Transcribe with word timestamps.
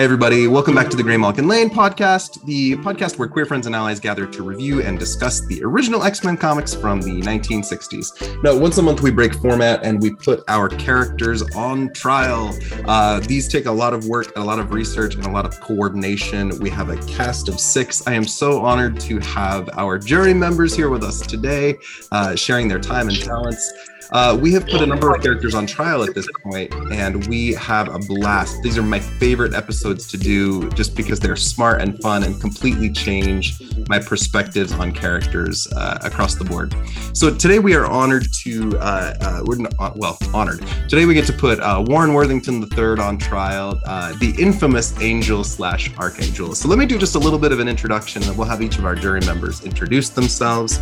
Hey, 0.00 0.04
everybody. 0.04 0.46
Welcome 0.46 0.74
back 0.74 0.88
to 0.88 0.96
the 0.96 1.02
Graymalkin 1.02 1.46
Lane 1.46 1.68
podcast, 1.68 2.42
the 2.46 2.74
podcast 2.76 3.18
where 3.18 3.28
queer 3.28 3.44
friends 3.44 3.66
and 3.66 3.76
allies 3.76 4.00
gather 4.00 4.26
to 4.28 4.42
review 4.42 4.80
and 4.80 4.98
discuss 4.98 5.44
the 5.46 5.62
original 5.62 6.04
X 6.04 6.24
Men 6.24 6.38
comics 6.38 6.72
from 6.72 7.02
the 7.02 7.20
1960s. 7.20 8.42
Now, 8.42 8.56
once 8.56 8.78
a 8.78 8.82
month, 8.82 9.02
we 9.02 9.10
break 9.10 9.34
format 9.34 9.84
and 9.84 10.00
we 10.00 10.14
put 10.14 10.42
our 10.48 10.70
characters 10.70 11.42
on 11.54 11.92
trial. 11.92 12.58
Uh, 12.86 13.20
these 13.20 13.46
take 13.46 13.66
a 13.66 13.70
lot 13.70 13.92
of 13.92 14.06
work, 14.06 14.32
a 14.36 14.40
lot 14.42 14.58
of 14.58 14.72
research, 14.72 15.16
and 15.16 15.26
a 15.26 15.30
lot 15.30 15.44
of 15.44 15.60
coordination. 15.60 16.58
We 16.60 16.70
have 16.70 16.88
a 16.88 16.96
cast 17.06 17.50
of 17.50 17.60
six. 17.60 18.06
I 18.06 18.14
am 18.14 18.24
so 18.24 18.64
honored 18.64 18.98
to 19.00 19.18
have 19.18 19.68
our 19.74 19.98
jury 19.98 20.32
members 20.32 20.74
here 20.74 20.88
with 20.88 21.04
us 21.04 21.20
today, 21.20 21.76
uh, 22.10 22.36
sharing 22.36 22.68
their 22.68 22.80
time 22.80 23.10
and 23.10 23.20
talents. 23.20 23.70
Uh, 24.12 24.36
we 24.40 24.52
have 24.52 24.66
put 24.66 24.82
a 24.82 24.86
number 24.86 25.14
of 25.14 25.22
characters 25.22 25.54
on 25.54 25.66
trial 25.66 26.02
at 26.02 26.14
this 26.14 26.26
point, 26.42 26.72
and 26.90 27.26
we 27.28 27.54
have 27.54 27.88
a 27.94 27.98
blast. 27.98 28.60
These 28.62 28.76
are 28.76 28.82
my 28.82 28.98
favorite 28.98 29.54
episodes 29.54 30.06
to 30.08 30.16
do 30.16 30.68
just 30.70 30.96
because 30.96 31.20
they're 31.20 31.36
smart 31.36 31.80
and 31.80 32.00
fun 32.02 32.24
and 32.24 32.40
completely 32.40 32.90
change 32.90 33.62
my 33.88 34.00
perspectives 34.00 34.72
on 34.72 34.92
characters 34.92 35.68
uh, 35.76 35.98
across 36.02 36.34
the 36.34 36.44
board. 36.44 36.74
So 37.12 37.32
today 37.32 37.60
we 37.60 37.74
are 37.74 37.86
honored 37.86 38.26
to, 38.42 38.76
uh, 38.78 39.14
uh 39.20 39.42
we're 39.44 39.56
not, 39.56 39.74
uh, 39.78 39.92
well, 39.94 40.18
honored. 40.34 40.66
Today 40.88 41.04
we 41.06 41.14
get 41.14 41.26
to 41.26 41.32
put 41.32 41.60
uh, 41.60 41.84
Warren 41.86 42.12
Worthington 42.12 42.62
III 42.76 42.98
on 42.98 43.16
trial, 43.16 43.74
the 44.18 44.34
infamous 44.38 45.00
angel 45.00 45.44
slash 45.44 45.96
archangel. 45.98 46.56
So 46.56 46.68
let 46.68 46.78
me 46.78 46.86
do 46.86 46.98
just 46.98 47.14
a 47.14 47.18
little 47.18 47.38
bit 47.38 47.52
of 47.52 47.60
an 47.60 47.68
introduction, 47.68 48.24
and 48.24 48.36
we'll 48.36 48.48
have 48.48 48.60
each 48.60 48.78
of 48.78 48.84
our 48.84 48.96
jury 48.96 49.20
members 49.20 49.64
introduce 49.64 50.08
themselves. 50.08 50.80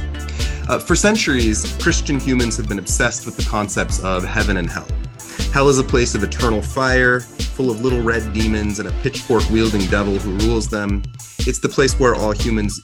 Uh, 0.69 0.78
for 0.78 0.95
centuries, 0.95 1.74
Christian 1.80 2.20
humans 2.20 2.55
have 2.55 2.69
been 2.69 2.78
obsessed 2.78 3.17
with 3.27 3.36
the 3.36 3.44
concepts 3.44 4.02
of 4.02 4.24
heaven 4.24 4.56
and 4.56 4.69
hell. 4.69 4.86
Hell 5.52 5.69
is 5.69 5.78
a 5.78 5.84
place 5.84 6.14
of 6.14 6.22
eternal 6.22 6.62
fire, 6.62 7.20
full 7.20 7.70
of 7.70 7.80
little 7.80 8.02
red 8.02 8.33
demons 8.33 8.78
and 8.78 8.88
a 8.88 8.92
pitchfork 9.02 9.48
wielding 9.50 9.86
devil 9.86 10.19
who 10.19 10.33
rules 10.47 10.69
them. 10.69 11.02
It's 11.41 11.58
the 11.58 11.69
place 11.69 11.98
where 11.98 12.14
all 12.14 12.33
humans 12.33 12.80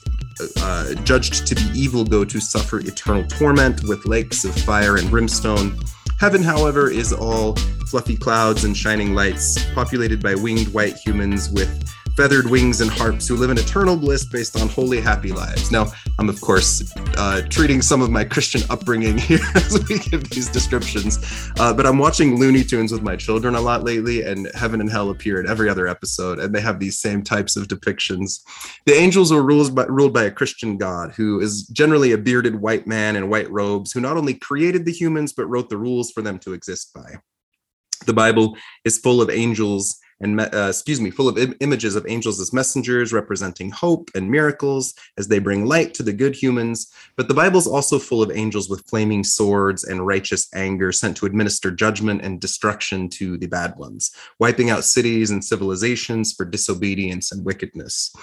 uh, 0.57 0.93
judged 1.03 1.47
to 1.47 1.55
be 1.55 1.61
evil 1.73 2.03
go 2.03 2.25
to 2.25 2.39
suffer 2.39 2.79
eternal 2.79 3.25
torment 3.27 3.83
with 3.83 4.05
lakes 4.05 4.43
of 4.43 4.55
fire 4.55 4.97
and 4.97 5.09
brimstone. 5.09 5.77
Heaven, 6.19 6.41
however, 6.41 6.89
is 6.89 7.13
all 7.13 7.55
fluffy 7.87 8.17
clouds 8.17 8.63
and 8.63 8.75
shining 8.75 9.13
lights, 9.13 9.63
populated 9.73 10.21
by 10.21 10.35
winged 10.35 10.73
white 10.73 10.95
humans 10.95 11.49
with 11.49 11.93
feathered 12.15 12.49
wings 12.49 12.79
and 12.79 12.89
harps 12.89 13.27
who 13.27 13.35
live 13.35 13.49
in 13.49 13.57
eternal 13.57 13.97
bliss 13.97 14.23
based 14.23 14.59
on 14.59 14.69
holy, 14.69 15.01
happy 15.01 15.33
lives. 15.33 15.71
Now, 15.71 15.87
I'm 16.17 16.29
of 16.29 16.39
course 16.39 16.93
uh, 17.17 17.41
treating 17.49 17.81
some 17.81 18.01
of 18.01 18.09
my 18.09 18.23
Christian 18.23 18.61
upbringing 18.69 19.17
here 19.29 19.39
as 19.55 19.83
we 19.89 19.99
give 19.99 20.29
these 20.29 20.49
descriptions, 20.49 21.19
uh, 21.59 21.73
but 21.73 21.85
I'm 21.85 21.97
watching 21.97 22.37
Looney 22.39 22.63
Tunes 22.63 22.91
with 22.91 23.01
my 23.01 23.15
children 23.15 23.55
a 23.55 23.61
lot 23.61 23.83
lately, 23.83 24.23
and 24.23 24.49
Heaven 24.55 24.79
and 24.79 24.89
Hell 24.89 25.09
appear 25.09 25.41
in 25.41 25.47
every 25.47 25.69
other 25.69 25.87
episode, 25.87 26.39
and 26.39 26.55
they 26.55 26.61
have 26.61 26.79
these 26.79 26.99
same 26.99 27.21
types 27.21 27.57
of 27.57 27.67
depictions. 27.67 28.41
The 28.85 28.93
angels 28.93 29.31
are 29.31 29.41
ruled 29.41 29.75
by, 29.75 29.85
ruled 29.85 30.13
by 30.13 30.23
a 30.23 30.31
Christian 30.31 30.77
God 30.77 31.11
who 31.11 31.41
is 31.41 31.67
generally 31.67 32.13
a 32.13 32.17
bearded 32.17 32.61
white 32.61 32.87
man 32.87 33.15
in 33.15 33.29
white 33.29 33.51
robes 33.51 33.91
who 33.91 33.99
not 33.99 34.17
only 34.17 34.35
created 34.35 34.85
the 34.85 34.91
humans 34.91 35.33
but 35.33 35.47
wrote 35.47 35.69
the 35.69 35.77
rules 35.77 36.11
for 36.11 36.21
them 36.21 36.39
to 36.39 36.53
exist 36.53 36.93
by. 36.93 37.15
The 38.05 38.13
Bible 38.13 38.55
is 38.83 38.97
full 38.97 39.21
of 39.21 39.29
angels 39.29 39.99
and 40.21 40.39
uh, 40.39 40.67
excuse 40.69 41.01
me, 41.01 41.11
full 41.11 41.27
of 41.27 41.37
Im- 41.37 41.55
images 41.59 41.95
of 41.95 42.05
angels 42.07 42.39
as 42.39 42.53
messengers 42.53 43.11
representing 43.11 43.69
hope 43.69 44.09
and 44.15 44.29
miracles 44.29 44.93
as 45.17 45.27
they 45.27 45.39
bring 45.39 45.65
light 45.65 45.93
to 45.93 46.03
the 46.03 46.13
good 46.13 46.35
humans. 46.35 46.91
But 47.17 47.27
the 47.27 47.33
Bible's 47.33 47.67
also 47.67 47.99
full 47.99 48.21
of 48.21 48.31
angels 48.31 48.69
with 48.69 48.85
flaming 48.87 49.23
swords 49.23 49.83
and 49.83 50.05
righteous 50.05 50.47
anger 50.53 50.91
sent 50.91 51.17
to 51.17 51.25
administer 51.25 51.71
judgment 51.71 52.21
and 52.21 52.39
destruction 52.39 53.09
to 53.09 53.37
the 53.37 53.47
bad 53.47 53.75
ones, 53.77 54.11
wiping 54.39 54.69
out 54.69 54.85
cities 54.85 55.31
and 55.31 55.43
civilizations 55.43 56.33
for 56.33 56.45
disobedience 56.45 57.31
and 57.31 57.45
wickedness. 57.45 58.13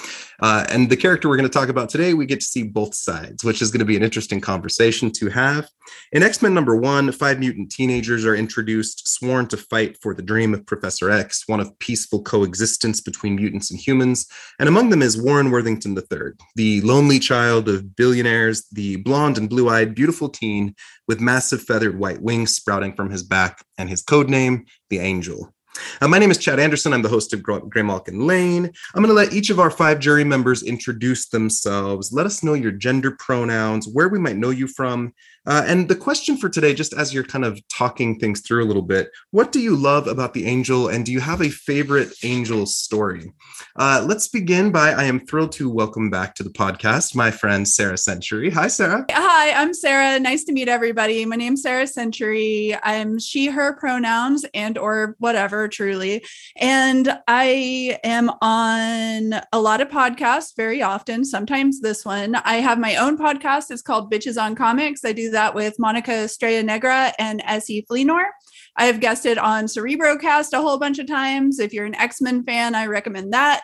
Uh, 0.40 0.64
and 0.70 0.88
the 0.88 0.96
character 0.96 1.28
we're 1.28 1.36
going 1.36 1.48
to 1.48 1.58
talk 1.58 1.68
about 1.68 1.88
today, 1.88 2.14
we 2.14 2.26
get 2.26 2.40
to 2.40 2.46
see 2.46 2.62
both 2.62 2.94
sides, 2.94 3.44
which 3.44 3.60
is 3.60 3.70
going 3.70 3.80
to 3.80 3.84
be 3.84 3.96
an 3.96 4.02
interesting 4.02 4.40
conversation 4.40 5.10
to 5.10 5.28
have. 5.28 5.68
In 6.12 6.22
X 6.22 6.42
Men 6.42 6.54
number 6.54 6.76
one, 6.76 7.10
five 7.12 7.38
mutant 7.38 7.70
teenagers 7.70 8.24
are 8.24 8.34
introduced, 8.34 9.08
sworn 9.08 9.46
to 9.48 9.56
fight 9.56 9.96
for 10.00 10.14
the 10.14 10.22
dream 10.22 10.54
of 10.54 10.66
Professor 10.66 11.10
X, 11.10 11.44
one 11.46 11.60
of 11.60 11.78
peaceful 11.78 12.22
coexistence 12.22 13.00
between 13.00 13.36
mutants 13.36 13.70
and 13.70 13.80
humans. 13.80 14.26
And 14.58 14.68
among 14.68 14.90
them 14.90 15.02
is 15.02 15.20
Warren 15.20 15.50
Worthington 15.50 15.96
III, 15.96 16.32
the 16.56 16.80
lonely 16.82 17.18
child 17.18 17.68
of 17.68 17.96
billionaires, 17.96 18.66
the 18.72 18.96
blonde 18.96 19.38
and 19.38 19.48
blue 19.48 19.68
eyed, 19.68 19.94
beautiful 19.94 20.28
teen 20.28 20.74
with 21.08 21.20
massive 21.20 21.62
feathered 21.62 21.98
white 21.98 22.22
wings 22.22 22.54
sprouting 22.54 22.94
from 22.94 23.10
his 23.10 23.22
back, 23.22 23.64
and 23.78 23.88
his 23.88 24.02
code 24.02 24.28
name, 24.28 24.66
the 24.90 24.98
Angel. 24.98 25.52
Uh, 26.00 26.08
my 26.08 26.18
name 26.18 26.30
is 26.30 26.38
Chad 26.38 26.60
Anderson. 26.60 26.92
I'm 26.92 27.02
the 27.02 27.08
host 27.08 27.32
of 27.32 27.40
Graymalkin 27.40 28.26
Lane. 28.26 28.70
I'm 28.94 29.02
going 29.02 29.08
to 29.08 29.14
let 29.14 29.32
each 29.32 29.50
of 29.50 29.58
our 29.58 29.70
five 29.70 29.98
jury 29.98 30.24
members 30.24 30.62
introduce 30.62 31.28
themselves. 31.28 32.12
Let 32.12 32.26
us 32.26 32.42
know 32.42 32.54
your 32.54 32.72
gender 32.72 33.12
pronouns, 33.12 33.88
where 33.88 34.08
we 34.08 34.18
might 34.18 34.36
know 34.36 34.50
you 34.50 34.66
from, 34.66 35.14
uh, 35.46 35.64
and 35.66 35.88
the 35.88 35.96
question 35.96 36.36
for 36.36 36.48
today, 36.48 36.74
just 36.74 36.92
as 36.92 37.12
you're 37.12 37.24
kind 37.24 37.44
of 37.44 37.60
talking 37.68 38.18
things 38.18 38.40
through 38.40 38.64
a 38.64 38.66
little 38.66 38.82
bit, 38.82 39.10
what 39.30 39.50
do 39.50 39.60
you 39.60 39.74
love 39.74 40.06
about 40.06 40.34
the 40.34 40.46
angel, 40.46 40.88
and 40.88 41.04
do 41.04 41.12
you 41.12 41.20
have 41.20 41.40
a 41.40 41.50
favorite 41.50 42.12
angel 42.22 42.66
story? 42.66 43.32
Uh, 43.76 44.04
let's 44.06 44.28
begin 44.28 44.70
by 44.70 44.92
I 44.92 45.04
am 45.04 45.26
thrilled 45.26 45.52
to 45.52 45.68
welcome 45.68 46.10
back 46.10 46.34
to 46.36 46.42
the 46.42 46.50
podcast 46.50 47.16
my 47.16 47.30
friend 47.30 47.66
Sarah 47.66 47.98
Century. 47.98 48.50
Hi, 48.50 48.68
Sarah. 48.68 49.04
Hi, 49.10 49.52
I'm 49.52 49.74
Sarah. 49.74 50.20
Nice 50.20 50.44
to 50.44 50.52
meet 50.52 50.68
everybody. 50.68 51.24
My 51.24 51.36
name's 51.36 51.62
Sarah 51.62 51.86
Century. 51.86 52.76
I'm 52.82 53.18
she/her 53.18 53.74
pronouns 53.74 54.44
and 54.54 54.78
or 54.78 55.16
whatever, 55.18 55.68
truly, 55.68 56.24
and 56.56 57.18
I 57.26 57.98
am 58.04 58.30
on 58.40 59.40
a 59.52 59.60
lot 59.60 59.80
of 59.80 59.88
podcasts 59.88 60.54
very 60.56 60.82
often. 60.82 61.24
Sometimes 61.24 61.80
this 61.80 62.04
one. 62.04 62.36
I 62.36 62.56
have 62.56 62.78
my 62.78 62.96
own 62.96 63.18
podcast. 63.18 63.70
It's 63.70 63.82
called 63.82 64.12
Bitches 64.12 64.40
on 64.40 64.54
Comics. 64.54 65.04
I 65.04 65.12
do 65.12 65.31
that 65.32 65.54
with 65.54 65.78
Monica 65.78 66.12
Estrella 66.12 66.62
Negra 66.62 67.12
and 67.18 67.42
S.E. 67.44 67.84
Fleenor. 67.90 68.26
I 68.76 68.86
have 68.86 69.00
guested 69.00 69.36
on 69.36 69.64
Cerebrocast 69.64 70.52
a 70.52 70.62
whole 70.62 70.78
bunch 70.78 70.98
of 70.98 71.06
times. 71.06 71.58
If 71.58 71.72
you're 71.72 71.84
an 71.84 71.94
X 71.94 72.20
Men 72.20 72.44
fan, 72.44 72.74
I 72.74 72.86
recommend 72.86 73.32
that. 73.32 73.62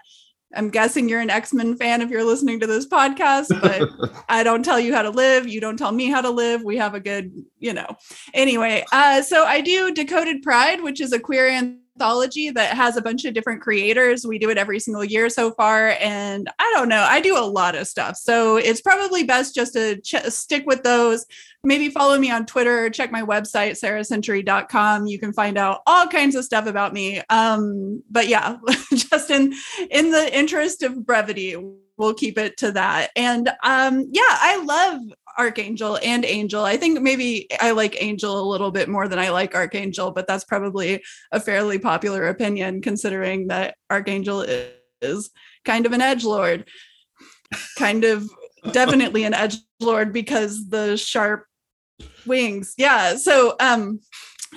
I'm 0.55 0.71
guessing 0.71 1.09
you're 1.09 1.21
an 1.21 1.31
X 1.31 1.53
Men 1.53 1.77
fan 1.77 2.01
if 2.01 2.11
you're 2.11 2.25
listening 2.25 2.61
to 2.61 2.67
this 2.67 2.87
podcast, 2.87 3.49
but 3.61 4.23
I 4.29 4.43
don't 4.43 4.65
tell 4.65 4.81
you 4.81 4.95
how 4.95 5.03
to 5.03 5.11
live. 5.11 5.47
You 5.47 5.61
don't 5.61 5.77
tell 5.77 5.93
me 5.93 6.07
how 6.07 6.21
to 6.21 6.31
live. 6.31 6.63
We 6.63 6.77
have 6.79 6.95
a 6.95 7.01
good, 7.01 7.33
you 7.59 7.75
know. 7.75 7.87
Anyway, 8.33 8.85
uh, 8.93 9.23
so 9.23 9.45
I 9.45 9.61
do 9.61 9.93
Decoded 9.93 10.43
Pride, 10.43 10.83
which 10.83 11.01
is 11.01 11.13
a 11.13 11.21
queer 11.21 11.49
anthology 11.99 12.51
that 12.51 12.77
has 12.77 12.97
a 12.97 13.03
bunch 13.03 13.25
of 13.25 13.35
different 13.35 13.61
creators. 13.61 14.25
We 14.25 14.39
do 14.39 14.51
it 14.51 14.59
every 14.59 14.79
single 14.79 15.05
year 15.05 15.29
so 15.29 15.51
far. 15.51 15.97
And 16.01 16.49
I 16.59 16.73
don't 16.75 16.89
know, 16.89 17.03
I 17.03 17.21
do 17.21 17.37
a 17.37 17.41
lot 17.41 17.75
of 17.75 17.89
stuff. 17.89 18.17
So 18.17 18.57
it's 18.57 18.81
probably 18.81 19.25
best 19.25 19.55
just 19.55 19.73
to 19.73 20.01
ch- 20.01 20.23
stick 20.29 20.65
with 20.67 20.85
those. 20.85 21.27
Maybe 21.65 21.89
follow 21.91 22.17
me 22.19 22.31
on 22.31 22.47
Twitter, 22.47 22.89
check 22.89 23.11
my 23.11 23.23
website, 23.23 23.73
sarahcentury.com. 23.73 25.07
You 25.09 25.19
can 25.19 25.33
find 25.33 25.59
out 25.59 25.81
all 25.87 26.07
kinds 26.07 26.37
of 26.37 26.45
stuff 26.45 26.67
about 26.67 26.93
me. 26.93 27.21
Um, 27.31 28.05
but 28.09 28.29
yeah, 28.29 28.59
just 28.95 29.31
in 29.31 29.53
in 29.91 30.13
the 30.13 30.37
interest 30.37 30.85
of 30.85 31.05
brevity, 31.05 31.57
we'll 31.97 32.15
keep 32.15 32.39
it 32.39 32.57
to 32.59 32.71
that. 32.73 33.11
And 33.17 33.49
um, 33.65 34.09
yeah, 34.13 34.23
I 34.25 34.63
love 34.63 35.01
Archangel 35.39 35.99
and 36.03 36.25
Angel. 36.25 36.65
I 36.65 36.77
think 36.77 37.01
maybe 37.01 37.47
I 37.61 37.71
like 37.71 38.03
Angel 38.03 38.39
a 38.39 38.51
little 38.51 38.71
bit 38.71 38.89
more 38.89 39.09
than 39.09 39.19
I 39.19 39.31
like 39.31 39.55
Archangel, 39.55 40.11
but 40.11 40.27
that's 40.27 40.45
probably 40.45 41.03
a 41.33 41.41
fairly 41.41 41.79
popular 41.79 42.29
opinion 42.29 42.83
considering 42.83 43.49
that 43.49 43.77
Archangel 43.91 44.45
is 45.01 45.31
kind 45.65 45.87
of 45.87 45.93
an 45.93 46.01
edge 46.01 46.25
lord, 46.25 46.69
kind 47.79 48.05
of 48.05 48.29
definitely 48.73 49.25
an 49.25 49.35
edge 49.35 49.57
lord 49.81 50.13
because 50.13 50.69
the 50.69 50.97
sharp 50.97 51.45
wings. 52.27 52.75
Yeah. 52.77 53.17
So 53.17 53.55
um 53.61 54.01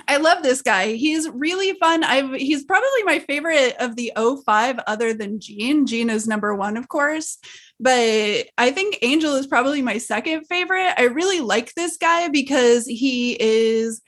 I 0.08 0.16
love 0.16 0.42
this 0.42 0.62
guy. 0.62 0.92
He's 0.92 1.28
really 1.28 1.72
fun. 1.78 2.02
I've 2.04 2.34
he's 2.34 2.64
probably 2.64 3.02
my 3.04 3.18
favorite 3.20 3.76
of 3.78 3.96
the 3.96 4.12
05 4.16 4.80
other 4.86 5.12
than 5.14 5.40
Jean. 5.40 5.86
Jean 5.86 6.10
is 6.10 6.26
number 6.26 6.54
1 6.54 6.76
of 6.76 6.88
course, 6.88 7.38
but 7.78 8.46
I 8.56 8.70
think 8.70 8.98
Angel 9.02 9.34
is 9.34 9.46
probably 9.46 9.82
my 9.82 9.98
second 9.98 10.46
favorite. 10.46 10.94
I 10.96 11.04
really 11.04 11.40
like 11.40 11.74
this 11.74 11.96
guy 11.96 12.28
because 12.28 12.86
he 12.86 13.36
is 13.38 14.00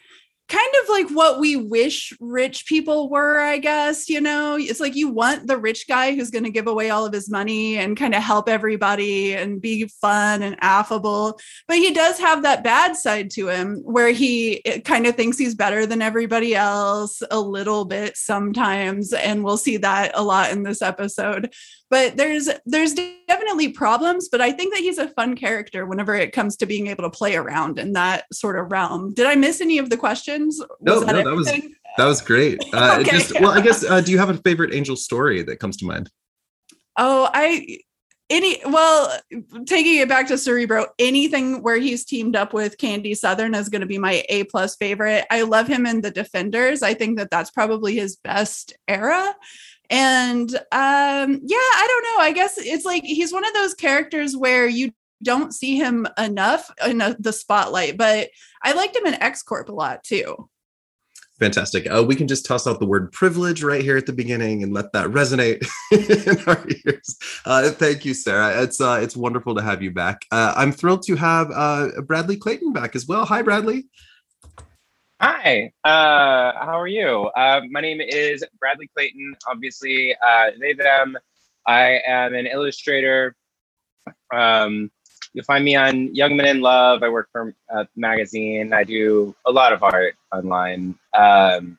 kind 0.48 0.74
of 0.82 0.88
like 0.90 1.08
what 1.08 1.40
we 1.40 1.56
wish 1.56 2.12
rich 2.20 2.66
people 2.66 3.08
were, 3.08 3.40
I 3.40 3.58
guess. 3.58 4.08
You 4.10 4.20
know, 4.20 4.56
it's 4.58 4.80
like 4.80 4.94
you 4.94 5.08
want 5.08 5.46
the 5.46 5.56
rich 5.56 5.88
guy 5.88 6.14
who's 6.14 6.30
going 6.30 6.44
to 6.44 6.50
give 6.50 6.66
away 6.66 6.90
all 6.90 7.06
of 7.06 7.12
his 7.12 7.30
money 7.30 7.78
and 7.78 7.96
kind 7.96 8.14
of 8.14 8.22
help 8.22 8.48
everybody 8.48 9.34
and 9.34 9.60
be 9.60 9.88
fun 9.88 10.42
and 10.42 10.56
affable. 10.60 11.38
But 11.66 11.78
he 11.78 11.92
does 11.92 12.18
have 12.18 12.42
that 12.42 12.62
bad 12.62 12.96
side 12.96 13.30
to 13.32 13.48
him 13.48 13.80
where 13.84 14.10
he 14.10 14.62
kind 14.84 15.06
of 15.06 15.16
thinks 15.16 15.38
he's 15.38 15.54
better 15.54 15.86
than 15.86 16.02
everybody 16.02 16.54
else 16.54 17.22
a 17.30 17.40
little 17.40 17.86
bit 17.86 18.16
sometimes. 18.16 19.14
And 19.14 19.44
we'll 19.44 19.56
see 19.56 19.78
that 19.78 20.12
a 20.14 20.22
lot 20.22 20.52
in 20.52 20.62
this 20.62 20.82
episode 20.82 21.54
but 21.90 22.16
there's 22.16 22.48
there's 22.66 22.94
definitely 23.28 23.68
problems 23.68 24.28
but 24.28 24.40
i 24.40 24.50
think 24.50 24.72
that 24.72 24.80
he's 24.80 24.98
a 24.98 25.08
fun 25.08 25.36
character 25.36 25.86
whenever 25.86 26.14
it 26.14 26.32
comes 26.32 26.56
to 26.56 26.66
being 26.66 26.86
able 26.88 27.02
to 27.02 27.10
play 27.10 27.36
around 27.36 27.78
in 27.78 27.92
that 27.92 28.24
sort 28.32 28.58
of 28.58 28.70
realm 28.70 29.12
did 29.14 29.26
i 29.26 29.34
miss 29.34 29.60
any 29.60 29.78
of 29.78 29.90
the 29.90 29.96
questions 29.96 30.60
no, 30.80 30.94
was 30.94 31.04
that, 31.04 31.12
no, 31.12 31.24
that 31.24 31.36
was 31.36 31.48
That 31.96 32.06
was 32.06 32.20
great. 32.20 32.62
Uh, 32.74 32.98
okay. 33.00 33.10
just, 33.12 33.40
well, 33.40 33.52
I 33.52 33.60
guess, 33.60 33.84
uh, 33.84 34.00
do 34.00 34.10
you 34.10 34.18
have 34.18 34.30
a 34.30 34.36
favorite 34.38 34.74
angel 34.74 34.96
story 34.96 35.42
that 35.44 35.60
comes 35.60 35.76
to 35.76 35.84
mind? 35.84 36.10
Oh, 36.98 37.30
I 37.32 37.78
any 38.30 38.60
well 38.64 39.16
taking 39.66 39.98
it 39.98 40.08
back 40.08 40.26
to 40.26 40.38
cerebro 40.38 40.86
anything 40.98 41.62
where 41.62 41.78
he's 41.78 42.06
teamed 42.06 42.34
up 42.34 42.54
with 42.54 42.78
candy 42.78 43.14
southern 43.14 43.54
is 43.54 43.68
going 43.68 43.82
to 43.82 43.86
be 43.86 43.98
my 43.98 44.24
a 44.30 44.44
plus 44.44 44.76
favorite 44.76 45.26
i 45.30 45.42
love 45.42 45.66
him 45.66 45.84
in 45.84 46.00
the 46.00 46.10
defenders 46.10 46.82
i 46.82 46.94
think 46.94 47.18
that 47.18 47.30
that's 47.30 47.50
probably 47.50 47.94
his 47.94 48.16
best 48.16 48.72
era 48.88 49.34
and 49.90 50.54
um 50.72 51.40
yeah 51.42 51.56
i 51.56 51.86
don't 51.88 52.04
know 52.04 52.22
i 52.22 52.32
guess 52.32 52.54
it's 52.58 52.84
like 52.84 53.02
he's 53.04 53.32
one 53.32 53.44
of 53.44 53.52
those 53.54 53.74
characters 53.74 54.36
where 54.36 54.66
you 54.66 54.92
don't 55.22 55.54
see 55.54 55.76
him 55.76 56.06
enough 56.18 56.70
in 56.86 57.00
a, 57.00 57.16
the 57.18 57.32
spotlight 57.32 57.96
but 57.96 58.28
i 58.62 58.72
liked 58.72 58.96
him 58.96 59.06
in 59.06 59.14
x 59.22 59.42
corp 59.42 59.68
a 59.68 59.72
lot 59.72 60.02
too 60.02 60.48
Fantastic. 61.40 61.92
Uh, 61.92 62.04
we 62.04 62.14
can 62.14 62.28
just 62.28 62.46
toss 62.46 62.66
out 62.66 62.78
the 62.78 62.86
word 62.86 63.10
privilege 63.10 63.64
right 63.64 63.82
here 63.82 63.96
at 63.96 64.06
the 64.06 64.12
beginning 64.12 64.62
and 64.62 64.72
let 64.72 64.92
that 64.92 65.08
resonate 65.08 65.66
in 66.28 66.38
our 66.46 66.64
ears. 66.86 67.18
Uh, 67.44 67.70
thank 67.70 68.04
you, 68.04 68.14
Sarah. 68.14 68.62
It's 68.62 68.80
uh, 68.80 69.00
it's 69.02 69.16
wonderful 69.16 69.54
to 69.56 69.62
have 69.62 69.82
you 69.82 69.90
back. 69.90 70.24
Uh, 70.30 70.54
I'm 70.56 70.70
thrilled 70.70 71.02
to 71.06 71.16
have 71.16 71.50
uh, 71.52 71.88
Bradley 72.02 72.36
Clayton 72.36 72.72
back 72.72 72.94
as 72.94 73.08
well. 73.08 73.24
Hi, 73.24 73.42
Bradley. 73.42 73.86
Hi. 75.26 75.72
Uh, 75.84 76.52
how 76.52 76.78
are 76.78 76.86
you? 76.86 77.30
my 77.70 77.80
name 77.80 78.02
is 78.02 78.44
Bradley 78.60 78.90
Clayton. 78.94 79.34
Obviously, 79.48 80.14
they 80.60 80.74
them. 80.74 81.16
I 81.66 82.00
am 82.06 82.34
an 82.34 82.46
illustrator. 82.46 83.34
Um, 84.34 84.90
You'll 85.32 85.46
find 85.46 85.64
me 85.64 85.76
on 85.76 86.14
Young 86.14 86.36
Men 86.36 86.46
in 86.46 86.60
Love. 86.60 87.02
I 87.02 87.08
work 87.08 87.30
for 87.32 87.54
a 87.70 87.88
magazine. 87.96 88.74
I 88.74 88.84
do 88.84 89.34
a 89.46 89.50
lot 89.50 89.72
of 89.72 89.82
art 89.82 90.14
online. 90.30 90.94
Um, 91.14 91.78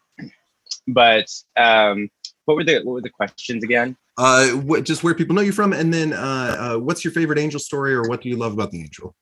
but 0.88 1.31
um, 1.56 2.09
what 2.45 2.57
were 2.57 2.63
the 2.63 2.81
what 2.81 2.94
were 2.94 3.01
the 3.01 3.12
questions 3.12 3.63
again? 3.63 3.95
Uh, 4.18 4.80
just 4.81 5.03
where 5.03 5.13
people 5.13 5.36
know 5.36 5.44
you 5.44 5.51
from, 5.51 5.71
and 5.71 5.94
then 5.94 6.13
uh, 6.13 6.56
uh, 6.57 6.80
what's 6.80 7.06
your 7.06 7.13
favorite 7.13 7.38
angel 7.38 7.59
story, 7.59 7.94
or 7.94 8.09
what 8.09 8.21
do 8.21 8.30
you 8.30 8.38
love 8.38 8.53
about 8.53 8.71
the 8.71 8.81
angel? 8.81 9.15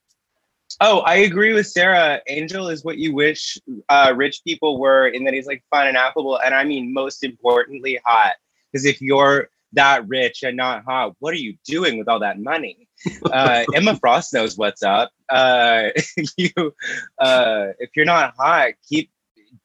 Oh, 0.82 1.00
I 1.00 1.18
agree 1.18 1.54
with 1.54 1.68
Sarah. 1.68 2.22
Angel 2.28 2.70
is 2.70 2.84
what 2.84 2.98
you 2.98 3.14
wish 3.14 3.58
uh, 3.90 4.14
rich 4.16 4.42
people 4.46 4.80
were, 4.80 5.08
in 5.08 5.24
that 5.26 5.34
he's 5.34 5.48
like 5.48 5.64
fun 5.70 5.88
and 5.88 5.98
affable, 5.98 6.40
and 6.40 6.54
I 6.54 6.64
mean, 6.64 6.94
most 6.94 7.24
importantly, 7.24 8.00
hot. 8.06 8.34
Because 8.72 8.86
if 8.86 9.02
you're 9.02 9.50
that 9.74 10.08
rich 10.08 10.44
and 10.44 10.58
not 10.58 10.84
hot, 10.84 11.16
what 11.20 11.34
are 11.34 11.38
you 11.38 11.56
doing 11.66 11.98
with 11.98 12.08
all 12.08 12.20
that 12.20 12.40
money? 12.40 12.88
uh, 13.32 13.66
Emma 13.74 13.98
Frost 13.98 14.34
knows 14.34 14.58
what's 14.58 14.84
up. 14.84 15.12
Uh, 15.30 15.90
you, 16.38 16.74
uh, 17.20 17.68
if 17.80 17.90
you're 17.96 18.06
not 18.06 18.34
hot, 18.38 18.74
keep 18.88 19.12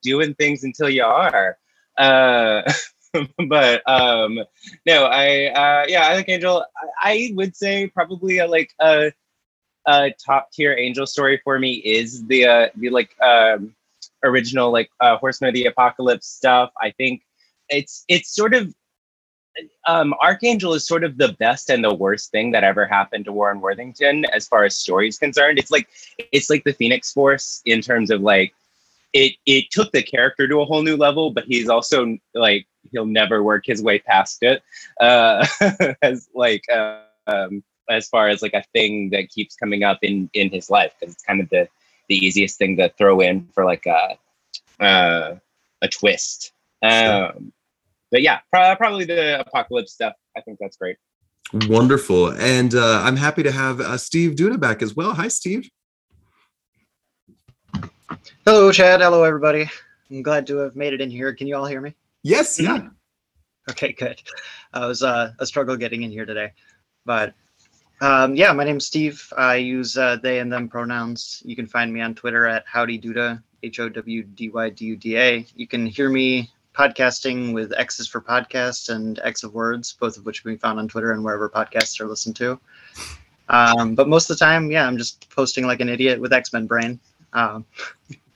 doing 0.02 0.34
things 0.34 0.64
until 0.64 0.88
you 0.88 1.04
are. 1.04 1.56
Uh, 1.96 2.62
but 3.48 3.82
um, 3.88 4.38
no, 4.86 5.04
I 5.04 5.46
uh, 5.46 5.86
yeah, 5.88 6.06
I 6.06 6.14
like 6.14 6.28
Angel. 6.28 6.64
I, 7.02 7.12
I 7.12 7.30
would 7.34 7.56
say 7.56 7.88
probably 7.88 8.38
a, 8.38 8.46
like 8.46 8.70
a, 8.80 9.12
top 10.24 10.52
tier 10.52 10.74
Angel 10.74 11.06
story 11.06 11.40
for 11.42 11.58
me 11.58 11.74
is 11.74 12.26
the 12.26 12.46
uh, 12.46 12.68
the 12.76 12.90
like 12.90 13.16
um, 13.20 13.74
original 14.24 14.70
like 14.70 14.90
uh, 15.00 15.16
Horseman 15.16 15.48
of 15.48 15.54
the 15.54 15.66
Apocalypse 15.66 16.26
stuff. 16.26 16.70
I 16.80 16.90
think 16.90 17.22
it's 17.68 18.04
it's 18.08 18.34
sort 18.34 18.54
of 18.54 18.74
um, 19.86 20.14
Archangel 20.22 20.74
is 20.74 20.86
sort 20.86 21.04
of 21.04 21.18
the 21.18 21.32
best 21.40 21.70
and 21.70 21.82
the 21.82 21.94
worst 21.94 22.30
thing 22.30 22.52
that 22.52 22.64
ever 22.64 22.86
happened 22.86 23.24
to 23.24 23.32
Warren 23.32 23.60
Worthington 23.60 24.24
as 24.26 24.46
far 24.46 24.64
as 24.64 24.76
story 24.76 25.08
is 25.08 25.18
concerned. 25.18 25.58
It's 25.58 25.70
like 25.70 25.88
it's 26.18 26.50
like 26.50 26.64
the 26.64 26.72
Phoenix 26.72 27.12
Force 27.12 27.62
in 27.64 27.80
terms 27.80 28.10
of 28.10 28.20
like 28.20 28.54
it 29.12 29.32
it 29.46 29.70
took 29.70 29.90
the 29.92 30.02
character 30.02 30.46
to 30.46 30.60
a 30.60 30.64
whole 30.64 30.82
new 30.82 30.96
level, 30.96 31.30
but 31.30 31.44
he's 31.44 31.68
also 31.68 32.18
like 32.34 32.66
he'll 32.90 33.06
never 33.06 33.42
work 33.42 33.64
his 33.66 33.82
way 33.82 33.98
past 33.98 34.42
it. 34.42 34.62
Uh, 35.00 35.46
as 36.02 36.28
like 36.34 36.64
uh, 36.70 37.00
um, 37.26 37.62
as 37.88 38.08
far 38.08 38.28
as 38.28 38.42
like 38.42 38.54
a 38.54 38.62
thing 38.72 39.10
that 39.10 39.28
keeps 39.30 39.56
coming 39.56 39.82
up 39.82 39.98
in 40.02 40.30
in 40.34 40.50
his 40.50 40.70
life 40.70 40.92
because 40.98 41.14
it's 41.14 41.22
kind 41.22 41.40
of 41.40 41.48
the 41.50 41.68
the 42.08 42.16
easiest 42.16 42.58
thing 42.58 42.76
to 42.76 42.88
throw 42.98 43.20
in 43.20 43.48
for 43.54 43.64
like 43.64 43.86
a 43.86 44.18
uh, 44.82 45.36
a 45.82 45.88
twist. 45.88 46.52
Um, 46.82 47.52
but 48.10 48.22
yeah, 48.22 48.40
probably 48.50 49.04
the 49.04 49.40
apocalypse 49.40 49.92
stuff. 49.92 50.14
I 50.36 50.40
think 50.40 50.58
that's 50.60 50.76
great. 50.76 50.96
Wonderful, 51.52 52.32
and 52.32 52.74
uh, 52.74 53.00
I'm 53.02 53.16
happy 53.16 53.42
to 53.42 53.52
have 53.52 53.80
uh, 53.80 53.96
Steve 53.96 54.32
Duda 54.32 54.60
back 54.60 54.82
as 54.82 54.94
well. 54.94 55.14
Hi, 55.14 55.28
Steve. 55.28 55.68
Hello, 58.44 58.70
Chad. 58.72 59.00
Hello, 59.00 59.24
everybody. 59.24 59.68
I'm 60.10 60.22
glad 60.22 60.46
to 60.48 60.56
have 60.58 60.76
made 60.76 60.92
it 60.92 61.00
in 61.00 61.10
here. 61.10 61.34
Can 61.34 61.46
you 61.46 61.56
all 61.56 61.66
hear 61.66 61.80
me? 61.80 61.94
Yes. 62.22 62.58
Yeah. 62.58 62.88
Okay. 63.70 63.92
Good. 63.92 64.22
I 64.72 64.86
was 64.86 65.02
uh, 65.02 65.32
a 65.38 65.46
struggle 65.46 65.76
getting 65.76 66.02
in 66.02 66.10
here 66.10 66.24
today, 66.24 66.52
but 67.04 67.34
um, 68.00 68.34
yeah, 68.34 68.52
my 68.52 68.64
name's 68.64 68.86
Steve. 68.86 69.32
I 69.36 69.56
use 69.56 69.96
uh, 69.96 70.16
they 70.16 70.38
and 70.38 70.52
them 70.52 70.68
pronouns. 70.68 71.42
You 71.44 71.56
can 71.56 71.66
find 71.66 71.92
me 71.92 72.00
on 72.00 72.14
Twitter 72.14 72.46
at 72.46 72.64
Howdy 72.66 72.98
Duda, 72.98 73.42
H 73.62 73.80
O 73.80 73.88
W 73.88 74.22
D 74.22 74.50
Y 74.50 74.70
D 74.70 74.84
U 74.86 74.96
D 74.96 75.16
A. 75.16 75.46
You 75.56 75.66
can 75.66 75.86
hear 75.86 76.08
me 76.08 76.50
podcasting 76.74 77.52
with 77.52 77.72
X's 77.76 78.06
for 78.06 78.20
Podcast 78.20 78.88
and 78.88 79.18
X 79.24 79.42
of 79.42 79.52
Words, 79.52 79.96
both 79.98 80.16
of 80.16 80.24
which 80.24 80.42
can 80.42 80.52
be 80.52 80.58
found 80.58 80.78
on 80.78 80.86
Twitter 80.86 81.12
and 81.12 81.24
wherever 81.24 81.48
podcasts 81.48 82.00
are 82.00 82.06
listened 82.06 82.36
to. 82.36 82.60
Um, 83.48 83.94
but 83.94 84.08
most 84.08 84.30
of 84.30 84.38
the 84.38 84.44
time, 84.44 84.70
yeah, 84.70 84.86
I'm 84.86 84.96
just 84.96 85.28
posting 85.30 85.66
like 85.66 85.80
an 85.80 85.88
idiot 85.88 86.20
with 86.20 86.32
X 86.32 86.52
Men 86.52 86.66
brain. 86.66 87.00
Um, 87.32 87.64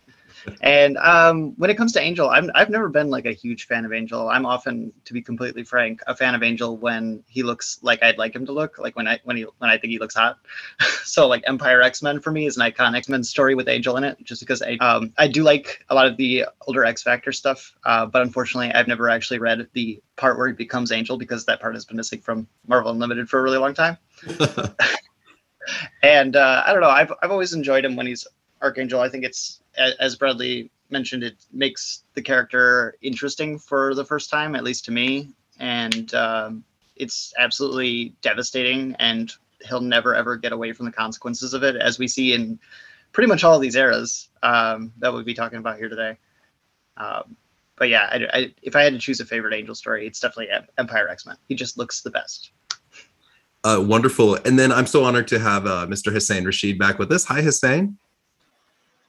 and 0.61 0.97
um, 0.99 1.55
when 1.57 1.71
it 1.71 1.77
comes 1.77 1.93
to 1.93 2.01
Angel, 2.01 2.29
I'm, 2.29 2.51
I've 2.55 2.71
never 2.71 2.89
been 2.89 3.11
like 3.11 3.27
a 3.27 3.33
huge 3.33 3.67
fan 3.67 3.85
of 3.85 3.93
Angel. 3.93 4.29
I'm 4.29 4.47
often, 4.47 4.93
to 5.05 5.13
be 5.13 5.23
completely 5.23 5.65
frank, 5.65 6.03
a 6.07 6.17
fan 6.17 6.35
of 6.35 6.43
Angel 6.43 6.77
when 6.77 7.23
he 7.29 7.43
looks 7.43 7.79
like 7.83 8.03
I'd 8.03 8.19
like 8.19 8.35
him 8.35 8.47
to 8.47 8.53
look, 8.53 8.79
like 8.79 8.97
when 8.97 9.07
I 9.07 9.21
when 9.25 9.37
he 9.37 9.47
when 9.59 9.71
I 9.71 9.79
think 9.79 9.93
he 9.93 9.99
looks 9.99 10.15
hot. 10.15 10.39
so 11.05 11.29
like 11.29 11.45
Empyre 11.45 11.85
X 11.85 12.03
Men 12.03 12.21
for 12.21 12.31
me 12.31 12.47
is 12.47 12.57
an 12.57 12.71
iconic 12.71 12.99
X 12.99 13.09
Men 13.09 13.25
story 13.25 13.55
with 13.55 13.69
Angel 13.69 13.97
in 13.97 14.05
it, 14.05 14.19
just 14.23 14.41
because 14.41 14.63
I 14.63 14.77
um, 14.77 15.13
I 15.19 15.29
do 15.29 15.43
like 15.43 15.85
a 15.89 15.95
lot 15.95 16.07
of 16.07 16.17
the 16.17 16.47
older 16.67 16.85
X 16.85 17.03
Factor 17.03 17.33
stuff, 17.33 17.75
uh, 17.85 18.07
but 18.07 18.23
unfortunately 18.23 18.73
I've 18.73 18.89
never 18.89 19.09
actually 19.09 19.39
read 19.39 19.69
the 19.73 20.03
part 20.17 20.39
where 20.39 20.49
he 20.49 20.55
becomes 20.55 20.93
Angel 20.93 21.17
because 21.17 21.45
that 21.47 21.61
part 21.61 21.75
has 21.75 21.85
been 21.85 21.97
missing 21.97 22.21
from 22.21 22.47
Marvel 22.67 22.91
Unlimited 22.91 23.29
for 23.29 23.39
a 23.41 23.43
really 23.43 23.59
long 23.59 23.75
time. 23.75 23.99
and 26.03 26.37
uh, 26.37 26.63
I 26.67 26.73
don't 26.73 26.83
know, 26.83 26.89
I've 26.89 27.13
I've 27.23 27.31
always 27.31 27.53
enjoyed 27.53 27.85
him 27.85 27.97
when 27.97 28.07
he's 28.07 28.27
Archangel. 28.63 29.01
I 29.01 29.09
think 29.09 29.25
it's 29.25 29.61
as 29.77 30.17
Bradley 30.17 30.71
mentioned, 30.91 31.23
it 31.23 31.45
makes 31.53 32.05
the 32.15 32.23
character 32.23 32.97
interesting 33.03 33.59
for 33.59 33.95
the 33.95 34.05
first 34.05 34.31
time, 34.31 34.55
at 34.55 34.65
least 34.65 34.85
to 34.87 34.91
me, 34.91 35.31
and 35.59 36.15
um, 36.15 36.65
it's 36.97 37.33
absolutely 37.39 38.15
devastating. 38.23 38.95
And 38.99 39.33
he'll 39.69 39.81
never 39.81 40.15
ever 40.15 40.37
get 40.37 40.53
away 40.53 40.73
from 40.73 40.87
the 40.87 40.93
consequences 40.93 41.55
of 41.55 41.63
it, 41.63 41.77
as 41.77 41.99
we 41.99 42.09
see 42.09 42.35
in 42.35 42.59
pretty 43.13 43.29
much 43.29 43.45
all 43.45 43.59
these 43.59 43.77
eras 43.77 44.29
um, 44.43 44.93
that 44.99 45.13
we'll 45.13 45.23
be 45.23 45.35
talking 45.35 45.59
about 45.59 45.79
here 45.79 45.89
today. 45.89 46.17
Um, 46.97 47.37
but 47.77 47.89
yeah, 47.89 48.09
I, 48.11 48.39
I, 48.39 48.55
if 48.63 48.77
I 48.77 48.83
had 48.83 48.93
to 48.93 48.99
choose 48.99 49.21
a 49.21 49.25
favorite 49.25 49.55
Angel 49.55 49.75
story, 49.75 50.07
it's 50.07 50.21
definitely 50.21 50.49
Empyre 50.79 51.11
X 51.11 51.27
Men. 51.27 51.37
He 51.49 51.55
just 51.55 51.79
looks 51.79 52.03
the 52.03 52.11
best. 52.11 52.53
Uh, 53.65 53.83
wonderful. 53.85 54.35
And 54.45 54.59
then 54.59 54.73
I'm 54.73 54.87
so 54.87 55.05
honored 55.05 55.29
to 55.29 55.39
have 55.39 55.67
uh, 55.67 55.87
Mr. 55.89 56.13
Hussein 56.13 56.45
Rashid 56.45 56.79
back 56.79 56.99
with 56.99 57.13
us. 57.13 57.25
Hi, 57.25 57.43
Hussein. 57.43 57.99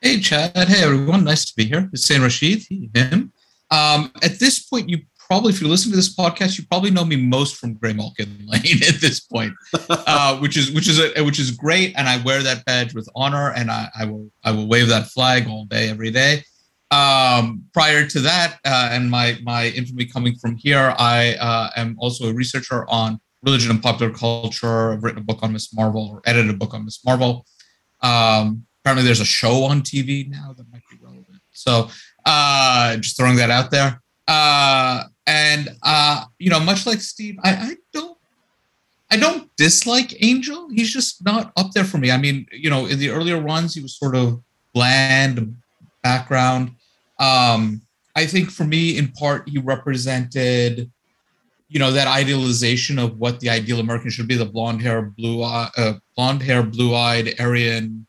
Hey, 0.03 0.19
Chad. 0.19 0.67
Hey, 0.67 0.83
everyone. 0.83 1.23
Nice 1.23 1.45
to 1.45 1.55
be 1.55 1.63
here. 1.63 1.89
It's 1.93 2.05
San 2.05 2.23
Rashid, 2.23 2.61
him. 2.93 3.31
Um, 3.71 4.11
at 4.21 4.37
this 4.37 4.61
point, 4.61 4.89
you 4.89 4.97
probably, 5.17 5.53
if 5.53 5.61
you 5.61 5.69
listen 5.69 5.91
to 5.91 5.95
this 5.95 6.13
podcast, 6.13 6.57
you 6.57 6.65
probably 6.65 6.91
know 6.91 7.05
me 7.05 7.15
most 7.15 7.55
from 7.55 7.77
Graymalkin 7.77 8.45
Lane 8.45 8.83
at 8.83 8.99
this 8.99 9.21
point, 9.21 9.53
uh, 9.89 10.37
which 10.39 10.57
is 10.57 10.71
which 10.73 10.89
is 10.89 10.99
a, 10.99 11.23
which 11.23 11.39
is 11.39 11.51
great, 11.51 11.93
and 11.95 12.09
I 12.09 12.21
wear 12.21 12.43
that 12.43 12.65
badge 12.65 12.93
with 12.93 13.07
honor, 13.15 13.53
and 13.53 13.71
I, 13.71 13.87
I 13.97 14.03
will 14.03 14.29
I 14.43 14.51
will 14.51 14.67
wave 14.67 14.89
that 14.89 15.07
flag 15.07 15.47
all 15.47 15.63
day, 15.63 15.87
every 15.87 16.11
day. 16.11 16.43
Um, 16.91 17.63
prior 17.73 18.05
to 18.05 18.19
that, 18.19 18.59
uh, 18.65 18.89
and 18.91 19.09
my 19.09 19.37
my 19.41 19.69
infamy 19.69 20.05
coming 20.05 20.35
from 20.35 20.57
here, 20.57 20.93
I 20.99 21.35
uh, 21.35 21.69
am 21.77 21.95
also 21.97 22.27
a 22.29 22.33
researcher 22.33 22.85
on 22.89 23.21
religion 23.41 23.71
and 23.71 23.81
popular 23.81 24.11
culture. 24.11 24.91
I've 24.91 25.01
written 25.01 25.21
a 25.21 25.23
book 25.23 25.39
on 25.43 25.53
Miss 25.53 25.73
Marvel, 25.73 26.09
or 26.11 26.21
edited 26.25 26.53
a 26.53 26.57
book 26.57 26.73
on 26.73 26.83
Miss 26.83 27.05
Marvel. 27.05 27.45
Um, 28.01 28.65
apparently 28.83 29.05
there's 29.05 29.21
a 29.21 29.25
show 29.25 29.63
on 29.63 29.81
TV 29.81 30.29
now 30.29 30.53
that 30.57 30.69
might 30.71 30.81
be 30.91 30.97
relevant. 31.01 31.39
So 31.53 31.89
uh, 32.25 32.97
just 32.97 33.15
throwing 33.15 33.37
that 33.37 33.49
out 33.49 33.71
there. 33.71 34.01
Uh, 34.27 35.05
and 35.25 35.69
uh, 35.83 36.25
you 36.37 36.49
know, 36.49 36.59
much 36.59 36.85
like 36.85 36.99
Steve, 36.99 37.37
I, 37.43 37.51
I 37.51 37.75
don't 37.93 38.17
I 39.09 39.17
don't 39.17 39.49
dislike 39.55 40.21
Angel. 40.21 40.69
He's 40.69 40.91
just 40.91 41.23
not 41.23 41.53
up 41.55 41.71
there 41.71 41.85
for 41.85 41.97
me. 41.97 42.11
I 42.11 42.17
mean, 42.17 42.45
you 42.51 42.69
know, 42.69 42.87
in 42.87 42.99
the 42.99 43.09
earlier 43.09 43.39
runs, 43.39 43.75
he 43.75 43.81
was 43.81 43.95
sort 43.95 44.15
of 44.15 44.41
bland 44.73 45.55
background. 46.01 46.71
Um, 47.19 47.81
I 48.15 48.25
think 48.25 48.49
for 48.49 48.65
me, 48.65 48.97
in 48.97 49.09
part, 49.11 49.47
he 49.47 49.59
represented, 49.59 50.91
you 51.69 51.79
know, 51.79 51.91
that 51.91 52.07
idealization 52.07 52.99
of 52.99 53.17
what 53.17 53.39
the 53.39 53.49
ideal 53.49 53.79
American 53.79 54.09
should 54.09 54.27
be: 54.27 54.35
the 54.35 54.45
blonde 54.45 54.81
hair, 54.81 55.03
blue 55.03 55.41
eye, 55.41 55.69
uh, 55.77 55.93
blonde 56.17 56.41
hair, 56.41 56.63
blue 56.63 56.95
eyed 56.95 57.39
Aryan 57.39 58.05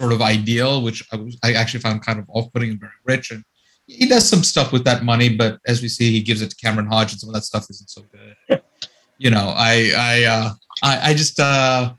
sort 0.00 0.12
of 0.12 0.22
ideal, 0.22 0.82
which 0.82 1.06
I, 1.12 1.16
was, 1.16 1.36
I 1.44 1.52
actually 1.52 1.80
found 1.80 2.02
kind 2.02 2.18
of 2.18 2.24
off-putting 2.30 2.70
and 2.70 2.80
very 2.80 2.92
rich. 3.04 3.30
And 3.30 3.44
he 3.86 4.06
does 4.06 4.28
some 4.28 4.42
stuff 4.42 4.72
with 4.72 4.84
that 4.84 5.04
money, 5.04 5.28
but 5.28 5.58
as 5.66 5.82
we 5.82 5.88
see, 5.88 6.10
he 6.10 6.22
gives 6.22 6.40
it 6.40 6.50
to 6.50 6.56
Cameron 6.56 6.86
Hodge, 6.86 7.12
and 7.12 7.20
some 7.20 7.28
of 7.28 7.34
that 7.34 7.44
stuff 7.44 7.66
isn't 7.68 7.90
so 7.90 8.02
good. 8.12 8.62
you 9.18 9.30
know, 9.30 9.52
I 9.54 9.92
I 9.96 10.24
uh, 10.24 10.50
I, 10.82 11.10
I 11.10 11.14
just 11.14 11.38
uh, 11.38 11.92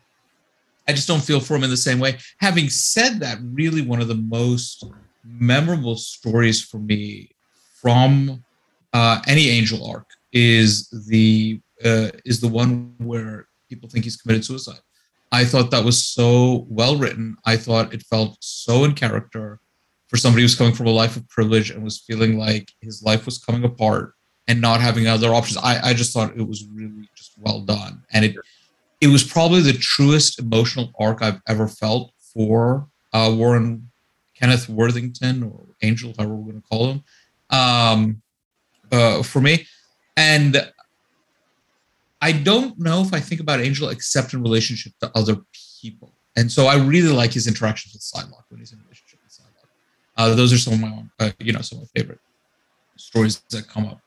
I 0.88 0.94
just 0.94 1.08
don't 1.08 1.24
feel 1.24 1.40
for 1.40 1.56
him 1.56 1.64
in 1.64 1.70
the 1.70 1.78
same 1.78 2.00
way. 2.00 2.18
Having 2.40 2.70
said 2.70 3.20
that, 3.20 3.38
really 3.44 3.82
one 3.82 4.02
of 4.02 4.08
the 4.08 4.16
most 4.16 4.86
memorable 5.24 5.96
stories 5.96 6.64
for 6.64 6.80
me 6.80 7.30
from 7.82 8.44
uh, 8.94 9.22
any 9.28 9.50
Angel 9.50 9.86
arc 9.86 10.08
is 10.32 10.90
the 11.08 11.60
uh, 11.84 12.10
is 12.26 12.40
the 12.40 12.48
one 12.48 12.96
where 12.98 13.48
people 13.70 13.90
think 13.90 14.06
he's 14.06 14.18
committed 14.18 14.46
suicide. 14.46 14.80
I 15.32 15.46
thought 15.46 15.72
that 15.72 15.84
was 15.84 16.06
so 16.06 16.66
well 16.70 16.98
written. 16.98 17.38
I 17.46 17.58
thought 17.58 17.94
it 17.94 18.04
felt 18.04 18.38
so 18.42 18.84
in 18.84 18.94
character 18.94 19.60
for 20.08 20.18
somebody 20.18 20.42
who's 20.42 20.56
coming 20.56 20.74
from 20.74 20.88
a 20.88 20.92
life 20.92 21.16
of 21.16 21.28
privilege 21.30 21.72
and 21.72 21.84
was 21.84 22.00
feeling 22.00 22.38
like 22.38 22.72
his 22.82 23.02
life 23.02 23.26
was 23.26 23.38
coming 23.38 23.64
apart 23.64 24.14
and 24.48 24.60
not 24.60 24.82
having 24.82 25.08
other 25.08 25.34
options. 25.34 25.58
I, 25.58 25.80
I 25.90 25.94
just 25.94 26.14
thought 26.14 26.36
it 26.36 26.48
was 26.48 26.66
really 26.66 27.08
just 27.16 27.32
well 27.38 27.62
done. 27.62 28.04
And 28.12 28.26
it 28.26 28.36
it 29.00 29.08
was 29.08 29.24
probably 29.24 29.62
the 29.62 29.74
truest 29.74 30.38
emotional 30.38 30.92
arc 31.00 31.22
I've 31.22 31.42
ever 31.48 31.68
felt 31.68 32.12
for 32.34 32.88
uh, 33.14 33.34
Warren 33.36 33.90
Kenneth 34.36 34.70
Worthington 34.70 35.44
or 35.44 35.62
Angel, 35.82 36.14
however 36.18 36.36
we're 36.36 36.52
going 36.52 36.62
to 36.62 36.68
call 36.68 36.92
him, 36.92 37.04
um, 37.50 38.22
uh, 38.92 39.24
for 39.24 39.42
me. 39.42 39.68
And 40.18 40.72
I 42.22 42.32
don't 42.32 42.78
know 42.80 43.02
if 43.02 43.14
I 43.14 43.20
think 43.20 43.42
about 43.42 43.60
Angel 43.60 43.90
except 43.90 44.34
in 44.34 44.42
relationship 44.44 44.94
to 45.00 45.12
other 45.16 45.38
people. 45.82 46.14
And 46.36 46.52
so 46.52 46.68
I 46.68 46.78
really 46.78 47.12
like 47.12 47.34
his 47.34 47.48
interactions 47.48 47.94
with 47.94 48.04
Psylocke 48.04 48.46
when 48.50 48.60
he's 48.60 48.72
in 48.72 48.80
relationship 48.80 49.20
with 49.24 49.34
Psylocke. 49.34 49.68
Uh, 50.18 50.36
those 50.36 50.54
are 50.54 50.58
some 50.58 50.74
of 50.74 50.80
my 50.80 51.04
uh, 51.20 51.32
you 51.40 51.52
know, 51.52 51.62
some 51.62 51.80
of 51.80 51.84
my 51.84 52.00
favorite 52.00 52.20
stories 52.98 53.42
that 53.50 53.68
come 53.68 53.88
up. 53.88 54.00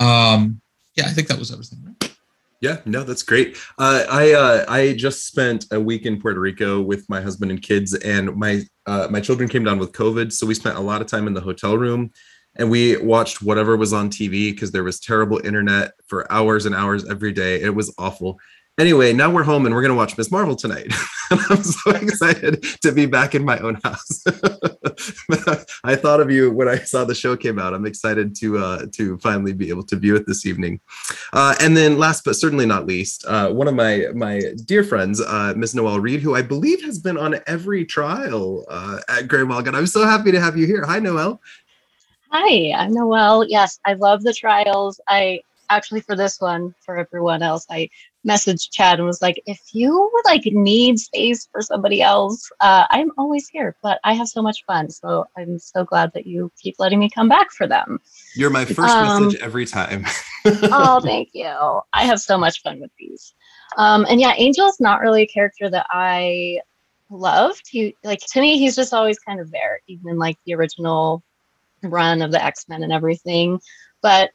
Um, 0.00 0.60
yeah, 0.96 1.06
I 1.06 1.10
think 1.10 1.28
that 1.28 1.38
was 1.38 1.52
everything. 1.52 1.80
Right? 1.84 2.14
Yeah, 2.60 2.78
no, 2.84 3.04
that's 3.04 3.22
great. 3.22 3.56
Uh, 3.78 4.04
I 4.10 4.32
uh, 4.32 4.64
I 4.68 4.94
just 4.94 5.26
spent 5.26 5.66
a 5.70 5.80
week 5.80 6.06
in 6.06 6.20
Puerto 6.20 6.40
Rico 6.40 6.80
with 6.80 7.08
my 7.08 7.20
husband 7.20 7.50
and 7.50 7.62
kids, 7.62 7.94
and 7.94 8.34
my 8.34 8.62
uh, 8.86 9.06
my 9.10 9.20
children 9.20 9.48
came 9.48 9.62
down 9.62 9.78
with 9.78 9.92
COVID, 9.92 10.32
so 10.32 10.46
we 10.46 10.54
spent 10.54 10.76
a 10.76 10.80
lot 10.80 11.00
of 11.00 11.06
time 11.06 11.28
in 11.28 11.34
the 11.34 11.40
hotel 11.40 11.78
room, 11.78 12.10
and 12.58 12.70
we 12.70 12.96
watched 12.96 13.40
whatever 13.42 13.76
was 13.76 13.92
on 13.92 14.10
TV 14.10 14.52
because 14.52 14.72
there 14.72 14.84
was 14.84 15.00
terrible 15.00 15.40
internet 15.44 15.92
for 16.06 16.30
hours 16.32 16.66
and 16.66 16.74
hours 16.74 17.08
every 17.08 17.32
day. 17.32 17.60
It 17.62 17.74
was 17.74 17.94
awful, 17.98 18.38
Anyway, 18.78 19.12
now 19.12 19.28
we're 19.28 19.42
home 19.42 19.66
and 19.66 19.74
we're 19.74 19.82
going 19.82 19.90
to 19.90 19.96
watch 19.96 20.16
Miss 20.16 20.30
Marvel 20.30 20.54
tonight. 20.54 20.92
I'm 21.30 21.64
so 21.64 21.90
excited 21.90 22.62
to 22.82 22.92
be 22.92 23.06
back 23.06 23.34
in 23.34 23.44
my 23.44 23.58
own 23.58 23.74
house. 23.82 24.22
I 25.82 25.96
thought 25.96 26.20
of 26.20 26.30
you 26.30 26.52
when 26.52 26.68
I 26.68 26.78
saw 26.78 27.04
the 27.04 27.14
show 27.14 27.36
came 27.36 27.58
out. 27.58 27.74
I'm 27.74 27.86
excited 27.86 28.36
to 28.36 28.58
uh, 28.58 28.86
to 28.92 29.18
finally 29.18 29.52
be 29.52 29.68
able 29.68 29.82
to 29.82 29.96
view 29.96 30.14
it 30.14 30.28
this 30.28 30.46
evening. 30.46 30.80
Uh, 31.32 31.56
and 31.60 31.76
then, 31.76 31.98
last 31.98 32.24
but 32.24 32.36
certainly 32.36 32.66
not 32.66 32.86
least, 32.86 33.24
uh, 33.26 33.50
one 33.50 33.66
of 33.66 33.74
my 33.74 34.06
my 34.14 34.40
dear 34.64 34.84
friends, 34.84 35.20
uh, 35.20 35.54
Miss 35.56 35.74
Noelle 35.74 35.98
Reed, 35.98 36.20
who 36.20 36.36
I 36.36 36.42
believe 36.42 36.82
has 36.84 37.00
been 37.00 37.18
on 37.18 37.40
every 37.48 37.84
trial 37.84 38.64
uh, 38.68 39.00
at 39.08 39.26
Graymalkin. 39.26 39.74
I'm 39.74 39.88
so 39.88 40.06
happy 40.06 40.30
to 40.30 40.40
have 40.40 40.56
you 40.56 40.66
here. 40.66 40.84
Hi, 40.86 41.00
Noelle. 41.00 41.40
Hi, 42.30 42.72
I'm 42.76 42.92
Noelle. 42.92 43.48
Yes, 43.48 43.78
I 43.84 43.94
love 43.94 44.22
the 44.22 44.34
trials. 44.34 45.00
I 45.08 45.40
actually 45.70 46.00
for 46.00 46.16
this 46.16 46.40
one 46.40 46.74
for 46.80 46.96
everyone 46.96 47.42
else 47.42 47.66
i 47.70 47.88
messaged 48.26 48.70
chad 48.70 48.98
and 48.98 49.06
was 49.06 49.22
like 49.22 49.40
if 49.46 49.60
you 49.72 50.10
like 50.24 50.44
need 50.46 50.98
space 50.98 51.48
for 51.52 51.60
somebody 51.60 52.02
else 52.02 52.50
uh, 52.60 52.86
i'm 52.90 53.10
always 53.18 53.48
here 53.48 53.76
but 53.82 53.98
i 54.04 54.12
have 54.12 54.28
so 54.28 54.42
much 54.42 54.64
fun 54.64 54.88
so 54.88 55.26
i'm 55.36 55.58
so 55.58 55.84
glad 55.84 56.10
that 56.14 56.26
you 56.26 56.50
keep 56.60 56.74
letting 56.78 56.98
me 56.98 57.08
come 57.08 57.28
back 57.28 57.50
for 57.50 57.66
them. 57.66 58.00
You're 58.34 58.50
my 58.50 58.64
first 58.64 58.96
um, 58.96 59.24
message 59.24 59.40
every 59.40 59.66
time. 59.66 60.06
Oh 60.70 61.00
thank 61.00 61.30
you. 61.34 61.80
I 61.92 62.04
have 62.04 62.20
so 62.20 62.38
much 62.38 62.62
fun 62.62 62.80
with 62.80 62.90
these. 62.98 63.34
Um, 63.76 64.06
and 64.08 64.20
yeah 64.20 64.30
angel's 64.30 64.80
not 64.80 65.00
really 65.00 65.22
a 65.22 65.26
character 65.26 65.68
that 65.70 65.86
i 65.90 66.60
loved. 67.10 67.66
He 67.68 67.96
like 68.04 68.20
to 68.20 68.40
me 68.40 68.58
he's 68.58 68.76
just 68.76 68.94
always 68.94 69.18
kind 69.18 69.40
of 69.40 69.50
there 69.50 69.80
even 69.88 70.10
in 70.10 70.18
like 70.18 70.38
the 70.46 70.54
original 70.54 71.22
run 71.82 72.22
of 72.22 72.32
the 72.32 72.42
x-men 72.44 72.82
and 72.82 72.92
everything 72.92 73.60
but 74.02 74.30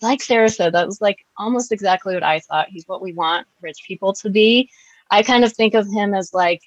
like 0.00 0.22
Sarah 0.22 0.48
said, 0.48 0.74
that 0.74 0.86
was 0.86 1.00
like 1.00 1.24
almost 1.36 1.72
exactly 1.72 2.14
what 2.14 2.22
I 2.22 2.40
thought. 2.40 2.68
He's 2.68 2.88
what 2.88 3.02
we 3.02 3.12
want 3.12 3.46
rich 3.60 3.78
people 3.86 4.12
to 4.14 4.30
be. 4.30 4.70
I 5.10 5.22
kind 5.22 5.44
of 5.44 5.52
think 5.52 5.74
of 5.74 5.88
him 5.90 6.14
as 6.14 6.34
like 6.34 6.62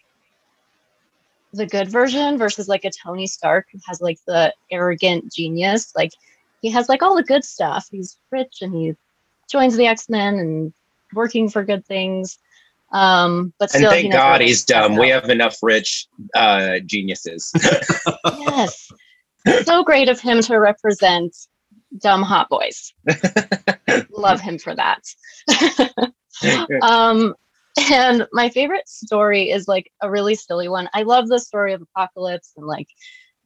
the 1.53 1.65
good 1.65 1.89
version 1.89 2.37
versus 2.37 2.67
like 2.67 2.85
a 2.85 2.91
Tony 2.91 3.27
Stark 3.27 3.67
who 3.71 3.79
has 3.87 4.01
like 4.01 4.19
the 4.25 4.53
arrogant 4.71 5.31
genius. 5.33 5.93
Like 5.95 6.11
he 6.61 6.69
has 6.69 6.89
like 6.89 7.01
all 7.01 7.15
the 7.15 7.23
good 7.23 7.43
stuff. 7.43 7.87
He's 7.91 8.17
rich 8.31 8.59
and 8.61 8.73
he 8.73 8.95
joins 9.49 9.75
the 9.75 9.87
X 9.87 10.09
Men 10.09 10.39
and 10.39 10.73
working 11.13 11.49
for 11.49 11.63
good 11.63 11.85
things. 11.85 12.39
Um, 12.91 13.53
but 13.57 13.69
still, 13.69 13.91
and 13.91 14.01
thank 14.01 14.13
God 14.13 14.41
he's 14.41 14.65
dumb. 14.65 14.95
We 14.95 15.09
have 15.09 15.29
enough 15.29 15.57
rich 15.61 16.07
uh, 16.35 16.79
geniuses. 16.79 17.53
yes, 18.25 18.91
so 19.63 19.83
great 19.83 20.09
of 20.09 20.19
him 20.19 20.41
to 20.41 20.57
represent 20.57 21.35
dumb 21.97 22.21
hot 22.21 22.49
boys. 22.49 22.93
Love 24.11 24.41
him 24.41 24.57
for 24.57 24.75
that. 24.75 25.03
um, 26.81 27.35
and 27.91 28.27
my 28.31 28.49
favorite 28.49 28.87
story 28.87 29.49
is 29.49 29.67
like 29.67 29.91
a 30.01 30.09
really 30.09 30.35
silly 30.35 30.67
one. 30.67 30.89
I 30.93 31.03
love 31.03 31.27
the 31.27 31.39
story 31.39 31.73
of 31.73 31.81
Apocalypse 31.81 32.51
and 32.57 32.65
like 32.65 32.87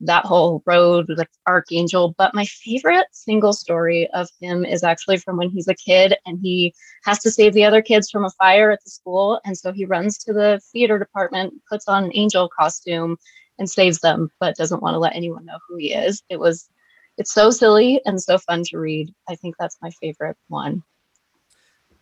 that 0.02 0.26
whole 0.26 0.62
road 0.66 1.08
with 1.08 1.26
Archangel. 1.48 2.16
But 2.18 2.34
my 2.34 2.46
favorite 2.46 3.08
single 3.12 3.54
story 3.54 4.10
of 4.14 4.30
him 4.42 4.66
is 4.66 4.84
actually 4.84 5.18
from 5.18 5.38
when 5.38 5.50
he's 5.50 5.68
a 5.68 5.76
kid 5.76 6.16
and 6.26 6.40
he 6.42 6.74
has 7.04 7.20
to 7.20 7.32
save 7.32 7.54
the 7.54 7.66
other 7.66 7.82
kids 7.82 8.10
from 8.10 8.26
a 8.26 8.32
fire 8.32 8.72
at 8.72 8.84
the 8.84 8.90
school. 8.90 9.40
And 9.46 9.58
so 9.58 9.72
he 9.72 9.86
runs 9.86 10.18
to 10.20 10.34
the 10.34 10.60
theater 10.72 11.00
department, 11.00 11.54
puts 11.70 11.88
on 11.88 12.06
an 12.06 12.12
angel 12.14 12.50
costume, 12.50 13.18
and 13.60 13.70
saves 13.70 14.00
them, 14.00 14.30
but 14.40 14.56
doesn't 14.56 14.82
want 14.82 14.96
to 14.96 15.00
let 15.00 15.16
anyone 15.16 15.46
know 15.46 15.60
who 15.68 15.78
he 15.78 15.94
is. 15.94 16.24
It 16.30 16.40
was 16.40 16.70
it's 17.18 17.34
so 17.34 17.50
silly 17.50 18.02
and 18.06 18.22
so 18.22 18.38
fun 18.38 18.64
to 18.66 18.78
read. 18.78 19.14
I 19.30 19.36
think 19.36 19.56
that's 19.58 19.78
my 19.82 19.90
favorite 20.02 20.38
one. 20.48 20.84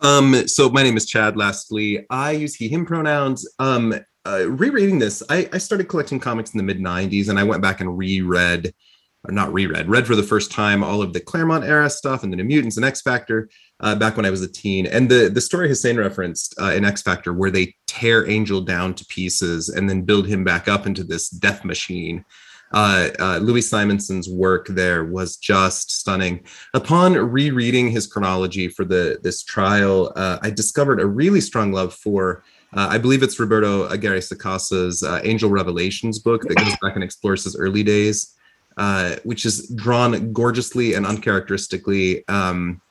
Um, 0.02 0.48
so 0.48 0.70
my 0.70 0.84
name 0.84 0.98
is 0.98 1.06
Chad 1.06 1.38
Lastly. 1.38 2.06
I 2.10 2.32
use 2.32 2.56
he, 2.56 2.68
him 2.68 2.86
pronouns. 2.86 3.48
Um, 3.60 3.94
uh, 4.26 4.50
rereading 4.50 5.00
this, 5.00 5.22
I, 5.30 5.50
I 5.54 5.58
started 5.58 5.88
collecting 5.88 6.20
comics 6.20 6.54
in 6.54 6.58
the 6.58 6.64
mid 6.64 6.80
90s 6.80 7.30
and 7.30 7.40
I 7.40 7.44
went 7.44 7.62
back 7.62 7.80
and 7.80 7.98
reread, 7.98 8.74
or 9.28 9.32
not 9.32 9.54
reread, 9.54 9.90
read 9.90 10.06
for 10.06 10.16
the 10.16 10.24
first 10.24 10.52
time 10.52 10.84
all 10.84 11.02
of 11.02 11.14
the 11.14 11.20
Claremont 11.20 11.64
era 11.64 11.90
stuff 11.90 12.24
and 12.24 12.32
the 12.32 12.38
New 12.38 12.44
Mutants 12.44 12.78
and 12.78 12.86
X 12.86 13.02
Factor 13.02 13.50
uh, 13.80 13.96
back 13.96 14.18
when 14.18 14.26
I 14.26 14.30
was 14.30 14.42
a 14.42 14.52
teen. 14.52 14.86
And 14.86 15.10
the, 15.10 15.30
the 15.30 15.42
story 15.42 15.68
Hussein 15.68 15.98
referenced 15.98 16.56
uh, 16.60 16.72
in 16.72 16.86
X 16.86 17.02
Factor, 17.02 17.34
where 17.34 17.52
they 17.52 17.76
tear 17.88 18.30
Angel 18.30 18.62
down 18.62 18.94
to 18.96 19.06
pieces 19.06 19.70
and 19.70 19.90
then 19.90 20.02
build 20.02 20.28
him 20.28 20.44
back 20.44 20.68
up 20.68 20.86
into 20.86 21.04
this 21.04 21.30
death 21.30 21.64
machine 21.64 22.26
uh, 22.74 23.10
uh, 23.20 23.38
Louise 23.38 23.70
Simonson's 23.70 24.28
work 24.28 24.68
there 24.68 25.06
was 25.06 25.38
just 25.38 25.92
stunning. 25.92 26.44
Upon 26.74 27.14
rereading 27.14 27.90
his 27.90 28.08
chronology 28.08 28.68
for 28.68 28.84
the 28.84 29.20
this 29.22 29.44
trial, 29.44 30.12
uh, 30.16 30.40
I 30.42 30.50
discovered 30.50 31.00
a 31.00 31.06
really 31.06 31.42
strong 31.42 31.72
love 31.72 31.94
for. 31.94 32.44
Uh, 32.74 32.88
I 32.90 32.98
believe 32.98 33.22
it's 33.22 33.40
Roberto 33.40 33.88
Aguirre 33.90 34.20
Sacasa's 34.20 35.04
uh, 35.04 35.22
Angel 35.24 35.50
Revelations 35.50 36.18
book 36.18 36.42
that 36.42 36.58
goes 36.58 36.76
back 36.82 36.96
and 36.96 37.04
explores 37.04 37.44
his 37.44 37.56
early 37.56 37.84
days, 37.84 38.34
uh, 38.78 39.16
which 39.24 39.46
is 39.46 39.68
drawn 39.70 40.32
gorgeously 40.34 40.94
and 40.94 41.06
uncharacteristically. 41.06 42.28
Um, 42.28 42.82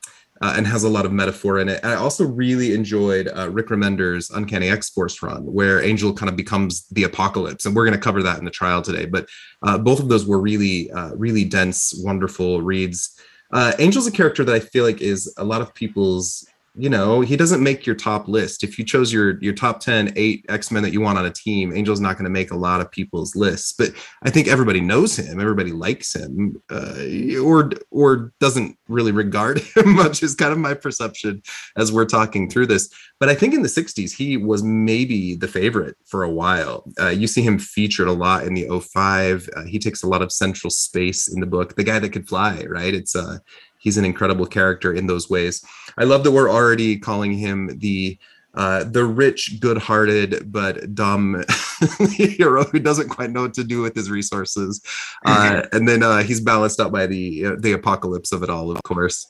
uh, 0.43 0.55
and 0.57 0.67
has 0.67 0.83
a 0.83 0.89
lot 0.89 1.07
of 1.07 1.13
metaphor 1.13 1.61
in 1.61 1.69
it. 1.69 1.79
And 1.85 1.93
I 1.93 1.95
also 1.95 2.27
really 2.27 2.75
enjoyed 2.75 3.29
uh, 3.29 3.49
Rick 3.51 3.69
Remender's 3.69 4.29
Uncanny 4.31 4.69
X 4.69 4.91
Force 4.91 5.23
run, 5.23 5.45
where 5.45 5.81
Angel 5.81 6.13
kind 6.13 6.29
of 6.29 6.37
becomes 6.37 6.89
the 6.89 7.05
apocalypse, 7.05 7.65
and 7.65 7.77
we're 7.77 7.85
going 7.85 7.97
to 7.97 8.01
cover 8.01 8.25
that 8.25 8.41
in 8.41 8.45
the 8.45 8.51
trial 8.51 8.83
today. 8.83 9.07
But 9.07 9.29
uh, 9.63 9.79
both 9.79 10.01
of 10.01 10.09
those 10.09 10.27
were 10.27 10.41
really, 10.41 10.91
uh, 10.91 11.15
really 11.15 11.45
dense, 11.45 11.95
wonderful 11.97 12.61
reads. 12.61 13.17
Uh, 13.53 13.73
Angel's 13.79 14.09
a 14.09 14.11
character 14.11 14.43
that 14.45 14.55
I 14.55 14.61
feel 14.61 14.85
like 14.85 15.01
is 15.01 15.33
a 15.37 15.45
lot 15.45 15.61
of 15.61 15.75
people's 15.75 16.45
you 16.75 16.89
know 16.89 17.21
he 17.21 17.37
doesn't 17.37 17.63
make 17.63 17.87
your 17.87 17.97
top 17.97 18.29
list. 18.29 18.65
If 18.65 18.79
you 18.79 18.85
chose 18.85 19.13
your 19.13 19.39
your 19.41 19.55
top 19.55 19.81
10 19.81 20.13
eight 20.17 20.45
x-men 20.49 20.83
that 20.83 20.93
you 20.93 21.01
want 21.01 21.19
on 21.19 21.27
a 21.27 21.31
team 21.31 21.73
angel's 21.73 22.01
not 22.01 22.17
going 22.17 22.25
to 22.25 22.31
make 22.31 22.51
a 22.51 22.57
lot 22.57 22.81
of 22.81 22.91
people's 22.91 23.35
lists 23.37 23.73
but 23.73 23.91
i 24.23 24.31
think 24.31 24.49
everybody 24.49 24.81
knows 24.81 25.19
him 25.19 25.41
everybody 25.41 25.73
likes 25.73 26.15
him 26.15 26.61
uh, 26.71 26.95
or 27.43 27.71
or 27.91 28.33
doesn't 28.41 28.77
really 28.89 29.13
regard 29.13 29.59
him 29.77 29.95
much 29.95 30.23
is 30.23 30.35
kind 30.35 30.53
of 30.53 30.59
my 30.59 30.75
perception 30.75 31.43
as 31.77 31.93
we're 31.93 32.05
talking 32.05 32.49
through 32.49 32.67
this. 32.67 32.89
But 33.19 33.29
i 33.29 33.35
think 33.35 33.55
in 33.55 33.63
the 33.63 33.69
60s 33.69 34.13
he 34.13 34.37
was 34.37 34.63
maybe 34.63 35.37
the 35.37 35.49
favorite 35.49 35.97
for 36.07 36.23
a 36.23 36.31
while. 36.31 36.85
Uh, 37.01 37.09
you 37.09 37.27
see 37.27 37.43
him 37.43 37.59
featured 37.59 38.09
a 38.09 38.13
lot 38.13 38.47
in 38.47 38.55
the 38.55 38.69
05 38.81 39.49
uh, 39.57 39.65
he 39.65 39.79
takes 39.79 40.03
a 40.03 40.09
lot 40.09 40.23
of 40.23 40.33
central 40.33 40.71
space 40.71 41.33
in 41.33 41.41
the 41.41 41.47
book. 41.47 41.77
The 41.77 41.85
guy 41.85 41.99
that 41.99 42.11
could 42.11 42.29
fly 42.29 42.65
right? 42.69 42.95
It's 42.95 43.17
uh 43.17 43.39
he's 43.83 43.99
an 43.99 44.05
incredible 44.05 44.47
character 44.47 44.95
in 44.95 45.07
those 45.07 45.29
ways. 45.29 45.65
I 45.99 46.05
love 46.05 46.25
that 46.25 46.31
we're 46.31 46.51
already 46.51 46.99
calling 46.99 47.33
him 47.33 47.79
the 47.79 48.19
uh, 48.55 48.85
the 48.85 49.03
rich, 49.03 49.61
good-hearted 49.61 50.53
but 50.53 50.95
dumb 50.95 51.43
hero 52.11 52.65
who 52.65 52.79
doesn't 52.79 53.09
quite 53.09 53.31
know 53.31 53.43
what 53.43 53.55
to 53.55 53.65
do 53.65 53.81
with 53.81 53.95
his 53.95 54.11
resources, 54.11 54.83
uh, 55.25 55.63
and 55.73 55.89
then 55.89 56.03
uh, 56.03 56.23
he's 56.23 56.41
balanced 56.41 56.79
out 56.79 56.93
by 56.93 57.07
the 57.07 57.47
uh, 57.47 57.57
the 57.59 57.73
apocalypse 57.73 58.31
of 58.31 58.43
it 58.43 58.51
all, 58.51 58.71
of 58.71 58.83
course. 58.83 59.27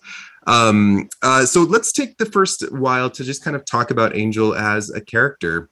Um, 0.46 1.08
uh, 1.22 1.46
so 1.46 1.62
let's 1.62 1.92
take 1.92 2.18
the 2.18 2.26
first 2.26 2.72
while 2.72 3.08
to 3.10 3.22
just 3.22 3.44
kind 3.44 3.54
of 3.54 3.64
talk 3.64 3.92
about 3.92 4.16
Angel 4.16 4.56
as 4.56 4.90
a 4.90 5.00
character 5.00 5.70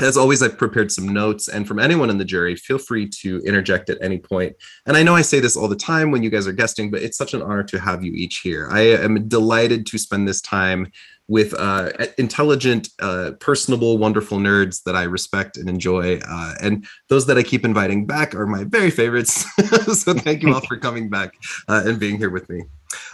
as 0.00 0.16
always, 0.16 0.42
I've 0.42 0.58
prepared 0.58 0.90
some 0.90 1.08
notes, 1.08 1.46
and 1.46 1.68
from 1.68 1.78
anyone 1.78 2.10
in 2.10 2.18
the 2.18 2.24
jury, 2.24 2.56
feel 2.56 2.78
free 2.78 3.08
to 3.20 3.40
interject 3.46 3.88
at 3.90 3.98
any 4.02 4.18
point. 4.18 4.56
And 4.86 4.96
I 4.96 5.04
know 5.04 5.14
I 5.14 5.22
say 5.22 5.38
this 5.38 5.56
all 5.56 5.68
the 5.68 5.76
time 5.76 6.10
when 6.10 6.22
you 6.22 6.30
guys 6.30 6.48
are 6.48 6.52
guesting, 6.52 6.90
but 6.90 7.02
it's 7.02 7.16
such 7.16 7.32
an 7.32 7.42
honor 7.42 7.62
to 7.62 7.78
have 7.78 8.02
you 8.02 8.12
each 8.12 8.38
here. 8.38 8.68
I 8.72 8.80
am 8.80 9.28
delighted 9.28 9.86
to 9.86 9.98
spend 9.98 10.26
this 10.26 10.40
time 10.40 10.90
with 11.28 11.54
uh, 11.54 11.90
intelligent, 12.18 12.88
uh, 13.00 13.32
personable, 13.38 13.96
wonderful 13.96 14.38
nerds 14.38 14.82
that 14.82 14.96
I 14.96 15.04
respect 15.04 15.56
and 15.56 15.68
enjoy. 15.68 16.18
Uh, 16.18 16.54
and 16.60 16.86
those 17.08 17.26
that 17.26 17.38
I 17.38 17.42
keep 17.42 17.64
inviting 17.64 18.04
back 18.04 18.34
are 18.34 18.46
my 18.46 18.64
very 18.64 18.90
favorites. 18.90 19.46
so 20.02 20.12
thank 20.12 20.42
you 20.42 20.52
all 20.52 20.60
for 20.60 20.76
coming 20.76 21.08
back 21.08 21.34
uh, 21.68 21.84
and 21.86 21.98
being 21.98 22.18
here 22.18 22.30
with 22.30 22.48
me. 22.50 22.64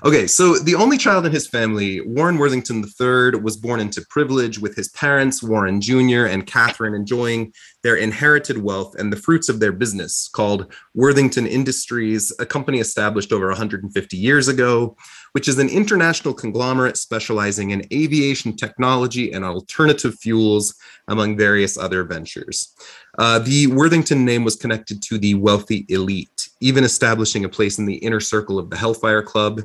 Okay, 0.05 0.27
so 0.27 0.59
the 0.59 0.75
only 0.75 0.97
child 0.99 1.27
in 1.27 1.33
his 1.33 1.47
family, 1.47 2.01
Warren 2.01 2.39
Worthington 2.39 2.85
III, 2.85 3.41
was 3.41 3.57
born 3.57 3.81
into 3.81 4.05
privilege 4.09 4.59
with 4.59 4.75
his 4.77 4.89
parents, 4.89 5.43
Warren 5.43 5.81
Jr. 5.81 6.27
and 6.27 6.47
Catherine, 6.47 6.95
enjoying 6.95 7.53
their 7.83 7.97
inherited 7.97 8.59
wealth 8.59 8.95
and 8.99 9.13
the 9.13 9.17
fruits 9.17 9.49
of 9.49 9.61
their 9.61 9.73
business 9.73 10.29
called 10.33 10.73
Worthington 10.95 11.47
Industries, 11.47 12.33
a 12.39 12.47
company 12.47 12.79
established 12.79 13.33
over 13.33 13.49
150 13.49 14.17
years 14.17 14.49
ago, 14.49 14.97
which 15.33 15.49
is 15.49 15.59
an 15.59 15.69
international 15.69 16.35
conglomerate 16.35 16.97
specializing 16.97 17.71
in 17.71 17.87
aviation 17.93 18.57
technology 18.57 19.33
and 19.33 19.45
alternative 19.45 20.15
fuels, 20.17 20.75
among 21.09 21.37
various 21.37 21.77
other 21.77 22.05
ventures. 22.05 22.75
Uh, 23.19 23.39
the 23.39 23.67
Worthington 23.69 24.25
name 24.25 24.45
was 24.45 24.57
connected 24.57 25.03
to 25.03 25.19
the 25.19 25.35
wealthy 25.35 25.85
elite, 25.89 26.49
even 26.61 26.85
establishing 26.85 27.45
a 27.45 27.49
place 27.49 27.79
in 27.79 27.87
the 27.87 27.97
inner 27.97 28.21
circle 28.21 28.59
of 28.59 28.71
the 28.71 28.77
Hellfire 28.77 29.23
Club. 29.23 29.63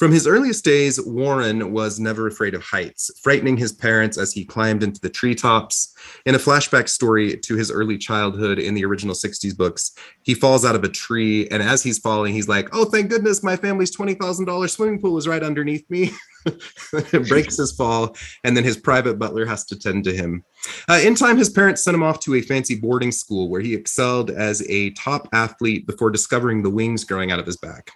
From 0.00 0.12
his 0.12 0.26
earliest 0.26 0.64
days, 0.64 0.98
Warren 1.04 1.72
was 1.72 2.00
never 2.00 2.26
afraid 2.26 2.54
of 2.54 2.62
heights, 2.62 3.10
frightening 3.22 3.58
his 3.58 3.70
parents 3.70 4.16
as 4.16 4.32
he 4.32 4.46
climbed 4.46 4.82
into 4.82 4.98
the 4.98 5.10
treetops. 5.10 5.94
In 6.24 6.34
a 6.34 6.38
flashback 6.38 6.88
story 6.88 7.36
to 7.36 7.54
his 7.54 7.70
early 7.70 7.98
childhood 7.98 8.58
in 8.58 8.72
the 8.72 8.82
original 8.86 9.14
60s 9.14 9.54
books, 9.54 9.92
he 10.22 10.32
falls 10.32 10.64
out 10.64 10.74
of 10.74 10.84
a 10.84 10.88
tree, 10.88 11.46
and 11.48 11.62
as 11.62 11.82
he's 11.82 11.98
falling, 11.98 12.32
he's 12.32 12.48
like, 12.48 12.70
Oh, 12.72 12.86
thank 12.86 13.10
goodness 13.10 13.42
my 13.42 13.56
family's 13.56 13.94
$20,000 13.94 14.70
swimming 14.70 15.02
pool 15.02 15.18
is 15.18 15.28
right 15.28 15.42
underneath 15.42 15.84
me. 15.90 16.12
breaks 17.28 17.56
his 17.56 17.72
fall, 17.72 18.16
and 18.44 18.56
then 18.56 18.64
his 18.64 18.76
private 18.76 19.18
butler 19.18 19.46
has 19.46 19.64
to 19.66 19.78
tend 19.78 20.04
to 20.04 20.12
him. 20.12 20.44
Uh, 20.88 21.00
in 21.02 21.14
time, 21.14 21.36
his 21.36 21.50
parents 21.50 21.82
sent 21.82 21.94
him 21.94 22.02
off 22.02 22.20
to 22.20 22.34
a 22.34 22.40
fancy 22.40 22.78
boarding 22.78 23.12
school 23.12 23.48
where 23.48 23.60
he 23.60 23.74
excelled 23.74 24.30
as 24.30 24.62
a 24.68 24.90
top 24.90 25.28
athlete 25.32 25.86
before 25.86 26.10
discovering 26.10 26.62
the 26.62 26.70
wings 26.70 27.04
growing 27.04 27.30
out 27.30 27.38
of 27.38 27.46
his 27.46 27.56
back. 27.56 27.90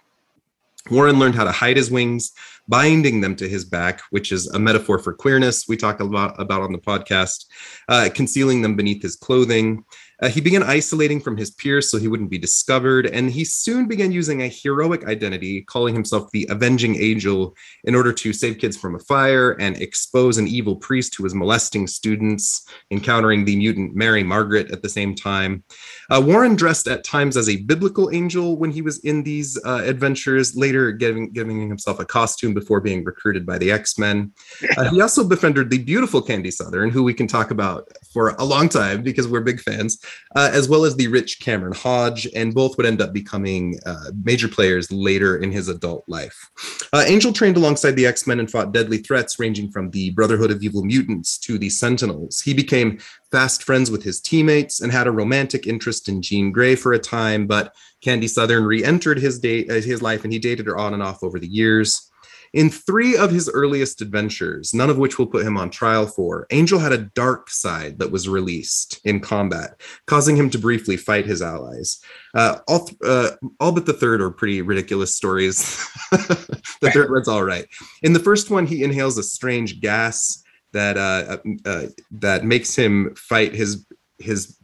Warren 0.91 1.17
learned 1.17 1.33
how 1.33 1.45
to 1.45 1.51
hide 1.51 1.77
his 1.77 1.89
wings, 1.89 2.31
binding 2.67 3.19
them 3.19 3.35
to 3.37 3.49
his 3.49 3.65
back, 3.65 4.01
which 4.11 4.31
is 4.31 4.47
a 4.47 4.59
metaphor 4.59 4.99
for 4.99 5.13
queerness 5.13 5.67
we 5.67 5.77
talk 5.77 5.99
about, 5.99 6.39
about 6.39 6.61
on 6.61 6.71
the 6.71 6.77
podcast, 6.77 7.45
uh, 7.89 8.07
concealing 8.13 8.61
them 8.61 8.75
beneath 8.75 9.01
his 9.01 9.15
clothing. 9.15 9.83
Uh, 10.21 10.29
he 10.29 10.39
began 10.39 10.63
isolating 10.63 11.19
from 11.19 11.35
his 11.35 11.51
peers 11.51 11.89
so 11.89 11.97
he 11.97 12.07
wouldn't 12.07 12.29
be 12.29 12.37
discovered, 12.37 13.05
and 13.07 13.31
he 13.31 13.43
soon 13.43 13.87
began 13.87 14.11
using 14.11 14.41
a 14.41 14.47
heroic 14.47 15.05
identity, 15.05 15.61
calling 15.63 15.93
himself 15.93 16.29
the 16.31 16.47
Avenging 16.49 16.95
Angel, 16.95 17.55
in 17.83 17.95
order 17.95 18.13
to 18.13 18.31
save 18.31 18.57
kids 18.57 18.77
from 18.77 18.95
a 18.95 18.99
fire 18.99 19.51
and 19.59 19.81
expose 19.81 20.37
an 20.37 20.47
evil 20.47 20.75
priest 20.75 21.15
who 21.15 21.23
was 21.23 21.35
molesting 21.35 21.87
students, 21.87 22.67
encountering 22.91 23.45
the 23.45 23.55
mutant 23.55 23.95
Mary 23.95 24.23
Margaret 24.23 24.71
at 24.71 24.81
the 24.81 24.89
same 24.89 25.15
time. 25.15 25.63
Uh, 26.09 26.21
Warren 26.25 26.55
dressed 26.55 26.87
at 26.87 27.03
times 27.03 27.35
as 27.35 27.49
a 27.49 27.57
biblical 27.63 28.09
angel 28.11 28.57
when 28.57 28.71
he 28.71 28.81
was 28.81 28.99
in 28.99 29.23
these 29.23 29.59
uh, 29.65 29.83
adventures, 29.85 30.55
later 30.55 30.91
giving, 30.91 31.31
giving 31.31 31.67
himself 31.67 31.99
a 31.99 32.05
costume 32.05 32.53
before 32.53 32.79
being 32.79 33.03
recruited 33.03 33.45
by 33.45 33.57
the 33.57 33.71
X 33.71 33.97
Men. 33.97 34.31
Uh, 34.77 34.89
he 34.89 35.01
also 35.01 35.27
befriended 35.27 35.69
the 35.69 35.79
beautiful 35.79 36.21
Candy 36.21 36.51
Southern, 36.51 36.89
who 36.89 37.03
we 37.03 37.13
can 37.13 37.27
talk 37.27 37.51
about 37.51 37.91
for 38.13 38.29
a 38.39 38.43
long 38.43 38.69
time 38.69 39.03
because 39.03 39.27
we're 39.27 39.41
big 39.41 39.59
fans 39.59 39.99
uh, 40.35 40.49
as 40.51 40.67
well 40.67 40.85
as 40.85 40.95
the 40.95 41.07
rich 41.07 41.39
Cameron 41.39 41.73
Hodge, 41.73 42.27
and 42.35 42.53
both 42.53 42.77
would 42.77 42.85
end 42.85 43.01
up 43.01 43.13
becoming 43.13 43.79
uh, 43.85 44.11
major 44.23 44.47
players 44.47 44.91
later 44.91 45.37
in 45.37 45.51
his 45.51 45.67
adult 45.67 46.03
life. 46.07 46.49
Uh, 46.93 47.03
Angel 47.07 47.31
trained 47.31 47.57
alongside 47.57 47.91
the 47.91 48.05
X 48.05 48.27
Men 48.27 48.39
and 48.39 48.49
fought 48.49 48.71
deadly 48.71 48.97
threats 48.97 49.39
ranging 49.39 49.71
from 49.71 49.91
the 49.91 50.11
Brotherhood 50.11 50.51
of 50.51 50.63
Evil 50.63 50.83
Mutants 50.83 51.37
to 51.39 51.57
the 51.57 51.69
Sentinels. 51.69 52.41
He 52.41 52.53
became 52.53 52.99
fast 53.31 53.63
friends 53.63 53.91
with 53.91 54.03
his 54.03 54.21
teammates 54.21 54.81
and 54.81 54.91
had 54.91 55.07
a 55.07 55.11
romantic 55.11 55.67
interest 55.67 56.07
in 56.07 56.21
Jean 56.21 56.51
Grey 56.51 56.75
for 56.75 56.93
a 56.93 56.99
time, 56.99 57.47
but 57.47 57.73
Candy 58.01 58.27
Southern 58.27 58.63
re-entered 58.63 59.19
his 59.19 59.39
date, 59.39 59.69
uh, 59.69 59.75
his 59.75 60.01
life, 60.01 60.23
and 60.23 60.31
he 60.31 60.39
dated 60.39 60.67
her 60.67 60.77
on 60.77 60.93
and 60.93 61.03
off 61.03 61.23
over 61.23 61.39
the 61.39 61.47
years. 61.47 62.11
In 62.55 62.69
three 62.69 63.17
of 63.17 63.31
his 63.31 63.49
earliest 63.49 64.01
adventures, 64.01 64.73
none 64.73 64.89
of 64.89 64.97
which 64.97 65.19
will 65.19 65.27
put 65.27 65.45
him 65.45 65.57
on 65.57 65.69
trial 65.69 66.07
for, 66.07 66.47
Angel 66.51 66.79
had 66.79 66.93
a 66.93 67.09
dark 67.13 67.49
side 67.49 67.99
that 67.99 68.11
was 68.11 68.29
released 68.29 69.01
in 69.03 69.19
combat, 69.19 69.81
causing 70.07 70.37
him 70.37 70.49
to 70.51 70.57
briefly 70.57 70.95
fight 70.95 71.25
his 71.25 71.41
allies. 71.41 71.99
Uh, 72.33 72.59
all, 72.69 72.89
uh, 73.03 73.31
all 73.59 73.73
but 73.73 73.85
the 73.85 73.91
third 73.91 74.21
are 74.21 74.31
pretty 74.31 74.61
ridiculous 74.61 75.13
stories. 75.13 75.85
the 76.11 76.91
third 76.93 77.11
one's 77.11 77.27
all 77.27 77.43
right. 77.43 77.67
In 78.03 78.13
the 78.13 78.21
first 78.21 78.49
one, 78.49 78.65
he 78.65 78.85
inhales 78.85 79.17
a 79.17 79.23
strange 79.23 79.81
gas 79.81 80.41
that 80.71 80.97
uh, 80.97 81.37
uh, 81.65 81.87
that 82.11 82.45
makes 82.45 82.73
him 82.73 83.13
fight 83.15 83.53
his 83.53 83.85
his 84.19 84.57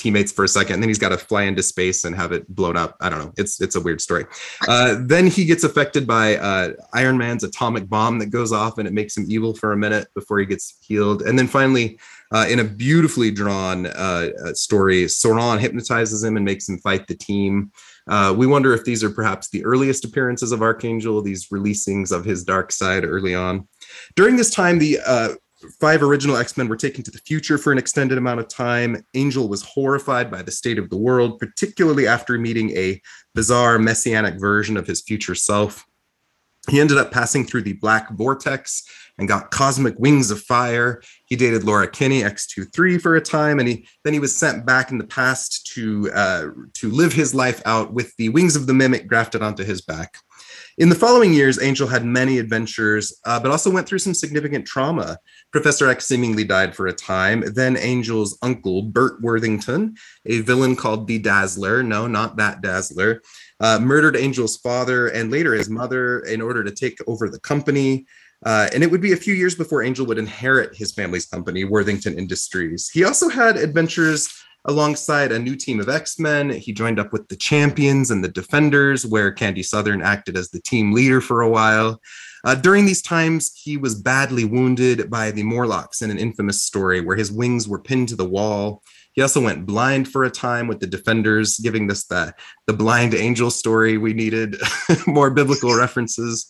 teammates 0.00 0.32
for 0.32 0.44
a 0.44 0.48
second 0.48 0.74
and 0.74 0.82
then 0.82 0.88
he's 0.88 0.98
got 0.98 1.10
to 1.10 1.18
fly 1.18 1.42
into 1.42 1.62
space 1.62 2.04
and 2.04 2.16
have 2.16 2.32
it 2.32 2.48
blown 2.48 2.76
up. 2.76 2.96
I 3.00 3.10
don't 3.10 3.18
know. 3.18 3.32
It's 3.36 3.60
it's 3.60 3.76
a 3.76 3.80
weird 3.80 4.00
story. 4.00 4.24
Uh, 4.66 4.96
then 4.98 5.26
he 5.26 5.44
gets 5.44 5.62
affected 5.62 6.06
by 6.06 6.36
uh, 6.36 6.72
iron 6.94 7.18
man's 7.18 7.44
atomic 7.44 7.88
bomb 7.88 8.18
that 8.20 8.26
goes 8.26 8.52
off 8.52 8.78
and 8.78 8.88
it 8.88 8.94
makes 8.94 9.16
him 9.16 9.26
evil 9.28 9.54
for 9.54 9.72
a 9.72 9.76
minute 9.76 10.08
before 10.14 10.38
he 10.38 10.46
gets 10.46 10.78
healed. 10.80 11.22
And 11.22 11.38
then 11.38 11.46
finally 11.46 11.98
uh, 12.32 12.46
in 12.48 12.60
a 12.60 12.64
beautifully 12.64 13.30
drawn 13.30 13.86
uh, 13.86 14.30
uh, 14.44 14.54
story 14.54 15.04
sauron 15.04 15.58
hypnotizes 15.58 16.24
him 16.24 16.36
and 16.36 16.44
makes 16.44 16.68
him 16.68 16.78
fight 16.78 17.06
the 17.06 17.14
team. 17.14 17.70
Uh, 18.08 18.34
we 18.36 18.46
wonder 18.46 18.72
if 18.72 18.84
these 18.84 19.04
are 19.04 19.10
perhaps 19.10 19.50
the 19.50 19.64
earliest 19.64 20.04
appearances 20.04 20.50
of 20.50 20.62
archangel 20.62 21.20
these 21.20 21.48
releasings 21.48 22.10
of 22.10 22.24
his 22.24 22.42
dark 22.42 22.72
side 22.72 23.04
early 23.04 23.34
on. 23.34 23.68
During 24.16 24.36
this 24.36 24.50
time 24.50 24.78
the 24.78 24.98
five 25.80 26.02
original 26.02 26.36
X-Men 26.36 26.68
were 26.68 26.76
taken 26.76 27.02
to 27.04 27.10
the 27.10 27.18
future 27.18 27.58
for 27.58 27.72
an 27.72 27.78
extended 27.78 28.18
amount 28.18 28.40
of 28.40 28.48
time. 28.48 29.04
Angel 29.14 29.48
was 29.48 29.62
horrified 29.62 30.30
by 30.30 30.42
the 30.42 30.50
state 30.50 30.78
of 30.78 30.90
the 30.90 30.96
world, 30.96 31.38
particularly 31.38 32.06
after 32.06 32.38
meeting 32.38 32.70
a 32.70 33.00
bizarre 33.34 33.78
messianic 33.78 34.40
version 34.40 34.76
of 34.76 34.86
his 34.86 35.00
future 35.02 35.34
self. 35.34 35.86
He 36.68 36.80
ended 36.80 36.98
up 36.98 37.10
passing 37.10 37.46
through 37.46 37.62
the 37.62 37.74
black 37.74 38.10
vortex 38.10 38.84
and 39.18 39.26
got 39.26 39.50
cosmic 39.50 39.98
wings 39.98 40.30
of 40.30 40.40
fire. 40.40 41.02
He 41.24 41.36
dated 41.36 41.64
Laura 41.64 41.88
Kinney 41.88 42.22
X23 42.22 43.00
for 43.00 43.16
a 43.16 43.20
time, 43.20 43.58
and 43.58 43.68
he 43.68 43.86
then 44.04 44.12
he 44.12 44.18
was 44.18 44.36
sent 44.36 44.66
back 44.66 44.90
in 44.90 44.98
the 44.98 45.06
past 45.06 45.66
to 45.74 46.10
uh, 46.12 46.48
to 46.74 46.90
live 46.90 47.12
his 47.12 47.34
life 47.34 47.62
out 47.64 47.92
with 47.92 48.14
the 48.16 48.28
wings 48.28 48.56
of 48.56 48.66
the 48.66 48.74
mimic 48.74 49.06
grafted 49.06 49.42
onto 49.42 49.64
his 49.64 49.80
back. 49.80 50.18
In 50.80 50.88
the 50.88 50.94
following 50.94 51.34
years, 51.34 51.60
Angel 51.60 51.86
had 51.86 52.06
many 52.06 52.38
adventures, 52.38 53.20
uh, 53.26 53.38
but 53.38 53.50
also 53.50 53.70
went 53.70 53.86
through 53.86 53.98
some 53.98 54.14
significant 54.14 54.66
trauma. 54.66 55.18
Professor 55.52 55.90
X 55.90 56.06
seemingly 56.06 56.42
died 56.42 56.74
for 56.74 56.86
a 56.86 56.92
time. 56.94 57.44
Then 57.52 57.76
Angel's 57.76 58.38
uncle, 58.40 58.80
Burt 58.80 59.20
Worthington, 59.20 59.94
a 60.24 60.40
villain 60.40 60.74
called 60.74 61.06
the 61.06 61.18
Dazzler, 61.18 61.82
no, 61.82 62.06
not 62.06 62.38
that 62.38 62.62
Dazzler, 62.62 63.20
uh, 63.60 63.78
murdered 63.78 64.16
Angel's 64.16 64.56
father 64.56 65.08
and 65.08 65.30
later 65.30 65.52
his 65.52 65.68
mother 65.68 66.20
in 66.20 66.40
order 66.40 66.64
to 66.64 66.70
take 66.70 66.96
over 67.06 67.28
the 67.28 67.40
company. 67.40 68.06
Uh, 68.46 68.70
and 68.72 68.82
it 68.82 68.90
would 68.90 69.02
be 69.02 69.12
a 69.12 69.16
few 69.16 69.34
years 69.34 69.54
before 69.54 69.82
Angel 69.82 70.06
would 70.06 70.16
inherit 70.16 70.74
his 70.74 70.92
family's 70.92 71.26
company, 71.26 71.64
Worthington 71.64 72.18
Industries. 72.18 72.88
He 72.88 73.04
also 73.04 73.28
had 73.28 73.58
adventures 73.58 74.30
alongside 74.66 75.32
a 75.32 75.38
new 75.38 75.56
team 75.56 75.80
of 75.80 75.88
X-Men. 75.88 76.50
He 76.50 76.72
joined 76.72 76.98
up 76.98 77.12
with 77.12 77.28
the 77.28 77.36
Champions 77.36 78.10
and 78.10 78.22
the 78.22 78.28
Defenders, 78.28 79.06
where 79.06 79.32
Candy 79.32 79.62
Southern 79.62 80.02
acted 80.02 80.36
as 80.36 80.50
the 80.50 80.60
team 80.60 80.92
leader 80.92 81.20
for 81.20 81.42
a 81.42 81.48
while. 81.48 82.00
Uh, 82.44 82.54
during 82.54 82.86
these 82.86 83.02
times, 83.02 83.52
he 83.54 83.76
was 83.76 83.94
badly 83.94 84.44
wounded 84.44 85.10
by 85.10 85.30
the 85.30 85.42
Morlocks 85.42 86.02
in 86.02 86.10
an 86.10 86.18
infamous 86.18 86.62
story 86.62 87.00
where 87.00 87.16
his 87.16 87.32
wings 87.32 87.68
were 87.68 87.80
pinned 87.80 88.08
to 88.08 88.16
the 88.16 88.28
wall. 88.28 88.82
He 89.12 89.22
also 89.22 89.42
went 89.42 89.66
blind 89.66 90.08
for 90.08 90.24
a 90.24 90.30
time 90.30 90.66
with 90.66 90.80
the 90.80 90.86
Defenders, 90.86 91.58
giving 91.58 91.90
us 91.90 92.04
the, 92.04 92.34
the 92.66 92.72
blind 92.72 93.14
angel 93.14 93.50
story 93.50 93.98
we 93.98 94.14
needed, 94.14 94.56
more 95.06 95.30
biblical 95.30 95.74
references. 95.74 96.46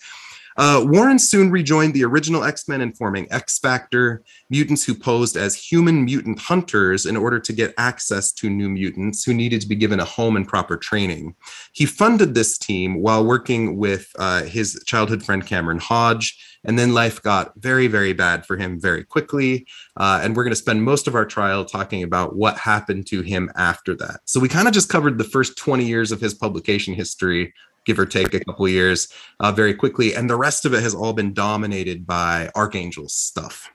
Uh, 0.57 0.85
Warren 0.87 1.19
soon 1.19 1.51
rejoined 1.51 1.95
the 1.95 2.05
original 2.05 2.45
X 2.45 2.69
Men 2.69 2.81
in 2.81 2.93
forming 2.93 3.31
X 3.31 3.59
Factor, 3.59 4.23
mutants 4.49 4.85
who 4.85 4.95
posed 4.95 5.37
as 5.37 5.55
human 5.55 6.05
mutant 6.05 6.39
hunters 6.39 7.07
in 7.07 7.17
order 7.17 7.39
to 7.39 7.53
get 7.53 7.75
access 7.79 8.33
to 8.33 8.51
new 8.51 8.69
mutants 8.69 9.25
who 9.25 9.35
needed 9.35 9.61
to 9.61 9.69
be 9.69 9.77
given 9.77 10.01
a 10.01 10.05
home 10.05 10.37
and 10.37 10.47
proper 10.47 10.77
training. 10.77 11.35
He 11.73 11.87
funded 11.87 12.35
this 12.35 12.59
team 12.59 13.03
while 13.03 13.25
working 13.25 13.77
with 13.77 14.11
uh, 14.19 14.43
his 14.43 14.83
childhood 14.87 15.23
friend 15.23 15.47
Cameron 15.47 15.79
Hodge. 15.79 16.47
And 16.65 16.79
then 16.79 16.93
life 16.93 17.23
got 17.23 17.55
very, 17.57 17.87
very 17.87 18.13
bad 18.13 18.45
for 18.45 18.57
him 18.57 18.79
very 18.79 19.03
quickly. 19.03 19.67
Uh, 19.97 20.21
and 20.23 20.37
we're 20.37 20.45
going 20.45 20.53
to 20.53 20.57
spend 20.57 20.83
most 20.83 21.09
of 21.09 21.15
our 21.15 21.25
trial 21.25 21.65
talking 21.65 22.03
about 22.03 22.37
what 22.37 22.59
happened 22.59 23.07
to 23.07 23.23
him 23.23 23.51
after 23.57 23.95
that. 23.97 24.21
So 24.27 24.41
we 24.41 24.49
kind 24.49 24.69
of 24.69 24.75
just 24.75 24.91
covered 24.91 25.17
the 25.17 25.25
first 25.25 25.57
20 25.57 25.87
years 25.87 26.13
of 26.13 26.21
his 26.21 26.35
publication 26.35 26.93
history 26.93 27.55
give 27.87 27.99
or 27.99 28.07
take 28.07 28.35
a 28.35 28.45
couple 28.45 28.69
years, 28.69 29.09
uh, 29.41 29.53
very 29.53 29.75
quickly. 29.75 30.15
And 30.15 30.29
the 30.29 30.37
rest 30.37 30.65
of 30.65 30.75
it 30.75 30.83
has 30.83 30.95
all 30.95 31.13
been 31.13 31.33
dominated 31.33 32.07
by 32.07 32.51
Archangel 32.55 33.09
stuff. 33.09 33.71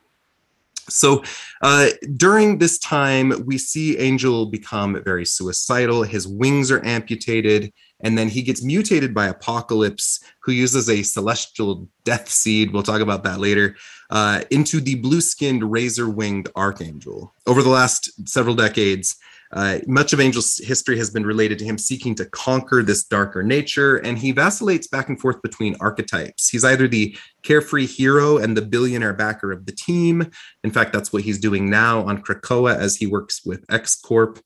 So 0.88 1.24
uh, 1.62 1.90
during 2.16 2.60
this 2.60 2.78
time, 2.78 3.34
we 3.46 3.58
see 3.58 3.98
Angel 3.98 4.46
become 4.46 5.02
very 5.04 5.26
suicidal. 5.26 6.04
His 6.04 6.28
wings 6.28 6.70
are 6.70 6.86
amputated, 6.86 7.74
and 8.02 8.16
then 8.16 8.30
he 8.30 8.44
gets 8.44 8.64
mutated 8.64 9.14
by 9.14 9.28
Apocalypse, 9.28 10.20
who 10.42 10.52
uses 10.52 10.88
a 10.90 11.02
celestial 11.02 11.88
death 12.04 12.30
seed. 12.30 12.72
We'll 12.72 12.84
talk 12.84 13.02
about 13.02 13.24
that 13.24 13.40
later. 13.40 13.76
Uh, 14.12 14.44
into 14.52 14.80
the 14.80 14.96
blue 14.96 15.22
skinned, 15.22 15.64
razor 15.64 16.08
winged 16.08 16.50
Archangel. 16.56 17.34
Over 17.48 17.64
the 17.64 17.70
last 17.70 18.30
several 18.30 18.54
decades, 18.54 19.16
uh, 19.52 19.80
much 19.88 20.14
of 20.14 20.20
Angel's 20.20 20.58
history 20.58 20.98
has 20.98 21.10
been 21.10 21.26
related 21.26 21.60
to 21.60 21.66
him 21.66 21.78
seeking 21.78 22.16
to 22.16 22.26
conquer 22.26 22.84
this 22.84 23.04
darker 23.04 23.44
nature, 23.44 23.98
and 23.98 24.18
he 24.18 24.32
vacillates 24.32 24.88
back 24.88 25.10
and 25.10 25.20
forth 25.20 25.42
between 25.42 25.76
archetypes. 25.80 26.50
He's 26.50 26.66
either 26.66 26.88
the 26.88 27.16
carefree 27.44 27.86
hero 27.86 28.38
and 28.38 28.58
the 28.58 28.62
billionaire 28.62 29.14
backer 29.14 29.52
of 29.52 29.66
the 29.66 29.72
team. 29.72 30.30
In 30.64 30.72
fact, 30.72 30.94
that's 30.94 31.14
what 31.14 31.24
he's 31.24 31.40
doing 31.40 31.70
now 31.70 32.02
on 32.04 32.22
Krakoa 32.22 32.76
as 32.76 32.98
he 32.98 33.08
works 33.08 33.46
with 33.46 33.64
X 33.70 33.96
Corp 33.96 34.40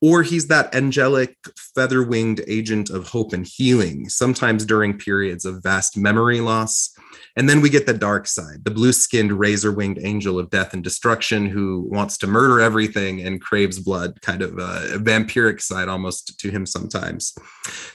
or 0.00 0.22
he's 0.22 0.46
that 0.46 0.74
angelic 0.74 1.36
feather 1.74 2.02
winged 2.02 2.42
agent 2.46 2.90
of 2.90 3.08
hope 3.08 3.32
and 3.32 3.46
healing, 3.46 4.08
sometimes 4.08 4.64
during 4.64 4.96
periods 4.96 5.44
of 5.44 5.62
vast 5.62 5.96
memory 5.96 6.40
loss. 6.40 6.96
And 7.38 7.48
then 7.48 7.60
we 7.60 7.70
get 7.70 7.86
the 7.86 7.94
dark 7.94 8.26
side, 8.26 8.64
the 8.64 8.72
blue 8.72 8.92
skinned, 8.92 9.30
razor 9.30 9.70
winged 9.70 10.00
angel 10.02 10.40
of 10.40 10.50
death 10.50 10.74
and 10.74 10.82
destruction 10.82 11.46
who 11.46 11.86
wants 11.88 12.18
to 12.18 12.26
murder 12.26 12.60
everything 12.60 13.22
and 13.22 13.40
craves 13.40 13.78
blood, 13.78 14.20
kind 14.22 14.42
of 14.42 14.58
a 14.58 14.98
vampiric 14.98 15.62
side 15.62 15.88
almost 15.88 16.36
to 16.40 16.50
him 16.50 16.66
sometimes. 16.66 17.38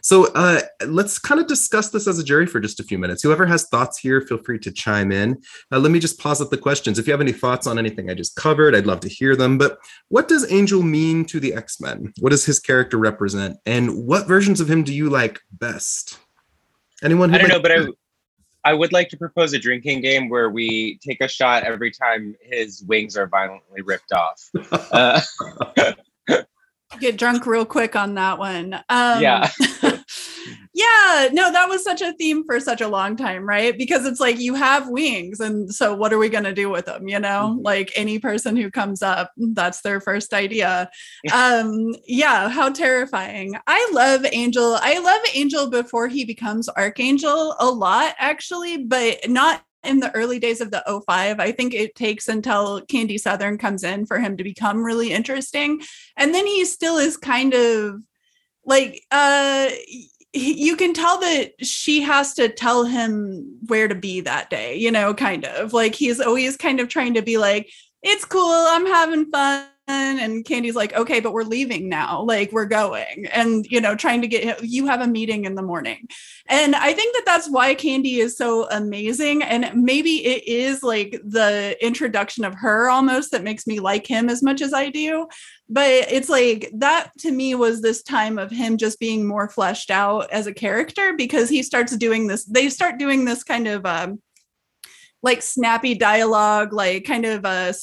So 0.02 0.32
uh, 0.34 0.62
let's 0.86 1.20
kind 1.20 1.42
of 1.42 1.48
discuss 1.48 1.90
this 1.90 2.08
as 2.08 2.20
a 2.20 2.24
jury 2.24 2.46
for 2.46 2.62
just 2.62 2.80
a 2.80 2.84
few 2.84 2.98
minutes. 2.98 3.22
Whoever 3.22 3.46
has 3.46 3.68
thoughts 3.68 4.00
here, 4.00 4.22
feel 4.22 4.38
free 4.38 4.60
to 4.60 4.72
chime 4.72 5.12
in. 5.12 5.42
Uh, 5.70 5.80
let 5.80 5.92
me 5.92 6.00
just 6.00 6.20
posit 6.20 6.50
the 6.50 6.58
questions. 6.58 6.98
If 6.98 7.06
you 7.06 7.12
have 7.12 7.20
any 7.20 7.34
thoughts 7.34 7.68
on 7.68 7.78
anything 7.78 8.10
I 8.10 8.14
just 8.14 8.38
covered, 8.38 8.74
I'd 8.74 8.88
love 8.88 9.02
to 9.02 9.10
hear 9.10 9.36
them. 9.36 9.58
But 9.58 9.78
what 10.08 10.30
does 10.30 10.50
Angel 10.54 10.82
mean 10.82 11.26
to 11.26 11.42
the 11.42 11.54
X 11.54 11.82
Men? 11.82 12.14
What 12.22 12.30
does 12.30 12.46
his 12.46 12.62
character 12.62 12.98
represent? 12.98 13.58
And 13.66 14.06
what 14.06 14.26
versions 14.26 14.62
of 14.62 14.70
him 14.70 14.84
do 14.84 14.94
you 14.94 15.10
like 15.10 15.42
best? 15.52 16.18
Anyone? 17.04 17.36
I 17.36 17.40
don't 17.40 17.50
know, 17.50 17.62
but 17.62 17.72
I, 17.74 17.88
I 18.66 18.74
would 18.74 18.94
like 18.94 19.10
to 19.10 19.18
propose 19.18 19.54
a 19.54 19.60
drinking 19.60 20.02
game 20.02 20.30
where 20.30 20.50
we 20.50 20.98
take 21.06 21.22
a 21.22 21.28
shot 21.28 21.64
every 21.64 21.92
time 21.92 22.36
his 22.42 22.84
wings 22.88 23.18
are 23.18 23.28
violently 23.28 23.82
ripped 23.82 24.12
off. 24.14 24.50
Uh, 24.92 25.22
Get 27.00 27.18
drunk 27.18 27.48
real 27.48 27.66
quick 27.66 27.96
on 27.96 28.14
that 28.16 28.38
one. 28.38 28.76
Um, 28.90 29.22
yeah. 29.22 29.50
yeah, 30.74 31.30
no, 31.32 31.52
that 31.52 31.70
was 31.70 31.84
such 31.84 32.02
a 32.02 32.14
theme 32.14 32.44
for 32.46 32.60
such 32.60 32.82
a 32.82 32.88
long 32.88 33.16
time, 33.16 33.48
right? 33.48 33.78
Because 33.78 34.06
it's 34.06 34.20
like 34.20 34.40
you 34.40 34.56
have 34.56 34.90
wings, 34.90 35.40
and 35.40 35.74
so 35.74 35.96
what 35.96 36.14
are 36.14 36.18
we 36.18 36.30
going 36.30 36.44
to 36.44 36.54
do 36.54 36.70
with 36.70 36.86
them? 36.86 37.08
You 37.08 37.20
know, 37.20 37.52
mm-hmm. 37.54 37.62
like 37.62 37.92
any 37.96 38.20
person 38.20 38.56
who 38.56 38.72
comes 38.72 39.02
up, 39.02 39.32
that's 39.38 39.82
their 39.82 40.02
first 40.02 40.34
idea. 40.34 40.90
um, 41.34 41.96
yeah, 42.06 42.50
how 42.50 42.70
terrifying. 42.70 43.56
I 43.68 43.90
love 43.94 44.26
Angel. 44.32 44.78
I 44.82 45.00
love 45.00 45.22
Angel 45.34 45.70
before 45.70 46.08
he 46.08 46.26
becomes 46.26 46.70
Archangel 46.70 47.56
a 47.60 47.68
lot, 47.68 48.16
actually, 48.18 48.86
but 48.86 49.30
not 49.30 49.64
in 49.84 50.00
the 50.00 50.14
early 50.16 50.40
days 50.40 50.62
of 50.62 50.72
the 50.72 50.84
05 51.06 51.40
i 51.40 51.52
think 51.52 51.74
it 51.74 51.96
takes 51.96 52.28
until 52.28 52.82
candy 52.86 53.18
southern 53.18 53.58
comes 53.58 53.84
in 53.84 54.06
for 54.06 54.20
him 54.20 54.38
to 54.38 54.44
become 54.44 54.84
really 54.84 55.12
interesting 55.12 55.82
and 56.18 56.34
then 56.34 56.46
he 56.48 56.66
still 56.66 56.98
is 56.98 57.18
kind 57.18 57.54
of 57.54 58.02
like 58.66 59.04
uh 59.12 59.70
you 60.34 60.76
can 60.76 60.94
tell 60.94 61.20
that 61.20 61.66
she 61.66 62.02
has 62.02 62.34
to 62.34 62.50
tell 62.50 62.86
him 62.86 63.58
where 63.68 63.88
to 63.88 63.96
be 63.96 64.22
that 64.22 64.50
day, 64.50 64.76
you 64.76 64.92
know, 64.92 65.14
kind 65.14 65.46
of 65.46 65.74
like 65.74 65.94
he's 65.94 66.20
always 66.20 66.58
kind 66.58 66.80
of 66.80 66.90
trying 66.90 67.14
to 67.14 67.22
be 67.22 67.38
like, 67.38 67.72
it's 68.02 68.26
cool, 68.26 68.52
I'm 68.52 68.86
having 68.86 69.30
fun 69.32 69.68
and 69.88 70.46
Candy's 70.46 70.76
like, 70.76 70.94
okay, 70.94 71.20
but 71.20 71.34
we're 71.34 71.44
leaving 71.44 71.90
now. 71.90 72.24
Like 72.24 72.52
we're 72.52 72.66
going 72.66 73.28
and, 73.32 73.66
you 73.70 73.82
know, 73.82 73.96
trying 73.96 74.22
to 74.22 74.28
get, 74.28 74.64
you 74.64 74.86
have 74.88 75.02
a 75.02 75.08
meeting 75.08 75.46
in 75.46 75.56
the 75.56 75.62
morning. 75.62 76.08
And 76.48 76.76
I 76.76 76.94
think 76.94 77.14
that 77.16 77.26
that's 77.26 77.50
why 77.50 77.76
Candy 77.76 78.20
is 78.20 78.38
so 78.38 78.68
amazing. 78.70 79.44
And 79.44 79.84
maybe 79.84 80.26
it 80.26 80.48
is 80.48 80.84
like 80.84 81.20
the 81.26 81.78
introduction 81.86 82.46
of 82.46 82.56
her 82.56 82.90
almost 82.90 83.32
that 83.32 83.44
makes 83.44 83.68
me 83.68 83.80
like 83.80 84.08
him 84.08 84.30
as 84.30 84.42
much 84.42 84.62
as 84.62 84.74
I 84.74 84.90
do. 84.90 85.28
But 85.74 85.90
it's 86.12 86.30
like 86.30 86.70
that 86.76 87.10
to 87.20 87.32
me 87.32 87.56
was 87.56 87.82
this 87.82 88.04
time 88.04 88.38
of 88.38 88.52
him 88.52 88.78
just 88.78 89.00
being 89.00 89.26
more 89.28 89.50
fleshed 89.50 89.90
out 89.90 90.30
as 90.32 90.46
a 90.46 90.54
character 90.54 91.14
because 91.18 91.50
he 91.50 91.64
starts 91.64 91.98
doing 91.98 92.28
this, 92.28 92.46
they 92.46 92.70
start 92.70 93.00
doing 93.00 93.26
this 93.26 93.44
kind 93.44 93.68
of, 93.68 93.84
um, 93.84 94.22
like 95.24 95.42
snappy 95.42 95.96
dialogue, 95.96 96.74
like 96.74 97.06
kind 97.06 97.26
of 97.26 97.44
uh, 97.44 97.74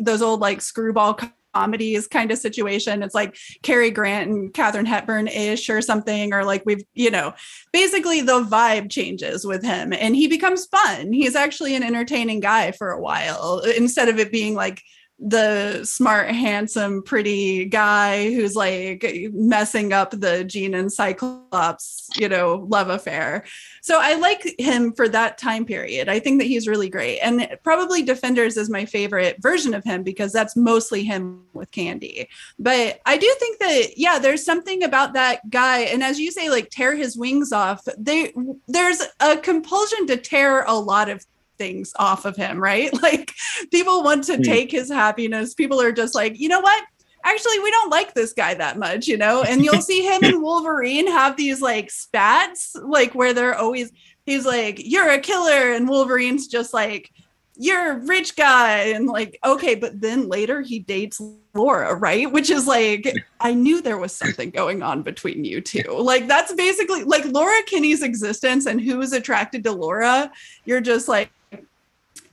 those 0.00 0.22
old 0.22 0.40
like 0.40 0.60
screwball 0.60 1.18
comedies 1.52 2.06
kind 2.06 2.30
of 2.30 2.38
situation. 2.38 3.02
It's 3.02 3.14
like 3.14 3.36
Cary 3.62 3.90
Grant 3.90 4.30
and 4.30 4.54
Katharine 4.54 4.86
Hepburn 4.86 5.26
ish 5.26 5.68
or 5.68 5.82
something, 5.82 6.32
or 6.32 6.44
like 6.44 6.62
we've, 6.64 6.84
you 6.94 7.10
know, 7.10 7.32
basically 7.72 8.20
the 8.20 8.44
vibe 8.44 8.88
changes 8.88 9.44
with 9.44 9.64
him 9.64 9.92
and 9.92 10.14
he 10.14 10.28
becomes 10.28 10.66
fun. 10.66 11.12
He's 11.12 11.34
actually 11.34 11.74
an 11.74 11.82
entertaining 11.82 12.38
guy 12.38 12.70
for 12.70 12.90
a 12.90 13.00
while 13.00 13.62
instead 13.76 14.08
of 14.08 14.20
it 14.20 14.30
being 14.30 14.54
like 14.54 14.80
the 15.24 15.84
smart, 15.84 16.30
handsome, 16.30 17.02
pretty 17.02 17.64
guy 17.66 18.32
who's 18.32 18.56
like 18.56 19.06
messing 19.32 19.92
up 19.92 20.10
the 20.10 20.42
Jean 20.42 20.74
and 20.74 20.92
Cyclops, 20.92 22.08
you 22.16 22.28
know, 22.28 22.66
love 22.68 22.88
affair. 22.88 23.44
So 23.82 23.98
I 24.00 24.14
like 24.16 24.54
him 24.58 24.92
for 24.92 25.08
that 25.08 25.38
time 25.38 25.64
period. 25.64 26.08
I 26.08 26.18
think 26.18 26.40
that 26.40 26.48
he's 26.48 26.66
really 26.66 26.88
great. 26.88 27.20
And 27.20 27.48
probably 27.62 28.02
Defenders 28.02 28.56
is 28.56 28.68
my 28.68 28.84
favorite 28.84 29.40
version 29.40 29.74
of 29.74 29.84
him 29.84 30.02
because 30.02 30.32
that's 30.32 30.56
mostly 30.56 31.04
him 31.04 31.44
with 31.52 31.70
Candy. 31.70 32.28
But 32.58 33.00
I 33.06 33.16
do 33.16 33.32
think 33.38 33.60
that, 33.60 33.96
yeah, 33.96 34.18
there's 34.18 34.44
something 34.44 34.82
about 34.82 35.12
that 35.14 35.48
guy. 35.50 35.80
And 35.80 36.02
as 36.02 36.18
you 36.18 36.32
say, 36.32 36.50
like 36.50 36.70
tear 36.70 36.96
his 36.96 37.16
wings 37.16 37.52
off, 37.52 37.86
they 37.96 38.32
there's 38.66 39.02
a 39.20 39.36
compulsion 39.36 40.06
to 40.08 40.16
tear 40.16 40.64
a 40.64 40.74
lot 40.74 41.08
of 41.08 41.24
things 41.62 41.92
off 41.96 42.24
of 42.24 42.34
him, 42.36 42.58
right? 42.58 42.90
Like 43.02 43.32
people 43.70 44.04
want 44.04 44.24
to 44.24 44.36
hmm. 44.36 44.42
take 44.42 44.70
his 44.70 44.88
happiness. 44.88 45.54
People 45.54 45.80
are 45.80 45.92
just 45.92 46.14
like, 46.14 46.38
you 46.38 46.48
know 46.48 46.60
what? 46.60 46.84
Actually, 47.24 47.58
we 47.60 47.70
don't 47.70 47.90
like 47.90 48.14
this 48.14 48.32
guy 48.32 48.54
that 48.54 48.78
much, 48.78 49.06
you 49.06 49.16
know? 49.16 49.42
And 49.42 49.64
you'll 49.64 49.80
see 49.80 50.02
him 50.02 50.22
and 50.22 50.42
Wolverine 50.48 51.08
have 51.08 51.36
these 51.36 51.60
like 51.60 51.90
spats, 51.90 52.76
like 52.80 53.14
where 53.14 53.34
they're 53.34 53.56
always, 53.56 53.92
he's 54.24 54.46
like, 54.46 54.76
you're 54.78 55.10
a 55.10 55.18
killer. 55.18 55.72
And 55.72 55.88
Wolverine's 55.88 56.46
just 56.46 56.72
like, 56.72 57.10
you're 57.56 57.92
a 57.92 58.06
rich 58.06 58.34
guy. 58.36 58.78
And 58.94 59.06
like, 59.06 59.38
okay, 59.44 59.74
but 59.74 60.00
then 60.00 60.28
later 60.28 60.62
he 60.62 60.78
dates 60.78 61.20
Laura, 61.54 61.94
right? 61.94 62.30
Which 62.30 62.50
is 62.50 62.66
like, 62.66 63.12
I 63.40 63.54
knew 63.54 63.82
there 63.82 63.98
was 63.98 64.14
something 64.14 64.50
going 64.50 64.82
on 64.82 65.02
between 65.02 65.44
you 65.44 65.60
two. 65.60 65.84
Like, 65.90 66.26
that's 66.28 66.54
basically 66.54 67.04
like 67.04 67.24
Laura 67.26 67.62
Kinney's 67.66 68.02
existence 68.02 68.66
and 68.66 68.80
who 68.80 69.00
is 69.00 69.12
attracted 69.12 69.64
to 69.64 69.72
Laura. 69.72 70.30
You're 70.64 70.80
just 70.80 71.08
like, 71.08 71.30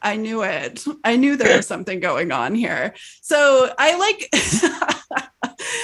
I 0.02 0.16
knew 0.16 0.44
it. 0.44 0.84
I 1.04 1.16
knew 1.16 1.36
there 1.36 1.58
was 1.58 1.68
something 1.74 2.00
going 2.00 2.32
on 2.32 2.56
here. 2.56 2.94
So 3.22 3.74
I 3.78 3.98
like 3.98 4.30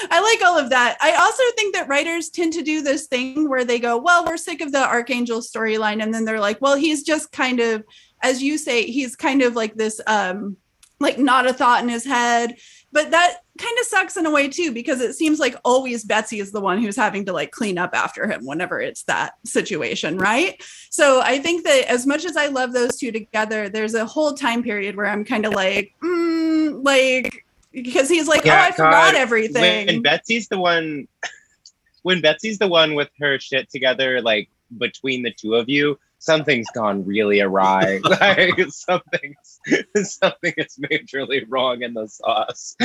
I 0.09 0.19
like 0.21 0.47
all 0.47 0.57
of 0.57 0.69
that. 0.69 0.97
I 1.01 1.13
also 1.15 1.43
think 1.55 1.75
that 1.75 1.87
writers 1.87 2.29
tend 2.29 2.53
to 2.53 2.61
do 2.61 2.81
this 2.81 3.07
thing 3.07 3.49
where 3.49 3.65
they 3.65 3.79
go, 3.79 3.97
"Well, 3.97 4.25
we're 4.25 4.37
sick 4.37 4.61
of 4.61 4.71
the 4.71 4.85
archangel 4.85 5.41
storyline." 5.41 6.01
And 6.01 6.13
then 6.13 6.25
they're 6.25 6.39
like, 6.39 6.61
"Well, 6.61 6.75
he's 6.75 7.03
just 7.03 7.31
kind 7.31 7.59
of 7.59 7.83
as 8.21 8.41
you 8.41 8.57
say, 8.57 8.85
he's 8.85 9.15
kind 9.15 9.41
of 9.41 9.55
like 9.55 9.75
this 9.75 10.01
um 10.07 10.57
like 10.99 11.19
not 11.19 11.47
a 11.47 11.53
thought 11.53 11.83
in 11.83 11.89
his 11.89 12.05
head 12.05 12.55
but 12.95 13.11
that 13.11 13.39
kind 13.57 13.77
of 13.77 13.85
sucks 13.87 14.15
in 14.15 14.25
a 14.25 14.31
way 14.31 14.47
too 14.47 14.71
because 14.71 15.01
it 15.01 15.15
seems 15.15 15.37
like 15.37 15.57
always 15.65 16.05
Betsy 16.05 16.39
is 16.39 16.53
the 16.53 16.61
one 16.61 16.81
who's 16.81 16.95
having 16.95 17.25
to 17.25 17.33
like 17.33 17.51
clean 17.51 17.77
up 17.77 17.89
after 17.93 18.25
him 18.25 18.45
whenever 18.45 18.79
it's 18.79 19.03
that 19.03 19.33
situation, 19.43 20.17
right? 20.17 20.63
So 20.91 21.19
I 21.21 21.39
think 21.39 21.65
that 21.65 21.91
as 21.91 22.07
much 22.07 22.23
as 22.23 22.37
I 22.37 22.47
love 22.47 22.71
those 22.71 22.95
two 22.95 23.11
together, 23.11 23.67
there's 23.67 23.95
a 23.95 24.05
whole 24.05 24.31
time 24.31 24.63
period 24.63 24.95
where 24.95 25.07
I'm 25.07 25.25
kind 25.25 25.45
of 25.45 25.51
like, 25.51 25.93
mm, 26.01 26.85
like 26.85 27.45
because 27.73 28.07
he's 28.07 28.29
like, 28.29 28.45
yeah, 28.45 28.61
oh, 28.61 28.63
I 28.63 28.69
God. 28.69 28.75
forgot 28.75 29.15
everything. 29.15 29.87
When 29.87 30.01
Betsy's 30.01 30.47
the 30.47 30.57
one, 30.57 31.09
when 32.03 32.21
Betsy's 32.21 32.59
the 32.59 32.69
one 32.69 32.95
with 32.95 33.09
her 33.19 33.37
shit 33.39 33.69
together, 33.69 34.21
like 34.21 34.49
between 34.77 35.21
the 35.21 35.31
two 35.31 35.55
of 35.55 35.67
you, 35.67 35.99
something's 36.25 36.69
gone 36.71 37.05
really 37.05 37.39
awry. 37.39 37.99
like 38.21 38.59
something's 38.69 39.59
something 40.03 40.53
is 40.57 40.77
majorly 40.79 41.45
wrong 41.47 41.83
in 41.83 41.93
the 41.93 42.07
sauce. 42.07 42.75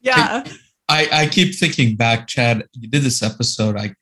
Yeah. 0.00 0.44
I, 0.88 1.08
I 1.12 1.26
keep 1.28 1.54
thinking 1.54 1.94
back, 1.94 2.26
Chad. 2.26 2.66
You 2.72 2.88
did 2.88 3.02
this 3.02 3.22
episode 3.22 3.76
I 3.76 3.94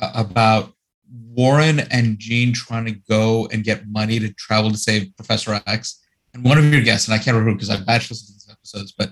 uh, 0.00 0.12
about 0.14 0.72
Warren 1.10 1.80
and 1.80 2.18
Jean 2.18 2.54
trying 2.54 2.86
to 2.86 2.92
go 2.92 3.48
and 3.52 3.62
get 3.62 3.88
money 3.88 4.18
to 4.18 4.32
travel 4.34 4.70
to 4.70 4.78
save 4.78 5.14
Professor 5.16 5.60
X. 5.66 6.02
And 6.32 6.44
one 6.44 6.58
of 6.58 6.72
your 6.72 6.82
guests, 6.82 7.08
and 7.08 7.14
I 7.14 7.18
can't 7.18 7.36
remember 7.36 7.54
because 7.54 7.70
I've 7.70 7.80
batched 7.80 8.10
listened 8.10 8.28
to 8.28 8.32
these 8.32 8.48
episodes, 8.50 8.92
but 8.92 9.10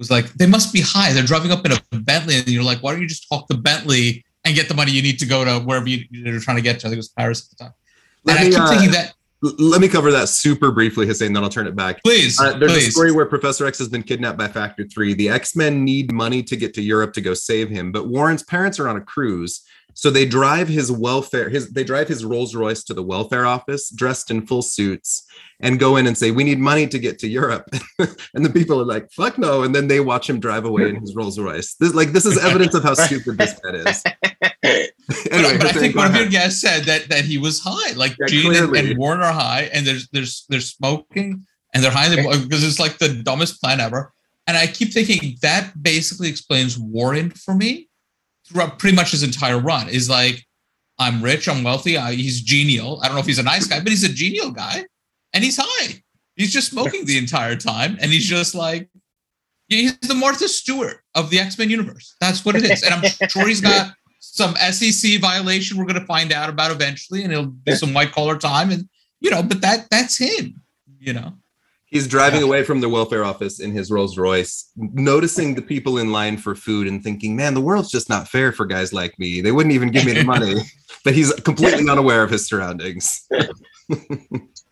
was 0.00 0.10
like, 0.10 0.32
they 0.32 0.46
must 0.46 0.72
be 0.72 0.80
high. 0.80 1.12
They're 1.12 1.22
driving 1.22 1.52
up 1.52 1.64
in 1.64 1.72
a 1.72 2.00
Bentley, 2.00 2.36
and 2.36 2.48
you're 2.48 2.64
like, 2.64 2.82
why 2.82 2.92
don't 2.92 3.02
you 3.02 3.06
just 3.06 3.28
talk 3.28 3.46
to 3.48 3.56
Bentley 3.56 4.24
and 4.44 4.54
get 4.56 4.66
the 4.68 4.74
money 4.74 4.90
you 4.90 5.02
need 5.02 5.18
to 5.18 5.26
go 5.26 5.44
to 5.44 5.60
wherever 5.60 5.86
you're 5.86 6.40
trying 6.40 6.56
to 6.56 6.62
get 6.62 6.80
to? 6.80 6.86
I 6.86 6.90
think 6.90 6.94
it 6.94 6.96
was 6.96 7.10
Paris 7.10 7.44
at 7.44 7.56
the 7.56 7.64
time. 7.64 7.74
Let 8.24 8.38
and 8.38 8.48
me, 8.48 8.54
I 8.54 8.58
keep 8.58 8.60
uh, 8.60 8.70
thinking 8.70 8.90
that, 8.92 9.14
let 9.42 9.80
me 9.80 9.88
cover 9.88 10.10
that 10.10 10.28
super 10.28 10.70
briefly, 10.70 11.06
Hussein, 11.06 11.32
then 11.32 11.42
I'll 11.42 11.48
turn 11.48 11.66
it 11.66 11.74
back. 11.74 12.02
please, 12.02 12.38
Uh, 12.38 12.58
there's 12.58 12.72
a 12.72 12.90
story 12.90 13.12
where 13.12 13.24
Professor 13.24 13.66
X 13.66 13.78
has 13.78 13.88
been 13.88 14.02
kidnapped 14.02 14.36
by 14.36 14.48
Factor 14.48 14.86
3. 14.86 15.14
The 15.14 15.30
X 15.30 15.56
Men 15.56 15.84
need 15.84 16.12
money 16.12 16.42
to 16.42 16.56
get 16.56 16.74
to 16.74 16.82
Europe 16.82 17.14
to 17.14 17.20
go 17.20 17.32
save 17.32 17.70
him, 17.70 17.90
but 17.92 18.08
Warren's 18.08 18.42
parents 18.42 18.78
are 18.78 18.88
on 18.88 18.96
a 18.96 19.00
cruise. 19.00 19.62
So 19.94 20.10
they 20.10 20.24
drive 20.24 20.68
his 20.68 20.92
welfare, 20.92 21.48
his 21.48 21.70
they 21.70 21.84
drive 21.84 22.08
his 22.08 22.24
Rolls 22.24 22.54
Royce 22.54 22.84
to 22.84 22.94
the 22.94 23.02
welfare 23.02 23.46
office, 23.46 23.90
dressed 23.90 24.30
in 24.30 24.46
full 24.46 24.62
suits, 24.62 25.26
and 25.60 25.78
go 25.78 25.96
in 25.96 26.06
and 26.06 26.16
say, 26.16 26.30
"We 26.30 26.44
need 26.44 26.58
money 26.58 26.86
to 26.86 26.98
get 26.98 27.18
to 27.20 27.28
Europe." 27.28 27.68
and 28.34 28.44
the 28.44 28.50
people 28.50 28.80
are 28.80 28.84
like, 28.84 29.10
"Fuck 29.12 29.38
no!" 29.38 29.62
And 29.62 29.74
then 29.74 29.88
they 29.88 30.00
watch 30.00 30.28
him 30.28 30.40
drive 30.40 30.64
away 30.64 30.88
in 30.88 30.96
his 30.96 31.14
Rolls 31.14 31.38
Royce. 31.38 31.74
This 31.74 31.94
like 31.94 32.12
this 32.12 32.26
is 32.26 32.38
evidence 32.38 32.74
of 32.74 32.82
how 32.82 32.94
stupid 32.94 33.38
this 33.38 33.58
man 33.64 33.74
is. 33.76 34.02
But, 34.02 34.16
Anyway, 35.30 35.58
but 35.58 35.66
I 35.66 35.72
think 35.72 35.96
one 35.96 36.06
of 36.06 36.16
your 36.16 36.28
guests 36.28 36.60
said 36.60 36.84
that 36.84 37.08
that 37.08 37.24
he 37.24 37.38
was 37.38 37.60
high. 37.62 37.92
Like 37.92 38.16
Yeah, 38.18 38.26
Jean 38.26 38.54
and, 38.54 38.68
clearly. 38.68 38.90
and 38.90 38.98
Warren 38.98 39.20
are 39.20 39.32
high, 39.32 39.70
and 39.72 39.86
there's 39.86 40.08
there's 40.08 40.46
they're 40.48 40.60
smoking 40.60 41.46
and 41.74 41.82
they're 41.82 41.90
high 41.90 42.08
because 42.14 42.64
it's 42.64 42.80
like 42.80 42.98
the 42.98 43.08
dumbest 43.08 43.60
plan 43.60 43.80
ever. 43.80 44.12
And 44.46 44.56
I 44.56 44.66
keep 44.66 44.92
thinking 44.92 45.36
that 45.42 45.80
basically 45.80 46.28
explains 46.28 46.78
Warren 46.78 47.30
for 47.30 47.54
me 47.54 47.88
throughout 48.46 48.78
pretty 48.78 48.96
much 48.96 49.12
his 49.12 49.22
entire 49.22 49.58
run. 49.58 49.88
Is 49.88 50.08
like 50.10 50.44
I'm 50.98 51.22
rich, 51.22 51.48
I'm 51.48 51.62
wealthy, 51.62 51.96
I, 51.96 52.12
he's 52.12 52.42
genial. 52.42 53.00
I 53.02 53.06
don't 53.06 53.14
know 53.14 53.20
if 53.20 53.26
he's 53.26 53.38
a 53.38 53.42
nice 53.44 53.66
guy, 53.66 53.80
but 53.80 53.88
he's 53.88 54.04
a 54.04 54.12
genial 54.12 54.50
guy, 54.50 54.84
and 55.32 55.44
he's 55.44 55.58
high. 55.60 56.02
He's 56.36 56.52
just 56.52 56.70
smoking 56.70 57.04
the 57.04 57.18
entire 57.18 57.56
time, 57.56 57.98
and 58.00 58.10
he's 58.10 58.26
just 58.26 58.54
like 58.54 58.88
he's 59.68 59.96
the 60.00 60.14
Martha 60.14 60.48
Stewart 60.48 61.02
of 61.14 61.30
the 61.30 61.38
X 61.38 61.58
Men 61.58 61.70
universe. 61.70 62.14
That's 62.20 62.44
what 62.44 62.56
it 62.56 62.64
is, 62.64 62.82
and 62.82 62.94
I'm 62.94 63.28
sure 63.28 63.46
he's 63.46 63.60
got 63.60 63.92
some 64.20 64.54
SEC 64.54 65.20
violation 65.20 65.76
we're 65.76 65.84
going 65.84 66.00
to 66.00 66.06
find 66.06 66.32
out 66.32 66.48
about 66.48 66.70
eventually, 66.70 67.24
and 67.24 67.32
he'll 67.32 67.46
do 67.46 67.72
some 67.74 67.92
white 67.92 68.12
collar 68.12 68.38
time, 68.38 68.70
and 68.70 68.88
you 69.20 69.30
know, 69.30 69.42
but 69.42 69.60
that 69.60 69.88
that's 69.90 70.16
him, 70.16 70.62
you 70.98 71.12
know. 71.12 71.34
He's 71.90 72.06
driving 72.06 72.44
away 72.44 72.62
from 72.62 72.80
the 72.80 72.88
welfare 72.88 73.24
office 73.24 73.58
in 73.58 73.72
his 73.72 73.90
Rolls 73.90 74.16
Royce, 74.16 74.70
noticing 74.76 75.56
the 75.56 75.62
people 75.62 75.98
in 75.98 76.12
line 76.12 76.36
for 76.36 76.54
food 76.54 76.86
and 76.86 77.02
thinking, 77.02 77.34
man, 77.34 77.52
the 77.52 77.60
world's 77.60 77.90
just 77.90 78.08
not 78.08 78.28
fair 78.28 78.52
for 78.52 78.64
guys 78.64 78.92
like 78.92 79.18
me. 79.18 79.40
They 79.40 79.50
wouldn't 79.50 79.74
even 79.74 79.90
give 79.90 80.06
me 80.06 80.12
the 80.12 80.22
money. 80.22 80.54
but 81.04 81.14
he's 81.14 81.32
completely 81.40 81.90
unaware 81.90 82.22
of 82.22 82.30
his 82.30 82.46
surroundings. 82.46 83.26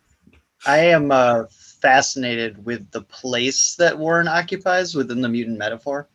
I 0.66 0.78
am 0.78 1.10
uh, 1.10 1.44
fascinated 1.50 2.64
with 2.64 2.90
the 2.90 3.02
place 3.02 3.76
that 3.76 3.98
Warren 3.98 4.28
occupies 4.28 4.94
within 4.94 5.20
the 5.20 5.28
mutant 5.28 5.58
metaphor, 5.58 6.08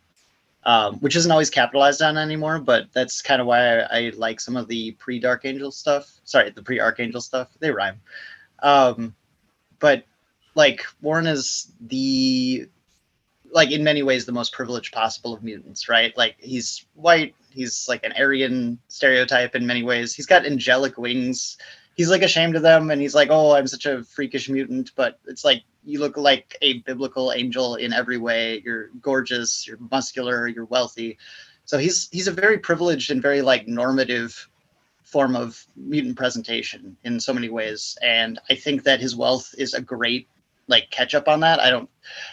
um, 0.64 0.96
which 0.96 1.16
isn't 1.16 1.30
always 1.30 1.50
capitalized 1.50 2.02
on 2.02 2.16
anymore. 2.16 2.58
But 2.58 2.86
that's 2.92 3.22
kind 3.22 3.40
of 3.40 3.46
why 3.46 3.78
I, 3.80 3.98
I 3.98 4.12
like 4.16 4.40
some 4.40 4.56
of 4.56 4.68
the 4.68 4.92
pre 4.92 5.18
Dark 5.18 5.44
Angel 5.44 5.70
stuff. 5.70 6.20
Sorry, 6.24 6.50
the 6.50 6.62
pre 6.62 6.80
Archangel 6.80 7.20
stuff. 7.20 7.48
They 7.58 7.70
rhyme. 7.70 8.00
Um, 8.62 9.14
but 9.78 10.04
like 10.54 10.84
Warren 11.00 11.26
is 11.26 11.72
the 11.80 12.68
like 13.50 13.70
in 13.70 13.84
many 13.84 14.02
ways 14.02 14.26
the 14.26 14.32
most 14.32 14.52
privileged 14.52 14.92
possible 14.92 15.32
of 15.32 15.42
mutants, 15.42 15.88
right? 15.88 16.16
Like 16.16 16.36
he's 16.38 16.86
white, 16.94 17.34
he's 17.50 17.86
like 17.88 18.04
an 18.04 18.12
Aryan 18.18 18.78
stereotype 18.88 19.54
in 19.54 19.66
many 19.66 19.82
ways. 19.82 20.14
He's 20.14 20.26
got 20.26 20.44
angelic 20.44 20.98
wings. 20.98 21.56
He's 21.94 22.10
like 22.10 22.22
ashamed 22.22 22.56
of 22.56 22.62
them 22.62 22.90
and 22.90 23.00
he's 23.00 23.14
like, 23.14 23.28
"Oh, 23.30 23.54
I'm 23.54 23.66
such 23.66 23.86
a 23.86 24.02
freakish 24.04 24.48
mutant," 24.48 24.92
but 24.96 25.18
it's 25.26 25.44
like 25.44 25.62
you 25.84 26.00
look 26.00 26.16
like 26.16 26.56
a 26.62 26.80
biblical 26.80 27.32
angel 27.32 27.76
in 27.76 27.92
every 27.92 28.18
way. 28.18 28.62
You're 28.64 28.88
gorgeous, 29.00 29.66
you're 29.66 29.78
muscular, 29.90 30.48
you're 30.48 30.64
wealthy. 30.64 31.18
So 31.64 31.78
he's 31.78 32.08
he's 32.10 32.28
a 32.28 32.32
very 32.32 32.58
privileged 32.58 33.10
and 33.10 33.22
very 33.22 33.42
like 33.42 33.68
normative 33.68 34.48
form 35.02 35.36
of 35.36 35.64
mutant 35.76 36.16
presentation 36.16 36.96
in 37.04 37.20
so 37.20 37.32
many 37.32 37.48
ways 37.48 37.96
and 38.02 38.40
I 38.50 38.54
think 38.54 38.82
that 38.82 39.00
his 39.00 39.14
wealth 39.14 39.54
is 39.56 39.74
a 39.74 39.80
great 39.80 40.26
like 40.66 40.90
catch 40.90 41.14
up 41.14 41.28
on 41.28 41.40
that. 41.40 41.60
I 41.60 41.70
don't 41.70 41.88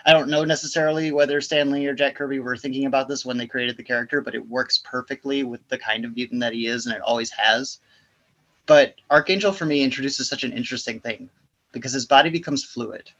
I 0.06 0.14
don't 0.14 0.30
know 0.30 0.44
necessarily 0.44 1.12
whether 1.12 1.42
Stan 1.42 1.72
Lee 1.72 1.86
or 1.86 1.94
Jack 1.94 2.16
Kirby 2.16 2.40
were 2.40 2.58
thinking 2.58 2.86
about 2.86 3.08
this 3.08 3.26
when 3.26 3.38
they 3.38 3.48
created 3.48 3.78
the 3.78 3.84
character, 3.84 4.22
but 4.22 4.36
it 4.36 4.48
works 4.48 4.80
perfectly 4.84 5.44
with 5.44 5.68
the 5.68 5.78
kind 5.78 6.06
of 6.06 6.16
mutant 6.16 6.42
that 6.42 6.54
he 6.54 6.68
is, 6.68 6.86
and 6.86 6.96
it 6.96 7.02
always 7.02 7.32
has. 7.32 7.80
But 8.72 8.96
Archangel 9.10 9.52
for 9.52 9.66
me 9.66 9.84
introduces 9.84 10.30
such 10.30 10.46
an 10.46 10.54
interesting 10.54 11.02
thing 11.02 11.30
because 11.74 11.92
his 11.92 12.06
body 12.06 12.30
becomes 12.30 12.64
fluid. 12.64 13.12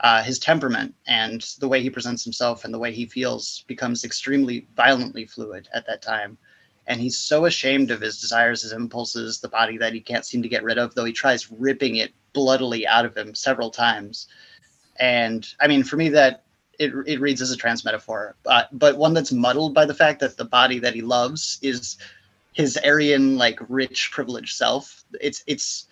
Uh, 0.00 0.22
his 0.22 0.38
temperament 0.38 0.94
and 1.06 1.42
the 1.58 1.68
way 1.68 1.82
he 1.82 1.90
presents 1.90 2.24
himself 2.24 2.64
and 2.64 2.72
the 2.72 2.78
way 2.78 2.90
he 2.90 3.04
feels 3.04 3.64
becomes 3.66 4.02
extremely 4.02 4.66
violently 4.74 5.26
fluid 5.26 5.68
at 5.74 5.86
that 5.86 6.00
time. 6.00 6.38
And 6.86 7.02
he's 7.02 7.18
so 7.18 7.44
ashamed 7.44 7.90
of 7.90 8.00
his 8.00 8.18
desires, 8.18 8.62
his 8.62 8.72
impulses, 8.72 9.40
the 9.40 9.48
body 9.48 9.76
that 9.76 9.92
he 9.92 10.00
can't 10.00 10.24
seem 10.24 10.40
to 10.40 10.48
get 10.48 10.62
rid 10.62 10.78
of, 10.78 10.94
though 10.94 11.04
he 11.04 11.12
tries 11.12 11.52
ripping 11.52 11.96
it 11.96 12.14
bloodily 12.32 12.86
out 12.86 13.04
of 13.04 13.14
him 13.14 13.34
several 13.34 13.70
times 13.70 14.26
and 14.96 15.46
I 15.60 15.68
mean, 15.68 15.82
for 15.82 15.96
me, 15.96 16.08
that 16.10 16.44
it, 16.78 16.92
it 17.06 17.20
reads 17.20 17.42
as 17.42 17.50
a 17.50 17.56
trans 17.56 17.84
metaphor, 17.84 18.36
uh, 18.46 18.64
but 18.72 18.96
one 18.96 19.14
that's 19.14 19.32
muddled 19.32 19.74
by 19.74 19.84
the 19.84 19.94
fact 19.94 20.20
that 20.20 20.36
the 20.36 20.44
body 20.44 20.78
that 20.78 20.94
he 20.94 21.02
loves 21.02 21.58
is 21.62 21.98
his 22.54 22.78
Aryan, 22.78 23.36
like 23.36 23.58
rich, 23.68 24.10
privileged 24.12 24.56
self. 24.56 25.04
It's 25.20 25.44
it's 25.46 25.88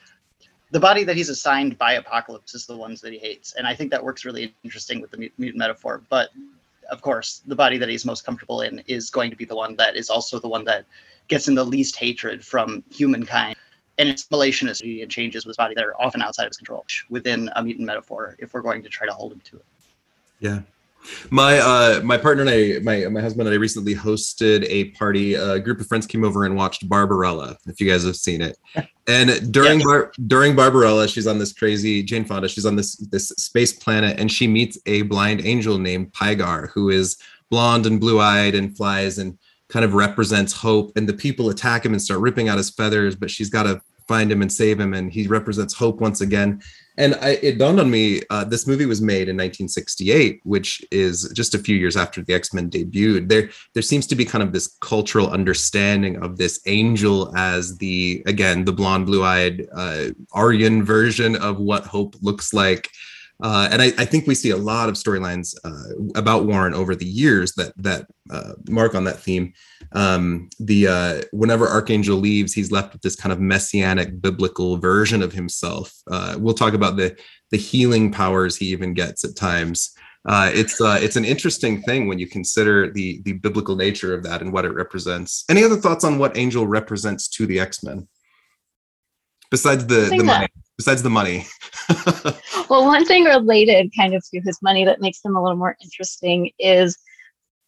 the 0.70 0.80
body 0.80 1.04
that 1.04 1.16
he's 1.16 1.28
assigned 1.28 1.76
by 1.76 1.94
Apocalypse 1.94 2.54
is 2.54 2.64
the 2.64 2.76
ones 2.76 3.00
that 3.02 3.12
he 3.12 3.18
hates, 3.18 3.52
and 3.54 3.66
I 3.66 3.74
think 3.74 3.90
that 3.90 4.02
works 4.02 4.24
really 4.24 4.54
interesting 4.64 5.00
with 5.00 5.10
the 5.10 5.30
mutant 5.36 5.58
metaphor. 5.58 6.02
But 6.08 6.30
of 6.90 7.02
course, 7.02 7.42
the 7.46 7.54
body 7.54 7.78
that 7.78 7.88
he's 7.88 8.04
most 8.04 8.24
comfortable 8.24 8.62
in 8.62 8.82
is 8.86 9.10
going 9.10 9.30
to 9.30 9.36
be 9.36 9.44
the 9.44 9.54
one 9.54 9.76
that 9.76 9.96
is 9.96 10.08
also 10.08 10.38
the 10.38 10.48
one 10.48 10.64
that 10.64 10.86
gets 11.28 11.48
in 11.48 11.54
the 11.54 11.64
least 11.64 11.96
hatred 11.96 12.44
from 12.44 12.82
humankind 12.90 13.56
and 13.98 14.08
its 14.08 14.26
relationist 14.28 14.80
and 15.02 15.10
changes 15.10 15.44
with 15.44 15.50
his 15.50 15.56
body 15.56 15.74
that 15.74 15.84
are 15.84 16.00
often 16.00 16.22
outside 16.22 16.44
of 16.44 16.50
his 16.50 16.56
control 16.56 16.84
within 17.10 17.50
a 17.56 17.62
mutant 17.62 17.86
metaphor 17.86 18.36
if 18.38 18.54
we're 18.54 18.62
going 18.62 18.82
to 18.82 18.88
try 18.88 19.06
to 19.06 19.12
hold 19.12 19.32
him 19.32 19.40
to 19.40 19.56
it. 19.56 19.64
Yeah. 20.40 20.60
My 21.30 21.58
uh 21.58 22.00
my 22.02 22.16
partner 22.16 22.42
and 22.42 22.50
I, 22.50 22.78
my 22.82 23.08
my 23.08 23.20
husband 23.20 23.48
and 23.48 23.54
I 23.54 23.58
recently 23.58 23.94
hosted 23.94 24.64
a 24.68 24.90
party. 24.90 25.34
A 25.34 25.58
group 25.58 25.80
of 25.80 25.86
friends 25.86 26.06
came 26.06 26.24
over 26.24 26.44
and 26.44 26.56
watched 26.56 26.88
Barbarella, 26.88 27.56
if 27.66 27.80
you 27.80 27.90
guys 27.90 28.04
have 28.04 28.16
seen 28.16 28.40
it. 28.42 28.56
And 29.08 29.52
during 29.52 29.80
Yes. 29.80 29.86
Bar- 29.86 30.12
during 30.26 30.54
Barbarella, 30.54 31.08
she's 31.08 31.26
on 31.26 31.38
this 31.38 31.52
crazy 31.52 32.02
Jane 32.02 32.24
Fonda, 32.24 32.48
she's 32.48 32.66
on 32.66 32.76
this 32.76 32.96
this 32.96 33.28
space 33.30 33.72
planet 33.72 34.18
and 34.20 34.30
she 34.30 34.46
meets 34.46 34.78
a 34.86 35.02
blind 35.02 35.44
angel 35.44 35.78
named 35.78 36.12
Pygar, 36.12 36.70
who 36.70 36.90
is 36.90 37.16
blonde 37.50 37.86
and 37.86 38.00
blue-eyed 38.00 38.54
and 38.54 38.76
flies 38.76 39.18
and 39.18 39.38
kind 39.68 39.84
of 39.84 39.94
represents 39.94 40.52
hope. 40.52 40.92
And 40.96 41.08
the 41.08 41.14
people 41.14 41.50
attack 41.50 41.84
him 41.84 41.92
and 41.92 42.00
start 42.00 42.20
ripping 42.20 42.48
out 42.48 42.58
his 42.58 42.70
feathers, 42.70 43.16
but 43.16 43.30
she's 43.30 43.50
got 43.50 43.64
to 43.64 43.80
find 44.14 44.30
him 44.30 44.42
and 44.42 44.52
save 44.52 44.78
him. 44.78 44.92
And 44.92 45.10
he 45.16 45.26
represents 45.26 45.74
hope 45.74 46.00
once 46.08 46.20
again. 46.20 46.60
And 46.98 47.14
I, 47.28 47.30
it 47.48 47.56
dawned 47.56 47.80
on 47.80 47.90
me, 47.90 48.20
uh, 48.28 48.44
this 48.44 48.66
movie 48.66 48.84
was 48.84 49.00
made 49.00 49.28
in 49.30 49.36
1968, 49.36 50.40
which 50.44 50.70
is 50.90 51.32
just 51.34 51.54
a 51.54 51.58
few 51.66 51.76
years 51.82 51.96
after 51.96 52.18
the 52.22 52.34
X-Men 52.34 52.68
debuted. 52.68 53.28
There, 53.30 53.48
there 53.72 53.82
seems 53.82 54.06
to 54.08 54.16
be 54.20 54.26
kind 54.26 54.44
of 54.44 54.52
this 54.52 54.76
cultural 54.80 55.30
understanding 55.30 56.22
of 56.24 56.36
this 56.36 56.60
angel 56.66 57.34
as 57.34 57.78
the, 57.78 58.22
again, 58.26 58.66
the 58.66 58.76
blonde, 58.80 59.06
blue-eyed 59.06 59.66
uh, 59.74 60.08
Aryan 60.32 60.84
version 60.84 61.34
of 61.36 61.54
what 61.58 61.84
hope 61.86 62.14
looks 62.20 62.52
like. 62.52 62.90
Uh, 63.42 63.68
and 63.72 63.82
I, 63.82 63.86
I 63.98 64.04
think 64.04 64.26
we 64.26 64.34
see 64.34 64.50
a 64.50 64.56
lot 64.72 64.88
of 64.90 64.94
storylines 64.94 65.56
uh, 65.64 65.94
about 66.14 66.44
Warren 66.44 66.74
over 66.74 66.94
the 66.94 67.12
years 67.22 67.54
that 67.54 67.72
that 67.78 68.06
uh, 68.30 68.52
mark 68.68 68.94
on 68.94 69.04
that 69.04 69.18
theme. 69.18 69.52
Um, 69.94 70.48
the 70.58 70.88
uh, 70.88 71.22
whenever 71.32 71.68
Archangel 71.68 72.16
leaves, 72.16 72.52
he's 72.52 72.72
left 72.72 72.92
with 72.92 73.02
this 73.02 73.16
kind 73.16 73.32
of 73.32 73.40
messianic 73.40 74.20
biblical 74.20 74.78
version 74.78 75.22
of 75.22 75.32
himself. 75.32 75.92
Uh, 76.10 76.36
we'll 76.38 76.54
talk 76.54 76.74
about 76.74 76.96
the 76.96 77.16
the 77.50 77.58
healing 77.58 78.10
powers 78.10 78.56
he 78.56 78.66
even 78.66 78.94
gets 78.94 79.24
at 79.24 79.36
times. 79.36 79.92
Uh, 80.28 80.50
it's 80.54 80.80
uh, 80.80 80.98
it's 81.00 81.16
an 81.16 81.24
interesting 81.24 81.82
thing 81.82 82.08
when 82.08 82.18
you 82.18 82.26
consider 82.26 82.90
the 82.90 83.20
the 83.24 83.34
biblical 83.34 83.76
nature 83.76 84.14
of 84.14 84.22
that 84.22 84.40
and 84.40 84.52
what 84.52 84.64
it 84.64 84.72
represents. 84.72 85.44
Any 85.48 85.64
other 85.64 85.76
thoughts 85.76 86.04
on 86.04 86.18
what 86.18 86.36
Angel 86.36 86.66
represents 86.66 87.28
to 87.30 87.46
the 87.46 87.60
X 87.60 87.82
Men? 87.82 88.08
Besides 89.50 89.86
the, 89.86 90.14
the 90.16 90.24
money, 90.24 90.48
besides 90.78 91.02
the 91.02 91.10
money. 91.10 91.46
Well, 92.72 92.86
one 92.86 93.04
thing 93.04 93.24
related 93.24 93.92
kind 93.94 94.14
of 94.14 94.24
to 94.30 94.40
his 94.40 94.62
money 94.62 94.86
that 94.86 95.02
makes 95.02 95.22
him 95.22 95.36
a 95.36 95.42
little 95.42 95.58
more 95.58 95.76
interesting 95.82 96.50
is 96.58 96.96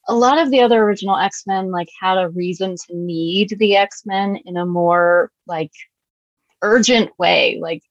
a 0.08 0.14
lot 0.14 0.38
of 0.38 0.50
the 0.50 0.60
other 0.60 0.82
original 0.82 1.16
X-Men 1.16 1.70
like 1.70 1.88
had 2.00 2.18
a 2.18 2.28
reason 2.30 2.76
to 2.76 2.96
need 2.96 3.56
the 3.58 3.76
X-Men 3.76 4.36
in 4.44 4.56
a 4.56 4.66
more 4.66 5.30
like 5.46 5.72
urgent 6.62 7.10
way, 7.18 7.58
like 7.60 7.82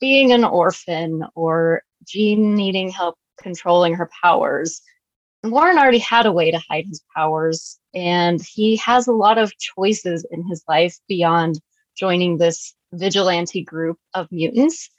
being 0.00 0.32
an 0.32 0.44
orphan 0.44 1.24
or 1.34 1.82
Jean 2.06 2.54
needing 2.54 2.90
help 2.90 3.16
controlling 3.40 3.94
her 3.94 4.08
powers. 4.22 4.80
Warren 5.44 5.78
already 5.78 5.98
had 5.98 6.26
a 6.26 6.32
way 6.32 6.50
to 6.50 6.62
hide 6.68 6.86
his 6.86 7.02
powers, 7.14 7.78
and 7.94 8.42
he 8.42 8.76
has 8.76 9.06
a 9.06 9.12
lot 9.12 9.38
of 9.38 9.56
choices 9.58 10.26
in 10.30 10.44
his 10.46 10.64
life 10.68 10.96
beyond 11.08 11.60
joining 11.96 12.36
this 12.36 12.74
vigilante 12.92 13.62
group 13.62 13.98
of 14.14 14.30
mutants. 14.30 14.90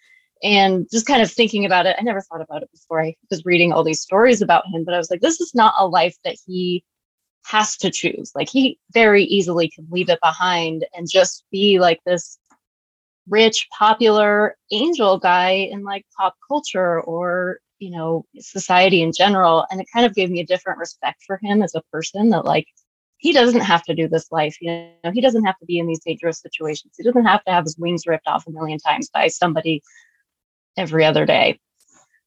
And 0.44 0.88
just 0.92 1.08
kind 1.08 1.22
of 1.22 1.32
thinking 1.32 1.66
about 1.66 1.86
it, 1.86 1.96
I 1.98 2.04
never 2.04 2.22
thought 2.22 2.42
about 2.42 2.64
it 2.64 2.72
before 2.72 3.02
I 3.02 3.16
was 3.32 3.46
reading 3.46 3.72
all 3.72 3.84
these 3.84 4.02
stories 4.02 4.42
about 4.42 4.66
him, 4.68 4.84
but 4.84 4.94
I 4.94 4.98
was 4.98 5.10
like, 5.10 5.22
this 5.22 5.42
is 5.42 5.56
not 5.56 5.74
a 5.80 5.88
life 5.88 6.16
that 6.24 6.38
he 6.46 6.84
has 7.46 7.78
to 7.78 7.90
choose. 7.90 8.32
Like, 8.36 8.50
he 8.50 8.78
very 8.92 9.24
easily 9.24 9.70
could 9.70 9.92
leave 9.92 10.10
it 10.10 10.20
behind 10.22 10.86
and 10.94 11.10
just 11.10 11.46
be 11.52 11.80
like 11.80 12.00
this 12.06 12.38
rich, 13.30 13.68
popular 13.78 14.56
angel 14.72 15.18
guy 15.18 15.50
in 15.50 15.84
like 15.84 16.06
pop 16.18 16.36
culture 16.48 17.02
or, 17.02 17.60
you 17.80 17.90
know, 17.90 18.26
society 18.38 19.02
in 19.02 19.12
general. 19.12 19.66
And 19.72 19.82
it 19.82 19.88
kind 19.92 20.06
of 20.06 20.14
gave 20.14 20.30
me 20.30 20.40
a 20.40 20.46
different 20.46 20.80
respect 20.80 21.24
for 21.26 21.40
him 21.42 21.62
as 21.62 21.74
a 21.74 21.82
person 21.92 22.30
that, 22.30 22.46
like, 22.46 22.68
he 23.18 23.34
doesn't 23.34 23.62
have 23.62 23.84
to 23.84 23.96
do 23.96 24.08
this 24.08 24.32
life. 24.32 24.58
You 24.62 24.90
know, 25.04 25.12
he 25.12 25.22
doesn't 25.22 25.46
have 25.46 25.58
to 25.58 25.66
be 25.66 25.80
in 25.80 25.88
these 25.88 26.02
dangerous 26.06 26.40
situations. 26.40 26.94
He 26.98 27.04
doesn't 27.04 27.26
have 27.26 27.44
to 27.46 27.52
have 27.52 27.64
his 27.64 27.78
wings 27.78 28.06
ripped 28.06 28.28
off 28.28 28.46
a 28.46 28.52
million 28.52 28.78
times 28.78 29.10
by 29.10 29.28
somebody 29.28 29.82
every 30.78 31.04
other 31.04 31.26
day. 31.26 31.60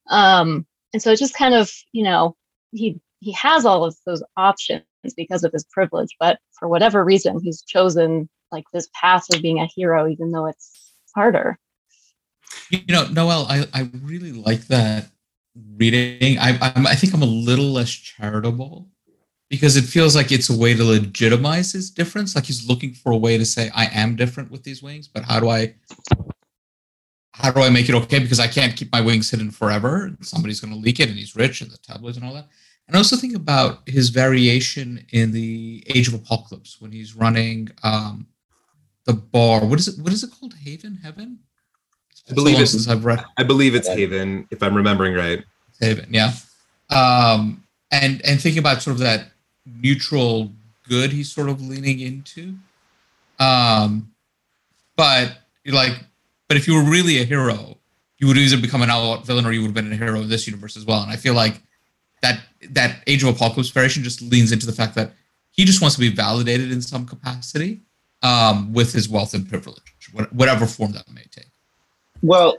Um, 0.08 0.66
and 0.92 1.00
so 1.00 1.10
it 1.10 1.18
just 1.18 1.34
kind 1.34 1.54
of, 1.54 1.70
you 1.92 2.02
know, 2.02 2.36
he 2.72 3.00
he 3.20 3.32
has 3.32 3.64
all 3.64 3.84
of 3.84 3.96
those 4.06 4.22
options 4.36 4.82
because 5.16 5.44
of 5.44 5.52
his 5.52 5.64
privilege, 5.64 6.16
but 6.18 6.38
for 6.58 6.68
whatever 6.68 7.04
reason, 7.04 7.40
he's 7.40 7.62
chosen 7.62 8.28
like 8.50 8.64
this 8.72 8.88
path 8.98 9.24
of 9.32 9.42
being 9.42 9.60
a 9.60 9.66
hero, 9.66 10.08
even 10.08 10.32
though 10.32 10.46
it's 10.46 10.92
harder. 11.14 11.58
You 12.70 12.80
know, 12.88 13.06
Noel, 13.08 13.46
I, 13.48 13.66
I 13.72 13.90
really 14.02 14.32
like 14.32 14.66
that 14.68 15.10
reading. 15.76 16.38
I, 16.38 16.58
I'm, 16.60 16.86
I 16.86 16.94
think 16.94 17.14
I'm 17.14 17.22
a 17.22 17.26
little 17.26 17.66
less 17.66 17.90
charitable 17.90 18.88
because 19.48 19.76
it 19.76 19.82
feels 19.82 20.16
like 20.16 20.32
it's 20.32 20.50
a 20.50 20.56
way 20.56 20.74
to 20.74 20.84
legitimize 20.84 21.72
his 21.72 21.90
difference. 21.90 22.34
Like 22.34 22.44
he's 22.44 22.68
looking 22.68 22.94
for 22.94 23.12
a 23.12 23.16
way 23.16 23.36
to 23.38 23.44
say, 23.44 23.70
I 23.74 23.86
am 23.86 24.16
different 24.16 24.50
with 24.50 24.62
these 24.62 24.82
wings, 24.82 25.08
but 25.08 25.24
how 25.24 25.40
do 25.40 25.48
I 25.48 25.74
how 27.40 27.50
do 27.50 27.60
I 27.60 27.70
make 27.70 27.88
it 27.88 27.94
okay? 27.94 28.18
Because 28.18 28.40
I 28.40 28.46
can't 28.46 28.76
keep 28.76 28.92
my 28.92 29.00
wings 29.00 29.30
hidden 29.30 29.50
forever. 29.50 30.10
Somebody's 30.20 30.60
going 30.60 30.72
to 30.72 30.78
leak 30.78 31.00
it, 31.00 31.08
and 31.08 31.18
he's 31.18 31.36
rich, 31.36 31.60
and 31.60 31.70
the 31.70 31.78
tabloids 31.78 32.16
and 32.16 32.26
all 32.26 32.34
that. 32.34 32.48
And 32.86 32.96
also 32.96 33.16
think 33.16 33.36
about 33.36 33.88
his 33.88 34.08
variation 34.08 35.06
in 35.10 35.32
the 35.32 35.84
Age 35.94 36.08
of 36.08 36.14
Apocalypse 36.14 36.80
when 36.80 36.92
he's 36.92 37.14
running 37.14 37.68
um, 37.82 38.26
the 39.06 39.12
bar. 39.12 39.64
What 39.64 39.78
is 39.78 39.88
it? 39.88 40.02
What 40.02 40.12
is 40.12 40.24
it 40.24 40.30
called? 40.38 40.54
Haven? 40.54 40.98
Heaven? 41.02 41.38
I 42.30 42.34
believe 42.34 42.56
so 42.56 42.62
it's. 42.62 42.88
I've 42.88 43.04
read 43.04 43.24
I 43.38 43.42
believe 43.42 43.74
it's 43.74 43.88
Haven, 43.88 44.46
if 44.50 44.62
I'm 44.62 44.74
remembering 44.74 45.14
right. 45.14 45.44
Haven. 45.80 46.08
Yeah. 46.10 46.32
Um, 46.90 47.64
and 47.90 48.20
and 48.24 48.40
thinking 48.40 48.58
about 48.58 48.82
sort 48.82 48.94
of 48.94 49.00
that 49.00 49.28
neutral 49.64 50.52
good 50.88 51.12
he's 51.12 51.30
sort 51.30 51.48
of 51.48 51.62
leaning 51.62 52.00
into. 52.00 52.56
Um, 53.38 54.12
but 54.96 55.38
like, 55.64 55.94
but 56.50 56.56
if 56.56 56.66
you 56.66 56.74
were 56.74 56.82
really 56.82 57.20
a 57.20 57.24
hero, 57.24 57.78
you 58.18 58.26
would 58.26 58.36
either 58.36 58.60
become 58.60 58.82
an 58.82 58.90
outright 58.90 59.24
villain 59.24 59.46
or 59.46 59.52
you 59.52 59.60
would 59.60 59.68
have 59.68 59.74
been 59.74 59.92
a 59.92 59.96
hero 59.96 60.20
in 60.20 60.28
this 60.28 60.48
universe 60.48 60.76
as 60.76 60.84
well. 60.84 61.00
And 61.00 61.08
I 61.08 61.14
feel 61.14 61.32
like 61.32 61.62
that 62.22 62.40
that 62.70 63.04
Age 63.06 63.22
of 63.22 63.28
Apocalypse 63.36 63.70
variation 63.70 64.02
just 64.02 64.20
leans 64.20 64.50
into 64.50 64.66
the 64.66 64.72
fact 64.72 64.96
that 64.96 65.12
he 65.52 65.64
just 65.64 65.80
wants 65.80 65.94
to 65.94 66.00
be 66.00 66.08
validated 66.08 66.72
in 66.72 66.82
some 66.82 67.06
capacity 67.06 67.82
um, 68.24 68.72
with 68.72 68.92
his 68.92 69.08
wealth 69.08 69.32
and 69.32 69.48
privilege, 69.48 70.10
whatever 70.32 70.66
form 70.66 70.90
that 70.90 71.08
may 71.12 71.22
take. 71.30 71.52
Well, 72.20 72.58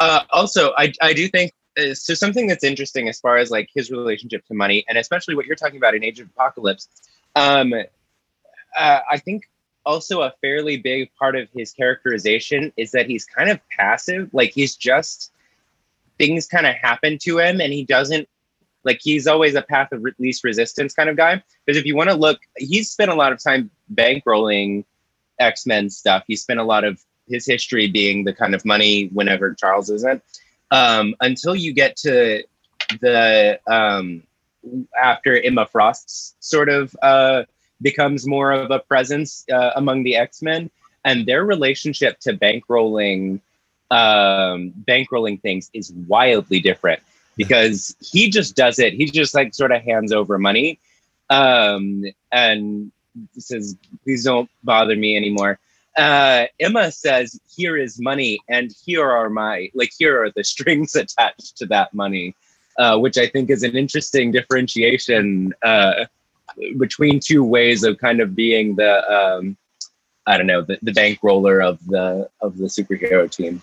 uh, 0.00 0.24
also, 0.28 0.74
I, 0.76 0.92
I 1.00 1.14
do 1.14 1.26
think 1.26 1.54
uh, 1.78 1.94
so. 1.94 2.12
Something 2.12 2.46
that's 2.46 2.62
interesting 2.62 3.08
as 3.08 3.20
far 3.20 3.38
as 3.38 3.50
like 3.50 3.70
his 3.74 3.90
relationship 3.90 4.44
to 4.48 4.54
money, 4.54 4.84
and 4.86 4.98
especially 4.98 5.34
what 5.34 5.46
you're 5.46 5.56
talking 5.56 5.78
about 5.78 5.94
in 5.94 6.04
Age 6.04 6.20
of 6.20 6.28
Apocalypse. 6.28 6.88
Um, 7.36 7.72
uh, 7.72 9.00
I 9.10 9.16
think 9.16 9.44
also 9.86 10.22
a 10.22 10.32
fairly 10.40 10.76
big 10.76 11.10
part 11.18 11.36
of 11.36 11.48
his 11.54 11.72
characterization 11.72 12.72
is 12.76 12.90
that 12.92 13.06
he's 13.06 13.24
kind 13.24 13.50
of 13.50 13.60
passive. 13.68 14.30
Like 14.32 14.52
he's 14.52 14.76
just 14.76 15.32
things 16.18 16.46
kind 16.46 16.66
of 16.66 16.74
happen 16.74 17.18
to 17.18 17.38
him, 17.38 17.60
and 17.60 17.72
he 17.72 17.84
doesn't 17.84 18.28
like 18.84 19.00
he's 19.02 19.26
always 19.26 19.54
a 19.54 19.62
path 19.62 19.92
of 19.92 20.04
re- 20.04 20.12
least 20.18 20.44
resistance 20.44 20.94
kind 20.94 21.08
of 21.08 21.16
guy. 21.16 21.42
Because 21.64 21.78
if 21.78 21.86
you 21.86 21.96
want 21.96 22.10
to 22.10 22.16
look, 22.16 22.40
he's 22.56 22.90
spent 22.90 23.10
a 23.10 23.14
lot 23.14 23.32
of 23.32 23.42
time 23.42 23.70
bankrolling 23.94 24.84
X 25.38 25.66
Men 25.66 25.90
stuff. 25.90 26.24
He 26.26 26.36
spent 26.36 26.60
a 26.60 26.64
lot 26.64 26.84
of 26.84 27.02
his 27.28 27.46
history 27.46 27.86
being 27.88 28.24
the 28.24 28.32
kind 28.32 28.54
of 28.54 28.64
money 28.64 29.08
whenever 29.12 29.54
Charles 29.54 29.90
isn't. 29.90 30.22
Um, 30.70 31.14
until 31.20 31.54
you 31.54 31.72
get 31.72 31.96
to 31.98 32.44
the 33.00 33.60
um, 33.66 34.22
after 35.00 35.40
Emma 35.40 35.66
Frost's 35.66 36.34
sort 36.40 36.68
of 36.68 36.94
uh, 37.02 37.44
becomes 37.82 38.26
more 38.26 38.52
of 38.52 38.70
a 38.70 38.78
presence 38.78 39.44
uh, 39.52 39.70
among 39.76 40.04
the 40.04 40.16
X 40.16 40.42
Men, 40.42 40.70
and 41.04 41.26
their 41.26 41.44
relationship 41.44 42.18
to 42.20 42.32
bankrolling 42.32 43.40
um, 43.90 44.72
bankrolling 44.88 45.40
things 45.40 45.70
is 45.74 45.92
wildly 46.08 46.60
different 46.60 47.00
because 47.36 47.94
he 48.00 48.30
just 48.30 48.56
does 48.56 48.78
it. 48.78 48.94
He 48.94 49.06
just 49.06 49.34
like 49.34 49.54
sort 49.54 49.72
of 49.72 49.82
hands 49.82 50.12
over 50.12 50.38
money 50.38 50.78
um, 51.30 52.04
and 52.32 52.90
says, 53.38 53.76
"Please 54.04 54.24
don't 54.24 54.50
bother 54.62 54.96
me 54.96 55.16
anymore." 55.16 55.58
uh, 55.96 56.46
Emma 56.58 56.90
says, 56.90 57.38
"Here 57.54 57.76
is 57.76 58.00
money, 58.00 58.40
and 58.48 58.74
here 58.84 59.08
are 59.08 59.30
my 59.30 59.70
like 59.74 59.92
here 59.96 60.22
are 60.22 60.30
the 60.30 60.44
strings 60.54 60.94
attached 60.94 61.56
to 61.58 61.66
that 61.66 61.94
money," 61.94 62.34
uh, 62.78 62.98
which 62.98 63.18
I 63.18 63.28
think 63.28 63.50
is 63.50 63.62
an 63.62 63.76
interesting 63.76 64.32
differentiation 64.32 65.54
uh, 65.62 66.06
between 66.78 67.20
two 67.20 67.44
ways 67.44 67.84
of 67.84 67.98
kind 67.98 68.20
of 68.20 68.34
being 68.34 68.76
the 68.76 69.10
um, 69.12 69.56
I 70.26 70.36
don't 70.36 70.46
know 70.46 70.62
the, 70.62 70.78
the 70.82 70.92
bankroller 70.92 71.64
of 71.66 71.84
the 71.86 72.28
of 72.40 72.56
the 72.58 72.66
superhero 72.66 73.30
team. 73.30 73.62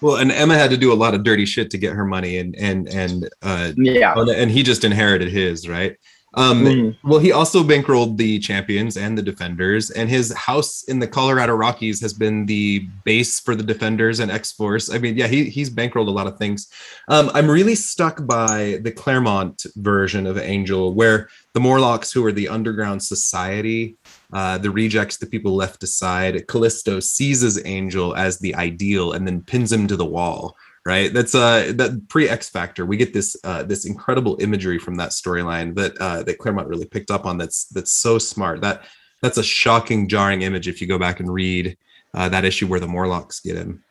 Well, 0.00 0.16
and 0.16 0.30
Emma 0.30 0.54
had 0.54 0.70
to 0.70 0.76
do 0.76 0.92
a 0.92 0.94
lot 0.94 1.14
of 1.14 1.24
dirty 1.24 1.44
shit 1.44 1.70
to 1.70 1.78
get 1.78 1.92
her 1.92 2.04
money, 2.04 2.38
and 2.38 2.54
and 2.56 2.88
and 2.88 3.28
uh, 3.42 3.72
Yeah. 3.76 4.14
and 4.14 4.50
he 4.50 4.62
just 4.62 4.84
inherited 4.84 5.28
his 5.30 5.68
right. 5.68 5.96
Um, 6.38 6.64
Mhm. 6.64 6.96
Well, 7.02 7.18
he 7.18 7.32
also 7.32 7.64
bankrolled 7.64 8.16
the 8.16 8.38
champions 8.38 8.96
and 8.96 9.18
the 9.18 9.22
defenders, 9.22 9.90
and 9.90 10.08
his 10.08 10.32
house 10.32 10.84
in 10.84 11.00
the 11.00 11.08
Colorado 11.08 11.54
Rockies 11.54 12.00
has 12.00 12.12
been 12.12 12.46
the 12.46 12.86
base 13.04 13.40
for 13.40 13.56
the 13.56 13.64
defenders 13.64 14.20
and 14.20 14.30
X 14.30 14.52
Force. 14.52 14.88
I 14.88 14.98
mean, 14.98 15.16
yeah, 15.16 15.26
he, 15.26 15.44
he's 15.50 15.68
bankrolled 15.68 16.06
a 16.06 16.12
lot 16.12 16.28
of 16.28 16.38
things. 16.38 16.68
Um, 17.08 17.28
I'm 17.34 17.50
really 17.50 17.74
stuck 17.74 18.24
by 18.24 18.78
the 18.82 18.92
Claremont 18.92 19.66
version 19.74 20.26
of 20.28 20.38
Angel, 20.38 20.94
where 20.94 21.28
the 21.54 21.60
Morlocks, 21.60 22.12
who 22.12 22.24
are 22.24 22.30
the 22.30 22.48
underground 22.48 23.02
society, 23.02 23.96
uh, 24.32 24.58
the 24.58 24.70
rejects, 24.70 25.16
the 25.16 25.26
people 25.26 25.56
left 25.56 25.82
aside, 25.82 26.46
Callisto 26.46 27.00
seizes 27.00 27.60
Angel 27.64 28.14
as 28.14 28.38
the 28.38 28.54
ideal 28.54 29.12
and 29.12 29.26
then 29.26 29.42
pins 29.42 29.72
him 29.72 29.88
to 29.88 29.96
the 29.96 30.06
wall 30.06 30.54
right? 30.88 31.12
That's 31.12 31.34
uh 31.34 31.72
that 31.76 32.08
pre 32.08 32.30
x 32.30 32.48
factor 32.48 32.86
we 32.86 32.96
get 32.96 33.12
this 33.12 33.36
uh 33.44 33.62
this 33.62 33.84
incredible 33.84 34.38
imagery 34.40 34.78
from 34.78 34.94
that 34.94 35.10
storyline 35.10 35.74
that 35.74 35.92
uh 35.98 36.22
that 36.22 36.38
claremont 36.38 36.66
really 36.66 36.86
picked 36.86 37.10
up 37.10 37.26
on 37.26 37.36
that's 37.36 37.66
that's 37.66 37.92
so 37.92 38.18
smart. 38.18 38.62
That 38.62 38.84
that's 39.20 39.36
a 39.36 39.42
shocking 39.42 40.08
jarring 40.08 40.40
image 40.42 40.66
if 40.66 40.80
you 40.80 40.86
go 40.86 40.98
back 40.98 41.20
and 41.20 41.30
read 41.30 41.76
uh, 42.14 42.30
that 42.30 42.46
issue 42.46 42.66
where 42.66 42.80
the 42.80 42.88
morlocks 42.88 43.40
get 43.40 43.56
him 43.56 43.84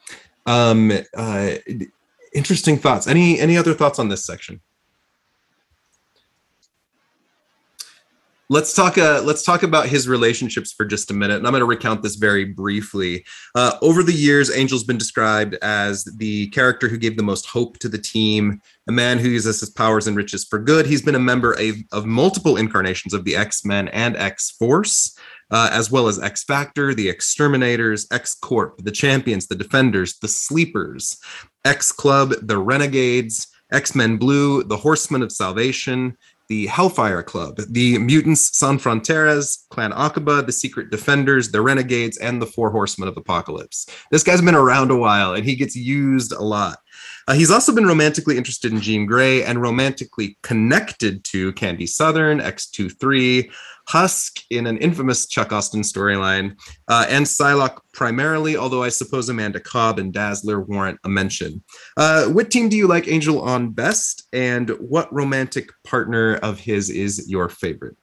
um 0.48 0.92
uh 1.16 1.52
interesting 2.34 2.78
thoughts. 2.80 3.06
Any 3.06 3.40
any 3.40 3.58
other 3.58 3.76
thoughts 3.76 4.00
on 4.00 4.10
this 4.10 4.26
section 4.26 4.60
let's 8.50 8.74
talk 8.74 8.98
uh, 8.98 9.22
let's 9.24 9.44
talk 9.44 9.64
about 9.64 9.88
his 9.88 10.08
relationships 10.08 10.72
for 10.72 10.86
just 10.86 11.12
a 11.12 11.14
minute 11.14 11.38
and 11.38 11.46
i'm 11.46 11.52
going 11.52 11.62
to 11.62 11.66
recount 11.66 12.02
this 12.02 12.16
very 12.16 12.46
briefly. 12.46 13.26
Uh, 13.56 13.74
over 13.82 14.04
the 14.04 14.14
years 14.14 14.50
angel's 14.50 14.84
been 14.84 14.98
described 14.98 15.56
as 15.62 16.04
the 16.18 16.48
character 16.50 16.88
who 16.88 16.98
gave 16.98 17.18
the 17.18 17.24
most 17.24 17.46
hope 17.46 17.78
to 17.80 17.90
the 17.90 17.98
team 17.98 18.62
a 18.88 18.92
man 18.92 19.18
who 19.18 19.30
uses 19.30 19.60
his 19.60 19.70
powers 19.70 20.08
and 20.08 20.16
riches 20.16 20.46
for 20.46 20.60
good. 20.60 20.86
He's 20.86 21.02
been 21.02 21.16
a 21.16 21.20
member 21.20 21.54
of, 21.54 21.76
of 21.92 22.06
multiple 22.06 22.56
incarnations 22.56 23.14
of 23.14 23.26
the 23.26 23.36
x-men 23.36 23.90
and 23.90 24.16
x-force 24.16 25.18
uh, 25.52 25.70
as 25.72 25.90
well 25.90 26.08
as 26.08 26.22
X 26.22 26.44
Factor, 26.44 26.94
the 26.94 27.08
Exterminators, 27.08 28.08
X 28.12 28.36
Corp, 28.36 28.84
the 28.84 28.92
Champions, 28.92 29.48
the 29.48 29.56
Defenders, 29.56 30.18
the 30.20 30.28
Sleepers, 30.28 31.18
X 31.64 31.92
Club, 31.92 32.34
the 32.42 32.58
Renegades, 32.58 33.48
X 33.71 33.96
Men 33.96 34.17
Blue, 34.17 34.63
the 34.63 34.78
Horsemen 34.78 35.21
of 35.21 35.32
Salvation, 35.32 36.17
the 36.50 36.67
Hellfire 36.67 37.23
Club, 37.23 37.60
the 37.69 37.98
Mutants 37.98 38.58
Sans 38.58 38.81
Frontieres, 38.81 39.65
Clan 39.69 39.91
Akkaba, 39.91 40.45
the 40.45 40.52
Secret 40.52 40.89
Defenders, 40.89 41.52
the 41.52 41.62
Renegades, 41.62 42.17
and 42.17 42.41
the 42.41 42.45
Four 42.45 42.71
Horsemen 42.71 43.10
of 43.10 43.17
Apocalypse. 43.17 43.87
This 44.12 44.23
guy's 44.23 44.41
been 44.41 44.56
around 44.56 44.91
a 44.91 44.95
while 44.95 45.33
and 45.33 45.45
he 45.45 45.56
gets 45.56 45.75
used 45.75 46.31
a 46.31 46.41
lot. 46.41 46.79
Uh, 47.27 47.33
he's 47.33 47.52
also 47.52 47.75
been 47.75 47.85
romantically 47.85 48.37
interested 48.37 48.71
in 48.71 48.79
Jean 48.79 49.06
Grey 49.06 49.43
and 49.43 49.62
romantically 49.62 50.37
connected 50.43 51.23
to 51.25 51.52
Candy 51.54 51.85
Southern, 51.85 52.39
X23, 52.39 53.52
Husk 53.88 54.40
in 54.50 54.67
an 54.67 54.77
infamous 54.77 55.27
Chuck 55.27 55.54
Austin 55.54 55.81
storyline, 55.81 56.58
uh, 56.90 57.06
and 57.10 57.25
Psylocke 57.25 57.79
primarily, 57.94 58.58
although 58.58 58.83
I 58.83 58.90
suppose 58.90 59.29
Amanda 59.29 59.60
Cobb 59.60 59.98
and 59.98 60.13
Dazzler 60.13 60.62
warrant 60.62 61.00
a 61.06 61.10
mention. 61.10 61.63
Uh, 61.96 62.25
what 62.25 62.52
team 62.52 62.67
do 62.67 62.75
you 62.75 62.88
like 62.88 63.08
Angel 63.08 63.42
on 63.42 63.71
best, 63.71 64.27
and 64.33 64.69
what 64.79 65.13
romantic 65.13 65.69
partner 65.85 66.35
of 66.38 66.60
his 66.60 66.90
is 66.90 67.29
your 67.29 67.48
favorite? 67.48 67.96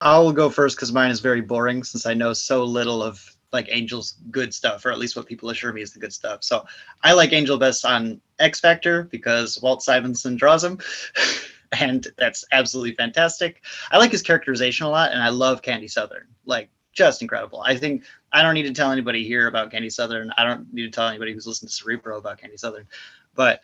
I'll 0.00 0.32
go 0.32 0.50
first 0.50 0.76
because 0.76 0.92
mine 0.92 1.10
is 1.10 1.20
very 1.20 1.40
boring 1.40 1.82
since 1.82 2.06
I 2.06 2.14
know 2.14 2.32
so 2.32 2.62
little 2.62 3.02
of 3.02 3.20
like 3.52 3.68
Angel's 3.70 4.16
good 4.30 4.52
stuff, 4.52 4.84
or 4.84 4.90
at 4.90 4.98
least 4.98 5.16
what 5.16 5.26
people 5.26 5.50
assure 5.50 5.72
me 5.72 5.80
is 5.80 5.92
the 5.92 6.00
good 6.00 6.12
stuff. 6.12 6.44
So 6.44 6.64
I 7.02 7.12
like 7.12 7.32
Angel 7.32 7.56
best 7.56 7.84
on 7.84 8.20
X 8.38 8.60
Factor 8.60 9.04
because 9.04 9.60
Walt 9.62 9.82
Simonson 9.82 10.36
draws 10.36 10.62
him. 10.62 10.78
and 11.80 12.06
that's 12.16 12.44
absolutely 12.52 12.94
fantastic. 12.94 13.62
I 13.90 13.98
like 13.98 14.12
his 14.12 14.22
characterization 14.22 14.86
a 14.86 14.90
lot, 14.90 15.12
and 15.12 15.22
I 15.22 15.28
love 15.28 15.62
Candy 15.62 15.88
Southern. 15.88 16.26
Like, 16.44 16.70
just 16.92 17.22
incredible. 17.22 17.62
I 17.66 17.76
think 17.76 18.04
I 18.32 18.42
don't 18.42 18.54
need 18.54 18.64
to 18.64 18.72
tell 18.72 18.92
anybody 18.92 19.26
here 19.26 19.48
about 19.48 19.70
Candy 19.70 19.90
Southern. 19.90 20.32
I 20.38 20.44
don't 20.44 20.72
need 20.72 20.84
to 20.84 20.90
tell 20.90 21.08
anybody 21.08 21.32
who's 21.32 21.46
listened 21.46 21.70
to 21.70 21.74
Cerebro 21.74 22.18
about 22.18 22.38
Candy 22.38 22.56
Southern, 22.56 22.86
but 23.34 23.60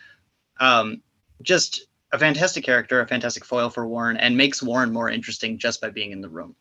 um, 0.58 1.02
just 1.42 1.86
a 2.12 2.18
fantastic 2.18 2.64
character, 2.64 3.00
a 3.00 3.06
fantastic 3.06 3.44
foil 3.44 3.70
for 3.70 3.86
Warren, 3.86 4.16
and 4.16 4.36
makes 4.36 4.62
Warren 4.62 4.92
more 4.92 5.08
interesting 5.08 5.58
just 5.58 5.80
by 5.80 5.90
being 5.90 6.10
in 6.10 6.20
the 6.20 6.28
room. 6.28 6.56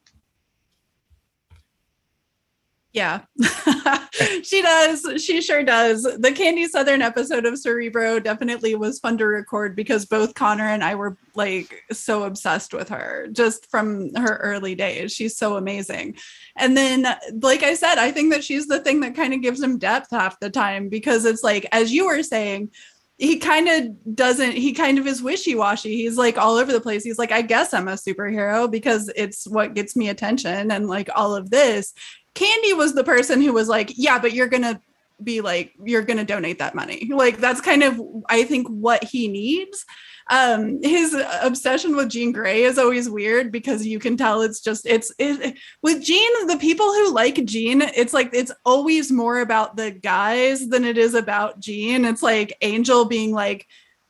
Yeah, 2.92 3.22
she 4.44 4.62
does. 4.62 5.24
She 5.24 5.42
sure 5.42 5.64
does. 5.64 6.04
The 6.04 6.32
Candy 6.32 6.68
Southern 6.68 7.02
episode 7.02 7.46
of 7.46 7.58
Cerebro 7.58 8.20
definitely 8.20 8.76
was 8.76 9.00
fun 9.00 9.18
to 9.20 9.26
record 9.26 9.76
because 9.76 10.06
both 10.06 10.34
Connor 10.34 10.68
and 10.68 10.84
I 10.84 10.96
were 10.96 11.18
like 11.36 11.84
so 11.92 12.24
obsessed 12.24 12.74
with 12.74 12.90
her 12.90 13.28
just 13.32 13.70
from 13.70 14.14
her 14.16 14.38
early 14.38 14.76
days. 14.76 15.14
She's 15.14 15.38
so 15.38 15.58
amazing. 15.58 16.16
And 16.58 16.76
then, 16.76 17.04
like 17.42 17.64
I 17.64 17.76
said, 17.76 17.98
I 17.98 18.12
think 18.12 18.34
that 18.34 18.44
she's 18.44 18.68
the 18.68 18.80
thing 18.80 19.02
that 19.02 19.16
kind 19.16 19.34
of 19.34 19.42
gives 19.42 19.62
him 19.62 19.78
depth 19.78 20.08
half 20.12 20.40
the 20.40 20.50
time 20.50 20.90
because 20.90 21.26
it's 21.26 21.44
like, 21.44 21.68
as 21.72 21.92
you 21.92 22.08
were 22.08 22.24
saying, 22.24 22.72
he 23.20 23.38
kind 23.38 23.68
of 23.68 24.16
doesn't 24.16 24.54
he 24.54 24.72
kind 24.72 24.98
of 24.98 25.06
is 25.06 25.22
wishy-washy 25.22 25.94
he's 25.94 26.18
like 26.18 26.38
all 26.38 26.56
over 26.56 26.72
the 26.72 26.80
place 26.80 27.04
he's 27.04 27.18
like 27.18 27.34
i 27.34 27.42
guess 27.42 27.74
i'm 27.74 27.90
a 27.90 27.94
superhero 27.94 28.72
because 28.72 29.12
it's 29.14 29.46
what 29.46 29.74
gets 29.74 29.96
me 29.98 30.08
attention 30.08 30.72
and 30.72 30.88
like 30.88 31.10
all 31.14 31.36
of 31.36 31.50
this 31.50 31.94
Candy 32.40 32.74
was 32.74 32.94
the 32.94 33.04
person 33.04 33.42
who 33.42 33.52
was 33.52 33.68
like, 33.68 33.92
yeah, 33.98 34.18
but 34.18 34.34
you're 34.34 34.48
going 34.48 34.64
to 34.64 34.80
be 35.22 35.42
like, 35.42 35.74
you're 35.84 36.04
going 36.04 36.20
to 36.20 36.24
donate 36.24 36.60
that 36.60 36.74
money. 36.74 37.10
Like, 37.14 37.38
that's 37.38 37.60
kind 37.60 37.84
of, 37.84 38.00
I 38.30 38.46
think, 38.46 38.68
what 38.70 39.04
he 39.04 39.28
needs. 39.28 39.86
Um, 40.32 40.82
his 40.82 41.14
obsession 41.42 41.98
with 41.98 42.10
Jean 42.10 42.32
Grey 42.32 42.64
is 42.64 42.78
always 42.78 43.10
weird 43.10 43.52
because 43.52 43.86
you 43.86 44.00
can 44.00 44.16
tell 44.16 44.42
it's 44.44 44.62
just, 44.62 44.86
it's 44.86 45.12
it, 45.20 45.58
with 45.82 46.02
Jean, 46.02 46.48
the 46.48 46.58
people 46.58 46.86
who 46.86 47.14
like 47.14 47.44
Jean, 47.46 47.82
it's 47.82 48.14
like, 48.14 48.30
it's 48.32 48.52
always 48.64 49.12
more 49.12 49.42
about 49.42 49.76
the 49.76 49.92
guys 49.92 50.70
than 50.70 50.86
it 50.86 50.98
is 50.98 51.16
about 51.16 51.60
Jean. 51.60 52.06
It's 52.06 52.24
like 52.24 52.56
Angel 52.62 53.06
being 53.06 53.34
like, 53.34 53.66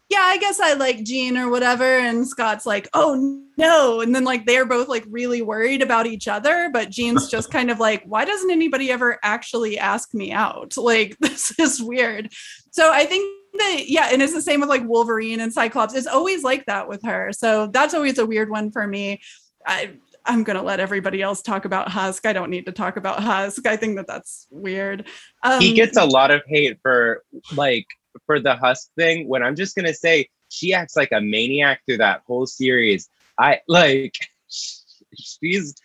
yeah, 0.10 0.22
I 0.22 0.38
guess 0.38 0.60
I 0.60 0.74
like 0.74 1.04
Jean 1.04 1.38
or 1.38 1.50
whatever. 1.50 1.84
And 1.84 2.28
Scott's 2.28 2.66
like, 2.66 2.90
oh 2.94 3.44
no. 3.58 4.02
And 4.02 4.16
then 4.16 4.24
like 4.24 4.48
they're 4.48 4.66
both 4.66 4.88
like 4.88 5.06
really 5.08 5.44
worried 5.44 5.84
about 5.84 6.08
each 6.08 6.28
other. 6.28 6.72
But 6.74 6.90
Jean's 6.90 7.30
just 7.30 7.52
kind 7.52 7.70
of 7.70 7.80
like, 7.80 8.04
why 8.06 8.26
doesn't 8.26 8.50
anybody 8.50 8.90
ever 8.90 9.20
actually 9.22 9.78
ask 9.78 10.14
me 10.14 10.32
out? 10.32 10.76
Like, 10.90 11.18
this 11.20 11.58
is 11.60 11.84
weird. 11.84 12.32
So 12.72 12.92
I 12.92 13.06
think 13.06 13.32
that, 13.60 13.84
yeah. 13.88 14.10
And 14.12 14.24
it's 14.24 14.34
the 14.34 14.42
same 14.42 14.62
with 14.62 14.70
like 14.70 14.88
Wolverine 14.88 15.40
and 15.40 15.54
Cyclops. 15.54 15.94
It's 15.94 16.08
always 16.08 16.42
like 16.42 16.66
that 16.66 16.88
with 16.88 17.04
her. 17.04 17.32
So 17.32 17.68
that's 17.68 17.94
always 17.94 18.18
a 18.18 18.26
weird 18.26 18.50
one 18.50 18.72
for 18.72 18.88
me. 18.88 19.22
I, 19.68 19.92
I'm 20.26 20.44
going 20.44 20.58
to 20.58 20.64
let 20.64 20.80
everybody 20.80 21.22
else 21.22 21.44
talk 21.44 21.66
about 21.66 21.90
Husk. 21.90 22.26
I 22.26 22.34
don't 22.34 22.50
need 22.50 22.66
to 22.66 22.72
talk 22.72 22.98
about 22.98 23.20
Husk. 23.20 23.68
I 23.68 23.76
think 23.76 23.98
that 23.98 24.08
that's 24.08 24.48
weird. 24.50 25.06
Um, 25.44 25.62
he 25.62 25.74
gets 25.74 25.96
a 25.96 26.06
lot 26.06 26.32
of 26.32 26.42
hate 26.48 26.80
for 26.82 27.24
like 27.56 27.86
for 28.26 28.40
the 28.40 28.56
Husk 28.56 28.90
thing 28.96 29.28
when 29.28 29.44
I'm 29.44 29.56
just 29.56 29.76
gonna 29.76 29.94
say 29.94 30.30
she 30.50 30.74
acts 30.74 30.96
like 30.96 31.12
a 31.12 31.22
maniac 31.22 31.82
through 31.86 31.98
that 31.98 32.24
whole 32.26 32.46
series. 32.46 33.10
I 33.38 33.62
like 33.68 34.16
she's 34.50 35.76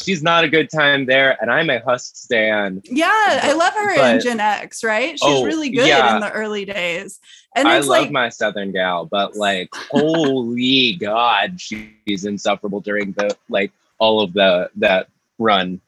she's 0.00 0.22
not 0.22 0.44
a 0.44 0.48
good 0.48 0.70
time 0.70 1.06
there, 1.06 1.36
and 1.40 1.50
I'm 1.50 1.70
a 1.70 1.80
Husk 1.80 2.16
stan. 2.16 2.82
Yeah, 2.84 3.40
I 3.42 3.52
love 3.52 3.74
her 3.74 3.96
but, 3.96 4.14
in 4.16 4.20
Gen 4.20 4.40
X, 4.40 4.82
right? 4.82 5.10
She's 5.10 5.20
oh, 5.22 5.44
really 5.44 5.70
good 5.70 5.86
yeah. 5.86 6.14
in 6.14 6.20
the 6.20 6.30
early 6.30 6.64
days. 6.64 7.20
And 7.54 7.68
I 7.68 7.78
love 7.78 7.88
like, 7.88 8.10
my 8.10 8.28
Southern 8.28 8.72
gal, 8.72 9.06
but 9.06 9.36
like, 9.36 9.74
holy 9.90 10.94
God, 11.00 11.60
she's 11.60 12.24
insufferable 12.24 12.80
during 12.80 13.12
the 13.12 13.36
like 13.48 13.72
all 13.98 14.20
of 14.20 14.32
the 14.32 14.70
that 14.76 15.08
run. 15.38 15.80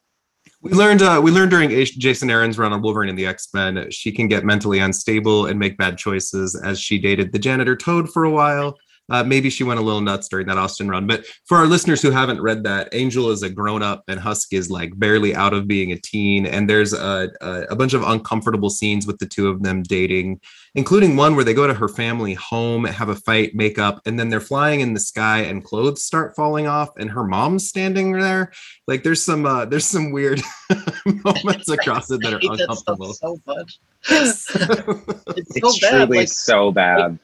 We 0.62 0.72
learned 0.72 1.00
uh, 1.00 1.20
we 1.22 1.30
learned 1.30 1.50
during 1.50 1.70
Jason 1.70 2.30
Aaron's 2.30 2.58
run 2.58 2.72
on 2.72 2.82
Wolverine 2.82 3.08
and 3.08 3.18
the 3.18 3.26
X 3.26 3.48
Men, 3.54 3.90
she 3.90 4.12
can 4.12 4.28
get 4.28 4.44
mentally 4.44 4.78
unstable 4.78 5.46
and 5.46 5.58
make 5.58 5.78
bad 5.78 5.96
choices. 5.96 6.54
As 6.54 6.78
she 6.78 6.98
dated 6.98 7.32
the 7.32 7.38
janitor 7.38 7.74
Toad 7.74 8.10
for 8.10 8.24
a 8.24 8.30
while, 8.30 8.76
uh, 9.10 9.24
maybe 9.24 9.50
she 9.50 9.64
went 9.64 9.80
a 9.80 9.82
little 9.82 10.00
nuts 10.00 10.28
during 10.28 10.46
that 10.46 10.58
Austin 10.58 10.88
run. 10.88 11.06
But 11.06 11.26
for 11.46 11.58
our 11.58 11.66
listeners 11.66 12.00
who 12.00 12.10
haven't 12.10 12.40
read 12.40 12.64
that, 12.64 12.88
Angel 12.92 13.30
is 13.30 13.42
a 13.42 13.50
grown 13.50 13.82
up 13.82 14.04
and 14.08 14.20
Husk 14.20 14.52
is 14.52 14.70
like 14.70 14.98
barely 14.98 15.34
out 15.34 15.52
of 15.52 15.66
being 15.66 15.92
a 15.92 15.98
teen. 15.98 16.46
And 16.46 16.70
there's 16.70 16.92
a, 16.92 17.30
a, 17.40 17.62
a, 17.70 17.76
bunch 17.76 17.92
of 17.92 18.02
uncomfortable 18.02 18.70
scenes 18.70 19.06
with 19.06 19.18
the 19.18 19.26
two 19.26 19.48
of 19.48 19.62
them 19.62 19.82
dating, 19.82 20.40
including 20.74 21.16
one 21.16 21.34
where 21.34 21.44
they 21.44 21.54
go 21.54 21.66
to 21.66 21.74
her 21.74 21.88
family 21.88 22.34
home, 22.34 22.84
have 22.84 23.08
a 23.08 23.16
fight, 23.16 23.54
make 23.54 23.78
up, 23.78 24.00
and 24.06 24.18
then 24.18 24.28
they're 24.28 24.40
flying 24.40 24.80
in 24.80 24.94
the 24.94 25.00
sky 25.00 25.40
and 25.40 25.64
clothes 25.64 26.04
start 26.04 26.36
falling 26.36 26.66
off 26.66 26.90
and 26.96 27.10
her 27.10 27.24
mom's 27.24 27.68
standing 27.68 28.12
there. 28.12 28.52
Like 28.86 29.02
there's 29.02 29.22
some 29.22 29.44
uh, 29.44 29.64
there's 29.64 29.86
some 29.86 30.12
weird 30.12 30.40
moments 31.06 31.68
across 31.68 32.10
it 32.10 32.20
that 32.22 32.34
are 32.34 32.40
uncomfortable. 32.42 33.12
so 33.12 33.40
much. 33.46 33.78
it's, 34.08 34.54
it's 35.36 35.60
so 35.60 35.90
bad. 35.90 36.10
Like, 36.10 36.28
so 36.28 36.72
bad. 36.72 37.18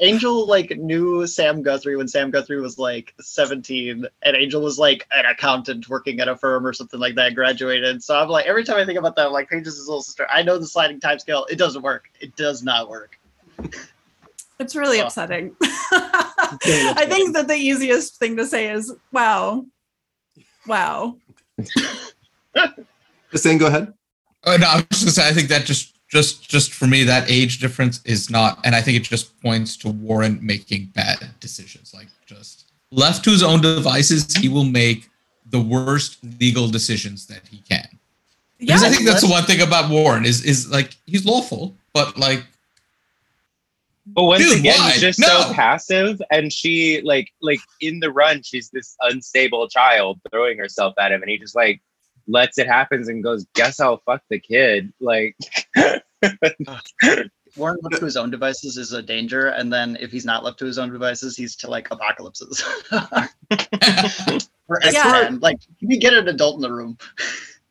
Angel 0.00 0.46
like 0.46 0.76
knew 0.78 1.26
Sam 1.26 1.62
Guthrie 1.62 1.96
when 1.96 2.08
Sam 2.08 2.30
Guthrie 2.30 2.60
was 2.60 2.78
like 2.78 3.14
17, 3.20 4.06
and 4.22 4.36
Angel 4.36 4.62
was 4.62 4.78
like 4.78 5.06
an 5.12 5.24
accountant 5.26 5.88
working 5.88 6.20
at 6.20 6.28
a 6.28 6.36
firm 6.36 6.66
or 6.66 6.72
something 6.72 7.00
like 7.00 7.14
that, 7.16 7.34
graduated. 7.34 8.02
So 8.02 8.18
I'm 8.18 8.28
like, 8.28 8.46
every 8.46 8.64
time 8.64 8.76
I 8.76 8.84
think 8.84 8.98
about 8.98 9.16
that, 9.16 9.26
I'm 9.26 9.32
like, 9.32 9.48
Paige's 9.48 9.76
his 9.76 9.88
little 9.88 10.02
sister. 10.02 10.26
I 10.30 10.42
know 10.42 10.58
the 10.58 10.66
sliding 10.66 11.00
time 11.00 11.18
scale. 11.18 11.46
It 11.50 11.58
doesn't 11.58 11.82
work. 11.82 12.10
It 12.20 12.36
does 12.36 12.62
not 12.62 12.88
work. 12.88 13.18
It's 14.58 14.76
really 14.76 15.00
oh. 15.00 15.06
upsetting. 15.06 15.56
I 15.62 17.06
think 17.08 17.34
that 17.34 17.48
the 17.48 17.54
easiest 17.54 18.16
thing 18.16 18.36
to 18.36 18.46
say 18.46 18.70
is, 18.70 18.94
wow. 19.12 19.64
Wow. 20.66 21.16
Just 23.30 23.44
saying, 23.44 23.58
go 23.58 23.66
ahead. 23.66 23.92
Oh, 24.44 24.56
no, 24.56 24.66
I 24.66 24.76
was 24.76 24.86
just 24.90 25.02
gonna 25.02 25.12
say, 25.12 25.28
I 25.28 25.32
think 25.32 25.48
that 25.48 25.64
just 25.64 25.94
just 26.10 26.48
just 26.48 26.74
for 26.74 26.86
me 26.86 27.04
that 27.04 27.30
age 27.30 27.58
difference 27.58 28.00
is 28.04 28.28
not 28.28 28.58
and 28.64 28.74
i 28.74 28.82
think 28.82 28.96
it 28.96 29.02
just 29.02 29.40
points 29.40 29.76
to 29.76 29.88
warren 29.88 30.38
making 30.42 30.86
bad 30.94 31.18
decisions 31.38 31.94
like 31.94 32.08
just 32.26 32.70
left 32.90 33.24
to 33.24 33.30
his 33.30 33.42
own 33.42 33.60
devices 33.60 34.34
he 34.36 34.48
will 34.48 34.64
make 34.64 35.08
the 35.50 35.60
worst 35.60 36.18
legal 36.38 36.68
decisions 36.68 37.26
that 37.26 37.46
he 37.48 37.58
can 37.68 37.88
because 38.58 38.82
i 38.82 38.88
think 38.88 39.06
that's 39.06 39.22
the 39.22 39.30
one 39.30 39.44
thing 39.44 39.60
about 39.62 39.88
warren 39.88 40.24
is 40.24 40.44
is 40.44 40.70
like 40.70 40.96
he's 41.06 41.24
lawful 41.24 41.74
but 41.92 42.16
like 42.18 42.44
but 44.12 44.24
once 44.24 44.42
Dude, 44.42 44.60
again, 44.60 44.78
why? 44.78 44.90
he's 44.92 45.00
just 45.00 45.20
no. 45.20 45.26
so 45.26 45.52
passive, 45.52 46.20
and 46.32 46.52
she 46.52 47.00
like 47.02 47.28
like 47.42 47.60
in 47.80 48.00
the 48.00 48.10
run, 48.10 48.42
she's 48.42 48.68
this 48.70 48.96
unstable 49.02 49.68
child 49.68 50.18
throwing 50.32 50.58
herself 50.58 50.94
at 50.98 51.12
him, 51.12 51.22
and 51.22 51.30
he 51.30 51.38
just 51.38 51.54
like 51.54 51.80
lets 52.26 52.58
it 52.58 52.66
happen 52.66 53.02
and 53.08 53.22
goes, 53.22 53.46
guess 53.54 53.80
I'll 53.80 54.02
fuck 54.06 54.22
the 54.28 54.38
kid. 54.38 54.92
Like 55.00 55.36
Warren 57.56 57.78
left 57.82 57.98
to 57.98 58.04
his 58.04 58.16
own 58.16 58.30
devices 58.30 58.76
is 58.76 58.92
a 58.92 59.02
danger, 59.02 59.48
and 59.48 59.72
then 59.72 59.96
if 60.00 60.10
he's 60.10 60.24
not 60.24 60.44
left 60.44 60.58
to 60.60 60.66
his 60.66 60.78
own 60.78 60.92
devices, 60.92 61.36
he's 61.36 61.56
to 61.56 61.70
like 61.70 61.90
apocalypses. 61.90 62.64
yeah. 64.92 65.30
like 65.40 65.58
you 65.80 65.98
get 65.98 66.14
an 66.14 66.28
adult 66.28 66.56
in 66.56 66.62
the 66.62 66.72
room. 66.72 66.96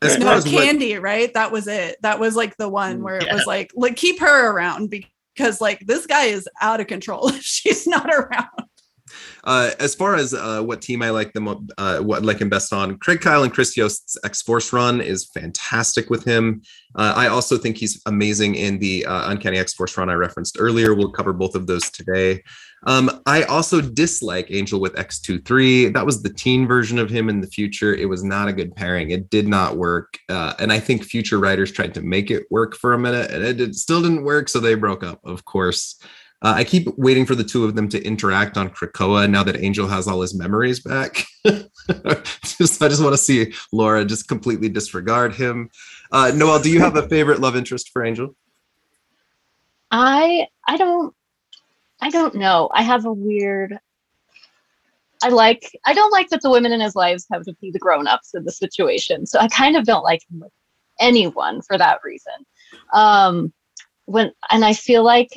no, 0.02 0.42
candy, 0.42 0.94
what... 0.94 1.02
right? 1.04 1.34
That 1.34 1.52
was 1.52 1.68
it. 1.68 1.98
That 2.02 2.20
was 2.20 2.36
like 2.36 2.58
the 2.58 2.70
one 2.70 3.00
mm. 3.00 3.04
where 3.04 3.22
yeah. 3.22 3.32
it 3.32 3.34
was 3.34 3.46
like, 3.46 3.72
like 3.76 3.96
keep 3.96 4.20
her 4.20 4.52
around 4.52 4.90
because 4.90 5.62
like 5.62 5.80
this 5.86 6.06
guy 6.06 6.26
is 6.26 6.48
out 6.62 6.80
of 6.80 6.88
control. 6.88 7.28
if 7.34 7.44
She's 7.44 7.88
not 7.88 8.10
around. 8.14 8.69
Uh, 9.44 9.72
as 9.80 9.96
far 9.96 10.16
as 10.16 10.34
uh, 10.34 10.62
what 10.62 10.82
team 10.82 11.02
I 11.02 11.10
like 11.10 11.34
them, 11.34 11.70
uh, 11.78 12.00
what 12.00 12.24
like 12.24 12.40
him 12.40 12.50
best 12.50 12.74
on, 12.74 12.98
Craig 12.98 13.22
Kyle 13.22 13.44
and 13.44 13.54
Chris 13.54 13.76
Yost's 13.78 14.18
X 14.24 14.42
Force 14.42 14.74
run 14.74 15.02
is 15.02 15.26
fantastic 15.26 16.10
with 16.10 16.24
him. 16.24 16.62
Uh, 16.96 17.14
I 17.16 17.28
also 17.28 17.58
think 17.58 17.78
he's 17.78 18.02
amazing 18.06 18.56
in 18.56 18.80
the 18.80 19.06
uh, 19.06 19.32
Uncanny 19.32 19.58
X 19.58 19.74
Force 19.74 19.98
run 19.98 20.10
I 20.10 20.14
referenced 20.14 20.58
earlier. 20.60 20.94
We'll 20.94 21.12
cover 21.12 21.34
both 21.34 21.56
of 21.56 21.68
those 21.68 21.90
today. 21.90 22.44
Um, 22.86 23.22
I 23.26 23.44
also 23.44 23.82
dislike 23.82 24.48
Angel 24.50 24.80
with 24.80 24.96
X23. 24.96 25.94
That 25.94 26.06
was 26.06 26.22
the 26.22 26.34
teen 26.34 26.68
version 26.68 26.98
of 26.98 27.10
him 27.10 27.30
in 27.30 27.42
the 27.42 27.48
future. 27.48 27.94
It 27.94 28.08
was 28.08 28.24
not 28.24 28.48
a 28.48 28.54
good 28.54 28.76
pairing. 28.76 29.12
It 29.12 29.30
did 29.30 29.48
not 29.48 29.78
work. 29.78 30.18
Uh, 30.30 30.54
and 30.60 30.72
I 30.72 30.80
think 30.80 31.04
future 31.04 31.40
writers 31.40 31.72
tried 31.72 31.94
to 31.96 32.02
make 32.02 32.32
it 32.32 32.46
work 32.50 32.76
for 32.76 32.94
a 32.94 33.00
minute 33.00 33.32
and 33.32 33.44
it 33.44 33.58
did, 33.58 33.76
still 33.76 34.02
didn't 34.02 34.24
work. 34.24 34.48
So 34.48 34.60
they 34.60 34.76
broke 34.76 35.04
up, 35.04 35.20
of 35.26 35.44
course. 35.44 36.02
Uh, 36.42 36.54
I 36.56 36.64
keep 36.64 36.88
waiting 36.98 37.26
for 37.26 37.36
the 37.36 37.44
two 37.44 37.66
of 37.66 37.76
them 37.76 37.90
to 37.90 38.02
interact 38.04 38.58
on 38.58 38.70
Krakoa 38.70 39.30
now 39.30 39.44
that 39.44 39.62
Angel 39.62 39.88
has 39.88 40.08
all 40.08 40.22
his 40.22 40.34
memories 40.34 40.80
back. 40.80 41.26
just, 41.44 42.82
I 42.82 42.88
just 42.88 43.04
want 43.04 43.14
to 43.14 43.18
see 43.18 43.54
Laura 43.74 44.06
just 44.06 44.28
completely 44.30 44.70
disregard 44.70 45.36
him. 45.36 45.70
Uh, 46.12 46.32
Noelle, 46.34 46.62
do 46.62 46.70
you 46.70 46.80
have 46.80 46.96
a 46.96 47.08
favorite 47.10 47.40
love 47.40 47.58
interest 47.58 47.90
for 47.90 48.06
Angel? 48.06 48.36
I 49.92 50.48
I 50.68 50.78
don't 50.78 51.14
I 52.02 52.10
don't 52.10 52.36
know. 52.36 52.70
I 52.74 52.84
have 52.84 53.06
a 53.06 53.14
weird 53.14 53.80
I 55.22 55.30
like 55.30 55.78
I 55.86 55.94
don't 55.94 56.12
like 56.12 56.30
that 56.30 56.42
the 56.42 56.52
women 56.52 56.72
in 56.72 56.80
his 56.80 56.96
lives 56.96 57.26
have 57.32 57.44
to 57.44 57.54
be 57.60 57.72
the 57.72 57.80
grown-ups 57.80 58.34
in 58.34 58.46
the 58.46 58.52
situation. 58.52 59.26
So 59.26 59.40
I 59.40 59.48
kind 59.48 59.76
of 59.76 59.86
don't 59.86 60.04
like 60.04 60.22
anyone 61.00 61.62
for 61.62 61.78
that 61.78 62.00
reason. 62.04 62.34
Um 62.94 63.52
when 64.06 64.32
and 64.52 64.64
I 64.64 64.74
feel 64.74 65.04
like 65.04 65.30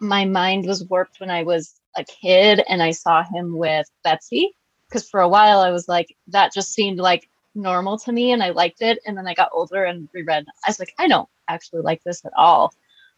my 0.00 0.24
mind 0.24 0.66
was 0.66 0.84
warped 0.84 1.20
when 1.20 1.30
I 1.30 1.42
was 1.42 1.80
a 1.96 2.04
kid 2.04 2.62
and 2.68 2.82
I 2.82 2.90
saw 2.90 3.22
him 3.22 3.56
with 3.56 3.86
Betsy 4.02 4.56
because 4.88 5.08
for 5.08 5.20
a 5.20 5.28
while 5.28 5.60
I 5.60 5.70
was 5.70 5.88
like 5.88 6.16
that 6.28 6.52
just 6.52 6.72
seemed 6.72 6.98
like 6.98 7.28
normal 7.54 7.98
to 7.98 8.12
me 8.12 8.32
and 8.32 8.42
I 8.42 8.50
liked 8.50 8.80
it 8.80 8.98
and 9.06 9.16
then 9.16 9.26
I 9.26 9.34
got 9.34 9.50
older 9.52 9.84
and 9.84 10.08
reread 10.12 10.46
I 10.64 10.70
was 10.70 10.78
like 10.78 10.94
I 10.98 11.08
don't 11.08 11.28
actually 11.48 11.82
like 11.82 12.02
this 12.04 12.24
at 12.24 12.32
all. 12.36 12.72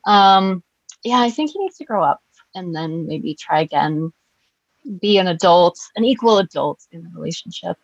Um 0.06 0.62
yeah, 1.04 1.20
I 1.20 1.30
think 1.30 1.50
he 1.50 1.58
needs 1.58 1.76
to 1.78 1.84
grow 1.84 2.02
up 2.02 2.20
and 2.54 2.74
then 2.74 3.06
maybe 3.06 3.34
try 3.34 3.60
again, 3.60 4.12
be 5.00 5.18
an 5.18 5.28
adult, 5.28 5.78
an 5.96 6.04
equal 6.04 6.38
adult 6.38 6.80
in 6.92 7.02
the 7.02 7.10
relationship. 7.14 7.76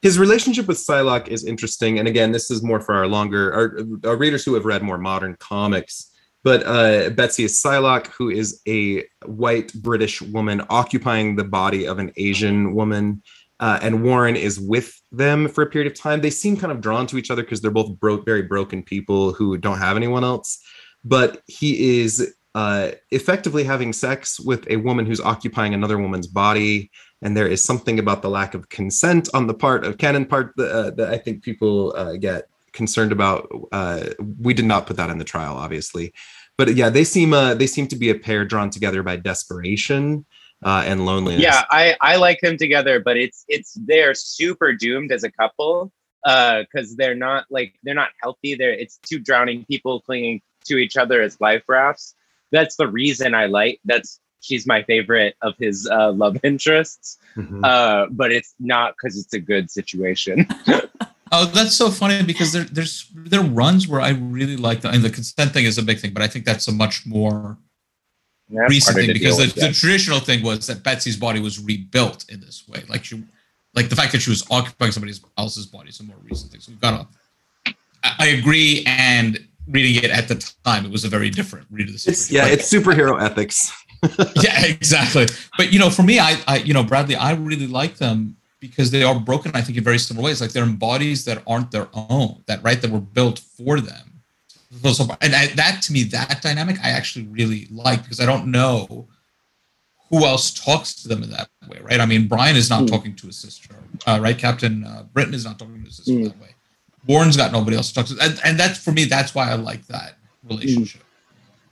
His 0.00 0.18
relationship 0.18 0.66
with 0.66 0.78
Psylocke 0.78 1.28
is 1.28 1.44
interesting, 1.44 2.00
and 2.00 2.08
again, 2.08 2.32
this 2.32 2.50
is 2.50 2.62
more 2.62 2.80
for 2.80 2.94
our 2.94 3.06
longer 3.06 3.54
our, 3.54 4.10
our 4.10 4.16
readers 4.16 4.44
who 4.44 4.54
have 4.54 4.64
read 4.64 4.82
more 4.82 4.98
modern 4.98 5.36
comics. 5.38 6.11
But 6.44 6.66
uh, 6.66 7.10
Betsy 7.10 7.44
is 7.44 7.62
Psylocke, 7.62 8.08
who 8.08 8.28
is 8.30 8.60
a 8.66 9.04
white 9.26 9.72
British 9.74 10.20
woman 10.20 10.62
occupying 10.70 11.36
the 11.36 11.44
body 11.44 11.86
of 11.86 11.98
an 11.98 12.12
Asian 12.16 12.74
woman. 12.74 13.22
Uh, 13.60 13.78
and 13.80 14.02
Warren 14.02 14.34
is 14.34 14.58
with 14.58 15.00
them 15.12 15.48
for 15.48 15.62
a 15.62 15.70
period 15.70 15.90
of 15.90 15.96
time. 15.96 16.20
They 16.20 16.30
seem 16.30 16.56
kind 16.56 16.72
of 16.72 16.80
drawn 16.80 17.06
to 17.08 17.16
each 17.16 17.30
other 17.30 17.42
because 17.42 17.60
they're 17.60 17.70
both 17.70 17.96
very 18.24 18.42
broken 18.42 18.82
people 18.82 19.32
who 19.32 19.56
don't 19.56 19.78
have 19.78 19.96
anyone 19.96 20.24
else. 20.24 20.60
But 21.04 21.42
he 21.46 22.00
is 22.00 22.34
uh, 22.54 22.90
effectively 23.10 23.62
having 23.62 23.92
sex 23.92 24.40
with 24.40 24.68
a 24.68 24.76
woman 24.76 25.06
who's 25.06 25.20
occupying 25.20 25.74
another 25.74 25.98
woman's 25.98 26.26
body. 26.26 26.90
And 27.22 27.36
there 27.36 27.46
is 27.46 27.62
something 27.62 28.00
about 28.00 28.20
the 28.20 28.30
lack 28.30 28.54
of 28.54 28.68
consent 28.68 29.28
on 29.32 29.46
the 29.46 29.54
part 29.54 29.84
of 29.84 29.96
canon 29.96 30.26
part 30.26 30.54
that, 30.56 30.72
uh, 30.72 30.90
that 30.96 31.10
I 31.10 31.18
think 31.18 31.44
people 31.44 31.94
uh, 31.96 32.16
get 32.16 32.48
concerned 32.72 33.12
about. 33.12 33.50
Uh, 33.72 34.10
we 34.40 34.54
did 34.54 34.64
not 34.64 34.86
put 34.86 34.96
that 34.96 35.10
in 35.10 35.18
the 35.18 35.24
trial, 35.24 35.56
obviously, 35.56 36.12
but 36.56 36.74
yeah, 36.74 36.90
they 36.90 37.04
seem 37.04 37.32
uh, 37.32 37.54
they 37.54 37.66
seem 37.66 37.86
to 37.88 37.96
be 37.96 38.10
a 38.10 38.14
pair 38.14 38.44
drawn 38.44 38.70
together 38.70 39.02
by 39.02 39.16
desperation. 39.16 40.24
Uh, 40.64 40.84
and 40.86 41.04
loneliness. 41.04 41.42
Yeah, 41.42 41.64
I, 41.72 41.96
I 42.00 42.14
like 42.14 42.40
them 42.40 42.56
together, 42.56 43.00
but 43.00 43.16
it's 43.16 43.44
it's 43.48 43.76
they're 43.84 44.14
super 44.14 44.72
doomed 44.72 45.10
as 45.10 45.24
a 45.24 45.30
couple 45.32 45.90
because 46.24 46.94
they're 46.94 47.16
not 47.16 47.46
like 47.50 47.74
they're 47.82 47.96
not 47.96 48.10
healthy. 48.22 48.54
They're 48.54 48.70
it's 48.70 48.96
two 48.98 49.18
drowning 49.18 49.64
people 49.64 50.00
clinging 50.02 50.40
to 50.66 50.76
each 50.76 50.96
other 50.96 51.20
as 51.20 51.40
life 51.40 51.64
rafts 51.66 52.14
that's 52.52 52.76
the 52.76 52.86
reason 52.86 53.34
I 53.34 53.46
like 53.46 53.80
that's 53.84 54.20
she's 54.40 54.66
my 54.66 54.82
favorite 54.84 55.34
of 55.42 55.54
his 55.58 55.88
uh, 55.90 56.12
love 56.12 56.36
interests. 56.44 57.18
Mm-hmm. 57.36 57.64
Uh, 57.64 58.06
but 58.10 58.30
it's 58.30 58.54
not 58.60 58.94
because 58.94 59.18
it's 59.18 59.32
a 59.32 59.40
good 59.40 59.70
situation. 59.70 60.46
oh, 61.32 61.46
that's 61.46 61.74
so 61.74 61.90
funny 61.90 62.22
because 62.22 62.52
there, 62.52 62.64
there's 62.64 63.10
there 63.14 63.40
are 63.40 63.44
runs 63.44 63.88
where 63.88 64.00
I 64.00 64.10
really 64.10 64.56
like 64.56 64.82
the 64.82 64.90
and 64.90 65.02
the 65.02 65.10
consent 65.10 65.52
thing 65.52 65.64
is 65.64 65.78
a 65.78 65.82
big 65.82 65.98
thing, 65.98 66.12
but 66.12 66.22
I 66.22 66.28
think 66.28 66.44
that's 66.44 66.68
a 66.68 66.72
much 66.72 67.06
more 67.06 67.58
yeah, 68.48 68.60
recent 68.68 68.96
thing 68.96 69.12
because 69.12 69.38
the, 69.38 69.46
the, 69.46 69.72
traditional 69.72 70.20
thing 70.20 70.42
was 70.42 70.66
that 70.66 70.82
Betsy's 70.82 71.16
body 71.16 71.40
was 71.40 71.58
rebuilt 71.58 72.26
in 72.28 72.40
this 72.40 72.68
way, 72.68 72.82
like 72.88 73.04
she, 73.04 73.22
like 73.74 73.88
the 73.88 73.96
fact 73.96 74.12
that 74.12 74.20
she 74.20 74.30
was 74.30 74.46
occupying 74.50 74.92
somebody 74.92 75.14
else's 75.38 75.66
body 75.66 75.88
is 75.88 76.00
a 76.00 76.04
more 76.04 76.16
recent 76.22 76.52
thing. 76.52 76.60
So 76.60 76.72
we've 76.72 76.80
got 76.80 77.08
to. 77.66 77.74
I 78.04 78.26
agree, 78.26 78.82
and 78.86 79.46
reading 79.68 80.02
it 80.02 80.10
at 80.10 80.28
the 80.28 80.34
time, 80.64 80.84
it 80.84 80.90
was 80.90 81.04
a 81.04 81.08
very 81.08 81.30
different 81.30 81.66
read 81.70 81.86
of 81.86 81.92
the 81.92 81.98
situation. 81.98 82.36
yeah, 82.36 82.42
like, 82.42 82.52
it's 82.54 82.72
superhero 82.72 83.20
ethics. 83.22 83.72
yeah, 84.42 84.66
exactly. 84.66 85.26
But 85.56 85.72
you 85.72 85.78
know, 85.78 85.88
for 85.88 86.02
me, 86.02 86.18
I, 86.18 86.36
I, 86.46 86.56
you 86.58 86.74
know, 86.74 86.82
Bradley, 86.82 87.14
I 87.14 87.32
really 87.34 87.68
like 87.68 87.96
them 87.96 88.36
because 88.62 88.92
they 88.92 89.02
are 89.02 89.18
broken. 89.18 89.50
I 89.54 89.60
think 89.60 89.76
in 89.76 89.82
very 89.82 89.98
similar 89.98 90.26
ways. 90.26 90.40
Like 90.40 90.52
they're 90.52 90.62
in 90.62 90.76
bodies 90.76 91.24
that 91.24 91.42
aren't 91.48 91.72
their 91.72 91.88
own, 91.92 92.44
that 92.46 92.62
right, 92.62 92.80
that 92.80 92.90
were 92.90 93.00
built 93.00 93.40
for 93.40 93.80
them. 93.80 94.22
And 95.20 95.34
I, 95.34 95.48
that 95.56 95.82
to 95.82 95.92
me, 95.92 96.04
that 96.04 96.40
dynamic, 96.40 96.78
I 96.82 96.90
actually 96.90 97.26
really 97.26 97.66
like 97.70 98.04
because 98.04 98.20
I 98.20 98.24
don't 98.24 98.46
know 98.46 99.08
who 100.08 100.24
else 100.24 100.52
talks 100.52 100.94
to 101.02 101.08
them 101.08 101.24
in 101.24 101.30
that 101.30 101.48
way, 101.68 101.80
right? 101.82 101.98
I 101.98 102.06
mean, 102.06 102.28
Brian 102.28 102.54
is 102.54 102.70
not 102.70 102.84
mm. 102.84 102.88
talking 102.88 103.16
to 103.16 103.26
his 103.26 103.36
sister, 103.36 103.74
uh, 104.06 104.20
right? 104.22 104.38
Captain 104.38 104.84
uh, 104.84 105.02
Britain 105.12 105.34
is 105.34 105.44
not 105.44 105.58
talking 105.58 105.80
to 105.80 105.86
his 105.86 105.96
sister 105.96 106.12
mm. 106.12 106.24
that 106.24 106.40
way. 106.40 106.54
Warren's 107.06 107.36
got 107.36 107.50
nobody 107.50 107.76
else 107.76 107.88
to 107.88 107.94
talk 107.94 108.06
to, 108.06 108.16
and, 108.22 108.40
and 108.44 108.60
that's 108.60 108.78
for 108.78 108.92
me. 108.92 109.04
That's 109.04 109.34
why 109.34 109.50
I 109.50 109.54
like 109.54 109.84
that 109.88 110.18
relationship. 110.48 111.00
Mm. 111.00 111.04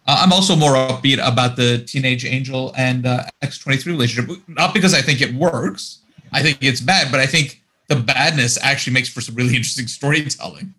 Uh, 0.08 0.22
I'm 0.22 0.32
also 0.32 0.56
more 0.56 0.72
upbeat 0.72 1.24
about 1.24 1.54
the 1.54 1.84
teenage 1.86 2.24
angel 2.24 2.74
and 2.76 3.06
uh, 3.06 3.24
X23 3.42 3.86
relationship, 3.86 4.42
not 4.48 4.74
because 4.74 4.92
I 4.92 5.02
think 5.02 5.20
it 5.20 5.32
works. 5.34 5.99
I 6.32 6.42
think 6.42 6.58
it's 6.60 6.80
bad, 6.80 7.10
but 7.10 7.20
I 7.20 7.26
think 7.26 7.62
the 7.88 7.96
badness 7.96 8.58
actually 8.62 8.92
makes 8.92 9.08
for 9.08 9.20
some 9.20 9.34
really 9.34 9.56
interesting 9.56 9.86
storytelling 9.86 10.74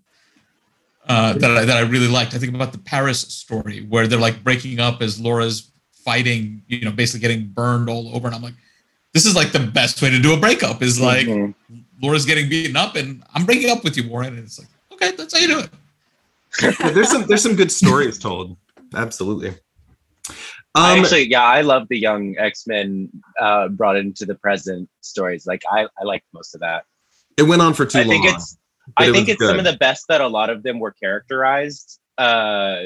uh, 1.08 1.34
that 1.34 1.52
I, 1.52 1.66
that 1.66 1.78
I 1.78 1.82
really 1.82 2.08
liked. 2.08 2.34
I 2.34 2.38
think 2.38 2.54
about 2.54 2.72
the 2.72 2.80
Paris 2.80 3.22
story 3.22 3.86
where 3.90 4.08
they're 4.08 4.20
like 4.20 4.44
breaking 4.44 4.80
up 4.80 5.02
as 5.02 5.20
Laura's 5.20 5.72
fighting, 5.92 6.64
you 6.68 6.86
know, 6.86 6.92
basically 6.92 7.20
getting 7.20 7.48
burned 7.48 7.90
all 7.90 8.16
over, 8.16 8.28
and 8.28 8.36
I'm 8.36 8.42
like, 8.42 8.54
this 9.14 9.26
is 9.26 9.36
like 9.36 9.52
the 9.52 9.60
best 9.60 10.02
way 10.02 10.10
to 10.10 10.20
do 10.20 10.34
a 10.34 10.38
breakup 10.38 10.82
is 10.82 11.00
like 11.00 11.28
mm-hmm. 11.28 11.80
Laura's 12.02 12.26
getting 12.26 12.50
beaten 12.50 12.76
up, 12.76 12.96
and 12.96 13.24
I'm 13.34 13.46
breaking 13.46 13.70
up 13.70 13.84
with 13.84 13.98
you, 13.98 14.10
Warren. 14.10 14.30
And 14.30 14.40
it's 14.40 14.58
like, 14.58 14.70
okay, 14.94 15.12
that's 15.16 15.34
how 15.34 15.40
you 15.40 15.48
do 15.48 15.60
it. 15.60 15.70
yeah, 16.62 16.92
there's 16.92 17.10
some 17.10 17.26
there's 17.28 17.44
some 17.44 17.56
good 17.56 17.72
stories 17.72 18.18
told. 18.18 18.58
Absolutely. 18.94 19.54
Um, 20.74 21.00
Actually, 21.00 21.30
yeah, 21.30 21.44
I 21.44 21.62
love 21.62 21.88
the 21.90 21.98
young 21.98 22.36
X 22.38 22.66
Men 22.66 23.10
uh, 23.40 23.68
brought 23.68 23.98
into 23.98 24.26
the 24.26 24.36
present 24.36 24.90
stories. 25.02 25.46
Like, 25.46 25.64
I 25.70 25.88
I 26.00 26.04
like 26.04 26.24
most 26.34 26.56
of 26.56 26.62
that. 26.62 26.86
It 27.38 27.44
went 27.44 27.62
on 27.62 27.74
for 27.74 27.86
too 27.86 28.00
I 28.00 28.04
long. 28.04 28.10
Think 28.10 28.34
it's, 28.34 28.58
I 28.98 29.10
it 29.10 29.12
think 29.12 29.30
it's 29.30 29.40
good. 29.40 29.50
some 29.50 29.60
of 29.60 29.66
the 29.66 29.78
best 29.78 30.06
that 30.10 30.22
a 30.22 30.28
lot 30.28 30.50
of 30.50 30.64
them 30.64 30.80
were 30.80 30.92
characterized 30.92 32.00
uh, 32.18 32.84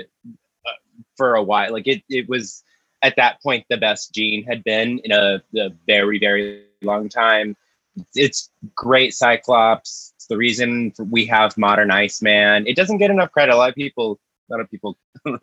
for 1.15 1.36
a 1.36 1.43
while. 1.43 1.71
Like 1.71 1.88
it, 1.88 2.03
it 2.09 2.27
was 2.27 2.63
at 3.01 3.15
that 3.17 3.41
point 3.41 3.65
the 3.69 3.77
best 3.77 4.13
Jean 4.13 4.43
had 4.43 4.63
been 4.63 4.99
in 5.03 5.11
a, 5.11 5.41
a 5.57 5.69
very 5.86 6.17
very 6.17 6.63
long 6.81 7.09
time 7.09 7.55
it's 8.13 8.49
great 8.75 9.13
Cyclops. 9.13 10.13
It's 10.15 10.27
the 10.27 10.38
reason 10.38 10.93
we 11.09 11.25
have 11.25 11.57
modern 11.57 11.91
Iceman. 11.91 12.67
It 12.67 12.75
doesn't 12.75 12.97
get 12.97 13.11
enough 13.11 13.31
credit. 13.31 13.53
A 13.53 13.57
lot 13.57 13.69
of 13.69 13.75
people, 13.75 14.19
lot 14.53 14.61
of 14.61 14.69
people 14.69 14.97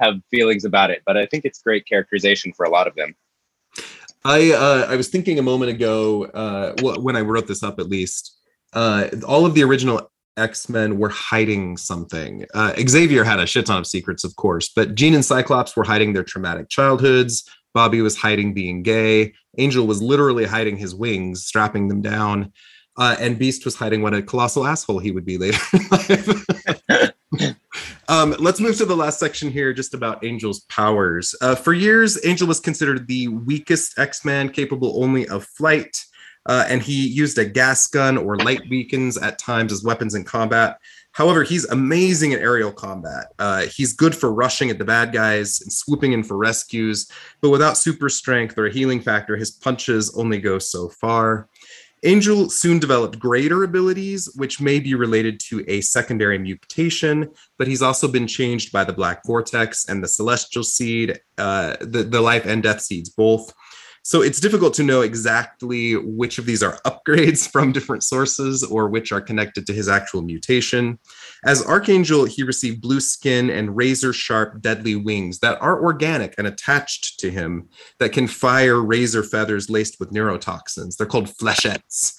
have 0.00 0.14
feelings 0.30 0.64
about 0.64 0.90
it, 0.90 1.02
but 1.06 1.16
I 1.16 1.26
think 1.26 1.44
it's 1.44 1.60
great 1.62 1.86
characterization 1.86 2.52
for 2.52 2.64
a 2.64 2.70
lot 2.70 2.86
of 2.86 2.94
them. 2.94 3.14
I 4.24 4.52
uh, 4.52 4.86
I 4.88 4.96
was 4.96 5.08
thinking 5.08 5.38
a 5.38 5.42
moment 5.42 5.70
ago 5.70 6.24
uh, 6.24 6.74
when 6.80 7.16
I 7.16 7.20
wrote 7.20 7.46
this 7.46 7.62
up, 7.62 7.78
at 7.78 7.88
least 7.88 8.38
uh, 8.72 9.08
all 9.26 9.44
of 9.44 9.54
the 9.54 9.62
original 9.62 10.10
X 10.36 10.68
Men 10.68 10.98
were 10.98 11.10
hiding 11.10 11.76
something. 11.76 12.46
Uh, 12.54 12.72
Xavier 12.88 13.24
had 13.24 13.38
a 13.38 13.46
shit 13.46 13.66
ton 13.66 13.78
of 13.78 13.86
secrets, 13.86 14.24
of 14.24 14.34
course, 14.36 14.70
but 14.74 14.94
Jean 14.94 15.14
and 15.14 15.24
Cyclops 15.24 15.76
were 15.76 15.84
hiding 15.84 16.12
their 16.12 16.24
traumatic 16.24 16.68
childhoods. 16.68 17.48
Bobby 17.74 18.00
was 18.00 18.16
hiding 18.16 18.54
being 18.54 18.82
gay. 18.82 19.34
Angel 19.58 19.86
was 19.86 20.00
literally 20.00 20.44
hiding 20.44 20.76
his 20.76 20.94
wings, 20.94 21.44
strapping 21.44 21.88
them 21.88 22.00
down. 22.00 22.52
Uh, 22.96 23.16
and 23.18 23.38
Beast 23.38 23.64
was 23.64 23.74
hiding 23.74 24.02
what 24.02 24.14
a 24.14 24.22
colossal 24.22 24.66
asshole 24.66 25.00
he 25.00 25.10
would 25.10 25.24
be 25.24 25.36
later 25.36 25.58
um, 28.08 28.34
let's 28.38 28.60
move 28.60 28.76
to 28.78 28.84
the 28.84 28.96
last 28.96 29.18
section 29.18 29.50
here, 29.50 29.72
just 29.72 29.94
about 29.94 30.24
Angel's 30.24 30.60
powers. 30.60 31.34
Uh, 31.40 31.54
for 31.54 31.72
years, 31.72 32.24
Angel 32.24 32.46
was 32.46 32.60
considered 32.60 33.06
the 33.06 33.28
weakest 33.28 33.98
X 33.98 34.24
Man, 34.24 34.48
capable 34.48 35.02
only 35.02 35.26
of 35.28 35.44
flight. 35.44 36.04
Uh, 36.46 36.66
and 36.68 36.82
he 36.82 37.06
used 37.08 37.38
a 37.38 37.44
gas 37.44 37.86
gun 37.86 38.18
or 38.18 38.36
light 38.36 38.68
beacons 38.68 39.16
at 39.16 39.38
times 39.38 39.72
as 39.72 39.82
weapons 39.82 40.14
in 40.14 40.24
combat. 40.24 40.78
However, 41.12 41.44
he's 41.44 41.64
amazing 41.66 42.32
in 42.32 42.40
aerial 42.40 42.72
combat. 42.72 43.28
Uh, 43.38 43.62
he's 43.62 43.92
good 43.92 44.14
for 44.14 44.32
rushing 44.32 44.68
at 44.68 44.78
the 44.78 44.84
bad 44.84 45.12
guys 45.12 45.60
and 45.60 45.72
swooping 45.72 46.12
in 46.12 46.24
for 46.24 46.36
rescues, 46.36 47.08
but 47.40 47.50
without 47.50 47.78
super 47.78 48.08
strength 48.08 48.58
or 48.58 48.66
a 48.66 48.72
healing 48.72 49.00
factor, 49.00 49.36
his 49.36 49.52
punches 49.52 50.14
only 50.18 50.38
go 50.38 50.58
so 50.58 50.88
far. 50.88 51.48
Angel 52.04 52.50
soon 52.50 52.78
developed 52.78 53.18
greater 53.18 53.64
abilities, 53.64 54.30
which 54.36 54.60
may 54.60 54.78
be 54.78 54.94
related 54.94 55.40
to 55.48 55.64
a 55.66 55.80
secondary 55.80 56.38
mutation, 56.38 57.30
but 57.58 57.66
he's 57.66 57.80
also 57.80 58.06
been 58.08 58.26
changed 58.26 58.72
by 58.72 58.84
the 58.84 58.92
Black 58.92 59.22
Vortex 59.26 59.88
and 59.88 60.04
the 60.04 60.08
Celestial 60.08 60.62
Seed, 60.62 61.18
uh, 61.38 61.76
the, 61.80 62.02
the 62.02 62.20
life 62.20 62.44
and 62.44 62.62
death 62.62 62.82
seeds 62.82 63.08
both. 63.08 63.52
So 64.02 64.20
it's 64.20 64.38
difficult 64.38 64.74
to 64.74 64.82
know 64.82 65.00
exactly 65.00 65.96
which 65.96 66.38
of 66.38 66.44
these 66.44 66.62
are 66.62 66.78
upgrades 66.86 67.50
from 67.50 67.72
different 67.72 68.02
sources 68.02 68.62
or 68.62 68.88
which 68.88 69.10
are 69.10 69.22
connected 69.22 69.66
to 69.66 69.72
his 69.72 69.88
actual 69.88 70.20
mutation. 70.20 70.98
As 71.44 71.62
Archangel, 71.62 72.24
he 72.24 72.42
received 72.42 72.80
blue 72.80 73.00
skin 73.00 73.50
and 73.50 73.76
razor 73.76 74.14
sharp, 74.14 74.62
deadly 74.62 74.96
wings 74.96 75.40
that 75.40 75.60
are 75.60 75.82
organic 75.82 76.34
and 76.38 76.46
attached 76.46 77.20
to 77.20 77.30
him 77.30 77.68
that 77.98 78.12
can 78.12 78.26
fire 78.26 78.80
razor 78.80 79.22
feathers 79.22 79.68
laced 79.68 80.00
with 80.00 80.10
neurotoxins. 80.10 80.96
They're 80.96 81.06
called 81.06 81.26
flechettes. 81.26 82.14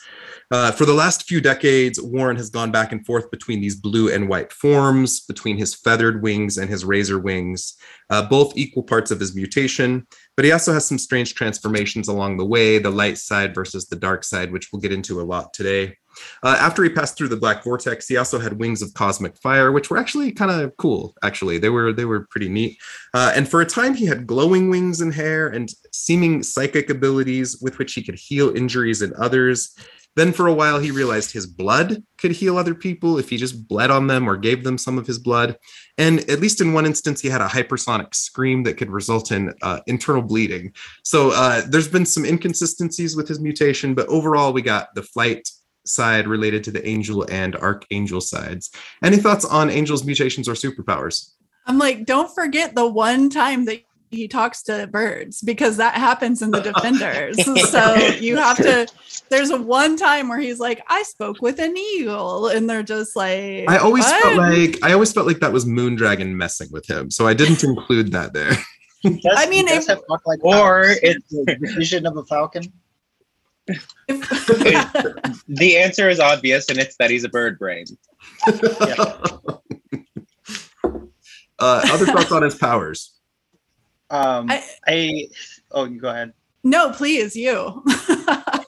Uh, 0.52 0.72
for 0.72 0.86
the 0.86 0.94
last 0.94 1.28
few 1.28 1.42
decades, 1.42 2.00
Warren 2.00 2.38
has 2.38 2.52
gone 2.52 2.72
back 2.72 2.92
and 2.92 3.04
forth 3.04 3.32
between 3.32 3.62
these 3.62 3.76
blue 3.76 4.14
and 4.14 4.30
white 4.30 4.54
forms, 4.54 5.22
between 5.22 5.58
his 5.58 5.74
feathered 5.74 6.22
wings 6.22 6.60
and 6.60 6.70
his 6.70 6.86
razor 6.86 7.18
wings, 7.18 7.76
uh, 8.12 8.28
both 8.28 8.56
equal 8.56 8.84
parts 8.84 9.10
of 9.10 9.20
his 9.20 9.36
mutation. 9.36 10.06
But 10.36 10.46
he 10.46 10.52
also 10.52 10.72
has 10.72 10.86
some 10.86 11.00
strange 11.00 11.34
transformations 11.34 12.08
along 12.08 12.38
the 12.38 12.46
way 12.46 12.78
the 12.78 12.92
light 12.92 13.18
side 13.18 13.56
versus 13.56 13.88
the 13.88 13.96
dark 13.96 14.24
side, 14.24 14.52
which 14.52 14.70
we'll 14.72 14.82
get 14.82 14.94
into 14.94 15.20
a 15.20 15.24
lot 15.24 15.52
today. 15.52 15.98
Uh, 16.44 16.58
after 16.60 16.84
he 16.84 16.90
passed 16.90 17.18
through 17.18 17.28
the 17.28 17.38
black 17.38 17.64
vortex, 17.64 18.08
he 18.08 18.18
also 18.18 18.40
had 18.40 18.60
wings 18.60 18.82
of 18.82 18.94
cosmic 18.94 19.36
fire, 19.38 19.72
which 19.72 19.90
were 19.90 19.98
actually 19.98 20.32
kind 20.32 20.52
of 20.52 20.76
cool. 20.78 21.16
Actually, 21.24 21.58
they 21.58 21.70
were 21.70 21.94
they 21.94 22.06
were 22.06 22.28
pretty 22.30 22.50
neat. 22.50 22.78
Uh, 23.14 23.32
and 23.36 23.48
for 23.48 23.62
a 23.62 23.66
time, 23.66 23.94
he 23.94 24.06
had 24.06 24.28
glowing 24.28 24.70
wings 24.70 25.02
and 25.02 25.14
hair 25.14 25.48
and 25.48 25.74
seeming 25.92 26.44
psychic 26.44 26.90
abilities 26.90 27.62
with 27.62 27.78
which 27.78 27.94
he 27.94 28.04
could 28.04 28.16
heal 28.16 28.56
injuries 28.56 29.02
in 29.02 29.14
others. 29.18 29.76
Then 30.16 30.32
for 30.32 30.48
a 30.48 30.54
while, 30.54 30.80
he 30.80 30.92
realized 30.92 31.34
his 31.34 31.46
blood 31.46 32.02
could 32.18 32.32
heal 32.32 32.58
other 32.58 32.74
people 32.74 33.20
if 33.20 33.30
he 33.30 33.36
just 33.36 33.68
bled 33.68 33.92
on 33.92 34.08
them 34.08 34.30
or 34.30 34.38
gave 34.38 34.64
them 34.64 34.78
some 34.78 34.98
of 34.98 35.06
his 35.06 35.20
blood. 35.20 35.58
And 35.98 36.20
at 36.30 36.40
least 36.40 36.62
in 36.62 36.72
one 36.72 36.86
instance, 36.86 37.20
he 37.20 37.28
had 37.28 37.42
a 37.42 37.48
hypersonic 37.48 38.16
scream 38.16 38.64
that 38.64 38.78
could 38.78 38.90
result 38.90 39.32
in 39.34 39.54
uh, 39.62 39.82
internal 39.88 40.22
bleeding. 40.22 40.74
So 41.04 41.32
uh, 41.32 41.64
there's 41.68 41.90
been 41.90 42.06
some 42.06 42.24
inconsistencies 42.24 43.18
with 43.18 43.28
his 43.28 43.42
mutation, 43.42 43.94
but 43.94 44.08
overall, 44.08 44.54
we 44.54 44.62
got 44.62 44.96
the 44.96 45.04
flight 45.04 45.50
side 45.86 46.28
related 46.28 46.64
to 46.66 46.72
the 46.72 46.88
angel 46.88 47.26
and 47.30 47.56
archangel 47.56 48.22
sides. 48.22 48.72
Any 49.04 49.18
thoughts 49.18 49.46
on 49.46 49.70
angel's 49.70 50.04
mutations 50.04 50.48
or 50.50 50.54
superpowers? 50.54 51.32
I'm 51.68 51.78
like, 51.78 52.06
don't 52.06 52.34
forget 52.34 52.76
the 52.76 52.88
one 52.88 53.30
time 53.30 53.66
that 53.66 53.82
he 54.12 54.28
talks 54.28 54.62
to 54.64 54.88
birds 54.88 55.42
because 55.42 55.78
that 55.78 55.96
happens 55.96 56.42
in 56.42 56.52
the 56.52 56.62
defenders 56.74 57.44
so 57.72 57.96
you 57.96 58.38
have 58.38 58.56
to 58.56 58.88
there's 59.30 59.50
a 59.50 59.58
one 59.62 59.98
time 59.98 60.30
where 60.30 60.38
he's 60.40 60.60
like 60.60 60.82
i 60.88 61.04
spoke 61.04 61.42
with 61.42 61.60
an 61.60 61.76
eagle 61.76 62.48
and 62.48 62.70
they're 62.70 62.84
just 62.84 63.14
like 63.16 63.66
i 63.68 63.78
always 63.78 64.06
what? 64.06 64.22
felt 64.24 64.38
like 64.38 64.78
i 64.84 64.94
always 64.94 65.12
felt 65.12 65.28
like 65.28 65.40
that 65.40 65.52
was 65.52 65.66
moondragon 65.66 66.30
messing 66.30 66.70
with 66.72 66.88
him 66.88 67.12
so 67.12 67.28
i 67.28 67.34
didn't 67.34 67.62
include 67.64 68.12
that 68.14 68.32
there 68.32 68.52
Does- 69.04 69.20
I 69.36 69.50
mean, 69.50 69.68
if- 69.68 69.88
have 69.88 70.02
talk 70.08 70.22
like 70.26 70.44
Or 70.46 70.54
powers. 70.54 70.98
it's- 71.04 71.22
the 71.30 71.58
vision 71.76 72.06
of 72.06 72.16
a 72.16 72.24
falcon. 72.26 72.72
The 75.48 75.78
answer 75.78 76.10
is 76.10 76.20
obvious, 76.20 76.70
and 76.70 76.78
it's 76.78 76.96
that 76.98 77.10
he's 77.10 77.24
a 77.24 77.30
bird 77.30 77.58
brain. 77.60 77.86
uh, 78.48 79.52
other 81.60 82.06
thoughts 82.06 82.32
on 82.32 82.44
his 82.44 82.56
powers 82.56 83.14
Um, 84.10 84.48
I- 84.50 84.64
I, 84.88 85.28
oh, 85.72 85.86
you 85.86 86.00
go 86.00 86.10
ahead. 86.10 86.34
no 86.64 86.92
please 86.92 87.36
you 87.36 87.84
I, 87.88 88.64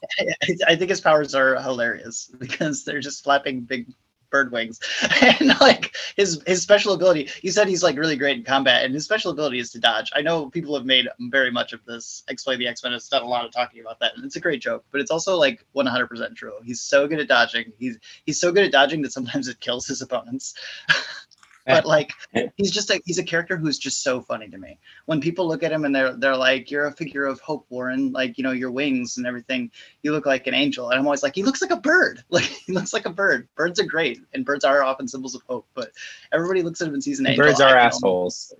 I 0.67 0.75
think 0.75 0.89
his 0.89 1.01
powers 1.01 1.35
are 1.35 1.61
hilarious 1.61 2.29
because 2.37 2.83
they're 2.83 2.99
just 3.01 3.23
flapping 3.23 3.61
big 3.61 3.87
bird 4.29 4.51
wings. 4.51 4.79
And 5.39 5.59
like 5.59 5.95
his 6.15 6.41
his 6.47 6.61
special 6.61 6.93
ability 6.93 7.29
you 7.41 7.51
said 7.51 7.67
he's 7.67 7.83
like 7.83 7.97
really 7.97 8.15
great 8.15 8.37
in 8.37 8.43
combat 8.43 8.85
and 8.85 8.93
his 8.93 9.03
special 9.03 9.31
ability 9.31 9.59
is 9.59 9.71
to 9.71 9.79
dodge. 9.79 10.11
I 10.15 10.21
know 10.21 10.49
people 10.49 10.75
have 10.75 10.85
made 10.85 11.07
very 11.19 11.51
much 11.51 11.73
of 11.73 11.83
this 11.85 12.23
explain 12.27 12.59
the 12.59 12.67
x-men 12.67 12.93
has 12.93 13.07
done 13.07 13.23
a 13.23 13.27
lot 13.27 13.45
of 13.45 13.51
talking 13.51 13.81
about 13.81 13.99
that 13.99 14.15
and 14.15 14.25
it's 14.25 14.35
a 14.35 14.39
great 14.39 14.61
joke 14.61 14.85
but 14.91 15.01
it's 15.01 15.11
also 15.11 15.37
like 15.37 15.65
100% 15.75 16.35
true. 16.35 16.53
He's 16.63 16.81
so 16.81 17.07
good 17.07 17.19
at 17.19 17.27
dodging. 17.27 17.71
He's 17.77 17.97
he's 18.25 18.39
so 18.39 18.51
good 18.51 18.65
at 18.65 18.71
dodging 18.71 19.01
that 19.03 19.13
sometimes 19.13 19.47
it 19.47 19.59
kills 19.59 19.87
his 19.87 20.01
opponents 20.01 20.53
but 21.77 21.85
like 21.85 22.13
he's 22.55 22.71
just 22.71 22.89
like 22.89 23.01
he's 23.05 23.17
a 23.17 23.23
character 23.23 23.57
who's 23.57 23.77
just 23.77 24.01
so 24.01 24.21
funny 24.21 24.47
to 24.49 24.57
me. 24.57 24.79
When 25.05 25.19
people 25.19 25.47
look 25.47 25.63
at 25.63 25.71
him 25.71 25.85
and 25.85 25.93
they're 25.93 26.13
they're 26.13 26.35
like 26.35 26.71
you're 26.71 26.85
a 26.85 26.91
figure 26.91 27.25
of 27.25 27.39
hope 27.41 27.65
warren. 27.69 28.11
Like 28.11 28.37
you 28.37 28.43
know 28.43 28.51
your 28.51 28.71
wings 28.71 29.17
and 29.17 29.27
everything. 29.27 29.71
You 30.01 30.13
look 30.13 30.25
like 30.25 30.47
an 30.47 30.53
angel. 30.53 30.89
And 30.89 30.99
i'm 30.99 31.05
always 31.05 31.23
like 31.23 31.35
he 31.35 31.43
looks 31.43 31.61
like 31.61 31.71
a 31.71 31.77
bird. 31.77 32.23
Like 32.37 32.43
he 32.43 32.71
looks 32.71 32.93
like 32.93 33.07
a 33.07 33.09
bird. 33.09 33.47
Birds 33.55 33.79
are 33.79 33.85
great 33.85 34.19
and 34.33 34.45
birds 34.45 34.63
are 34.63 34.83
often 34.83 35.07
symbols 35.07 35.33
of 35.33 35.41
hope 35.47 35.67
but 35.73 35.91
everybody 36.31 36.61
looks 36.61 36.81
at 36.81 36.87
him 36.87 36.93
and 36.93 37.03
sees 37.03 37.19
an 37.19 37.27
angel. 37.27 37.45
Birds 37.45 37.59
are 37.61 37.75
assholes. 37.75 38.53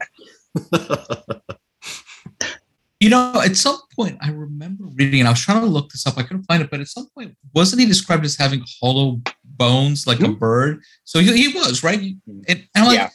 You 2.99 3.09
know, 3.09 3.41
at 3.45 3.55
some 3.55 3.77
point, 3.95 4.17
I 4.21 4.31
remember 4.31 4.85
reading, 4.85 5.19
and 5.19 5.27
I 5.27 5.31
was 5.31 5.41
trying 5.41 5.59
to 5.61 5.67
look 5.67 5.91
this 5.91 6.07
up. 6.07 6.17
I 6.17 6.23
couldn't 6.23 6.43
find 6.45 6.63
it, 6.63 6.71
but 6.71 6.79
at 6.79 6.87
some 6.87 7.07
point, 7.13 7.37
wasn't 7.53 7.81
he 7.81 7.85
described 7.87 8.25
as 8.25 8.35
having 8.35 8.63
hollow 8.81 9.21
bones 9.43 10.07
like 10.07 10.19
a 10.21 10.29
bird? 10.29 10.81
So 11.03 11.19
he, 11.19 11.49
he 11.49 11.55
was, 11.55 11.83
right? 11.83 11.99
And, 11.99 12.17
and 12.47 12.65
I'm 12.75 12.85
like, 12.87 12.95
Yeah. 12.97 13.09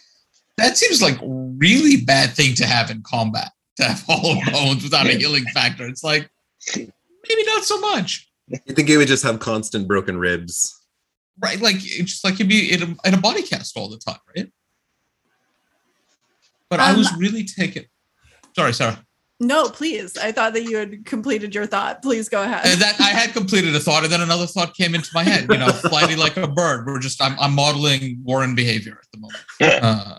that 0.58 0.76
seems 0.76 1.02
like 1.02 1.20
a 1.20 1.26
really 1.26 1.96
bad 1.96 2.30
thing 2.30 2.54
to 2.56 2.66
have 2.66 2.90
in 2.92 3.02
combat 3.02 3.50
to 3.78 3.84
have 3.84 4.02
hollow 4.06 4.36
bones 4.52 4.84
without 4.84 5.06
a 5.06 5.14
healing 5.14 5.44
factor. 5.52 5.88
It's 5.88 6.04
like, 6.04 6.30
maybe 6.76 7.44
not 7.46 7.64
so 7.64 7.80
much. 7.80 8.30
you 8.48 8.58
think 8.74 8.88
he 8.88 8.96
would 8.96 9.08
just 9.08 9.24
have 9.24 9.40
constant 9.40 9.88
broken 9.88 10.16
ribs 10.16 10.78
Right? 11.40 11.58
Like, 11.60 11.76
it's 11.76 12.12
just 12.12 12.24
like 12.24 12.34
he'd 12.34 12.48
be 12.48 12.72
in 12.72 12.82
a, 12.82 13.08
in 13.08 13.14
a 13.14 13.20
body 13.20 13.42
cast 13.42 13.76
all 13.76 13.88
the 13.88 13.96
time, 13.96 14.18
right? 14.36 14.52
But 16.68 16.78
I 16.78 16.90
Um, 16.92 16.98
was 16.98 17.12
really 17.16 17.42
taken. 17.44 17.86
Sorry, 18.54 18.72
Sarah. 18.74 19.02
No 19.42 19.68
please 19.68 20.16
i 20.16 20.32
thought 20.32 20.52
that 20.52 20.62
you 20.62 20.76
had 20.76 21.04
completed 21.04 21.54
your 21.54 21.66
thought 21.66 22.00
please 22.00 22.28
go 22.28 22.42
ahead 22.42 22.64
and 22.64 22.80
that 22.80 23.00
I 23.00 23.10
had 23.10 23.32
completed 23.32 23.74
a 23.74 23.80
thought, 23.80 24.04
and 24.04 24.12
then 24.12 24.20
another 24.20 24.46
thought 24.46 24.74
came 24.74 24.94
into 24.94 25.10
my 25.14 25.22
head. 25.22 25.46
You 25.50 25.58
know, 25.58 25.68
flighty 25.72 26.16
like 26.16 26.36
a 26.36 26.46
bird. 26.46 26.86
We're 26.86 26.98
just 26.98 27.22
I'm, 27.22 27.38
I'm 27.38 27.54
modeling 27.54 28.20
Warren 28.22 28.54
behavior 28.54 29.00
at 29.02 29.08
the 29.12 29.18
moment. 29.18 29.84
Uh, 29.84 30.18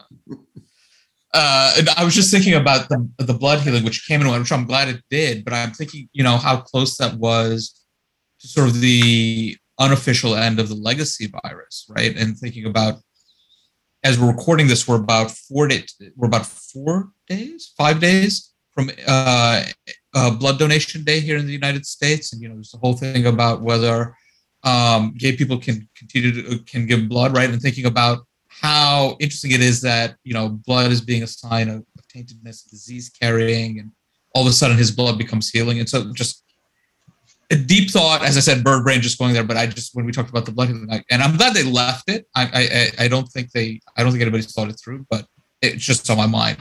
uh, 1.33 1.73
and 1.79 1.89
I 1.89 2.03
was 2.03 2.13
just 2.13 2.31
thinking 2.31 2.53
about 2.53 2.89
the 2.89 3.09
the 3.17 3.33
blood 3.33 3.61
healing, 3.61 3.83
which 3.83 4.07
came 4.07 4.21
in, 4.21 4.27
which 4.39 4.51
I'm 4.51 4.65
glad 4.65 4.89
it 4.89 5.01
did. 5.09 5.43
But 5.43 5.53
I'm 5.53 5.71
thinking, 5.71 6.09
you 6.13 6.23
know, 6.23 6.37
how 6.37 6.57
close 6.57 6.97
that 6.97 7.15
was 7.15 7.83
to 8.41 8.47
sort 8.47 8.67
of 8.67 8.79
the 8.81 9.57
unofficial 9.79 10.35
end 10.35 10.59
of 10.59 10.69
the 10.69 10.75
legacy 10.75 11.31
virus, 11.43 11.85
right? 11.89 12.15
And 12.15 12.37
thinking 12.37 12.65
about 12.65 12.99
as 14.03 14.19
we're 14.19 14.31
recording 14.31 14.67
this, 14.67 14.87
we're 14.87 15.01
about 15.01 15.31
four 15.31 15.67
days. 15.67 15.95
We're 16.15 16.27
about 16.27 16.45
four 16.45 17.09
days, 17.27 17.73
five 17.77 17.99
days 17.99 18.52
from 18.73 18.89
uh, 19.07 19.63
uh, 20.15 20.31
blood 20.31 20.59
donation 20.59 21.03
day 21.03 21.19
here 21.19 21.37
in 21.37 21.45
the 21.45 21.53
United 21.53 21.85
States, 21.85 22.33
and 22.33 22.41
you 22.41 22.49
know, 22.49 22.55
there's 22.55 22.71
the 22.71 22.77
whole 22.77 22.93
thing 22.93 23.25
about 23.27 23.61
whether 23.61 24.15
um, 24.63 25.13
gay 25.17 25.35
people 25.35 25.57
can 25.57 25.87
continue 25.97 26.31
to 26.31 26.59
can 26.63 26.85
give 26.85 27.09
blood, 27.09 27.35
right? 27.35 27.49
And 27.49 27.61
thinking 27.61 27.85
about 27.85 28.25
how 28.49 29.17
interesting 29.19 29.51
it 29.51 29.61
is 29.61 29.81
that 29.81 30.15
you 30.23 30.33
know 30.33 30.49
blood 30.49 30.91
is 30.91 31.01
being 31.01 31.23
a 31.23 31.27
sign 31.27 31.69
of, 31.69 31.77
of 31.77 32.07
taintedness, 32.13 32.69
disease 32.69 33.09
carrying, 33.09 33.79
and 33.79 33.91
all 34.33 34.43
of 34.43 34.47
a 34.49 34.53
sudden 34.53 34.77
his 34.77 34.91
blood 34.91 35.17
becomes 35.17 35.49
healing, 35.49 35.79
and 35.79 35.89
so 35.89 36.11
just 36.13 36.43
a 37.51 37.55
deep 37.55 37.91
thought, 37.91 38.23
as 38.23 38.35
I 38.37 38.39
said, 38.39 38.63
bird 38.63 38.83
brain 38.83 39.01
just 39.01 39.19
going 39.19 39.33
there. 39.33 39.43
But 39.43 39.57
I 39.57 39.67
just 39.67 39.95
when 39.95 40.05
we 40.05 40.11
talked 40.11 40.29
about 40.29 40.45
the 40.45 40.51
blood 40.51 40.69
and 40.69 41.21
I'm 41.21 41.37
glad 41.37 41.53
they 41.53 41.63
left 41.63 42.09
it. 42.09 42.25
I, 42.35 42.43
I 42.43 43.03
I- 43.05 43.07
don't 43.07 43.27
think 43.27 43.51
they 43.51 43.79
I 43.95 44.01
don't 44.01 44.11
think 44.11 44.21
anybody's 44.21 44.51
thought 44.51 44.69
it 44.69 44.79
through, 44.83 45.05
but 45.09 45.25
it's 45.61 45.83
just 45.83 46.09
on 46.09 46.17
my 46.17 46.27
mind. 46.27 46.57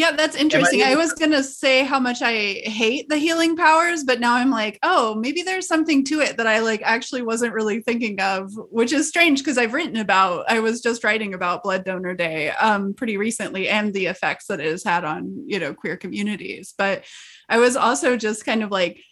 Yeah, 0.00 0.12
that's 0.12 0.34
interesting. 0.34 0.82
I 0.82 0.94
was 0.94 1.12
going 1.12 1.32
to 1.32 1.42
say 1.42 1.84
how 1.84 2.00
much 2.00 2.22
I 2.22 2.62
hate 2.64 3.10
the 3.10 3.18
healing 3.18 3.54
powers, 3.54 4.02
but 4.02 4.18
now 4.18 4.34
I'm 4.34 4.48
like, 4.48 4.78
oh, 4.82 5.14
maybe 5.14 5.42
there's 5.42 5.68
something 5.68 6.06
to 6.06 6.20
it 6.20 6.38
that 6.38 6.46
I 6.46 6.60
like 6.60 6.80
actually 6.82 7.20
wasn't 7.20 7.52
really 7.52 7.82
thinking 7.82 8.18
of, 8.18 8.50
which 8.70 8.94
is 8.94 9.08
strange 9.08 9.40
because 9.40 9.58
I've 9.58 9.74
written 9.74 9.98
about 9.98 10.46
I 10.48 10.60
was 10.60 10.80
just 10.80 11.04
writing 11.04 11.34
about 11.34 11.62
Blood 11.62 11.84
Donor 11.84 12.14
Day 12.14 12.48
um 12.48 12.94
pretty 12.94 13.18
recently 13.18 13.68
and 13.68 13.92
the 13.92 14.06
effects 14.06 14.46
that 14.46 14.58
it 14.58 14.70
has 14.70 14.82
had 14.82 15.04
on, 15.04 15.44
you 15.46 15.58
know, 15.58 15.74
queer 15.74 15.98
communities. 15.98 16.72
But 16.78 17.04
I 17.50 17.58
was 17.58 17.76
also 17.76 18.16
just 18.16 18.46
kind 18.46 18.62
of 18.62 18.70
like 18.70 19.02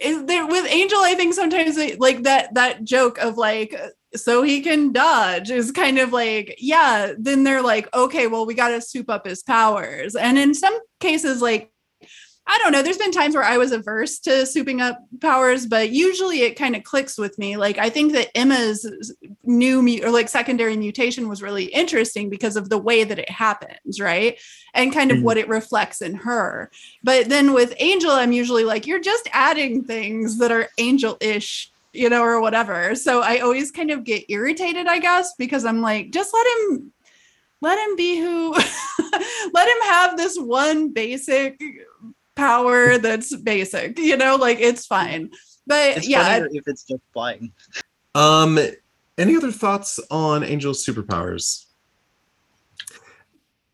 is 0.00 0.26
there 0.26 0.46
with 0.46 0.70
Angel, 0.70 1.00
I 1.00 1.14
think 1.14 1.34
sometimes 1.34 1.76
like 1.98 2.22
that 2.22 2.54
that 2.54 2.84
joke 2.84 3.18
of 3.18 3.36
like 3.36 3.74
so 4.16 4.42
he 4.42 4.60
can 4.60 4.92
dodge 4.92 5.50
is 5.50 5.70
kind 5.72 5.98
of 5.98 6.12
like 6.12 6.56
yeah 6.58 7.12
then 7.18 7.44
they're 7.44 7.62
like 7.62 7.92
okay 7.94 8.26
well 8.26 8.46
we 8.46 8.54
got 8.54 8.68
to 8.68 8.80
soup 8.80 9.08
up 9.10 9.26
his 9.26 9.42
powers. 9.42 10.14
And 10.16 10.38
in 10.38 10.54
some 10.54 10.78
cases 11.00 11.40
like 11.42 11.70
i 12.48 12.58
don't 12.58 12.70
know 12.70 12.80
there's 12.80 12.96
been 12.96 13.10
times 13.10 13.34
where 13.34 13.42
i 13.42 13.58
was 13.58 13.72
averse 13.72 14.20
to 14.20 14.30
souping 14.46 14.80
up 14.80 15.00
powers 15.20 15.66
but 15.66 15.90
usually 15.90 16.42
it 16.42 16.54
kind 16.56 16.76
of 16.76 16.84
clicks 16.84 17.18
with 17.18 17.36
me. 17.38 17.56
Like 17.56 17.76
i 17.78 17.90
think 17.90 18.12
that 18.12 18.30
emma's 18.36 18.88
new 19.44 19.82
mu- 19.82 20.00
or 20.04 20.10
like 20.10 20.28
secondary 20.28 20.76
mutation 20.76 21.28
was 21.28 21.42
really 21.42 21.64
interesting 21.64 22.30
because 22.30 22.56
of 22.56 22.68
the 22.68 22.78
way 22.78 23.02
that 23.04 23.18
it 23.18 23.30
happens 23.30 24.00
right? 24.00 24.38
And 24.74 24.92
kind 24.92 25.10
of 25.10 25.18
Mhm. 25.18 25.22
what 25.22 25.38
it 25.38 25.48
reflects 25.48 26.02
in 26.02 26.14
her. 26.16 26.70
But 27.02 27.28
then 27.28 27.52
with 27.52 27.74
angel 27.78 28.12
i'm 28.12 28.32
usually 28.32 28.64
like 28.64 28.86
you're 28.86 29.00
just 29.00 29.28
adding 29.32 29.82
things 29.84 30.38
that 30.38 30.52
are 30.52 30.68
angel-ish 30.78 31.70
you 31.96 32.08
know, 32.10 32.22
or 32.22 32.40
whatever. 32.40 32.94
So 32.94 33.20
I 33.22 33.38
always 33.38 33.70
kind 33.70 33.90
of 33.90 34.04
get 34.04 34.24
irritated, 34.28 34.86
I 34.86 34.98
guess, 34.98 35.34
because 35.38 35.64
I'm 35.64 35.80
like, 35.80 36.10
just 36.10 36.32
let 36.32 36.46
him 36.46 36.92
let 37.60 37.78
him 37.78 37.96
be 37.96 38.18
who 38.18 38.52
let 39.52 39.68
him 39.68 39.82
have 39.88 40.16
this 40.16 40.38
one 40.38 40.92
basic 40.92 41.60
power 42.34 42.98
that's 42.98 43.34
basic, 43.36 43.98
you 43.98 44.16
know, 44.16 44.36
like 44.36 44.60
it's 44.60 44.86
fine. 44.86 45.30
But 45.66 45.98
It's 45.98 46.08
yeah, 46.08 46.22
funnier 46.22 46.48
if 46.52 46.64
it's 46.66 46.84
just 46.84 47.02
flying. 47.12 47.52
Um, 48.14 48.58
any 49.18 49.36
other 49.36 49.52
thoughts 49.52 49.98
on 50.10 50.42
Angel's 50.44 50.84
superpowers? 50.86 51.65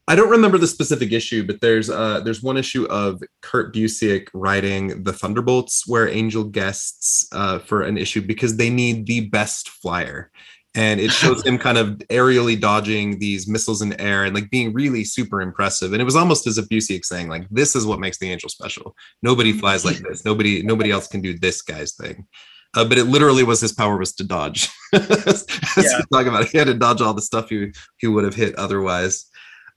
I 0.09 0.17
don't 0.17 0.31
remember 0.31 0.59
the 0.59 0.67
specific 0.67 1.13
issue, 1.13 1.47
but 1.47 1.61
there's 1.61 1.89
uh 1.89 2.21
there's 2.21 2.43
one 2.43 2.57
issue 2.57 2.85
of 2.87 3.23
Kurt 3.41 3.75
Busiek 3.75 4.29
writing 4.35 5.03
the 5.05 5.13
Thunderbolts 5.13 5.87
where 5.87 6.09
Angel 6.09 6.45
guests 6.45 7.27
uh, 7.33 7.61
for 7.61 7.83
an 7.83 7.97
issue 7.97 8.21
because 8.21 8.57
they 8.57 8.69
need 8.69 9.07
the 9.07 9.29
best 9.29 9.69
flyer. 9.69 10.31
And 10.75 11.01
it 11.01 11.11
shows 11.11 11.45
him 11.45 11.59
kind 11.59 11.77
of 11.77 11.99
aerially 12.11 12.59
dodging 12.59 13.19
these 13.19 13.47
missiles 13.47 13.83
in 13.83 13.93
air 14.01 14.25
and 14.25 14.35
like 14.35 14.51
being 14.51 14.73
really 14.73 15.05
super 15.05 15.43
impressive. 15.43 15.93
And 15.93 16.01
it 16.01 16.05
was 16.07 16.17
almost 16.17 16.47
as 16.47 16.57
if 16.57 16.67
Busiek 16.71 17.05
saying, 17.05 17.29
like, 17.29 17.47
this 17.51 17.77
is 17.77 17.85
what 17.85 18.01
makes 18.01 18.19
the 18.19 18.33
angel 18.33 18.49
special. 18.49 18.97
Nobody 19.23 19.53
flies 19.53 19.85
like 19.85 19.99
this. 19.99 20.25
Nobody, 20.25 20.63
nobody 20.63 20.91
else 20.91 21.09
can 21.09 21.21
do 21.21 21.39
this 21.39 21.61
guy's 21.61 21.93
thing. 21.93 22.27
Uh, 22.75 22.87
but 22.87 22.97
it 22.97 23.05
literally 23.05 23.43
was 23.43 23.61
his 23.61 23.73
power 23.73 23.99
was 23.99 24.15
to 24.15 24.25
dodge. 24.25 24.71
As 24.95 25.45
Yeah. 25.77 25.99
we 25.99 26.05
talk 26.19 26.27
about 26.27 26.49
he 26.49 26.57
had 26.57 26.69
to 26.69 26.75
dodge 26.75 27.03
all 27.03 27.13
the 27.13 27.21
stuff 27.21 27.51
he 27.51 27.73
he 27.99 28.07
would 28.07 28.25
have 28.25 28.35
hit 28.35 28.55
otherwise. 28.57 29.27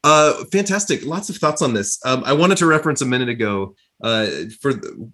Uh, 0.05 0.45
fantastic! 0.51 1.03
Lots 1.03 1.31
of 1.31 1.37
thoughts 1.37 1.63
on 1.63 1.73
this. 1.73 1.99
Um, 2.05 2.21
I 2.27 2.33
wanted 2.33 2.59
to 2.59 2.67
reference 2.67 3.01
a 3.01 3.07
minute 3.07 3.27
ago. 3.27 3.75
Uh, 4.03 4.27
for 4.61 4.69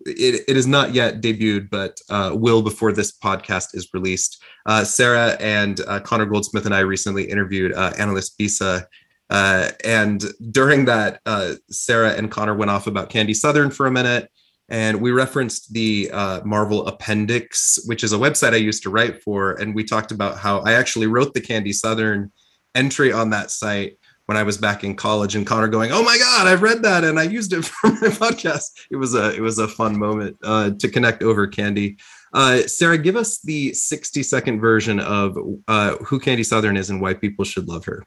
it, 0.05 0.43
it 0.49 0.57
is 0.57 0.67
not 0.67 0.93
yet 0.93 1.21
debuted, 1.21 1.69
but 1.69 1.97
uh, 2.09 2.31
will 2.33 2.61
before 2.61 2.91
this 2.91 3.17
podcast 3.17 3.73
is 3.73 3.87
released. 3.93 4.43
Uh, 4.65 4.83
Sarah 4.83 5.37
and 5.39 5.79
uh, 5.87 6.01
Connor 6.01 6.25
Goldsmith 6.25 6.65
and 6.65 6.75
I 6.75 6.81
recently 6.81 7.23
interviewed 7.23 7.71
Annalise 7.71 8.35
Bissa. 8.35 8.83
And 9.29 10.25
during 10.51 10.83
that, 10.85 11.21
Sarah 11.69 12.11
and 12.11 12.29
Connor 12.29 12.55
went 12.55 12.69
off 12.69 12.85
about 12.85 13.09
Candy 13.09 13.33
Southern 13.33 13.71
for 13.71 13.87
a 13.87 13.91
minute, 13.91 14.29
and 14.67 14.99
we 14.99 15.11
referenced 15.11 15.71
the 15.71 16.09
Marvel 16.43 16.85
Appendix, 16.85 17.79
which 17.85 18.03
is 18.03 18.11
a 18.11 18.17
website 18.17 18.51
I 18.51 18.57
used 18.57 18.83
to 18.83 18.89
write 18.89 19.23
for. 19.23 19.53
And 19.53 19.73
we 19.73 19.85
talked 19.85 20.11
about 20.11 20.37
how 20.37 20.59
I 20.59 20.73
actually 20.73 21.07
wrote 21.07 21.33
the 21.33 21.39
Candy 21.39 21.71
Southern 21.71 22.33
entry 22.75 23.13
on 23.13 23.29
that 23.29 23.51
site 23.51 23.97
when 24.25 24.37
I 24.37 24.43
was 24.43 24.57
back 24.57 24.83
in 24.83 24.95
college, 24.95 25.35
and 25.35 25.45
Connor 25.45 25.67
going, 25.67 25.91
"Oh 25.91 26.03
my 26.03 26.17
God, 26.17 26.47
I've 26.47 26.61
read 26.61 26.83
that 26.83 27.03
and 27.03 27.19
I 27.19 27.23
used 27.23 27.53
it 27.53 27.65
for 27.65 27.91
my 27.91 28.07
podcast." 28.07 28.71
It 28.89 28.97
was 28.97 29.15
a 29.15 29.33
it 29.35 29.41
was 29.41 29.59
a 29.59 29.67
fun 29.67 29.97
moment 29.97 30.37
uh, 30.43 30.71
to 30.79 30.89
connect 30.89 31.23
over 31.23 31.47
Candy. 31.47 31.97
Uh, 32.33 32.61
Sarah, 32.61 32.97
give 32.97 33.15
us 33.15 33.39
the 33.39 33.73
sixty 33.73 34.23
second 34.23 34.61
version 34.61 34.99
of 34.99 35.37
uh, 35.67 35.97
who 35.97 36.19
Candy 36.19 36.43
Southern 36.43 36.77
is 36.77 36.89
and 36.89 37.01
why 37.01 37.13
people 37.13 37.45
should 37.45 37.67
love 37.67 37.85
her. 37.85 38.05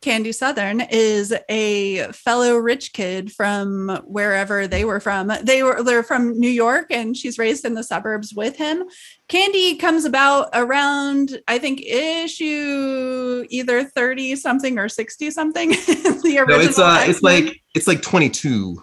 Candy 0.00 0.32
Southern 0.32 0.80
is 0.80 1.34
a 1.48 2.04
fellow 2.12 2.56
rich 2.56 2.92
kid 2.92 3.32
from 3.32 4.00
wherever 4.04 4.66
they 4.66 4.84
were 4.84 5.00
from. 5.00 5.30
They 5.42 5.62
were 5.62 5.82
they're 5.82 6.02
from 6.02 6.38
New 6.38 6.48
York 6.50 6.86
and 6.90 7.16
she's 7.16 7.38
raised 7.38 7.64
in 7.64 7.74
the 7.74 7.82
suburbs 7.82 8.32
with 8.34 8.56
him. 8.56 8.84
Candy 9.28 9.76
comes 9.76 10.04
about 10.04 10.48
around 10.54 11.38
I 11.48 11.58
think 11.58 11.82
issue 11.82 13.44
either 13.50 13.84
30 13.84 14.36
something 14.36 14.78
or 14.78 14.88
60 14.88 15.30
something. 15.30 15.68
the 16.24 16.36
original 16.38 16.46
No, 16.46 16.60
it's 16.60 16.78
uh, 16.78 17.04
it's 17.06 17.22
like 17.22 17.60
it's 17.74 17.86
like 17.86 18.02
twenty 18.02 18.30
two, 18.30 18.82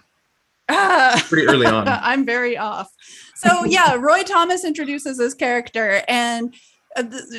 Ah. 0.70 1.24
pretty 1.30 1.48
early 1.48 1.66
on. 1.66 1.88
I'm 1.88 2.26
very 2.26 2.58
off. 2.58 2.90
So 3.36 3.66
yeah, 3.66 3.96
Roy 3.96 4.24
Thomas 4.24 4.64
introduces 4.64 5.20
his 5.20 5.34
character 5.34 6.04
and 6.08 6.54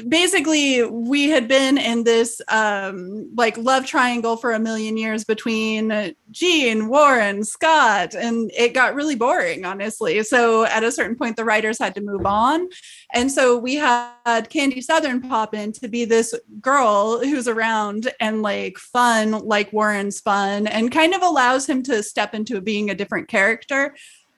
basically 0.08 0.82
we 0.82 1.28
had 1.28 1.46
been 1.46 1.76
in 1.76 2.04
this 2.04 2.40
um 2.48 3.30
like 3.36 3.56
love 3.58 3.84
triangle 3.84 4.36
for 4.36 4.52
a 4.52 4.58
million 4.58 4.96
years 4.96 5.24
between 5.24 5.92
uh, 5.92 6.10
Jean, 6.30 6.88
Warren, 6.88 7.44
Scott 7.44 8.14
and 8.14 8.50
it 8.56 8.72
got 8.72 8.94
really 8.94 9.14
boring 9.14 9.64
honestly. 9.66 10.22
So 10.22 10.64
at 10.64 10.84
a 10.84 10.92
certain 10.92 11.16
point 11.16 11.36
the 11.36 11.44
writers 11.44 11.78
had 11.78 11.94
to 11.96 12.00
move 12.00 12.24
on. 12.24 12.68
And 13.12 13.30
so 13.30 13.58
we 13.58 13.74
had 13.74 14.48
Candy 14.48 14.80
Southern 14.80 15.20
pop 15.20 15.54
in 15.54 15.72
to 15.72 15.88
be 15.88 16.06
this 16.06 16.34
girl 16.60 17.18
who's 17.18 17.46
around 17.46 18.10
and 18.20 18.40
like 18.40 18.78
fun 18.78 19.32
like 19.32 19.72
Warren's 19.72 20.20
fun 20.20 20.66
and 20.66 20.90
kind 20.90 21.14
of 21.14 21.22
allows 21.22 21.68
him 21.68 21.82
to 21.84 22.02
step 22.02 22.34
into 22.34 22.60
being 22.62 22.88
a 22.88 22.94
different 22.94 23.28
character 23.28 23.94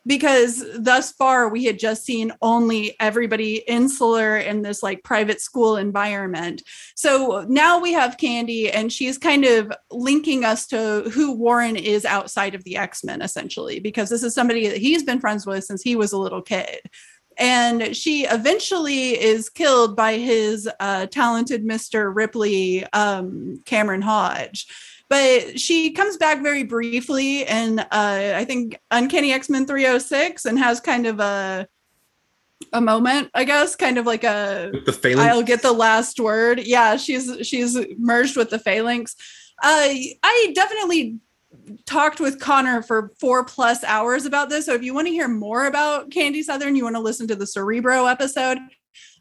because 0.06 0.64
thus 0.78 1.12
far 1.12 1.48
we 1.48 1.64
had 1.64 1.78
just 1.78 2.04
seen 2.04 2.32
only 2.42 2.96
everybody 3.00 3.56
insular 3.66 4.36
in 4.36 4.62
this 4.62 4.82
like 4.82 5.02
private 5.02 5.40
school 5.40 5.76
environment. 5.76 6.62
So 6.94 7.44
now 7.48 7.80
we 7.80 7.92
have 7.92 8.18
Candy 8.18 8.70
and 8.70 8.92
she's 8.92 9.18
kind 9.18 9.44
of 9.44 9.72
linking 9.90 10.44
us 10.44 10.66
to 10.68 11.10
who 11.12 11.32
Warren 11.32 11.76
is 11.76 12.04
outside 12.04 12.54
of 12.54 12.64
the 12.64 12.76
X-Men 12.76 13.22
essentially 13.22 13.80
because 13.80 14.10
this 14.10 14.22
is 14.22 14.34
somebody 14.34 14.68
that 14.68 14.78
he's 14.78 15.02
been 15.02 15.20
friends 15.20 15.46
with 15.46 15.64
since 15.64 15.82
he 15.82 15.96
was 15.96 16.12
a 16.12 16.18
little 16.18 16.42
kid. 16.42 16.80
And 17.36 17.96
she 17.96 18.26
eventually 18.26 19.20
is 19.20 19.48
killed 19.48 19.96
by 19.96 20.18
his 20.18 20.68
uh, 20.78 21.06
talented 21.06 21.64
Mr. 21.64 22.14
Ripley, 22.14 22.84
um, 22.92 23.60
Cameron 23.64 24.02
Hodge 24.02 24.66
but 25.08 25.58
she 25.58 25.90
comes 25.90 26.16
back 26.16 26.42
very 26.42 26.62
briefly 26.62 27.44
and 27.46 27.80
uh 27.80 28.32
i 28.34 28.44
think 28.44 28.78
uncanny 28.90 29.32
x-men 29.32 29.66
306 29.66 30.44
and 30.44 30.58
has 30.58 30.80
kind 30.80 31.06
of 31.06 31.20
a 31.20 31.66
a 32.72 32.80
moment 32.80 33.30
i 33.34 33.44
guess 33.44 33.76
kind 33.76 33.98
of 33.98 34.06
like 34.06 34.24
a 34.24 34.70
With 34.72 34.86
the 34.86 34.92
phalanx. 34.92 35.32
i'll 35.32 35.42
get 35.42 35.62
the 35.62 35.72
last 35.72 36.18
word 36.18 36.60
yeah 36.60 36.96
she's 36.96 37.46
she's 37.46 37.78
merged 37.98 38.36
with 38.36 38.50
the 38.50 38.58
phalanx 38.58 39.14
uh 39.62 39.88
i 40.22 40.52
definitely 40.54 41.18
talked 41.86 42.20
with 42.20 42.40
connor 42.40 42.82
for 42.82 43.12
four 43.20 43.44
plus 43.44 43.84
hours 43.84 44.26
about 44.26 44.48
this 44.48 44.66
so 44.66 44.74
if 44.74 44.82
you 44.82 44.94
want 44.94 45.06
to 45.06 45.12
hear 45.12 45.28
more 45.28 45.66
about 45.66 46.10
candy 46.10 46.42
southern 46.42 46.74
you 46.74 46.84
want 46.84 46.96
to 46.96 47.00
listen 47.00 47.28
to 47.28 47.36
the 47.36 47.46
cerebro 47.46 48.06
episode 48.06 48.58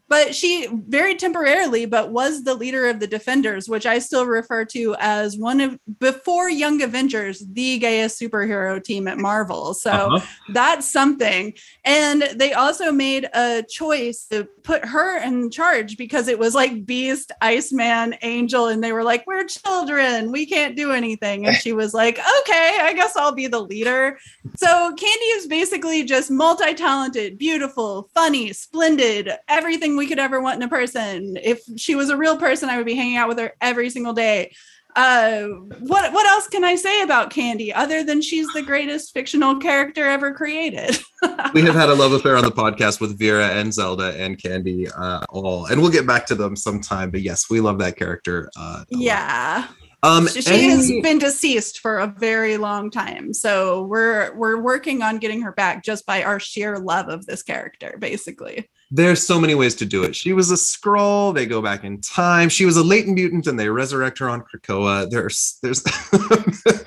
but 0.08 0.34
she 0.34 0.68
very 0.88 1.14
temporarily 1.14 1.86
but 1.86 2.10
was 2.10 2.44
the 2.44 2.54
leader 2.54 2.86
of 2.86 3.00
the 3.00 3.06
defenders 3.06 3.68
which 3.68 3.86
i 3.86 3.98
still 3.98 4.26
refer 4.26 4.64
to 4.64 4.94
as 4.98 5.36
one 5.36 5.60
of 5.60 5.78
before 5.98 6.48
young 6.50 6.82
avengers 6.82 7.44
the 7.52 7.78
gayest 7.78 8.20
superhero 8.20 8.82
team 8.82 9.08
at 9.08 9.18
marvel. 9.18 9.74
So 9.74 9.90
Uh-huh. 9.90 10.20
that's 10.52 10.90
something. 10.90 11.54
And 11.84 12.22
they 12.36 12.52
also 12.52 12.92
made 12.92 13.28
a 13.34 13.62
choice 13.68 14.26
to 14.30 14.44
put 14.62 14.84
her 14.84 15.18
in 15.18 15.50
charge 15.50 15.96
because 15.96 16.28
it 16.28 16.38
was 16.38 16.54
like 16.54 16.84
beast 16.86 17.32
iceman 17.40 18.16
angel 18.22 18.68
and 18.68 18.82
they 18.82 18.92
were 18.92 19.04
like 19.04 19.26
we're 19.26 19.44
children. 19.44 20.32
We 20.32 20.46
can't 20.46 20.76
do 20.76 20.92
anything. 20.92 21.46
And 21.46 21.56
she 21.56 21.72
was 21.72 21.94
like 21.94 22.18
okay 22.40 22.78
i 22.82 22.92
guess 22.94 23.16
i'll 23.16 23.34
be 23.34 23.46
the 23.46 23.60
leader. 23.60 24.18
So 24.56 24.68
candy 24.94 25.24
is 25.38 25.46
basically 25.46 26.04
just 26.04 26.30
multi-talented 26.30 27.38
beautiful 27.38 28.10
funny 28.14 28.52
splendid 28.52 29.30
everything 29.48 29.93
we 29.96 30.06
could 30.06 30.18
ever 30.18 30.40
want 30.40 30.56
in 30.56 30.62
a 30.62 30.68
person 30.68 31.36
if 31.42 31.62
she 31.76 31.94
was 31.94 32.10
a 32.10 32.16
real 32.16 32.36
person 32.36 32.68
i 32.68 32.76
would 32.76 32.86
be 32.86 32.94
hanging 32.94 33.16
out 33.16 33.28
with 33.28 33.38
her 33.38 33.52
every 33.60 33.90
single 33.90 34.12
day 34.12 34.52
uh 34.96 35.42
what 35.80 36.12
what 36.12 36.26
else 36.26 36.46
can 36.48 36.62
i 36.64 36.76
say 36.76 37.02
about 37.02 37.30
candy 37.30 37.72
other 37.72 38.04
than 38.04 38.22
she's 38.22 38.46
the 38.52 38.62
greatest 38.62 39.12
fictional 39.12 39.56
character 39.56 40.06
ever 40.06 40.32
created 40.32 40.96
we 41.54 41.62
have 41.62 41.74
had 41.74 41.88
a 41.88 41.94
love 41.94 42.12
affair 42.12 42.36
on 42.36 42.44
the 42.44 42.50
podcast 42.50 43.00
with 43.00 43.18
Vera 43.18 43.48
and 43.48 43.72
Zelda 43.72 44.14
and 44.16 44.40
Candy 44.42 44.88
uh, 44.90 45.24
all, 45.30 45.66
and 45.66 45.80
we'll 45.80 45.90
get 45.90 46.06
back 46.06 46.26
to 46.26 46.34
them 46.34 46.56
sometime. 46.56 47.10
But 47.10 47.22
yes, 47.22 47.48
we 47.48 47.60
love 47.60 47.78
that 47.78 47.96
character. 47.96 48.50
Uh, 48.56 48.84
yeah 48.90 49.68
Um, 50.02 50.28
she 50.28 50.42
she 50.42 50.68
has 50.68 50.88
been 51.02 51.18
deceased 51.18 51.80
for 51.80 51.98
a 51.98 52.06
very 52.06 52.58
long 52.58 52.90
time 52.90 53.32
so 53.32 53.84
we're 53.84 54.34
we're 54.36 54.60
working 54.60 55.02
on 55.02 55.18
getting 55.18 55.40
her 55.42 55.52
back 55.52 55.82
just 55.82 56.04
by 56.04 56.22
our 56.22 56.38
sheer 56.38 56.78
love 56.78 57.08
of 57.08 57.24
this 57.24 57.42
character 57.42 57.96
basically 57.98 58.68
there's 58.94 59.26
so 59.26 59.40
many 59.40 59.56
ways 59.56 59.74
to 59.74 59.84
do 59.84 60.04
it. 60.04 60.14
She 60.14 60.32
was 60.32 60.52
a 60.52 60.56
scroll. 60.56 61.32
They 61.32 61.46
go 61.46 61.60
back 61.60 61.82
in 61.82 62.00
time. 62.00 62.48
She 62.48 62.64
was 62.64 62.76
a 62.76 62.84
latent 62.84 63.16
mutant, 63.16 63.48
and 63.48 63.58
they 63.58 63.68
resurrect 63.68 64.20
her 64.20 64.30
on 64.30 64.42
Krakoa. 64.42 65.10
There's 65.10 65.58
there's 65.62 65.82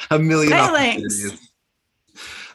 a 0.10 0.18
million 0.18 0.53
opportunities. 0.53 1.51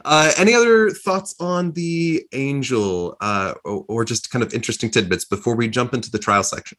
Uh, 0.07 0.33
any 0.39 0.55
other 0.55 0.89
thoughts 0.91 1.35
on 1.39 1.73
the 1.73 2.27
angel, 2.33 3.17
uh, 3.21 3.53
or, 3.65 3.85
or 3.89 4.05
just 4.07 4.31
kind 4.31 4.43
of 4.43 4.55
interesting 4.55 4.91
tidbits 4.91 5.27
before 5.27 5.55
we 5.55 5.69
jump 5.69 5.93
into 5.93 6.11
the 6.11 6.19
trial 6.19 6.43
section? 6.43 6.79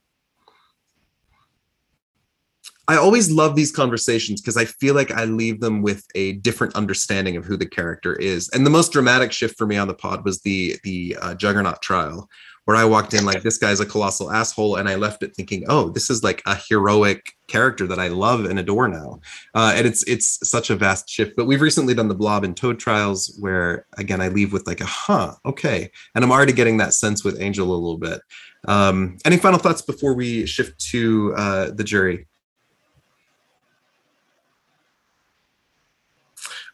I 2.87 2.97
always 2.97 3.31
love 3.31 3.55
these 3.55 3.71
conversations 3.71 4.41
because 4.41 4.57
I 4.57 4.65
feel 4.65 4.93
like 4.93 5.11
I 5.11 5.23
leave 5.23 5.61
them 5.61 5.81
with 5.83 6.05
a 6.15 6.33
different 6.33 6.75
understanding 6.75 7.37
of 7.37 7.45
who 7.45 7.55
the 7.55 7.65
character 7.65 8.13
is. 8.13 8.49
And 8.49 8.65
the 8.65 8.69
most 8.69 8.91
dramatic 8.91 9.31
shift 9.31 9.57
for 9.57 9.65
me 9.65 9.77
on 9.77 9.87
the 9.87 9.93
pod 9.93 10.25
was 10.25 10.41
the 10.41 10.75
the 10.83 11.15
uh, 11.21 11.33
Juggernaut 11.35 11.81
trial, 11.81 12.27
where 12.65 12.77
I 12.77 12.85
walked 12.85 13.13
in 13.13 13.25
like 13.25 13.41
this 13.43 13.57
guy's 13.57 13.79
a 13.79 13.85
colossal 13.85 14.31
asshole, 14.31 14.75
and 14.75 14.87
I 14.87 14.95
left 14.95 15.23
it 15.23 15.35
thinking, 15.35 15.63
oh, 15.67 15.89
this 15.89 16.09
is 16.09 16.23
like 16.23 16.41
a 16.45 16.55
heroic 16.55 17.33
character 17.47 17.85
that 17.87 17.99
I 17.99 18.07
love 18.07 18.45
and 18.45 18.57
adore 18.57 18.87
now. 18.87 19.19
Uh, 19.53 19.73
and 19.75 19.85
it's 19.85 20.03
it's 20.03 20.47
such 20.49 20.69
a 20.69 20.75
vast 20.75 21.09
shift. 21.09 21.35
But 21.35 21.45
we've 21.45 21.61
recently 21.61 21.93
done 21.93 22.07
the 22.07 22.15
Blob 22.15 22.43
and 22.43 22.55
Toad 22.55 22.79
trials, 22.79 23.35
where 23.39 23.85
again 23.97 24.21
I 24.21 24.29
leave 24.29 24.53
with 24.53 24.67
like 24.67 24.81
a 24.81 24.85
huh, 24.85 25.35
okay, 25.45 25.91
and 26.15 26.23
I'm 26.23 26.31
already 26.31 26.53
getting 26.53 26.77
that 26.77 26.93
sense 26.93 27.23
with 27.23 27.41
Angel 27.41 27.67
a 27.67 27.73
little 27.73 27.97
bit. 27.97 28.21
Um, 28.67 29.17
any 29.25 29.37
final 29.37 29.59
thoughts 29.59 29.81
before 29.81 30.13
we 30.13 30.45
shift 30.45 30.79
to 30.91 31.33
uh, 31.35 31.71
the 31.71 31.83
jury? 31.83 32.27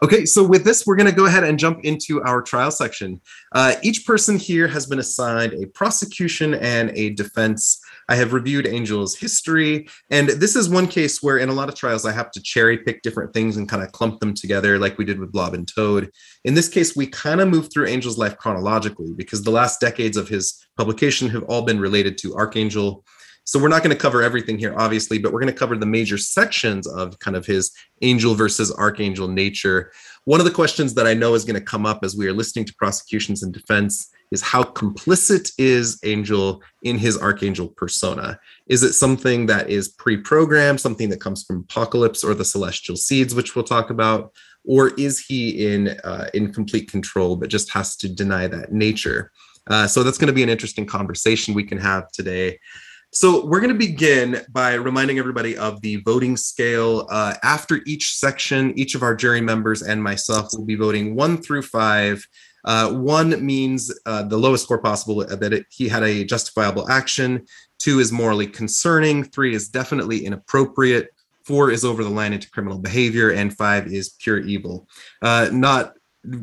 Okay, 0.02 0.26
so 0.26 0.45
with 0.45 0.64
this, 0.64 0.86
we're 0.86 0.95
going 0.95 1.10
to 1.10 1.16
go 1.16 1.26
ahead 1.26 1.43
and 1.43 1.60
jump 1.60 1.84
into 1.84 2.24
our 2.24 2.41
trial 2.41 2.72
section. 2.72 3.20
Uh, 3.52 3.76
each 3.84 4.06
person 4.06 4.38
here 4.38 4.66
has 4.66 4.86
been 4.86 5.00
assigned 5.00 5.54
a 5.54 5.68
prosecution 5.68 6.54
and 6.54 6.91
a 6.91 7.10
defense. 7.10 7.82
I 8.08 8.16
have 8.16 8.32
reviewed 8.32 8.66
Angel's 8.66 9.18
history, 9.18 9.89
and 10.10 10.30
this 10.30 10.56
is 10.56 10.70
one 10.70 10.88
case 10.88 11.22
where, 11.22 11.38
in 11.38 11.50
a 11.50 11.54
lot 11.54 11.68
of 11.68 11.76
trials, 11.76 12.06
I 12.06 12.14
have 12.14 12.32
to 12.32 12.41
cherry 12.41 12.78
pick 12.78 13.02
different 13.02 13.34
things 13.34 13.58
and 13.58 13.68
kind 13.68 13.84
of 13.84 13.91
clump 13.91 14.22
them 14.22 14.34
together, 14.34 14.80
like 14.80 14.97
we 14.97 15.04
did 15.04 15.20
with 15.20 15.34
Blob 15.34 15.54
and 15.54 15.68
Toad. 15.68 16.10
In 16.45 16.54
this 16.54 16.70
case, 16.70 16.95
we 16.95 17.06
kind 17.06 17.41
of 17.41 17.50
move 17.50 17.70
through 17.70 17.88
Angel's 17.88 18.18
life 18.18 18.38
chronologically 18.38 19.12
because 19.14 19.43
the 19.43 19.52
last 19.52 19.82
decades 19.82 20.16
of 20.16 20.30
his 20.30 20.66
publication 20.78 21.28
have 21.30 21.43
all 21.43 21.64
been 21.64 21.80
related 21.80 22.18
to 22.20 22.36
Archangel. 22.36 23.04
So 23.50 23.58
we're 23.58 23.68
not 23.68 23.82
going 23.82 23.95
to 23.95 24.00
cover 24.00 24.22
everything 24.22 24.60
here, 24.60 24.76
obviously, 24.78 25.18
but 25.18 25.34
we're 25.34 25.39
going 25.39 25.52
to 25.52 25.58
cover 25.58 25.76
the 25.76 25.84
major 25.88 26.20
sections 26.20 26.86
of 26.86 27.18
kind 27.18 27.36
of 27.36 27.47
his 27.47 27.72
angel 28.04 28.36
versus 28.36 28.72
archangel 28.72 29.28
nature. 29.28 29.91
One 30.26 30.39
of 30.39 30.45
the 30.45 30.52
questions 30.52 30.93
that 30.93 31.08
I 31.08 31.16
know 31.16 31.34
is 31.34 31.45
going 31.45 31.60
to 31.60 31.66
come 31.66 31.84
up 31.84 32.04
as 32.04 32.16
we 32.16 32.28
are 32.28 32.32
listening 32.32 32.66
to 32.66 32.76
prosecutions 32.76 33.41
and 33.41 33.52
defense 33.52 34.12
is 34.30 34.43
how 34.43 34.62
complicit 34.62 35.52
is 35.58 36.00
Angel 36.04 36.62
in 36.84 37.00
his 37.00 37.18
archangel 37.18 37.70
persona? 37.70 38.39
Is 38.68 38.84
it 38.84 38.93
something 38.93 39.47
that 39.47 39.68
is 39.68 39.88
pre-programmed, 39.88 40.80
something 40.80 41.10
that 41.10 41.20
comes 41.20 41.43
from 41.43 41.66
Apocalypse 41.68 42.24
or 42.24 42.36
the 42.36 42.45
Celestial 42.45 42.97
Seeds, 42.97 43.34
which 43.34 43.56
we'll 43.56 43.66
talk 43.66 43.89
about, 43.89 44.32
or 44.64 44.89
is 44.89 45.26
he 45.26 45.74
in 45.74 45.88
uh, 46.04 46.30
in 46.36 46.54
complete 46.54 46.91
control 46.91 47.36
but 47.36 47.50
just 47.50 47.72
has 47.72 47.95
to 47.95 48.10
deny 48.10 48.45
that 48.45 48.72
nature? 48.72 49.32
Uh, 49.66 49.88
so 49.88 50.04
that's 50.04 50.20
going 50.20 50.28
to 50.28 50.34
be 50.34 50.43
an 50.43 50.50
interesting 50.50 50.86
conversation 50.86 51.56
we 51.56 51.64
can 51.64 51.80
have 51.80 52.12
today. 52.12 52.60
So 53.12 53.43
we're 53.43 53.60
going 53.60 53.74
to 53.74 53.78
begin 53.78 54.41
by 54.49 54.76
reminding 54.76 55.18
everybody 55.18 55.57
of 55.57 55.82
the 55.82 55.95
voting 55.97 56.38
scale. 56.38 57.07
Uh, 57.10 57.34
after 57.41 57.82
each 57.88 58.16
section, 58.16 58.78
each 58.78 58.93
of 58.93 59.01
our 59.01 59.16
jury 59.16 59.41
members 59.41 59.82
and 59.82 60.01
myself 60.03 60.49
will 60.53 60.66
be 60.66 60.76
voting 60.76 61.16
one 61.16 61.41
through 61.41 61.64
five. 61.64 62.24
Uh, 62.66 62.93
one 62.93 63.43
means 63.43 63.91
uh, 64.05 64.22
the 64.22 64.38
lowest 64.38 64.66
score 64.66 64.78
possible 64.78 65.22
uh, 65.22 65.36
that 65.38 65.53
it, 65.53 65.66
he 65.72 65.88
had 65.88 66.03
a 66.03 66.24
justifiable 66.24 66.88
action. 66.88 67.43
Two 67.80 67.99
is 67.99 68.12
morally 68.12 68.45
concerning. 68.45 69.24
Three 69.24 69.55
is 69.55 69.70
definitely 69.70 70.24
inappropriate. 70.24 71.10
Four 71.45 71.72
is 71.72 71.84
over 71.84 72.03
the 72.03 72.12
line 72.12 72.34
into 72.34 72.51
criminal 72.51 72.78
behavior, 72.78 73.32
and 73.32 73.57
five 73.57 73.88
is 73.88 74.10
pure 74.20 74.38
evil. 74.38 74.88
Uh, 75.20 75.49
not 75.51 75.93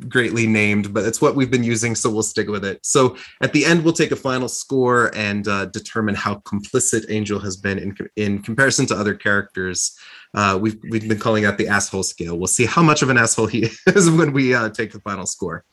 greatly 0.09 0.47
named, 0.47 0.95
but 0.95 1.05
it's 1.05 1.20
what 1.20 1.35
we've 1.35 1.51
been 1.51 1.64
using, 1.64 1.95
so 1.95 2.11
we'll 2.11 2.22
stick 2.22 2.49
with 2.49 2.64
it. 2.64 2.85
So 2.85 3.16
at 3.43 3.53
the 3.53 3.64
end, 3.64 3.85
we'll 3.85 3.93
take 3.93 4.11
a 4.11 4.16
final 4.16 4.49
score 4.49 5.14
and 5.14 5.47
uh, 5.47 5.66
determine 5.66 6.14
how 6.14 6.37
complicit 6.37 7.05
Angel 7.11 7.39
has 7.41 7.57
been 7.57 7.79
in, 7.79 7.97
in 8.16 8.43
comparison 8.43 8.87
to 8.87 8.95
other 8.95 9.14
characters. 9.14 9.97
Uh, 10.35 10.59
we've, 10.61 10.79
we've 10.91 11.09
been 11.09 11.18
calling 11.18 11.45
that 11.45 11.59
the 11.59 11.68
asshole 11.68 12.03
scale. 12.03 12.39
We'll 12.39 12.47
see 12.47 12.66
how 12.66 12.83
much 12.83 13.03
of 13.03 13.11
an 13.11 13.18
asshole 13.18 13.47
he 13.47 13.68
is 13.87 14.11
when 14.11 14.33
we 14.33 14.55
uh, 14.55 14.70
take 14.70 14.93
the 14.93 15.01
final 15.01 15.27
score. 15.27 15.64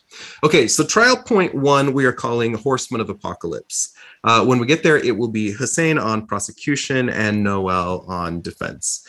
Okay, 0.43 0.67
so 0.67 0.85
trial 0.85 1.17
point 1.17 1.55
one, 1.55 1.93
we 1.93 2.05
are 2.05 2.13
calling 2.13 2.53
Horseman 2.53 3.01
of 3.01 3.09
Apocalypse. 3.09 3.93
Uh, 4.23 4.45
when 4.45 4.59
we 4.59 4.65
get 4.65 4.83
there, 4.83 4.97
it 4.97 5.17
will 5.17 5.27
be 5.27 5.51
Hussein 5.51 5.97
on 5.97 6.27
prosecution 6.27 7.09
and 7.09 7.43
Noel 7.43 8.05
on 8.07 8.41
defense. 8.41 9.07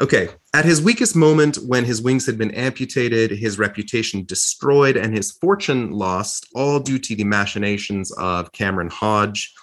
Okay, 0.00 0.28
at 0.52 0.64
his 0.64 0.82
weakest 0.82 1.14
moment, 1.14 1.56
when 1.56 1.84
his 1.84 2.02
wings 2.02 2.26
had 2.26 2.36
been 2.36 2.50
amputated, 2.50 3.30
his 3.30 3.60
reputation 3.60 4.24
destroyed, 4.24 4.96
and 4.96 5.14
his 5.14 5.30
fortune 5.30 5.92
lost, 5.92 6.48
all 6.54 6.80
due 6.80 6.98
to 6.98 7.14
the 7.14 7.22
machinations 7.22 8.10
of 8.12 8.50
Cameron 8.50 8.90
Hodge, 8.90 9.54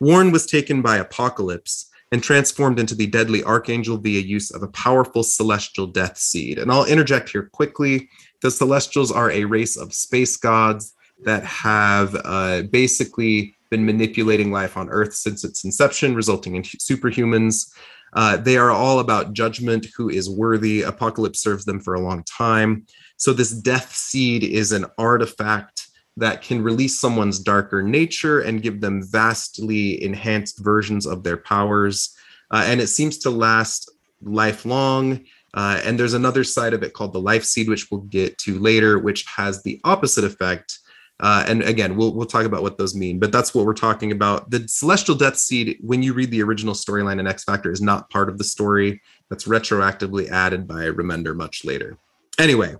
Warren 0.00 0.32
was 0.32 0.46
taken 0.46 0.82
by 0.82 0.96
Apocalypse 0.96 1.88
and 2.10 2.22
transformed 2.22 2.80
into 2.80 2.94
the 2.94 3.06
deadly 3.06 3.44
archangel 3.44 3.96
via 3.96 4.20
use 4.20 4.50
of 4.50 4.62
a 4.62 4.68
powerful 4.68 5.22
celestial 5.22 5.86
death 5.86 6.18
seed. 6.18 6.58
And 6.58 6.70
I'll 6.70 6.84
interject 6.84 7.30
here 7.30 7.48
quickly. 7.52 8.08
The 8.42 8.50
celestials 8.50 9.12
are 9.12 9.30
a 9.30 9.44
race 9.44 9.76
of 9.76 9.94
space 9.94 10.36
gods 10.36 10.94
that 11.24 11.44
have 11.44 12.16
uh, 12.24 12.62
basically 12.62 13.56
been 13.70 13.86
manipulating 13.86 14.52
life 14.52 14.76
on 14.76 14.88
Earth 14.90 15.14
since 15.14 15.44
its 15.44 15.64
inception, 15.64 16.14
resulting 16.14 16.56
in 16.56 16.62
superhumans. 16.62 17.72
Uh, 18.16 18.36
they 18.38 18.56
are 18.56 18.70
all 18.70 18.98
about 18.98 19.34
judgment, 19.34 19.86
who 19.94 20.08
is 20.08 20.28
worthy. 20.28 20.82
Apocalypse 20.82 21.40
serves 21.40 21.66
them 21.66 21.78
for 21.78 21.94
a 21.94 22.00
long 22.00 22.24
time. 22.24 22.86
So, 23.18 23.32
this 23.32 23.52
death 23.52 23.94
seed 23.94 24.42
is 24.42 24.72
an 24.72 24.86
artifact 24.98 25.86
that 26.16 26.40
can 26.40 26.62
release 26.62 26.98
someone's 26.98 27.38
darker 27.38 27.82
nature 27.82 28.40
and 28.40 28.62
give 28.62 28.80
them 28.80 29.02
vastly 29.02 30.02
enhanced 30.02 30.64
versions 30.64 31.06
of 31.06 31.22
their 31.22 31.36
powers. 31.36 32.16
Uh, 32.50 32.64
and 32.66 32.80
it 32.80 32.86
seems 32.86 33.18
to 33.18 33.30
last 33.30 33.90
lifelong. 34.22 35.24
Uh, 35.52 35.80
and 35.84 35.98
there's 35.98 36.14
another 36.14 36.42
side 36.42 36.72
of 36.72 36.82
it 36.82 36.94
called 36.94 37.12
the 37.12 37.20
life 37.20 37.44
seed, 37.44 37.68
which 37.68 37.90
we'll 37.90 38.00
get 38.02 38.38
to 38.38 38.58
later, 38.58 38.98
which 38.98 39.26
has 39.26 39.62
the 39.62 39.78
opposite 39.84 40.24
effect 40.24 40.78
uh, 41.20 41.44
and 41.48 41.62
again, 41.62 41.96
we'll 41.96 42.14
we'll 42.14 42.26
talk 42.26 42.44
about 42.44 42.62
what 42.62 42.76
those 42.76 42.94
mean, 42.94 43.18
but 43.18 43.32
that's 43.32 43.54
what 43.54 43.64
we're 43.64 43.72
talking 43.72 44.12
about. 44.12 44.50
The 44.50 44.68
Celestial 44.68 45.14
Death 45.14 45.36
Seed, 45.36 45.78
when 45.80 46.02
you 46.02 46.12
read 46.12 46.30
the 46.30 46.42
original 46.42 46.74
storyline 46.74 47.18
in 47.18 47.26
X 47.26 47.44
Factor, 47.44 47.70
is 47.70 47.80
not 47.80 48.10
part 48.10 48.28
of 48.28 48.36
the 48.36 48.44
story. 48.44 49.00
That's 49.30 49.46
retroactively 49.46 50.28
added 50.28 50.66
by 50.66 50.84
Remender 50.84 51.34
much 51.34 51.64
later. 51.64 51.96
Anyway, 52.38 52.74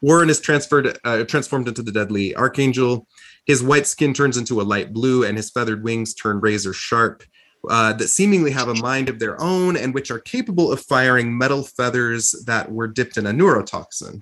Warren 0.00 0.30
is 0.30 0.40
transferred 0.40 0.98
uh, 1.04 1.24
transformed 1.24 1.68
into 1.68 1.82
the 1.82 1.92
deadly 1.92 2.34
Archangel. 2.34 3.06
His 3.44 3.62
white 3.62 3.86
skin 3.86 4.14
turns 4.14 4.38
into 4.38 4.60
a 4.60 4.64
light 4.64 4.92
blue, 4.92 5.24
and 5.24 5.36
his 5.36 5.50
feathered 5.50 5.84
wings 5.84 6.14
turn 6.14 6.40
razor 6.40 6.72
sharp. 6.72 7.22
Uh, 7.68 7.92
that 7.92 8.08
seemingly 8.08 8.50
have 8.50 8.66
a 8.66 8.74
mind 8.74 9.08
of 9.08 9.20
their 9.20 9.40
own 9.40 9.76
and 9.76 9.94
which 9.94 10.10
are 10.10 10.18
capable 10.18 10.72
of 10.72 10.80
firing 10.80 11.38
metal 11.38 11.62
feathers 11.62 12.32
that 12.44 12.72
were 12.72 12.88
dipped 12.88 13.16
in 13.16 13.24
a 13.24 13.30
neurotoxin. 13.30 14.20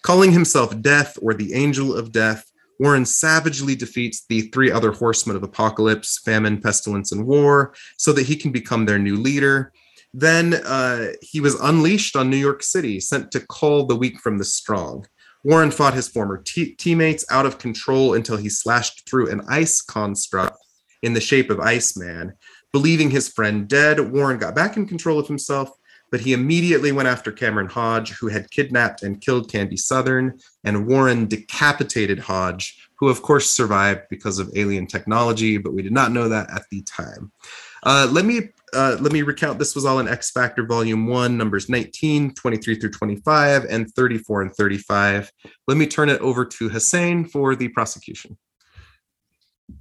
Calling 0.00 0.32
himself 0.32 0.80
Death 0.80 1.18
or 1.20 1.34
the 1.34 1.52
Angel 1.52 1.94
of 1.94 2.12
Death, 2.12 2.47
Warren 2.78 3.04
savagely 3.04 3.74
defeats 3.74 4.24
the 4.28 4.42
three 4.42 4.70
other 4.70 4.92
horsemen 4.92 5.36
of 5.36 5.42
apocalypse, 5.42 6.18
famine, 6.18 6.60
pestilence, 6.60 7.12
and 7.12 7.26
war, 7.26 7.74
so 7.96 8.12
that 8.12 8.26
he 8.26 8.36
can 8.36 8.52
become 8.52 8.84
their 8.84 8.98
new 8.98 9.16
leader. 9.16 9.72
Then 10.14 10.54
uh, 10.54 11.08
he 11.20 11.40
was 11.40 11.60
unleashed 11.60 12.16
on 12.16 12.30
New 12.30 12.36
York 12.36 12.62
City, 12.62 13.00
sent 13.00 13.30
to 13.32 13.40
call 13.40 13.86
the 13.86 13.96
weak 13.96 14.18
from 14.20 14.38
the 14.38 14.44
strong. 14.44 15.06
Warren 15.44 15.70
fought 15.70 15.94
his 15.94 16.08
former 16.08 16.42
t- 16.42 16.74
teammates 16.74 17.24
out 17.30 17.46
of 17.46 17.58
control 17.58 18.14
until 18.14 18.36
he 18.36 18.48
slashed 18.48 19.08
through 19.08 19.30
an 19.30 19.42
ice 19.48 19.80
construct 19.82 20.56
in 21.02 21.14
the 21.14 21.20
shape 21.20 21.50
of 21.50 21.60
Iceman. 21.60 22.34
Believing 22.72 23.10
his 23.10 23.28
friend 23.28 23.68
dead, 23.68 24.12
Warren 24.12 24.38
got 24.38 24.54
back 24.54 24.76
in 24.76 24.86
control 24.86 25.18
of 25.18 25.28
himself 25.28 25.70
but 26.10 26.20
he 26.20 26.32
immediately 26.32 26.92
went 26.92 27.08
after 27.08 27.30
Cameron 27.30 27.68
Hodge, 27.68 28.12
who 28.12 28.28
had 28.28 28.50
kidnapped 28.50 29.02
and 29.02 29.20
killed 29.20 29.50
Candy 29.50 29.76
Southern, 29.76 30.38
and 30.64 30.86
Warren 30.86 31.26
decapitated 31.26 32.18
Hodge, 32.18 32.88
who 32.96 33.08
of 33.08 33.22
course 33.22 33.50
survived 33.50 34.02
because 34.10 34.38
of 34.38 34.50
alien 34.56 34.86
technology, 34.86 35.58
but 35.58 35.74
we 35.74 35.82
did 35.82 35.92
not 35.92 36.12
know 36.12 36.28
that 36.28 36.50
at 36.50 36.62
the 36.70 36.82
time. 36.82 37.32
Uh, 37.82 38.08
let 38.10 38.24
me 38.24 38.50
uh, 38.74 38.98
let 39.00 39.12
me 39.12 39.22
recount 39.22 39.58
this 39.58 39.74
was 39.74 39.86
all 39.86 39.98
in 39.98 40.08
X 40.08 40.30
Factor 40.30 40.66
Volume 40.66 41.06
1, 41.06 41.38
numbers 41.38 41.68
19, 41.70 42.34
23 42.34 42.74
through 42.74 42.90
25, 42.90 43.64
and 43.64 43.90
34 43.94 44.42
and 44.42 44.54
35. 44.54 45.32
Let 45.66 45.78
me 45.78 45.86
turn 45.86 46.10
it 46.10 46.20
over 46.20 46.44
to 46.44 46.68
Hussein 46.68 47.24
for 47.24 47.56
the 47.56 47.68
prosecution. 47.68 48.36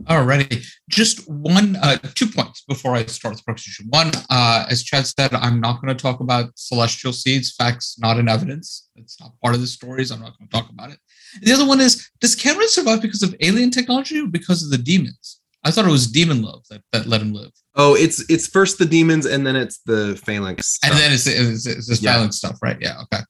Alrighty, 0.03 0.65
just 0.89 1.29
one, 1.29 1.75
uh, 1.77 1.97
two 2.15 2.27
points 2.27 2.63
before 2.67 2.93
I 2.93 3.05
start 3.05 3.38
the 3.38 3.43
prosecution. 3.43 3.88
One, 3.89 4.11
uh, 4.29 4.65
as 4.69 4.83
Chad 4.83 5.07
said, 5.07 5.33
I'm 5.33 5.59
not 5.59 5.81
going 5.81 5.95
to 5.95 6.01
talk 6.01 6.19
about 6.19 6.51
celestial 6.55 7.13
seeds, 7.13 7.53
facts, 7.53 7.97
not 7.99 8.17
in 8.17 8.29
evidence. 8.29 8.89
It's 8.95 9.19
not 9.19 9.31
part 9.41 9.55
of 9.55 9.61
the 9.61 9.67
stories. 9.67 10.11
I'm 10.11 10.21
not 10.21 10.38
going 10.38 10.49
to 10.49 10.55
talk 10.55 10.69
about 10.69 10.91
it. 10.91 10.99
The 11.41 11.53
other 11.53 11.65
one 11.65 11.81
is, 11.81 12.09
does 12.19 12.35
Cameron 12.35 12.69
survive 12.69 13.01
because 13.01 13.23
of 13.23 13.35
alien 13.41 13.71
technology 13.71 14.19
or 14.19 14.27
because 14.27 14.63
of 14.63 14.71
the 14.71 14.77
demons? 14.77 15.41
I 15.63 15.71
thought 15.71 15.85
it 15.85 15.91
was 15.91 16.07
demon 16.07 16.41
love 16.41 16.63
that, 16.69 16.81
that 16.93 17.07
let 17.07 17.21
him 17.21 17.33
live. 17.33 17.51
Oh, 17.75 17.95
it's 17.95 18.23
it's 18.29 18.47
first 18.47 18.77
the 18.77 18.85
demons 18.85 19.25
and 19.25 19.45
then 19.45 19.55
it's 19.55 19.79
the 19.79 20.15
phalanx. 20.23 20.67
Stuff. 20.67 20.91
And 20.91 20.99
then 20.99 21.11
it's, 21.11 21.27
it's, 21.27 21.65
it's 21.65 21.88
this 21.88 22.01
yeah. 22.01 22.13
phalanx 22.13 22.38
stuff, 22.38 22.57
right? 22.61 22.77
Yeah. 22.79 23.01
Okay. 23.01 23.23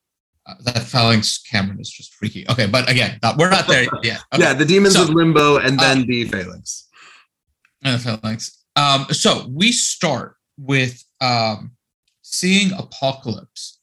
Uh, 0.48 0.54
that 0.62 0.84
phalanx 0.84 1.40
Cameron 1.40 1.80
is 1.80 1.90
just 1.90 2.14
freaky. 2.14 2.46
Okay, 2.50 2.68
but 2.68 2.90
again, 2.90 3.20
we're 3.38 3.50
not 3.50 3.68
there 3.68 3.88
yet. 4.04 4.22
Okay. 4.34 4.44
Yeah, 4.44 4.54
the 4.54 4.66
demons 4.66 4.96
so, 4.96 5.04
of 5.04 5.10
limbo 5.10 5.58
and 5.58 5.78
then 5.80 6.02
uh, 6.02 6.06
the 6.08 6.24
phalanx. 6.26 6.88
And 7.84 8.00
the 8.00 8.00
phalanx. 8.00 8.64
Um, 8.76 9.08
so 9.12 9.48
we 9.50 9.72
start 9.72 10.36
with 10.58 11.04
um, 11.20 11.72
seeing 12.22 12.72
Apocalypse 12.74 13.78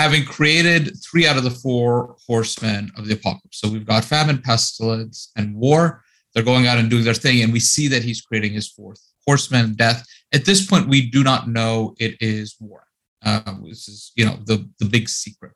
having 0.00 0.24
created 0.24 0.96
three 1.02 1.26
out 1.26 1.36
of 1.36 1.44
the 1.44 1.50
four 1.50 2.16
horsemen 2.26 2.90
of 2.96 3.06
the 3.06 3.12
apocalypse. 3.12 3.60
So 3.60 3.68
we've 3.68 3.84
got 3.84 4.02
famine, 4.02 4.40
pestilence, 4.40 5.30
and 5.36 5.54
war. 5.54 6.02
They're 6.32 6.42
going 6.42 6.66
out 6.66 6.78
and 6.78 6.88
doing 6.88 7.04
their 7.04 7.12
thing, 7.12 7.42
and 7.42 7.52
we 7.52 7.60
see 7.60 7.86
that 7.88 8.02
he's 8.02 8.22
creating 8.22 8.52
his 8.52 8.66
fourth 8.66 9.00
horseman, 9.26 9.74
death. 9.74 10.06
At 10.32 10.46
this 10.46 10.64
point, 10.64 10.88
we 10.88 11.10
do 11.10 11.22
not 11.22 11.48
know 11.48 11.94
it 11.98 12.16
is 12.20 12.56
war. 12.60 12.84
Uh, 13.22 13.42
this 13.68 13.88
is, 13.88 14.12
you 14.16 14.24
know, 14.24 14.38
the 14.46 14.66
the 14.78 14.86
big 14.86 15.08
secret. 15.08 15.52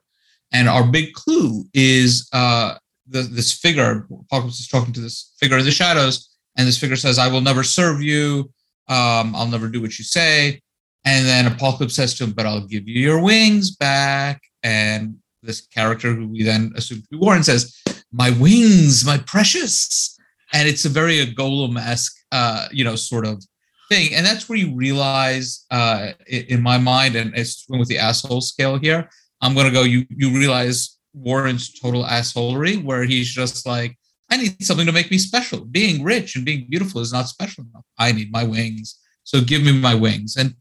And 0.55 0.69
our 0.69 0.85
big 0.85 1.13
clue 1.15 1.65
is 1.75 2.29
uh, 2.33 2.77
the, 3.09 3.23
this 3.23 3.53
figure. 3.53 4.07
Apocalypse 4.27 4.61
is 4.61 4.69
talking 4.69 4.95
to 4.95 5.01
this 5.01 5.35
figure 5.41 5.59
in 5.59 5.65
the 5.65 5.73
shadows, 5.73 6.31
and 6.57 6.67
this 6.67 6.79
figure 6.79 6.97
says, 6.97 7.19
"I 7.19 7.29
will 7.29 7.41
never 7.41 7.65
serve 7.65 8.01
you. 8.01 8.51
Um, 8.89 9.35
I'll 9.35 9.49
never 9.49 9.69
do 9.69 9.83
what 9.83 9.99
you 9.99 10.05
say." 10.05 10.61
And 11.05 11.27
then 11.27 11.47
Apocalypse 11.47 11.97
says 11.97 12.15
to 12.15 12.25
him, 12.25 12.33
"But 12.33 12.47
I'll 12.47 12.67
give 12.67 12.89
you 12.89 13.01
your 13.01 13.21
wings 13.21 13.75
back." 13.75 14.41
And 14.63 15.17
this 15.43 15.61
character 15.61 16.15
who 16.15 16.29
we 16.29 16.45
then 16.45 16.73
assume 16.77 17.03
to 17.03 17.09
be 17.11 17.17
Warren 17.17 17.43
says, 17.43 17.75
"My 18.13 18.31
wings, 18.31 19.05
my 19.05 19.19
precious," 19.19 20.17
and 20.53 20.69
it's 20.69 20.85
a 20.85 20.89
very 20.89 21.19
a 21.19 21.27
Gollum 21.27 21.77
esque, 21.79 22.17
uh, 22.31 22.69
you 22.71 22.85
know, 22.85 22.95
sort 22.95 23.27
of 23.27 23.43
thing, 23.89 24.15
and 24.15 24.25
that's 24.25 24.49
where 24.49 24.57
you 24.57 24.73
realize, 24.75 25.67
uh, 25.73 26.13
in 26.29 26.63
my 26.63 26.79
mind, 26.79 27.17
and 27.17 27.37
it's 27.37 27.67
with 27.69 27.89
the 27.89 27.99
asshole 27.99 28.41
scale 28.41 28.79
here. 28.79 29.11
I'm 29.41 29.55
gonna 29.55 29.71
go. 29.71 29.83
You 29.83 30.07
you 30.09 30.31
realize 30.31 30.99
Warren's 31.13 31.79
total 31.79 32.05
assholery, 32.05 32.83
where 32.83 33.05
he's 33.05 33.31
just 33.31 33.67
like, 33.67 33.97
I 34.31 34.37
need 34.37 34.65
something 34.65 34.87
to 34.87 34.93
make 34.93 35.11
me 35.11 35.19
special. 35.19 35.65
Being 35.65 36.03
rich 36.03 36.37
and 36.37 36.45
being 36.45 36.67
beautiful 36.69 37.01
is 37.01 37.13
not 37.13 37.29
special 37.29 37.65
enough. 37.65 37.85
I 37.99 38.13
need 38.13 38.33
my 38.33 38.45
wings. 38.45 38.99
So 39.25 39.41
give 39.41 39.63
me 39.63 39.73
my 39.73 39.95
wings. 39.95 40.37
And 40.37 40.55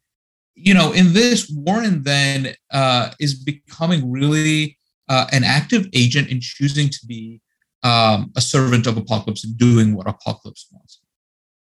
you 0.55 0.74
know, 0.74 0.91
in 0.91 1.13
this, 1.13 1.49
Warren 1.49 2.03
then 2.03 2.55
uh, 2.71 3.11
is 3.19 3.34
becoming 3.34 4.11
really 4.11 4.78
uh, 5.09 5.26
an 5.32 5.43
active 5.43 5.88
agent 5.93 6.30
in 6.30 6.39
choosing 6.39 6.89
to 6.89 6.99
be 7.07 7.41
um, 7.84 8.32
a 8.36 8.41
servant 8.41 8.88
of 8.88 8.97
Apocalypse 8.97 9.43
and 9.43 9.57
doing 9.57 9.95
what 9.95 10.07
Apocalypse 10.07 10.67
wants. 10.71 11.01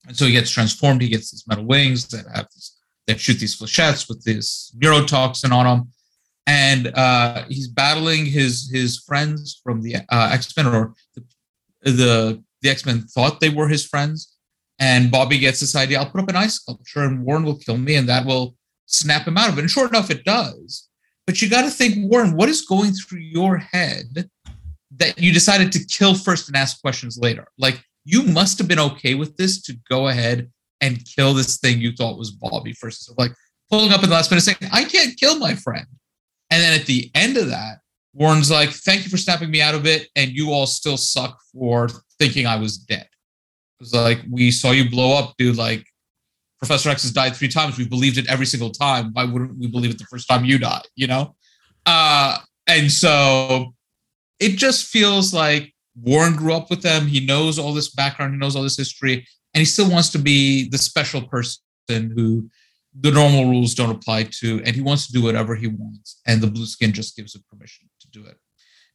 And 0.08 0.18
so 0.18 0.26
he 0.26 0.34
gets 0.34 0.50
transformed. 0.50 1.02
He 1.02 1.10
gets 1.10 1.32
these 1.32 1.48
metal 1.48 1.66
wings 1.66 2.08
that 2.08 2.26
have 2.36 2.48
this, 2.54 2.78
that 3.08 3.20
shoot 3.20 3.36
these 3.36 3.58
flechettes 3.58 4.10
with 4.10 4.24
this 4.24 4.76
neurotoxin 4.78 5.52
on 5.52 5.66
them, 5.66 5.90
and 6.48 6.88
uh, 6.96 7.46
he's 7.48 7.68
battling 7.68 8.26
his 8.26 8.70
his 8.72 9.00
friends 9.00 9.60
from 9.64 9.82
the 9.82 9.96
uh, 9.96 10.30
X 10.32 10.56
Men, 10.56 10.68
or 10.68 10.94
the 11.16 11.24
the, 11.84 12.44
the 12.62 12.70
X 12.70 12.86
Men 12.86 13.02
thought 13.02 13.40
they 13.40 13.50
were 13.50 13.68
his 13.68 13.86
friends. 13.86 14.36
And 14.80 15.12
Bobby 15.12 15.38
gets 15.40 15.60
this 15.60 15.76
idea: 15.76 16.00
I'll 16.00 16.10
put 16.10 16.22
up 16.22 16.30
an 16.30 16.36
ice 16.36 16.56
sculpture, 16.56 17.04
and 17.04 17.24
Warren 17.24 17.44
will 17.44 17.58
kill 17.58 17.78
me, 17.78 17.96
and 17.96 18.10
that 18.10 18.26
will 18.26 18.56
snap 18.86 19.28
him 19.28 19.38
out 19.38 19.50
of 19.50 19.58
it. 19.58 19.62
And 19.62 19.70
sure 19.70 19.88
enough, 19.88 20.10
it 20.10 20.26
does. 20.26 20.90
But 21.26 21.42
you 21.42 21.50
got 21.50 21.62
to 21.62 21.70
think, 21.70 22.12
Warren, 22.12 22.36
what 22.36 22.50
is 22.50 22.66
going 22.66 22.92
through 22.92 23.20
your 23.20 23.58
head 23.58 24.30
that 24.98 25.18
you 25.18 25.32
decided 25.32 25.72
to 25.72 25.86
kill 25.86 26.16
first 26.16 26.50
and 26.50 26.58
ask 26.58 26.82
questions 26.82 27.18
later? 27.18 27.48
Like 27.58 27.82
you 28.04 28.24
must 28.24 28.58
have 28.58 28.68
been 28.68 28.80
okay 28.80 29.16
with 29.16 29.38
this 29.38 29.62
to 29.64 29.78
go 29.90 30.10
ahead 30.10 30.52
and 30.82 31.06
kill 31.06 31.34
this 31.34 31.58
thing 31.58 31.80
you 31.80 31.94
thought 31.94 32.18
was 32.18 32.32
Bobby 32.32 32.74
first. 32.74 33.06
So 33.06 33.14
like 33.18 33.32
pulling 33.70 33.92
up 33.92 34.04
in 34.04 34.10
the 34.10 34.16
last 34.16 34.30
minute 34.30 34.42
saying, 34.42 34.58
I 34.72 34.84
can't 34.84 35.18
kill 35.18 35.40
my 35.40 35.56
friend. 35.56 35.88
And 36.54 36.62
then 36.62 36.80
at 36.80 36.86
the 36.86 37.10
end 37.16 37.38
of 37.38 37.48
that, 37.50 37.80
Warren's 38.14 38.52
like, 38.52 38.70
thank 38.70 39.04
you 39.04 39.10
for 39.10 39.18
snapping 39.18 39.50
me 39.50 39.60
out 39.60 39.74
of 39.74 39.88
it. 39.88 40.08
And 40.16 40.30
you 40.30 40.52
all 40.52 40.68
still 40.68 40.98
suck 40.98 41.40
for 41.52 41.90
thinking 42.20 42.46
I 42.46 42.58
was 42.58 42.78
dead. 42.78 43.08
It 43.08 43.80
was 43.80 43.92
like, 43.92 44.20
we 44.30 44.52
saw 44.52 44.70
you 44.70 44.88
blow 44.88 45.18
up, 45.18 45.34
dude. 45.40 45.58
Like, 45.58 45.84
Professor 46.60 46.92
X 46.92 47.02
has 47.02 47.12
died 47.12 47.36
three 47.36 47.48
times. 47.48 47.80
We 47.80 47.88
believed 47.88 48.20
it 48.20 48.30
every 48.30 48.46
single 48.46 48.70
time. 48.70 49.10
Why 49.14 49.24
wouldn't 49.24 49.58
we 49.58 49.66
believe 49.66 49.90
it 49.90 49.98
the 49.98 50.06
first 50.06 50.28
time 50.28 50.46
you 50.46 50.60
died? 50.60 50.84
You 50.96 51.08
know? 51.08 51.36
Uh, 51.88 52.38
and 52.68 52.92
so 52.92 53.74
it 54.40 54.58
just 54.58 54.86
feels 54.86 55.34
like 55.34 55.74
Warren 55.96 56.36
grew 56.36 56.54
up 56.54 56.70
with 56.70 56.84
them. 56.84 57.08
He 57.08 57.26
knows 57.26 57.58
all 57.58 57.74
this 57.74 57.90
background, 57.90 58.34
he 58.34 58.38
knows 58.38 58.56
all 58.56 58.62
this 58.62 58.78
history, 58.78 59.26
and 59.56 59.60
he 59.60 59.66
still 59.66 59.90
wants 59.90 60.10
to 60.10 60.20
be 60.20 60.70
the 60.70 60.78
special 60.78 61.24
person 61.24 61.60
who 61.90 62.48
the 63.00 63.12
normal 63.12 63.50
rules 63.50 63.74
don't 63.74 63.90
apply 63.90 64.24
to, 64.24 64.62
and 64.66 64.76
he 64.76 64.82
wants 64.82 65.08
to 65.08 65.14
do 65.14 65.22
whatever 65.22 65.56
he 65.56 65.68
wants. 65.68 66.22
And 66.28 66.42
the 66.42 66.48
blue 66.48 66.66
skin 66.66 66.94
just 66.94 67.16
gives 67.16 67.36
him 67.36 67.44
permission 67.50 67.90
to 68.02 68.08
do 68.10 68.26
it. 68.26 68.38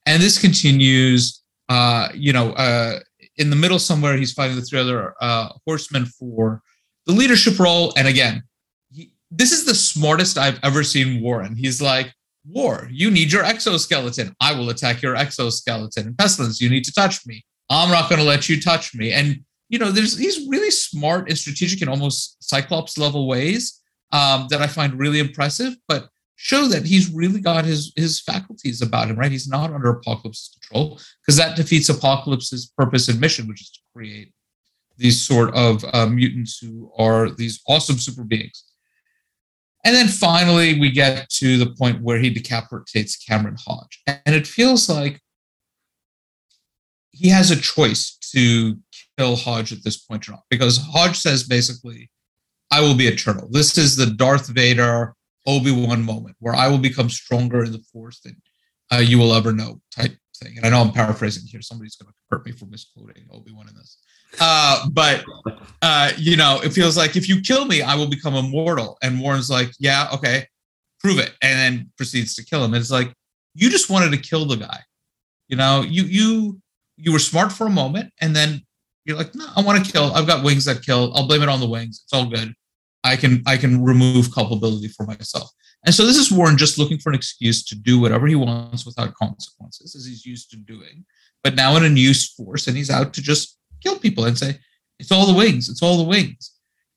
And 0.06 0.22
this 0.22 0.38
continues, 0.38 1.42
uh, 1.68 2.08
you 2.14 2.32
know, 2.32 2.52
uh, 2.52 3.00
in 3.36 3.50
the 3.50 3.56
middle 3.56 3.78
somewhere, 3.78 4.16
he's 4.16 4.32
fighting 4.32 4.56
the 4.56 4.62
three 4.62 4.78
other 4.78 5.14
uh, 5.20 5.48
horsemen 5.66 6.06
for 6.06 6.62
the 7.06 7.12
leadership 7.12 7.58
role. 7.58 7.92
And 7.96 8.06
again, 8.06 8.42
he, 8.90 9.12
this 9.30 9.52
is 9.52 9.64
the 9.64 9.74
smartest 9.74 10.38
I've 10.38 10.60
ever 10.62 10.84
seen 10.84 11.22
Warren. 11.22 11.56
He's 11.56 11.82
like, 11.82 12.12
War, 12.46 12.88
you 12.90 13.10
need 13.10 13.30
your 13.30 13.44
exoskeleton. 13.44 14.34
I 14.40 14.52
will 14.52 14.70
attack 14.70 15.02
your 15.02 15.16
exoskeleton. 15.16 16.06
And 16.06 16.16
Pestilence, 16.16 16.60
you 16.60 16.70
need 16.70 16.84
to 16.84 16.92
touch 16.92 17.26
me. 17.26 17.44
I'm 17.68 17.90
not 17.90 18.08
going 18.08 18.20
to 18.20 18.26
let 18.26 18.48
you 18.48 18.60
touch 18.60 18.94
me. 18.94 19.12
And 19.12 19.40
you 19.68 19.78
know, 19.78 19.90
there's 19.90 20.16
these 20.16 20.46
really 20.48 20.70
smart 20.70 21.28
and 21.28 21.36
strategic 21.36 21.82
and 21.82 21.90
almost 21.90 22.42
Cyclops 22.42 22.96
level 22.96 23.28
ways 23.28 23.82
um, 24.12 24.46
that 24.50 24.60
I 24.60 24.66
find 24.66 24.98
really 24.98 25.18
impressive, 25.18 25.76
but 25.86 26.08
show 26.36 26.66
that 26.68 26.86
he's 26.86 27.10
really 27.10 27.40
got 27.40 27.64
his 27.64 27.92
his 27.96 28.20
faculties 28.20 28.80
about 28.80 29.08
him, 29.08 29.16
right? 29.16 29.32
He's 29.32 29.48
not 29.48 29.72
under 29.72 29.90
Apocalypse's 29.90 30.56
control 30.60 31.00
because 31.20 31.36
that 31.36 31.56
defeats 31.56 31.88
Apocalypse's 31.88 32.72
purpose 32.76 33.08
and 33.08 33.20
mission, 33.20 33.48
which 33.48 33.60
is 33.60 33.70
to 33.70 33.80
create 33.94 34.32
these 34.96 35.20
sort 35.20 35.54
of 35.54 35.84
uh, 35.92 36.06
mutants 36.06 36.58
who 36.58 36.90
are 36.96 37.30
these 37.30 37.60
awesome 37.68 37.98
super 37.98 38.24
beings. 38.24 38.64
And 39.84 39.94
then 39.94 40.08
finally, 40.08 40.78
we 40.78 40.90
get 40.90 41.28
to 41.30 41.56
the 41.56 41.70
point 41.70 42.02
where 42.02 42.18
he 42.18 42.30
decapitates 42.30 43.16
Cameron 43.16 43.56
Hodge. 43.64 44.02
And 44.06 44.34
it 44.34 44.46
feels 44.46 44.88
like 44.88 45.20
he 47.10 47.28
has 47.28 47.50
a 47.50 47.56
choice 47.56 48.16
to 48.32 48.76
kill 49.16 49.36
Hodge 49.36 49.72
at 49.72 49.84
this 49.84 49.96
point 49.96 50.28
or 50.28 50.32
not, 50.32 50.44
because 50.50 50.78
Hodge 50.78 51.16
says 51.16 51.44
basically, 51.44 52.10
I 52.70 52.80
will 52.80 52.94
be 52.94 53.08
eternal. 53.08 53.48
This 53.50 53.78
is 53.78 53.96
the 53.96 54.06
Darth 54.06 54.48
Vader 54.48 55.14
Obi 55.46 55.72
Wan 55.72 56.04
moment 56.04 56.36
where 56.40 56.54
I 56.54 56.68
will 56.68 56.78
become 56.78 57.08
stronger 57.08 57.64
in 57.64 57.72
the 57.72 57.82
Force 57.92 58.20
than 58.20 58.36
uh, 58.92 58.98
you 58.98 59.18
will 59.18 59.34
ever 59.34 59.52
know, 59.52 59.80
type 59.90 60.14
thing. 60.36 60.56
And 60.56 60.66
I 60.66 60.70
know 60.70 60.80
I'm 60.80 60.92
paraphrasing 60.92 61.44
here. 61.46 61.62
Somebody's 61.62 61.96
going 61.96 62.10
to 62.10 62.14
hurt 62.30 62.46
me 62.46 62.52
for 62.52 62.66
misquoting 62.66 63.24
Obi 63.30 63.52
Wan 63.52 63.68
in 63.68 63.74
this. 63.74 63.98
Uh, 64.40 64.88
but 64.90 65.24
uh, 65.82 66.12
you 66.16 66.36
know, 66.36 66.60
it 66.62 66.72
feels 66.72 66.96
like 66.96 67.16
if 67.16 67.28
you 67.28 67.40
kill 67.40 67.64
me, 67.64 67.82
I 67.82 67.94
will 67.94 68.08
become 68.08 68.34
immortal. 68.34 68.98
And 69.02 69.20
Warren's 69.20 69.50
like, 69.50 69.70
yeah, 69.78 70.08
okay, 70.12 70.46
prove 71.00 71.18
it, 71.18 71.32
and 71.42 71.58
then 71.58 71.90
proceeds 71.96 72.34
to 72.34 72.44
kill 72.44 72.64
him. 72.64 72.74
it's 72.74 72.90
like 72.90 73.12
you 73.54 73.70
just 73.70 73.90
wanted 73.90 74.10
to 74.12 74.18
kill 74.18 74.44
the 74.44 74.56
guy. 74.56 74.80
You 75.48 75.56
know, 75.56 75.82
you 75.82 76.02
you 76.04 76.60
you 76.96 77.12
were 77.12 77.18
smart 77.18 77.52
for 77.52 77.66
a 77.66 77.70
moment, 77.70 78.12
and 78.20 78.36
then 78.36 78.62
you're 79.04 79.16
like, 79.16 79.34
no, 79.34 79.46
I 79.56 79.62
want 79.62 79.84
to 79.84 79.90
kill. 79.90 80.12
I've 80.12 80.26
got 80.26 80.44
wings 80.44 80.66
that 80.66 80.82
kill. 80.82 81.12
I'll 81.14 81.26
blame 81.26 81.42
it 81.42 81.48
on 81.48 81.60
the 81.60 81.68
wings. 81.68 82.02
It's 82.04 82.12
all 82.12 82.26
good. 82.26 82.52
I 83.04 83.16
can 83.16 83.42
I 83.46 83.56
can 83.56 83.82
remove 83.82 84.32
culpability 84.32 84.88
for 84.88 85.06
myself. 85.06 85.50
And 85.84 85.94
so 85.94 86.04
this 86.04 86.16
is 86.16 86.32
Warren 86.32 86.58
just 86.58 86.78
looking 86.78 86.98
for 86.98 87.10
an 87.10 87.14
excuse 87.14 87.64
to 87.66 87.76
do 87.76 88.00
whatever 88.00 88.26
he 88.26 88.34
wants 88.34 88.84
without 88.84 89.14
consequences, 89.14 89.94
as 89.94 90.04
he's 90.04 90.26
used 90.26 90.50
to 90.50 90.56
doing. 90.56 91.04
But 91.44 91.54
now 91.54 91.76
in 91.76 91.84
a 91.84 91.88
new 91.88 92.12
force, 92.12 92.66
and 92.66 92.76
he's 92.76 92.90
out 92.90 93.14
to 93.14 93.22
just 93.22 93.58
kill 93.82 93.98
people 93.98 94.24
and 94.24 94.36
say, 94.36 94.58
it's 94.98 95.12
all 95.12 95.26
the 95.26 95.38
wings, 95.38 95.68
it's 95.68 95.82
all 95.82 95.96
the 95.96 96.02
wings. 96.02 96.52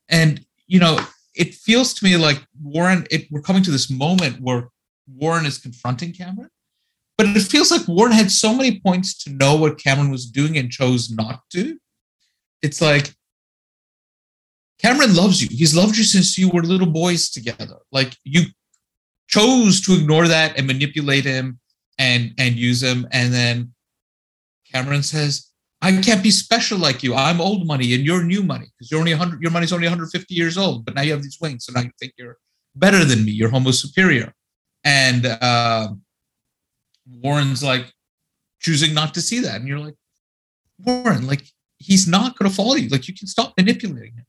And, 0.10 0.44
you 0.68 0.80
know, 0.80 1.00
it 1.36 1.54
feels 1.54 1.94
to 1.94 2.04
me 2.04 2.18
like 2.18 2.44
Warren, 2.62 3.06
it, 3.12 3.28
we're 3.30 3.42
coming 3.42 3.64
to 3.64 3.72
this 3.72 3.90
moment 3.90 4.42
where 4.42 4.70
Warren 5.08 5.46
is 5.46 5.60
confronting 5.60 6.12
Cameron, 6.12 6.50
but 7.18 7.28
it 7.28 7.40
feels 7.44 7.70
like 7.70 7.88
Warren 7.88 8.12
had 8.12 8.32
so 8.32 8.54
many 8.54 8.80
points 8.80 9.18
to 9.24 9.30
know 9.30 9.56
what 9.56 9.78
Cameron 9.78 10.10
was 10.10 10.26
doing 10.26 10.58
and 10.58 10.72
chose 10.72 11.12
not 11.12 11.42
to. 11.52 11.78
It's 12.64 12.82
like, 12.82 13.14
Cameron 14.82 15.16
loves 15.16 15.42
you. 15.42 15.48
He's 15.52 15.76
loved 15.76 15.98
you 15.98 16.04
since 16.04 16.38
you 16.38 16.50
were 16.50 16.64
little 16.64 16.88
boys 16.88 17.30
together. 17.30 17.78
Like 17.92 18.16
you 18.24 18.46
chose 19.28 19.82
to 19.82 19.94
ignore 19.94 20.28
that 20.28 20.58
and 20.58 20.66
manipulate 20.68 21.24
him 21.24 21.60
and 22.00 22.34
and 22.38 22.56
use 22.56 22.82
him. 22.82 23.08
And 23.12 23.34
then 23.34 23.74
Cameron 24.74 25.04
says, 25.04 25.52
I 25.82 25.92
can't 26.02 26.24
be 26.24 26.32
special 26.32 26.78
like 26.78 27.04
you. 27.04 27.16
I'm 27.16 27.42
old 27.42 27.66
money 27.66 27.94
and 27.94 28.06
you're 28.06 28.24
new 28.24 28.44
money 28.44 28.68
because 28.78 28.92
you're 28.92 29.00
only 29.00 29.14
100. 29.14 29.42
Your 29.42 29.52
money's 29.52 29.74
only 29.74 29.88
150 29.88 30.34
years 30.34 30.58
old, 30.58 30.86
but 30.86 30.96
now 30.96 31.02
you 31.02 31.12
have 31.12 31.24
these 31.24 31.38
wings, 31.42 31.66
so 31.66 31.74
now 31.74 31.82
you 31.82 31.92
think 32.00 32.14
you're 32.18 32.38
better 32.76 33.04
than 33.04 33.26
me. 33.26 33.32
You're 33.32 33.50
Homo 33.50 33.72
superior. 33.72 34.34
And 34.84 35.26
uh, 35.26 35.90
Warren's 37.08 37.64
like 37.64 37.92
choosing 38.60 38.94
not 38.94 39.14
to 39.16 39.22
see 39.22 39.40
that, 39.40 39.60
and 39.60 39.68
you're 39.68 39.80
like, 39.80 39.96
Warren, 40.80 41.28
like 41.28 41.44
he's 41.78 42.08
not 42.08 42.38
going 42.38 42.50
to 42.50 42.56
follow 42.56 42.76
you. 42.76 42.90
Like 42.90 43.08
you 43.08 43.16
can 43.16 43.28
stop 43.28 43.54
manipulating 43.58 44.14
him. 44.14 44.26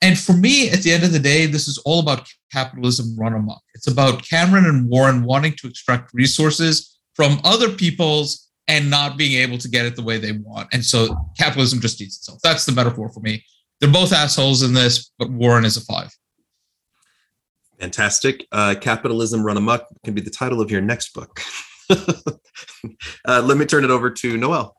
And 0.00 0.18
for 0.18 0.32
me, 0.32 0.70
at 0.70 0.80
the 0.82 0.92
end 0.92 1.02
of 1.02 1.12
the 1.12 1.18
day, 1.18 1.46
this 1.46 1.66
is 1.66 1.78
all 1.78 2.00
about 2.00 2.28
capitalism 2.52 3.16
run 3.18 3.34
amok. 3.34 3.62
It's 3.74 3.88
about 3.88 4.26
Cameron 4.28 4.64
and 4.66 4.88
Warren 4.88 5.24
wanting 5.24 5.54
to 5.58 5.66
extract 5.66 6.12
resources 6.14 6.98
from 7.14 7.40
other 7.44 7.68
people's 7.70 8.48
and 8.68 8.90
not 8.90 9.16
being 9.16 9.40
able 9.40 9.58
to 9.58 9.68
get 9.68 9.86
it 9.86 9.96
the 9.96 10.02
way 10.02 10.18
they 10.18 10.32
want. 10.32 10.68
And 10.72 10.84
so 10.84 11.16
capitalism 11.36 11.80
just 11.80 12.00
eats 12.00 12.18
itself. 12.18 12.38
That's 12.42 12.64
the 12.64 12.72
metaphor 12.72 13.10
for 13.10 13.20
me. 13.20 13.44
They're 13.80 13.90
both 13.90 14.12
assholes 14.12 14.62
in 14.62 14.74
this, 14.74 15.10
but 15.18 15.30
Warren 15.30 15.64
is 15.64 15.76
a 15.76 15.80
five. 15.80 16.10
Fantastic. 17.80 18.46
Uh, 18.50 18.74
Capitalism 18.80 19.44
Run 19.44 19.56
Amok 19.56 19.86
can 20.04 20.14
be 20.14 20.20
the 20.20 20.30
title 20.30 20.60
of 20.60 20.70
your 20.70 20.80
next 20.80 21.14
book. 21.14 21.40
uh, 21.90 23.42
let 23.42 23.56
me 23.56 23.64
turn 23.64 23.84
it 23.84 23.90
over 23.90 24.10
to 24.10 24.36
Noelle. 24.36 24.77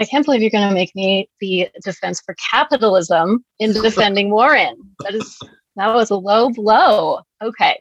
I 0.00 0.04
can't 0.04 0.24
believe 0.24 0.40
you're 0.40 0.50
going 0.50 0.68
to 0.68 0.74
make 0.74 0.94
me 0.94 1.28
the 1.40 1.68
defense 1.84 2.20
for 2.20 2.34
capitalism 2.50 3.44
in 3.58 3.72
defending 3.72 4.30
Warren. 4.30 4.76
That 5.00 5.14
is 5.14 5.38
that 5.76 5.94
was 5.94 6.10
a 6.10 6.16
low 6.16 6.50
blow. 6.50 7.20
Okay, 7.42 7.80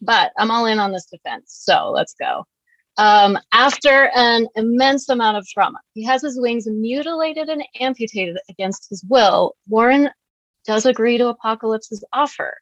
but 0.00 0.32
I'm 0.38 0.50
all 0.50 0.66
in 0.66 0.78
on 0.78 0.92
this 0.92 1.06
defense. 1.06 1.44
So 1.48 1.90
let's 1.90 2.14
go 2.14 2.44
um, 2.96 3.38
after 3.52 4.10
an 4.14 4.46
immense 4.54 5.08
amount 5.08 5.36
of 5.36 5.46
trauma. 5.48 5.80
He 5.94 6.04
has 6.04 6.22
his 6.22 6.40
wings 6.40 6.66
mutilated 6.66 7.48
and 7.48 7.64
amputated 7.80 8.38
against 8.48 8.88
his 8.88 9.04
will. 9.08 9.56
Warren 9.68 10.10
does 10.66 10.86
agree 10.86 11.18
to 11.18 11.28
Apocalypse's 11.28 12.04
offer. 12.12 12.56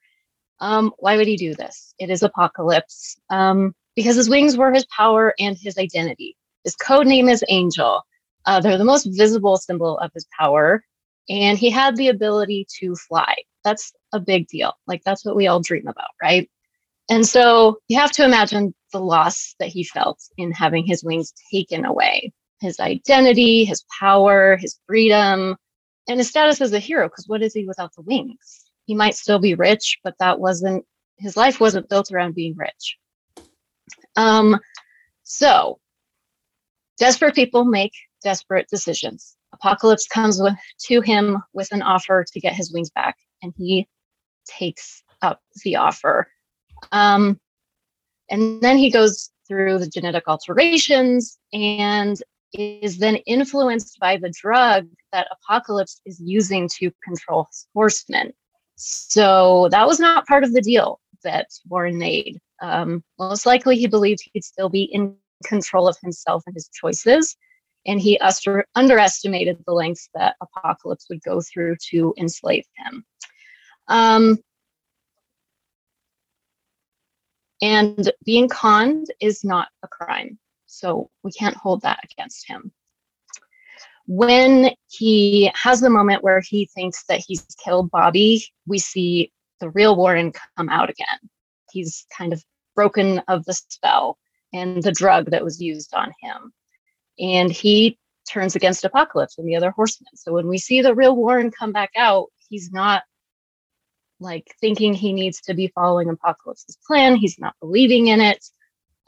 Um, 0.61 0.93
why 0.99 1.17
would 1.17 1.27
he 1.27 1.37
do 1.37 1.55
this? 1.55 1.95
It 1.99 2.11
is 2.11 2.23
Apocalypse. 2.23 3.17
Um, 3.31 3.75
because 3.95 4.17
his 4.17 4.31
wings 4.31 4.57
were 4.57 4.73
his 4.73 4.87
power 4.87 5.35
and 5.39 5.57
his 5.61 5.77
identity. 5.77 6.37
His 6.65 6.77
code 6.77 7.07
name 7.07 7.29
is 7.29 7.45
Angel. 7.49 8.03
Uh, 8.47 8.61
they're 8.61 8.79
the 8.79 8.85
most 8.85 9.09
visible 9.17 9.57
symbol 9.57 9.99
of 9.99 10.11
his 10.15 10.27
power, 10.39 10.85
and 11.29 11.59
he 11.59 11.71
had 11.71 11.97
the 11.97 12.09
ability 12.09 12.67
to 12.81 12.95
fly. 12.97 13.35
That's 13.65 13.93
a 14.13 14.21
big 14.21 14.49
deal. 14.49 14.73
Like, 14.87 15.03
that's 15.05 15.25
what 15.25 15.37
we 15.37 15.47
all 15.47 15.61
dream 15.61 15.87
about, 15.87 16.11
right? 16.21 16.51
And 17.09 17.27
so 17.27 17.79
you 17.89 17.99
have 17.99 18.13
to 18.13 18.25
imagine 18.25 18.75
the 18.93 19.01
loss 19.01 19.55
that 19.59 19.69
he 19.69 19.85
felt 19.85 20.21
in 20.37 20.53
having 20.53 20.85
his 20.87 21.05
wings 21.05 21.33
taken 21.53 21.85
away 21.85 22.33
his 22.63 22.81
identity, 22.81 23.65
his 23.65 23.85
power, 24.01 24.57
his 24.57 24.79
freedom, 24.87 25.57
and 26.09 26.19
his 26.19 26.29
status 26.29 26.61
as 26.61 26.73
a 26.73 26.79
hero. 26.79 27.09
Because 27.09 27.29
what 27.29 27.43
is 27.43 27.53
he 27.53 27.67
without 27.67 27.95
the 27.95 28.03
wings? 28.03 28.65
He 28.87 28.95
might 28.95 29.17
still 29.17 29.39
be 29.39 29.55
rich, 29.55 29.99
but 30.03 30.15
that 30.19 30.41
wasn't 30.41 30.85
his 31.19 31.37
life 31.37 31.61
wasn't 31.61 31.89
built 31.89 32.11
around 32.11 32.35
being 32.35 32.57
rich. 32.57 32.97
Um, 34.17 34.59
so 35.23 35.79
desperate 36.99 37.35
people 37.35 37.65
make 37.65 37.93
desperate 38.23 38.69
decisions. 38.71 39.37
Apocalypse 39.53 40.07
comes 40.07 40.41
with, 40.41 40.55
to 40.87 41.01
him 41.01 41.43
with 41.53 41.71
an 41.73 41.83
offer 41.83 42.25
to 42.33 42.41
get 42.41 42.55
his 42.55 42.73
wings 42.73 42.91
back, 42.91 43.17
and 43.43 43.53
he 43.57 43.87
takes 44.47 45.03
up 45.21 45.41
the 45.65 45.77
offer. 45.77 46.29
Um, 46.91 47.39
and 48.31 48.61
then 48.63 48.79
he 48.79 48.91
goes 48.91 49.31
through 49.47 49.79
the 49.79 49.89
genetic 49.89 50.27
alterations 50.27 51.39
and 51.53 52.17
is 52.55 52.99
then 52.99 53.17
influenced 53.17 53.99
by 53.99 54.17
the 54.17 54.31
drug 54.31 54.87
that 55.13 55.29
Apocalypse 55.31 56.01
is 56.05 56.21
using 56.21 56.69
to 56.69 56.91
control 57.05 57.47
his 57.51 57.67
horsemen. 57.75 58.33
So 58.77 59.69
that 59.71 59.87
was 59.87 60.01
not 60.01 60.27
part 60.27 60.45
of 60.45 60.53
the 60.53 60.61
deal 60.61 61.01
that 61.25 61.49
Warren 61.69 61.99
made. 61.99 62.41
Um, 62.61 63.03
most 63.19 63.47
likely, 63.47 63.77
he 63.77 63.87
believed 63.87 64.21
he'd 64.33 64.45
still 64.45 64.69
be 64.69 64.85
in 64.85 65.15
control 65.45 65.89
of 65.89 65.97
himself 66.03 66.43
and 66.47 66.55
his 66.55 66.69
choices. 66.69 67.37
And 67.87 68.01
he 68.01 68.19
underestimated 68.75 69.59
the 69.67 69.73
lengths 69.73 70.09
that 70.15 70.37
Apocalypse 70.41 71.07
would 71.09 71.23
go 71.23 71.41
through 71.41 71.77
to 71.91 72.15
enslave 72.17 72.65
him. 72.77 73.05
Um, 73.89 74.39
and 77.61 78.13
being 78.25 78.49
conned 78.49 79.07
is 79.21 79.45
not 79.45 79.69
a 79.83 79.89
crime. 79.89 80.39
So 80.67 81.11
we 81.23 81.33
can't 81.33 81.57
hold 81.57 81.83
that 81.83 82.01
against 82.05 82.49
him. 82.49 82.73
When 84.07 84.71
he 84.89 85.51
has 85.55 85.81
the 85.81 85.91
moment 85.91 86.25
where 86.25 86.41
he 86.41 86.69
thinks 86.75 87.05
that 87.05 87.23
he's 87.27 87.47
killed 87.65 87.91
Bobby, 87.91 88.45
we 88.67 88.79
see 88.79 89.33
the 89.61 89.71
real 89.71 89.97
Warren 89.97 90.33
come 90.57 90.69
out 90.69 90.91
again. 90.91 91.31
He's 91.71 92.05
kind 92.17 92.33
of 92.33 92.43
broken 92.75 93.21
of 93.29 93.45
the 93.45 93.55
spell 93.55 94.19
and 94.53 94.83
the 94.83 94.93
drug 94.93 95.31
that 95.31 95.45
was 95.45 95.61
used 95.61 95.95
on 95.95 96.13
him. 96.21 96.53
And 97.19 97.51
he 97.51 97.99
turns 98.29 98.57
against 98.57 98.85
Apocalypse 98.85 99.39
and 99.39 99.49
the 99.49 99.57
other 99.57 99.71
horsemen. 99.71 100.09
So 100.15 100.33
when 100.33 100.49
we 100.49 100.59
see 100.59 100.81
the 100.81 100.95
real 100.95 101.17
Warren 101.17 101.51
come 101.51 101.73
back 101.73 101.91
out, 101.97 102.29
he's 102.49 102.73
not 102.73 103.03
like 104.21 104.55
thinking 104.61 104.95
he 104.95 105.13
needs 105.13 105.41
to 105.43 105.55
be 105.55 105.73
following 105.75 106.09
Apocalypse's 106.09 106.79
plan. 106.87 107.17
He's 107.17 107.39
not 107.39 107.55
believing 107.61 108.07
in 108.07 108.21
it. 108.21 108.45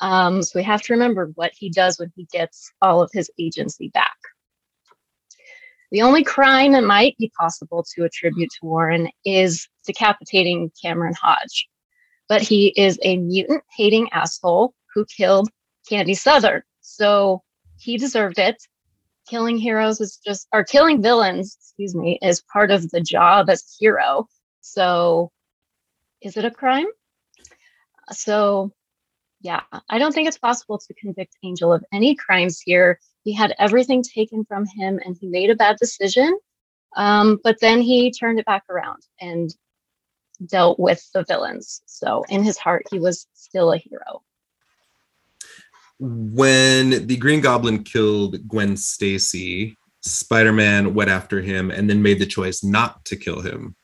Um, 0.00 0.42
so 0.42 0.58
we 0.58 0.64
have 0.64 0.82
to 0.82 0.92
remember 0.92 1.30
what 1.36 1.52
he 1.54 1.70
does 1.70 1.98
when 1.98 2.12
he 2.16 2.24
gets 2.32 2.72
all 2.82 3.00
of 3.00 3.10
his 3.12 3.30
agency 3.38 3.88
back. 3.88 4.16
The 5.92 6.02
only 6.02 6.24
crime 6.24 6.72
that 6.72 6.82
might 6.82 7.16
be 7.18 7.30
possible 7.38 7.86
to 7.94 8.02
attribute 8.02 8.50
to 8.50 8.66
Warren 8.66 9.08
is 9.24 9.68
decapitating 9.86 10.72
Cameron 10.82 11.14
Hodge. 11.14 11.68
But 12.28 12.42
he 12.42 12.74
is 12.76 12.98
a 13.02 13.18
mutant 13.18 13.62
hating 13.76 14.08
asshole 14.12 14.74
who 14.92 15.04
killed 15.04 15.48
Candy 15.88 16.14
Southern. 16.14 16.62
So 16.80 17.43
he 17.78 17.96
deserved 17.96 18.38
it. 18.38 18.62
Killing 19.28 19.56
heroes 19.56 20.00
is 20.00 20.18
just, 20.24 20.46
or 20.52 20.64
killing 20.64 21.02
villains, 21.02 21.56
excuse 21.58 21.94
me, 21.94 22.18
is 22.22 22.42
part 22.42 22.70
of 22.70 22.90
the 22.90 23.00
job 23.00 23.48
as 23.48 23.62
a 23.62 23.76
hero. 23.78 24.28
So 24.60 25.30
is 26.20 26.36
it 26.36 26.44
a 26.44 26.50
crime? 26.50 26.86
So 28.12 28.72
yeah, 29.40 29.60
I 29.90 29.98
don't 29.98 30.12
think 30.12 30.26
it's 30.26 30.38
possible 30.38 30.78
to 30.78 30.94
convict 30.94 31.36
Angel 31.42 31.72
of 31.72 31.84
any 31.92 32.14
crimes 32.14 32.60
here. 32.60 32.98
He 33.24 33.34
had 33.34 33.54
everything 33.58 34.02
taken 34.02 34.44
from 34.44 34.64
him 34.66 34.98
and 35.04 35.16
he 35.20 35.26
made 35.26 35.50
a 35.50 35.54
bad 35.54 35.76
decision. 35.78 36.38
Um, 36.96 37.38
but 37.44 37.60
then 37.60 37.82
he 37.82 38.10
turned 38.10 38.38
it 38.38 38.46
back 38.46 38.64
around 38.70 39.02
and 39.20 39.54
dealt 40.46 40.78
with 40.78 41.06
the 41.12 41.24
villains. 41.24 41.82
So 41.86 42.24
in 42.28 42.42
his 42.42 42.56
heart, 42.56 42.84
he 42.90 42.98
was 42.98 43.26
still 43.34 43.72
a 43.72 43.78
hero. 43.78 44.22
When 46.06 47.06
the 47.06 47.16
Green 47.16 47.40
Goblin 47.40 47.82
killed 47.82 48.46
Gwen 48.46 48.76
Stacy, 48.76 49.74
Spider 50.02 50.52
Man 50.52 50.92
went 50.92 51.08
after 51.08 51.40
him 51.40 51.70
and 51.70 51.88
then 51.88 52.02
made 52.02 52.18
the 52.18 52.26
choice 52.26 52.62
not 52.62 53.02
to 53.06 53.16
kill 53.16 53.40
him. 53.40 53.74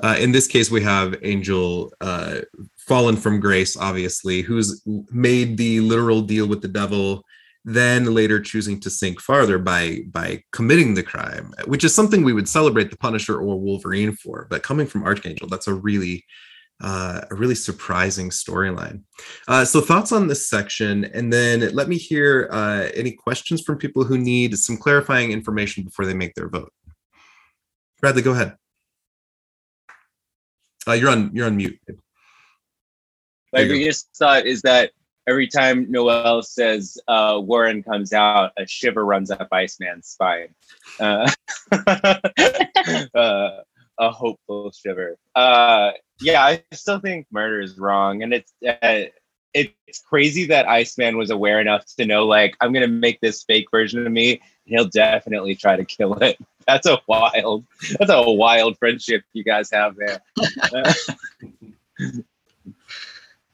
Uh, 0.00 0.16
in 0.20 0.30
this 0.30 0.46
case, 0.46 0.70
we 0.70 0.82
have 0.82 1.16
Angel 1.22 1.92
uh, 2.00 2.42
fallen 2.76 3.16
from 3.16 3.40
grace, 3.40 3.76
obviously, 3.76 4.40
who's 4.40 4.82
made 5.10 5.56
the 5.56 5.80
literal 5.80 6.20
deal 6.20 6.46
with 6.46 6.62
the 6.62 6.68
devil, 6.68 7.24
then 7.64 8.14
later 8.14 8.40
choosing 8.40 8.78
to 8.78 8.88
sink 8.88 9.20
farther 9.20 9.58
by 9.58 10.02
by 10.12 10.44
committing 10.52 10.94
the 10.94 11.02
crime, 11.02 11.52
which 11.66 11.82
is 11.82 11.92
something 11.92 12.22
we 12.22 12.32
would 12.32 12.48
celebrate 12.48 12.92
the 12.92 12.98
Punisher 12.98 13.40
or 13.40 13.58
Wolverine 13.58 14.12
for. 14.12 14.46
But 14.48 14.62
coming 14.62 14.86
from 14.86 15.02
Archangel, 15.02 15.48
that's 15.48 15.66
a 15.66 15.74
really 15.74 16.24
uh, 16.82 17.20
a 17.30 17.34
really 17.34 17.54
surprising 17.54 18.30
storyline. 18.30 19.02
Uh, 19.48 19.64
so 19.64 19.80
thoughts 19.80 20.12
on 20.12 20.26
this 20.26 20.48
section, 20.48 21.04
and 21.06 21.32
then 21.32 21.74
let 21.74 21.88
me 21.88 21.96
hear 21.96 22.48
uh, 22.50 22.88
any 22.94 23.12
questions 23.12 23.62
from 23.62 23.78
people 23.78 24.04
who 24.04 24.18
need 24.18 24.56
some 24.58 24.76
clarifying 24.76 25.30
information 25.32 25.84
before 25.84 26.04
they 26.04 26.14
make 26.14 26.34
their 26.34 26.48
vote. 26.48 26.72
Bradley, 28.00 28.22
go 28.22 28.32
ahead. 28.32 28.56
Uh, 30.86 30.92
you're 30.92 31.10
on. 31.10 31.30
You're 31.32 31.46
on 31.46 31.56
mute. 31.56 31.78
My 31.88 31.94
There 33.52 33.62
you 33.62 33.68
go. 33.68 33.74
biggest 33.78 34.08
thought 34.16 34.46
is 34.46 34.62
that 34.62 34.90
every 35.26 35.46
time 35.46 35.90
Noel 35.90 36.42
says 36.42 36.98
uh, 37.08 37.40
Warren 37.42 37.82
comes 37.82 38.12
out, 38.12 38.52
a 38.58 38.66
shiver 38.66 39.04
runs 39.04 39.30
up 39.30 39.48
Iceman's 39.52 40.08
spine. 40.08 40.48
Uh, 41.00 41.30
uh, 43.14 43.50
a 43.98 44.10
hopeful 44.10 44.72
shiver. 44.72 45.16
Yeah, 46.24 46.42
I 46.42 46.62
still 46.72 47.00
think 47.00 47.26
murder 47.30 47.60
is 47.60 47.78
wrong, 47.78 48.22
and 48.22 48.32
it's 48.32 48.52
uh, 48.66 49.10
it's 49.52 50.00
crazy 50.00 50.46
that 50.46 50.66
Iceman 50.68 51.16
was 51.16 51.30
aware 51.30 51.60
enough 51.60 51.84
to 51.96 52.06
know, 52.06 52.26
like, 52.26 52.56
I'm 52.60 52.72
gonna 52.72 52.88
make 52.88 53.20
this 53.20 53.44
fake 53.44 53.70
version 53.70 54.06
of 54.06 54.12
me. 54.12 54.40
He'll 54.64 54.88
definitely 54.88 55.54
try 55.54 55.76
to 55.76 55.84
kill 55.84 56.14
it. 56.14 56.38
That's 56.66 56.86
a 56.86 56.98
wild, 57.06 57.66
that's 57.98 58.10
a 58.10 58.22
wild 58.22 58.78
friendship 58.78 59.22
you 59.34 59.44
guys 59.44 59.70
have 59.70 59.96
there. 59.96 60.22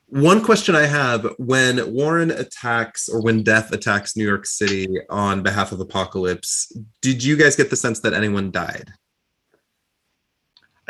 One 0.06 0.44
question 0.44 0.76
I 0.76 0.86
have 0.86 1.26
when 1.38 1.92
Warren 1.92 2.30
attacks 2.30 3.08
or 3.08 3.20
when 3.20 3.42
Death 3.42 3.72
attacks 3.72 4.16
New 4.16 4.24
York 4.24 4.46
City 4.46 4.86
on 5.08 5.42
behalf 5.42 5.72
of 5.72 5.80
Apocalypse, 5.80 6.72
did 7.02 7.24
you 7.24 7.36
guys 7.36 7.56
get 7.56 7.70
the 7.70 7.74
sense 7.74 7.98
that 8.00 8.14
anyone 8.14 8.52
died? 8.52 8.92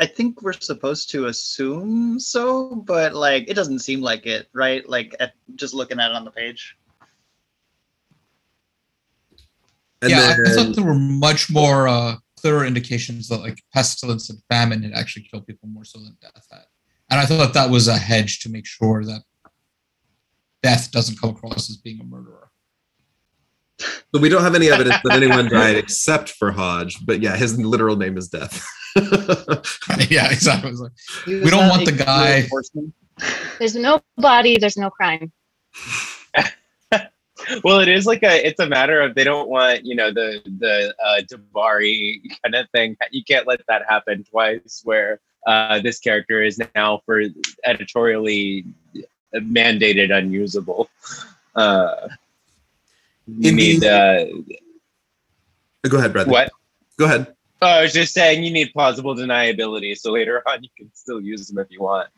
I 0.01 0.07
think 0.07 0.41
we're 0.41 0.53
supposed 0.53 1.11
to 1.11 1.27
assume 1.27 2.19
so, 2.19 2.75
but 2.75 3.13
like 3.13 3.47
it 3.47 3.53
doesn't 3.53 3.79
seem 3.79 4.01
like 4.01 4.25
it, 4.25 4.49
right? 4.51 4.87
Like 4.89 5.15
at, 5.19 5.33
just 5.55 5.75
looking 5.75 5.99
at 5.99 6.09
it 6.09 6.15
on 6.15 6.25
the 6.25 6.31
page. 6.31 6.75
And 10.01 10.09
yeah, 10.09 10.35
I- 10.45 10.51
I 10.51 10.55
thought 10.55 10.75
there 10.75 10.83
were 10.83 10.95
much 10.95 11.51
more 11.51 11.87
uh, 11.87 12.15
clearer 12.35 12.65
indications 12.65 13.27
that 13.27 13.37
like 13.41 13.61
pestilence 13.73 14.29
and 14.31 14.41
famine 14.49 14.81
had 14.81 14.93
actually 14.93 15.23
killed 15.29 15.45
people 15.45 15.69
more 15.69 15.85
so 15.85 15.99
than 15.99 16.17
death 16.21 16.47
had. 16.51 16.65
And 17.11 17.19
I 17.19 17.25
thought 17.25 17.53
that 17.53 17.69
was 17.69 17.87
a 17.87 17.97
hedge 17.97 18.39
to 18.39 18.49
make 18.49 18.65
sure 18.65 19.03
that 19.05 19.21
death 20.63 20.91
doesn't 20.91 21.19
come 21.19 21.29
across 21.31 21.69
as 21.69 21.77
being 21.77 21.99
a 21.99 22.03
murderer. 22.03 22.49
So 24.13 24.21
we 24.21 24.29
don't 24.29 24.43
have 24.43 24.55
any 24.55 24.69
evidence 24.69 24.97
that 25.03 25.13
anyone 25.13 25.49
died 25.51 25.77
except 25.77 26.29
for 26.29 26.51
Hodge, 26.51 27.05
but 27.05 27.21
yeah, 27.21 27.35
his 27.35 27.57
literal 27.59 27.95
name 27.95 28.17
is 28.17 28.27
Death. 28.27 28.65
yeah, 30.09 30.31
exactly. 30.31 30.69
It 30.69 30.71
was 30.71 30.81
like, 30.81 30.91
He 31.25 31.39
We 31.39 31.49
don't 31.49 31.69
want 31.69 31.85
the 31.85 31.91
guy- 31.91 32.47
There's 33.59 33.75
no 33.75 34.01
body, 34.17 34.57
there's 34.57 34.77
no 34.77 34.89
crime. 34.89 35.31
well 37.63 37.79
it 37.79 37.87
is 37.87 38.05
like 38.05 38.23
a 38.23 38.45
it's 38.45 38.59
a 38.59 38.67
matter 38.67 39.01
of 39.01 39.15
they 39.15 39.23
don't 39.23 39.49
want 39.49 39.85
you 39.85 39.95
know 39.95 40.11
the 40.11 40.41
the 40.59 40.93
uh 41.03 41.21
Dabari 41.21 42.19
kind 42.43 42.55
of 42.55 42.69
thing 42.71 42.95
you 43.11 43.23
can't 43.23 43.47
let 43.47 43.61
that 43.67 43.83
happen 43.87 44.23
twice 44.23 44.81
where 44.83 45.19
uh 45.47 45.79
this 45.79 45.99
character 45.99 46.43
is 46.43 46.59
now 46.75 47.01
for 47.05 47.23
editorially 47.65 48.65
mandated 49.33 50.15
unusable 50.15 50.89
uh 51.55 52.07
you 53.39 53.51
need 53.51 53.81
the- 53.81 54.43
uh 55.83 55.87
Go 55.89 55.97
ahead, 55.97 56.13
Bradley. 56.13 56.31
what 56.31 56.51
Go 56.99 57.05
ahead. 57.05 57.33
oh, 57.61 57.67
I 57.67 57.81
was 57.81 57.93
just 57.93 58.13
saying 58.13 58.43
you 58.43 58.51
need 58.51 58.71
plausible 58.71 59.15
deniability 59.15 59.97
so 59.97 60.11
later 60.11 60.43
on 60.47 60.63
you 60.63 60.69
can 60.77 60.91
still 60.93 61.19
use 61.19 61.47
them 61.47 61.57
if 61.57 61.67
you 61.71 61.81
want 61.81 62.09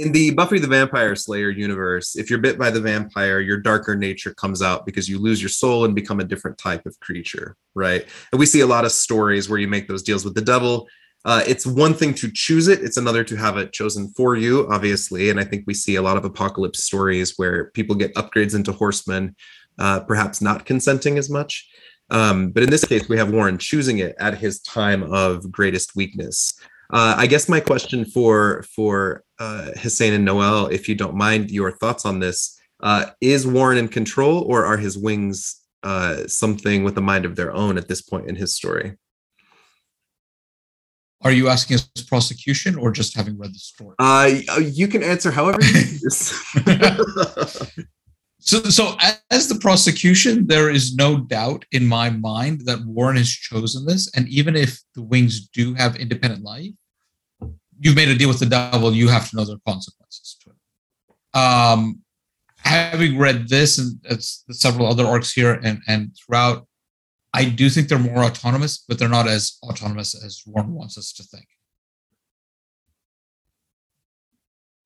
in 0.00 0.12
the 0.12 0.30
Buffy 0.30 0.58
the 0.58 0.66
Vampire 0.66 1.14
Slayer 1.14 1.50
universe, 1.50 2.16
if 2.16 2.30
you're 2.30 2.38
bit 2.38 2.58
by 2.58 2.70
the 2.70 2.80
vampire, 2.80 3.40
your 3.40 3.58
darker 3.58 3.94
nature 3.94 4.32
comes 4.32 4.62
out 4.62 4.86
because 4.86 5.10
you 5.10 5.18
lose 5.18 5.42
your 5.42 5.50
soul 5.50 5.84
and 5.84 5.94
become 5.94 6.20
a 6.20 6.24
different 6.24 6.56
type 6.56 6.86
of 6.86 6.98
creature, 7.00 7.54
right? 7.74 8.06
And 8.32 8.38
we 8.38 8.46
see 8.46 8.60
a 8.60 8.66
lot 8.66 8.86
of 8.86 8.92
stories 8.92 9.50
where 9.50 9.58
you 9.58 9.68
make 9.68 9.88
those 9.88 10.02
deals 10.02 10.24
with 10.24 10.34
the 10.34 10.40
devil. 10.40 10.88
Uh, 11.26 11.42
it's 11.46 11.66
one 11.66 11.92
thing 11.92 12.14
to 12.14 12.30
choose 12.32 12.66
it, 12.66 12.80
it's 12.82 12.96
another 12.96 13.22
to 13.24 13.36
have 13.36 13.58
it 13.58 13.74
chosen 13.74 14.08
for 14.16 14.36
you, 14.36 14.66
obviously. 14.70 15.28
And 15.28 15.38
I 15.38 15.44
think 15.44 15.64
we 15.66 15.74
see 15.74 15.96
a 15.96 16.02
lot 16.02 16.16
of 16.16 16.24
apocalypse 16.24 16.82
stories 16.82 17.34
where 17.36 17.66
people 17.72 17.94
get 17.94 18.14
upgrades 18.14 18.54
into 18.54 18.72
horsemen, 18.72 19.36
uh, 19.80 20.00
perhaps 20.00 20.40
not 20.40 20.66
consenting 20.66 21.18
as 21.18 21.28
much. 21.28 21.68
Um, 22.10 22.50
but 22.50 22.62
in 22.62 22.70
this 22.70 22.84
case, 22.84 23.08
we 23.08 23.16
have 23.16 23.30
Warren 23.30 23.58
choosing 23.58 23.98
it 23.98 24.14
at 24.18 24.38
his 24.38 24.60
time 24.60 25.02
of 25.12 25.50
greatest 25.50 25.96
weakness. 25.96 26.54
Uh, 26.92 27.14
I 27.16 27.26
guess 27.26 27.48
my 27.48 27.60
question 27.60 28.04
for 28.04 28.64
for 28.74 29.22
uh, 29.38 29.70
Hussein 29.80 30.12
and 30.12 30.24
Noel, 30.24 30.66
if 30.66 30.88
you 30.88 30.94
don't 30.94 31.14
mind 31.14 31.50
your 31.50 31.70
thoughts 31.70 32.04
on 32.04 32.18
this, 32.18 32.60
uh, 32.82 33.06
is 33.20 33.46
Warren 33.46 33.78
in 33.78 33.88
control, 33.88 34.42
or 34.42 34.66
are 34.66 34.76
his 34.76 34.98
wings 34.98 35.60
uh, 35.82 36.26
something 36.26 36.82
with 36.82 36.98
a 36.98 37.00
mind 37.00 37.24
of 37.24 37.36
their 37.36 37.52
own 37.52 37.78
at 37.78 37.88
this 37.88 38.02
point 38.02 38.28
in 38.28 38.34
his 38.34 38.56
story? 38.56 38.96
Are 41.22 41.30
you 41.32 41.48
asking 41.48 41.76
us 41.76 41.88
prosecution 42.08 42.76
or 42.76 42.90
just 42.90 43.14
having 43.14 43.38
read 43.38 43.54
the 43.54 43.58
story? 43.58 43.94
Uh, 43.98 44.40
you 44.60 44.88
can 44.88 45.02
answer 45.02 45.30
however 45.30 45.60
you 45.62 45.98
So, 48.42 48.62
so 48.62 48.96
as 49.30 49.48
the 49.48 49.58
prosecution, 49.58 50.46
there 50.46 50.70
is 50.70 50.94
no 50.94 51.18
doubt 51.18 51.66
in 51.72 51.86
my 51.86 52.08
mind 52.08 52.62
that 52.64 52.84
Warren 52.86 53.16
has 53.16 53.28
chosen 53.28 53.84
this. 53.84 54.10
And 54.16 54.26
even 54.28 54.56
if 54.56 54.80
the 54.94 55.02
wings 55.02 55.48
do 55.48 55.74
have 55.74 55.96
independent 55.96 56.42
life, 56.42 56.72
you've 57.78 57.96
made 57.96 58.08
a 58.08 58.16
deal 58.16 58.28
with 58.28 58.40
the 58.40 58.46
devil. 58.46 58.94
You 58.94 59.08
have 59.08 59.28
to 59.30 59.36
know 59.36 59.42
are 59.42 59.58
consequences 59.66 60.38
to 60.42 60.50
it. 60.50 61.38
Um, 61.38 62.00
having 62.56 63.18
read 63.18 63.48
this 63.48 63.78
and 63.78 64.00
several 64.50 64.86
other 64.86 65.04
arcs 65.04 65.32
here 65.32 65.60
and 65.62 65.82
and 65.86 66.16
throughout, 66.16 66.66
I 67.34 67.44
do 67.44 67.68
think 67.68 67.88
they're 67.88 67.98
more 67.98 68.24
autonomous, 68.24 68.84
but 68.88 68.98
they're 68.98 69.08
not 69.08 69.28
as 69.28 69.58
autonomous 69.62 70.14
as 70.24 70.42
Warren 70.46 70.72
wants 70.72 70.96
us 70.96 71.12
to 71.12 71.22
think. 71.24 71.46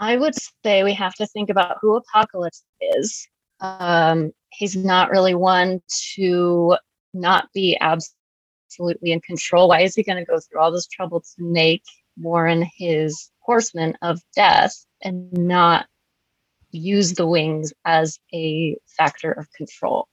I 0.01 0.17
would 0.17 0.35
say 0.65 0.83
we 0.83 0.93
have 0.95 1.15
to 1.15 1.27
think 1.29 1.51
about 1.51 1.79
who 1.81 1.97
Apocalypse 1.97 2.65
is 2.81 3.29
um, 3.65 4.33
he's 4.51 4.77
not 4.77 5.11
really 5.11 5.35
one 5.35 5.81
to 6.15 6.77
not 7.13 7.49
be 7.55 7.79
absolutely 7.81 9.13
in 9.13 9.21
control. 9.21 9.69
Why 9.69 9.81
is 9.81 9.95
he 9.95 10.03
going 10.03 10.19
to 10.19 10.25
go 10.25 10.39
through 10.39 10.61
all 10.61 10.73
this 10.73 10.87
trouble 10.87 11.21
to 11.21 11.43
make 11.43 11.83
Warren 12.17 12.67
his 12.77 13.31
horseman 13.41 13.97
of 14.03 14.21
death 14.37 14.75
and 15.03 15.33
not 15.33 15.87
use 16.71 17.15
the 17.15 17.27
wings 17.27 17.73
as 17.85 18.19
a 18.35 18.77
factor 18.97 19.33
of 19.33 19.51
control? 19.53 20.09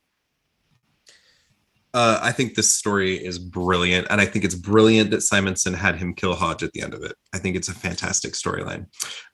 Uh, 1.94 2.20
I 2.22 2.32
think 2.32 2.56
this 2.56 2.74
story 2.74 3.16
is 3.16 3.38
brilliant, 3.38 4.08
and 4.10 4.22
I 4.22 4.26
think 4.26 4.46
it's 4.46 4.56
brilliant 4.56 5.12
that 5.12 5.24
Simonson 5.24 5.74
had 5.74 5.98
him 5.98 6.14
kill 6.14 6.36
Hodge 6.36 6.64
at 6.64 6.72
the 6.72 6.82
end 6.82 6.94
of 6.94 7.04
it. 7.04 7.16
I 7.34 7.38
think 7.38 7.58
it's 7.58 7.68
a 7.68 7.74
fantastic 7.74 8.32
storyline. 8.32 8.86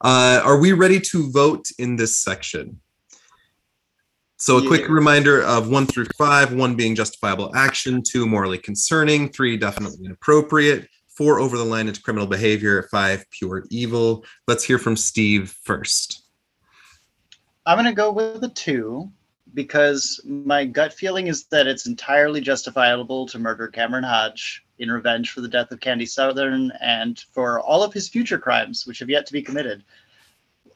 Uh, 0.02 0.42
are 0.44 0.60
we 0.60 0.74
ready 0.74 1.00
to 1.02 1.30
vote 1.30 1.68
in 1.78 1.98
this 1.98 2.18
section? 2.18 2.82
So 4.40 4.58
a 4.58 4.62
yeah. 4.62 4.68
quick 4.68 4.88
reminder 4.88 5.42
of 5.42 5.70
one 5.70 5.88
through 5.88 6.06
five, 6.16 6.54
one 6.54 6.76
being 6.76 6.94
justifiable 6.94 7.56
action, 7.56 8.04
two 8.04 8.28
morally 8.28 8.60
concerning, 8.60 9.30
three 9.30 9.58
definitely 9.58 10.06
inappropriate, 10.06 10.88
four 11.08 11.40
over 11.40 11.58
the 11.58 11.66
line 11.66 11.88
into 11.88 12.02
criminal 12.02 12.28
behavior, 12.28 12.84
five 12.92 13.26
pure 13.32 13.66
evil. 13.72 14.24
Let's 14.48 14.64
hear 14.64 14.78
from 14.78 14.96
Steve 14.96 15.56
first. 15.64 16.22
I'm 17.66 17.78
going 17.78 17.88
to 17.88 17.94
go 17.94 18.12
with 18.12 18.44
a 18.44 18.50
two 18.50 19.12
because 19.56 20.22
my 20.24 20.66
gut 20.66 20.94
feeling 20.94 21.28
is 21.28 21.46
that 21.46 21.66
it's 21.66 21.88
entirely 21.88 22.40
justifiable 22.40 23.26
to 23.28 23.40
murder 23.40 23.68
Cameron 23.68 24.04
Hodge 24.04 24.64
in 24.78 24.92
revenge 24.92 25.32
for 25.32 25.42
the 25.42 25.48
death 25.48 25.72
of 25.72 25.80
Candy 25.80 26.06
Southern 26.06 26.72
and 26.80 27.20
for 27.34 27.60
all 27.62 27.82
of 27.82 27.92
his 27.92 28.08
future 28.08 28.38
crimes, 28.38 28.86
which 28.86 29.00
have 29.00 29.10
yet 29.10 29.26
to 29.26 29.34
be 29.34 29.42
committed. 29.42 29.84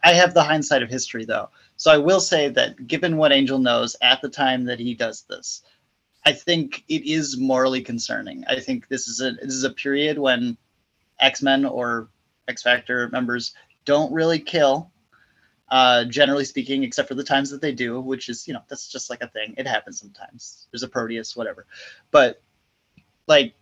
I 0.04 0.14
have 0.14 0.34
the 0.34 0.44
hindsight 0.44 0.82
of 0.82 0.90
history, 0.90 1.26
though. 1.26 1.50
So 1.82 1.90
I 1.90 1.98
will 1.98 2.20
say 2.20 2.48
that 2.48 2.86
given 2.86 3.18
what 3.18 3.32
Angel 3.32 3.58
knows 3.58 3.95
at 4.03 4.22
the 4.22 4.30
time 4.30 4.66
that 4.66 4.78
he 4.78 4.94
does 4.94 5.24
this, 5.24 5.64
I 6.24 6.32
think 6.32 6.84
it 6.88 7.10
is 7.10 7.40
morally 7.40 7.82
concerning. 7.82 8.44
I 8.48 8.60
think 8.60 8.88
this 8.88 9.08
is 9.08 9.20
a 9.20 9.32
this 9.32 9.56
is 9.56 9.64
a 9.64 9.72
period 9.72 10.20
when 10.20 10.60
X 11.20 11.41
Men 11.41 11.66
or 11.66 12.10
X 12.48 12.62
Factor 12.62 13.10
members 13.10 13.56
don't 13.84 14.14
really 14.14 14.38
kill, 14.38 14.91
uh, 15.72 16.06
generally 16.06 16.45
speaking, 16.45 16.84
except 16.84 17.08
for 17.08 17.16
the 17.16 17.24
times 17.24 17.49
that 17.49 17.62
they 17.62 17.72
do, 17.72 17.99
which 17.99 18.30
is 18.30 18.48
you 18.48 18.53
know 18.53 18.62
that's 18.68 18.88
just 18.88 19.10
like 19.10 19.24
a 19.24 19.28
thing. 19.30 19.56
It 19.58 19.66
happens 19.66 19.99
sometimes. 19.99 20.68
There's 20.70 20.84
a 20.84 20.88
Proteus, 20.88 21.36
whatever. 21.36 21.66
But 22.12 22.44
like 23.26 23.56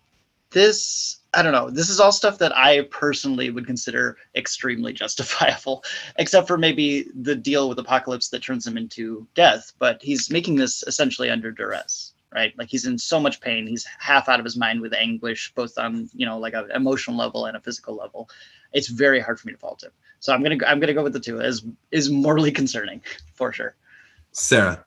this 0.52 1.20
I 1.34 1.44
don't 1.44 1.52
know. 1.52 1.70
This 1.70 1.92
is 1.92 2.00
all 2.00 2.12
stuff 2.12 2.40
that 2.40 2.58
I 2.58 2.82
personally 2.90 3.52
would 3.52 3.68
consider 3.68 4.18
extremely 4.36 4.94
justifiable, 5.04 5.84
except 6.18 6.48
for 6.48 6.58
maybe 6.58 7.08
the 7.14 7.36
deal 7.36 7.70
with 7.70 7.78
Apocalypse 7.78 8.30
that 8.30 8.42
turns 8.42 8.66
him 8.66 8.78
into 8.78 9.28
death. 9.36 9.74
But 9.78 10.02
he's 10.02 10.32
making 10.32 10.56
this 10.56 10.84
essentially 10.88 11.30
under 11.30 11.52
duress, 11.52 12.14
right? 12.34 12.58
Like 12.58 12.70
he's 12.70 12.88
in 12.88 12.98
so 12.98 13.20
much 13.20 13.42
pain. 13.42 13.68
He's 13.68 13.86
half 14.00 14.28
out 14.28 14.40
of 14.40 14.44
his 14.44 14.58
mind 14.58 14.82
with 14.82 14.94
anguish, 14.94 15.54
both 15.54 15.78
on 15.78 16.10
you 16.14 16.26
know 16.26 16.40
like 16.40 16.54
an 16.54 16.72
emotional 16.74 17.16
level 17.16 17.46
and 17.46 17.56
a 17.56 17.62
physical 17.62 17.96
level. 17.96 18.30
It's 18.74 18.88
very 18.88 19.20
hard 19.20 19.40
for 19.40 19.48
me 19.48 19.54
to 19.54 19.60
fault 19.60 19.84
him. 19.84 19.92
So 20.20 20.34
I'm 20.34 20.42
gonna 20.42 20.58
I'm 20.66 20.80
gonna 20.80 20.94
go 20.94 21.04
with 21.04 21.14
the 21.14 21.20
two 21.20 21.42
as 21.42 21.64
is 21.92 22.10
morally 22.10 22.52
concerning 22.52 23.02
for 23.36 23.54
sure. 23.54 23.76
Sarah. 24.32 24.86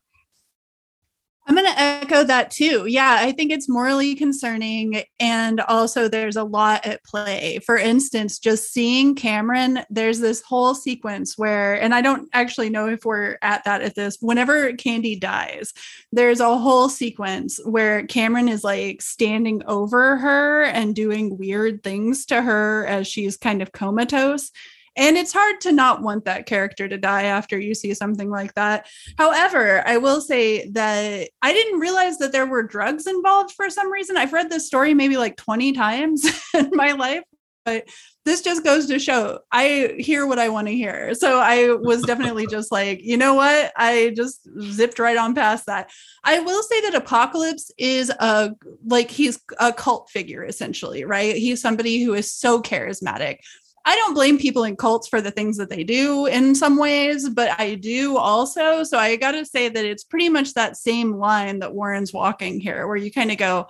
I'm 1.45 1.57
going 1.57 1.67
to 1.67 1.81
echo 1.81 2.23
that 2.23 2.53
too. 2.53 2.87
Yeah, 2.87 3.17
I 3.19 3.33
think 3.33 3.51
it's 3.51 3.69
morally 3.69 4.15
concerning. 4.15 5.03
And 5.19 5.61
also, 5.63 6.07
there's 6.07 6.37
a 6.37 6.45
lot 6.45 6.87
at 6.87 7.03
play. 7.03 7.59
For 7.67 7.77
instance, 7.77 8.39
just 8.39 8.73
seeing 8.73 9.17
Cameron, 9.17 9.81
there's 9.91 10.21
this 10.21 10.41
whole 10.41 10.73
sequence 10.75 11.37
where, 11.37 11.81
and 11.83 11.95
I 11.95 12.01
don't 12.01 12.29
actually 12.33 12.71
know 12.71 12.89
if 12.89 13.05
we're 13.05 13.39
at 13.43 13.65
that 13.65 13.83
at 13.83 13.97
this, 13.97 14.19
whenever 14.21 14.73
Candy 14.75 15.17
dies, 15.17 15.73
there's 16.13 16.39
a 16.41 16.57
whole 16.57 16.89
sequence 16.89 17.59
where 17.65 18.07
Cameron 18.07 18.49
is 18.49 18.63
like 18.63 19.03
standing 19.03 19.63
over 19.67 20.19
her 20.19 20.63
and 20.63 20.95
doing 20.95 21.37
weird 21.39 21.83
things 21.83 22.25
to 22.27 22.41
her 22.41 22.87
as 22.87 23.09
she's 23.09 23.37
kind 23.37 23.63
of 23.63 23.73
comatose. 23.73 24.53
And 24.97 25.17
it's 25.17 25.33
hard 25.33 25.61
to 25.63 25.73
not 25.73 26.03
want 26.03 26.27
that 26.27 26.47
character 26.47 26.87
to 26.87 26.99
die 26.99 27.25
after 27.25 27.59
you 27.59 27.75
see 27.75 27.95
something 27.95 28.29
like 28.29 28.55
that. 28.55 28.87
However, 29.17 29.87
I 29.87 29.97
will 29.97 30.21
say 30.21 30.69
that 30.71 31.29
I 31.41 31.53
didn't 31.53 31.81
realize 31.81 32.19
that 32.19 32.33
there 32.33 32.47
were 32.47 32.63
drugs 32.63 33.07
involved 33.07 33.53
for 33.53 33.71
some 33.71 33.91
reason. 33.91 34.17
I've 34.17 34.33
read 34.33 34.51
this 34.51 34.67
story 34.67 34.93
maybe 34.93 35.17
like 35.17 35.37
20 35.37 35.73
times 35.73 36.27
in 36.55 36.71
my 36.73 36.93
life, 36.93 37.23
but 37.65 37.89
this 38.25 38.43
just 38.43 38.63
goes 38.63 38.87
to 38.87 38.99
show 38.99 39.41
I 39.51 39.97
hear 39.99 40.27
what 40.27 40.39
I 40.39 40.49
want 40.49 40.69
to 40.69 40.75
hear. 40.75 41.15
So 41.15 41.39
I 41.39 41.73
was 41.73 42.03
definitely 42.07 42.47
just 42.47 42.71
like, 42.71 43.03
you 43.03 43.17
know 43.17 43.35
what? 43.35 43.73
I 43.77 44.13
just 44.15 44.47
zipped 44.61 44.99
right 44.99 45.17
on 45.17 45.35
past 45.35 45.67
that. 45.67 45.91
I 46.23 46.41
will 46.41 46.63
say 46.63 46.83
that 46.83 46.95
Apocalypse 46.95 47.71
is 47.79 48.11
a 48.11 48.53
like 48.87 49.11
he's 49.11 49.41
a 49.59 49.73
cult 49.73 50.11
figure 50.11 50.45
essentially, 50.45 51.05
right? 51.05 51.35
He's 51.35 51.61
somebody 51.61 52.03
who 52.03 52.15
is 52.15 52.33
so 52.33 52.61
charismatic 52.63 53.39
I 53.85 53.97
don't 53.97 54.15
blame 54.15 54.39
people 54.39 54.65
in 54.65 54.77
cults 54.77 55.09
for 55.09 55.21
the 55.21 55.31
things 55.31 55.57
that 55.57 55.69
they 55.69 55.83
do 55.83 56.27
in 56.27 56.55
some 56.55 56.77
ways, 56.77 57.29
but 57.29 57.59
I 57.59 57.75
do 57.75 58.17
also. 58.17 58.85
So 58.85 58.99
I 58.99 59.17
got 59.17 59.33
to 59.33 59.45
say 59.45 59.69
that 59.69 59.85
it's 59.85 60.05
pretty 60.05 60.29
much 60.29 60.55
that 60.55 60.77
same 60.77 61.15
line 61.15 61.59
that 61.59 61.75
Warren's 61.75 62.13
walking 62.13 62.61
here, 62.61 62.87
where 62.87 62.97
you 62.97 63.11
kind 63.11 63.33
of 63.33 63.39
go, 63.39 63.67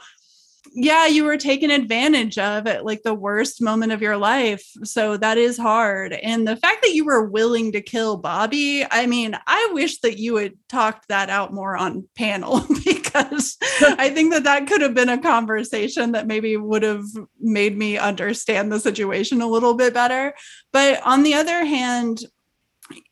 yeah, 0.75 1.07
you 1.07 1.25
were 1.25 1.37
taken 1.37 1.71
advantage 1.71 2.39
of 2.39 2.67
at 2.67 2.85
like 2.85 3.03
the 3.03 3.15
worst 3.15 3.61
moment 3.61 3.93
of 3.93 4.01
your 4.01 4.17
life. 4.17 4.65
So 4.85 5.17
that 5.17 5.37
is 5.37 5.59
hard. 5.59 6.13
And 6.13 6.47
the 6.47 6.57
fact 6.57 6.83
that 6.83 6.95
you 6.95 7.05
were 7.05 7.29
willing 7.29 7.73
to 7.73 7.81
kill 7.81 8.17
Bobby, 8.17 8.87
I 8.91 9.07
mean, 9.07 9.37
I 9.47 9.71
wish 9.73 10.01
that 10.01 10.19
you 10.19 10.37
had 10.37 10.55
talked 10.69 11.09
that 11.09 11.31
out 11.31 11.53
more 11.53 11.77
on 11.77 12.09
panel 12.17 12.65
because 12.85 13.57
I 13.81 14.11
think 14.11 14.33
that 14.33 14.45
that 14.45 14.67
could 14.67 14.81
have 14.81 14.95
been 14.95 15.09
a 15.09 15.21
conversation 15.21 16.13
that 16.13 16.27
maybe 16.27 16.57
would 16.57 16.83
have 16.83 17.05
made 17.41 17.77
me 17.77 17.99
understand 17.99 18.71
the 18.71 18.81
situation 18.81 19.43
a 19.43 19.49
little 19.49 19.75
bit 19.75 19.93
better. 19.93 20.35
But 20.73 21.03
on 21.05 21.23
the 21.23 21.35
other 21.35 21.65
hand, 21.65 22.25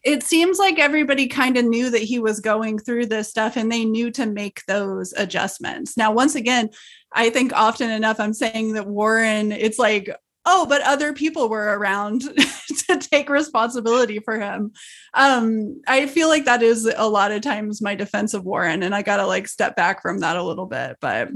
it 0.05 0.23
seems 0.23 0.59
like 0.59 0.78
everybody 0.78 1.27
kind 1.27 1.57
of 1.57 1.65
knew 1.65 1.90
that 1.90 2.02
he 2.02 2.19
was 2.19 2.40
going 2.40 2.78
through 2.78 3.07
this 3.07 3.28
stuff 3.28 3.57
and 3.57 3.70
they 3.70 3.85
knew 3.85 4.11
to 4.12 4.27
make 4.27 4.62
those 4.66 5.12
adjustments. 5.15 5.97
Now, 5.97 6.12
once 6.12 6.35
again, 6.35 6.70
I 7.12 7.31
think 7.31 7.52
often 7.52 7.90
enough 7.90 8.20
I'm 8.20 8.35
saying 8.35 8.74
that 8.74 8.86
Warren, 8.86 9.52
it's 9.52 9.78
like, 9.78 10.11
oh, 10.52 10.66
but 10.66 10.82
other 10.82 11.12
people 11.12 11.48
were 11.48 11.78
around 11.78 12.22
to 12.89 12.98
take 12.98 13.31
responsibility 13.31 14.18
for 14.18 14.39
him. 14.39 14.72
Um, 15.14 15.81
I 15.86 16.06
feel 16.06 16.27
like 16.27 16.44
that 16.47 16.60
is 16.62 16.93
a 16.97 17.09
lot 17.09 17.31
of 17.31 17.40
times 17.40 17.81
my 17.81 17.94
defense 17.94 18.35
of 18.35 18.44
Warren, 18.44 18.82
and 18.82 18.93
I 18.93 19.02
got 19.02 19.18
to 19.18 19.27
like 19.27 19.47
step 19.47 19.77
back 19.77 20.02
from 20.02 20.18
that 20.18 20.36
a 20.36 20.43
little 20.43 20.66
bit. 20.66 20.97
But 21.01 21.28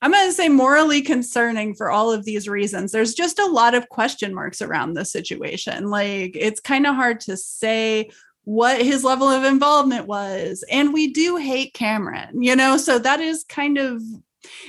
I'm 0.00 0.12
to 0.12 0.32
say 0.32 0.48
morally 0.48 1.02
concerning 1.02 1.74
for 1.74 1.90
all 1.90 2.10
of 2.10 2.24
these 2.24 2.48
reasons. 2.48 2.92
There's 2.92 3.14
just 3.14 3.38
a 3.38 3.46
lot 3.46 3.74
of 3.74 3.90
question 3.90 4.34
marks 4.34 4.62
around 4.62 4.94
this 4.94 5.12
situation. 5.12 5.90
Like, 5.90 6.32
it's 6.34 6.60
kind 6.60 6.86
of 6.86 6.94
hard 6.94 7.20
to 7.20 7.36
say 7.36 8.10
what 8.44 8.80
his 8.80 9.04
level 9.04 9.28
of 9.28 9.44
involvement 9.44 10.06
was. 10.06 10.64
And 10.70 10.94
we 10.94 11.12
do 11.12 11.36
hate 11.36 11.74
Cameron, 11.74 12.42
you 12.42 12.56
know, 12.56 12.76
so 12.76 12.98
that 12.98 13.20
is 13.20 13.44
kind 13.44 13.78
of 13.78 14.02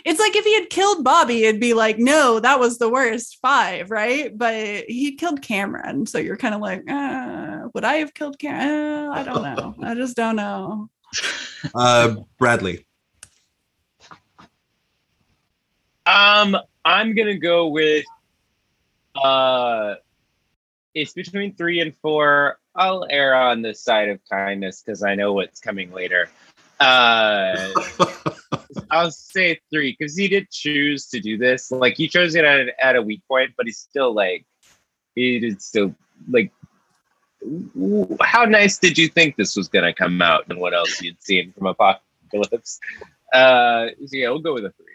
it's 0.06 0.20
like 0.20 0.36
if 0.36 0.46
he 0.46 0.54
had 0.56 0.70
killed 0.70 1.04
Bobby, 1.04 1.46
it'd 1.46 1.62
be 1.62 1.74
like, 1.74 1.98
no, 1.98 2.40
that 2.40 2.60
was 2.60 2.78
the 2.78 2.90
worst 2.90 3.40
five, 3.42 3.92
right? 3.92 4.36
But 4.38 4.86
he 4.88 5.16
killed 5.16 5.42
Cameron. 5.42 6.06
So 6.06 6.18
you're 6.18 6.38
kind 6.38 6.56
of 6.56 6.62
like, 6.62 6.90
uh, 6.90 7.68
would 7.74 7.84
I 7.84 7.96
have 7.96 8.14
killed 8.14 8.40
Cameron? 8.40 9.10
Uh, 9.10 9.12
I 9.12 9.24
don't 9.24 9.44
know. 9.44 9.76
I 9.82 9.96
just 9.96 10.16
don't 10.16 10.36
know. 10.36 10.90
Uh, 11.74 12.16
Bradley. 12.38 12.86
Um, 16.06 16.58
I'm 16.84 17.16
gonna 17.16 17.38
go 17.38 17.68
with 17.68 18.06
uh 19.16 19.96
it's 20.94 21.14
between 21.14 21.56
three 21.56 21.80
and 21.80 21.96
four. 22.02 22.60
I'll 22.76 23.06
err 23.10 23.36
on 23.36 23.62
the 23.62 23.74
side 23.74 24.10
of 24.10 24.20
kindness 24.30 24.84
because 24.84 25.04
I 25.04 25.16
know 25.16 25.34
what's 25.34 25.60
coming 25.60 25.92
later. 25.92 26.30
Uh, 26.80 27.70
I'll 28.94 29.12
say 29.12 29.60
three 29.72 29.96
because 29.98 30.16
he 30.16 30.28
did 30.28 30.50
choose 30.52 31.08
to 31.08 31.20
do 31.20 31.38
this. 31.38 31.72
Like 31.72 31.98
he 31.98 32.08
chose 32.08 32.36
it 32.36 32.46
at, 32.46 32.68
at 32.80 32.96
a 32.96 33.02
weak 33.02 33.22
point, 33.28 33.52
but 33.58 33.66
he's 33.66 33.80
still 33.80 34.14
like 34.14 34.46
he 35.16 35.40
did 35.40 35.62
still 35.62 35.96
like. 36.30 36.52
How 38.22 38.46
nice 38.46 38.78
did 38.78 38.98
you 38.98 39.10
think 39.10 39.36
this 39.36 39.56
was 39.58 39.68
gonna 39.68 39.94
come 39.94 40.22
out, 40.22 40.46
and 40.50 40.60
what 40.60 40.74
else 40.74 41.02
you'd 41.02 41.22
seen 41.22 41.52
from 41.52 41.68
Apocalypse? 41.68 42.80
Uh, 43.34 43.88
so 44.06 44.16
yeah, 44.16 44.30
we'll 44.30 44.40
go 44.40 44.54
with 44.54 44.66
a 44.66 44.72
three. 44.72 44.86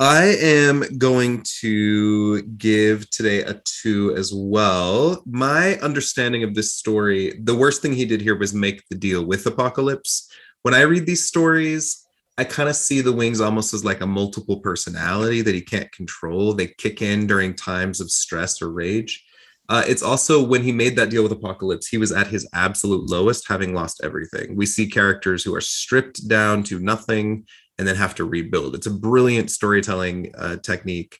I 0.00 0.26
am 0.40 0.84
going 0.96 1.42
to 1.60 2.42
give 2.42 3.10
today 3.10 3.40
a 3.40 3.60
two 3.64 4.14
as 4.14 4.32
well. 4.32 5.24
My 5.26 5.76
understanding 5.78 6.44
of 6.44 6.54
this 6.54 6.72
story, 6.72 7.36
the 7.42 7.56
worst 7.56 7.82
thing 7.82 7.94
he 7.94 8.04
did 8.04 8.20
here 8.20 8.38
was 8.38 8.54
make 8.54 8.84
the 8.88 8.94
deal 8.94 9.24
with 9.24 9.44
Apocalypse. 9.46 10.30
When 10.62 10.72
I 10.72 10.82
read 10.82 11.04
these 11.04 11.26
stories, 11.26 12.06
I 12.38 12.44
kind 12.44 12.68
of 12.68 12.76
see 12.76 13.00
the 13.00 13.12
wings 13.12 13.40
almost 13.40 13.74
as 13.74 13.84
like 13.84 14.00
a 14.00 14.06
multiple 14.06 14.60
personality 14.60 15.42
that 15.42 15.54
he 15.56 15.60
can't 15.60 15.90
control. 15.90 16.54
They 16.54 16.68
kick 16.68 17.02
in 17.02 17.26
during 17.26 17.54
times 17.54 18.00
of 18.00 18.12
stress 18.12 18.62
or 18.62 18.70
rage. 18.70 19.24
Uh, 19.68 19.82
it's 19.86 20.02
also 20.02 20.42
when 20.42 20.62
he 20.62 20.70
made 20.70 20.94
that 20.96 21.10
deal 21.10 21.24
with 21.24 21.32
Apocalypse, 21.32 21.88
he 21.88 21.98
was 21.98 22.12
at 22.12 22.28
his 22.28 22.48
absolute 22.54 23.10
lowest, 23.10 23.48
having 23.48 23.74
lost 23.74 24.00
everything. 24.04 24.54
We 24.56 24.66
see 24.66 24.88
characters 24.88 25.42
who 25.42 25.54
are 25.54 25.60
stripped 25.60 26.26
down 26.28 26.62
to 26.64 26.78
nothing 26.78 27.44
and 27.76 27.86
then 27.86 27.96
have 27.96 28.14
to 28.14 28.24
rebuild. 28.24 28.76
It's 28.76 28.86
a 28.86 28.90
brilliant 28.90 29.50
storytelling 29.50 30.32
uh, 30.38 30.56
technique. 30.58 31.18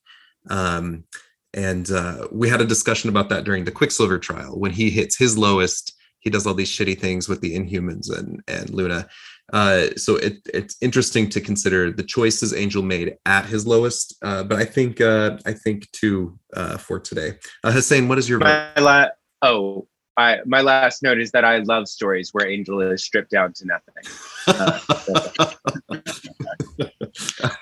Um, 0.48 1.04
and 1.52 1.90
uh, 1.90 2.28
we 2.30 2.48
had 2.48 2.60
a 2.60 2.66
discussion 2.66 3.10
about 3.10 3.28
that 3.30 3.44
during 3.44 3.64
the 3.64 3.72
Quicksilver 3.72 4.18
trial. 4.18 4.58
When 4.58 4.70
he 4.70 4.88
hits 4.88 5.18
his 5.18 5.36
lowest, 5.36 5.94
he 6.20 6.30
does 6.30 6.46
all 6.46 6.54
these 6.54 6.70
shitty 6.70 6.98
things 6.98 7.28
with 7.28 7.40
the 7.40 7.56
Inhumans 7.56 8.16
and 8.16 8.42
and 8.48 8.70
Luna. 8.70 9.08
Uh, 9.52 9.88
so 9.96 10.16
it, 10.16 10.38
it's 10.52 10.76
interesting 10.80 11.28
to 11.30 11.40
consider 11.40 11.90
the 11.90 12.02
choices 12.02 12.52
Angel 12.52 12.82
made 12.82 13.16
at 13.24 13.46
his 13.46 13.66
lowest. 13.66 14.16
Uh, 14.22 14.42
but 14.44 14.58
I 14.58 14.64
think 14.64 15.00
uh, 15.00 15.38
I 15.46 15.52
think 15.52 15.90
two 15.92 16.38
uh, 16.54 16.76
for 16.76 16.98
today. 17.00 17.38
Uh, 17.64 17.72
Hussein, 17.72 18.08
what 18.08 18.18
is 18.18 18.28
your 18.28 18.38
vote? 18.40 18.72
My 18.76 18.80
la- 18.80 19.08
oh, 19.42 19.86
I, 20.16 20.38
my 20.44 20.60
last 20.60 21.02
note 21.02 21.20
is 21.20 21.30
that 21.30 21.44
I 21.44 21.58
love 21.58 21.88
stories 21.88 22.30
where 22.32 22.48
Angel 22.48 22.80
is 22.82 23.04
stripped 23.04 23.30
down 23.30 23.52
to 23.54 23.66
nothing. 23.66 23.94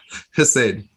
Hussein. 0.35 0.89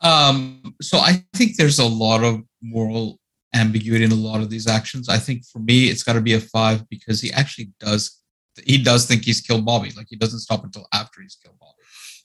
Um, 0.00 0.76
so 0.80 0.98
I 0.98 1.24
think 1.34 1.56
there's 1.56 1.78
a 1.78 1.84
lot 1.84 2.22
of 2.22 2.42
moral 2.62 3.18
ambiguity 3.54 4.04
in 4.04 4.12
a 4.12 4.16
lot 4.16 4.42
of 4.42 4.50
these 4.50 4.66
actions. 4.66 5.08
I 5.08 5.18
think 5.18 5.44
for 5.44 5.58
me, 5.58 5.86
it's 5.86 6.02
got 6.02 6.12
to 6.14 6.20
be 6.20 6.34
a 6.34 6.40
five 6.40 6.88
because 6.88 7.20
he 7.20 7.32
actually 7.32 7.72
does 7.80 8.20
he 8.64 8.82
does 8.82 9.06
think 9.06 9.24
he's 9.24 9.40
killed 9.40 9.64
Bobby. 9.64 9.90
Like 9.96 10.06
he 10.08 10.16
doesn't 10.16 10.40
stop 10.40 10.64
until 10.64 10.86
after 10.92 11.20
he's 11.22 11.36
killed 11.36 11.58
Bobby. 11.58 11.82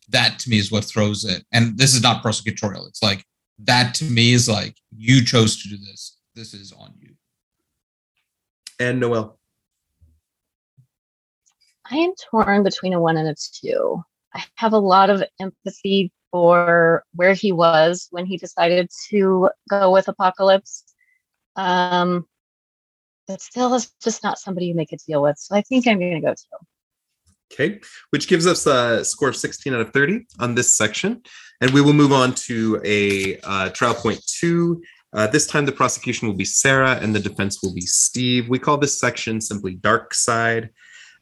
That 0.10 0.40
to 0.40 0.50
me 0.50 0.58
is 0.58 0.72
what 0.72 0.86
throws 0.86 1.26
it. 1.26 1.46
And 1.52 1.78
this 1.78 1.96
is 1.96 2.02
not 2.02 2.24
prosecutorial. 2.24 2.88
It's 2.88 3.04
like 3.04 3.24
that 3.60 3.94
to 3.96 4.06
me 4.06 4.34
is 4.34 4.48
like 4.48 4.76
you 4.96 5.24
chose 5.24 5.62
to 5.62 5.70
do 5.70 5.78
this. 5.78 6.18
This 6.36 6.54
is 6.54 6.72
on 6.72 6.94
you. 7.00 7.14
And 8.80 9.00
Noel. 9.00 9.38
I 11.92 11.98
am 11.98 12.14
torn 12.30 12.64
between 12.64 12.94
a 12.94 13.02
one 13.02 13.18
and 13.18 13.28
a 13.28 13.36
two. 13.36 14.04
I 14.34 14.44
have 14.56 14.74
a 14.74 14.78
lot 14.78 15.10
of 15.10 15.24
empathy 15.40 16.12
for 16.32 17.04
where 17.16 17.34
he 17.34 17.52
was 17.52 18.08
when 18.12 18.26
he 18.26 18.38
decided 18.38 18.90
to 19.10 19.50
go 19.70 19.92
with 19.92 20.08
Apocalypse. 20.08 20.84
Um, 21.56 22.28
but 23.30 23.42
still, 23.42 23.76
it's 23.76 23.94
just 24.04 24.24
not 24.24 24.40
somebody 24.40 24.66
you 24.66 24.76
make 24.76 24.92
a 24.92 24.98
deal 24.98 25.22
with. 25.22 25.38
So 25.38 25.56
I 25.56 25.62
think 25.62 25.88
I'm 25.88 26.00
going 26.00 26.16
to 26.16 26.20
go 26.20 26.34
two. 26.34 26.66
Okay, 27.54 27.80
which 28.10 28.28
gives 28.28 28.48
us 28.48 28.66
a 28.66 29.06
score 29.06 29.30
of 29.30 29.36
16 29.36 29.74
out 29.74 29.82
of 29.82 29.94
30 29.94 30.26
on 30.40 30.56
this 30.56 30.76
section. 30.76 31.22
And 31.62 31.72
we 31.72 31.82
will 31.82 31.94
move 31.94 32.12
on 32.12 32.34
to 32.48 32.82
a 32.84 33.40
uh, 33.44 33.70
trial 33.70 33.94
point 33.94 34.20
two. 34.26 34.82
Uh, 35.14 35.28
this 35.28 35.46
time, 35.46 35.66
the 35.66 35.72
prosecution 35.72 36.28
will 36.28 36.36
be 36.36 36.46
Sarah 36.46 36.98
and 37.02 37.14
the 37.14 37.20
defense 37.20 37.62
will 37.62 37.74
be 37.74 37.82
Steve. 37.82 38.50
We 38.50 38.58
call 38.58 38.78
this 38.78 39.00
section 39.00 39.42
simply 39.42 39.76
Dark 39.76 40.16
Side. 40.16 40.72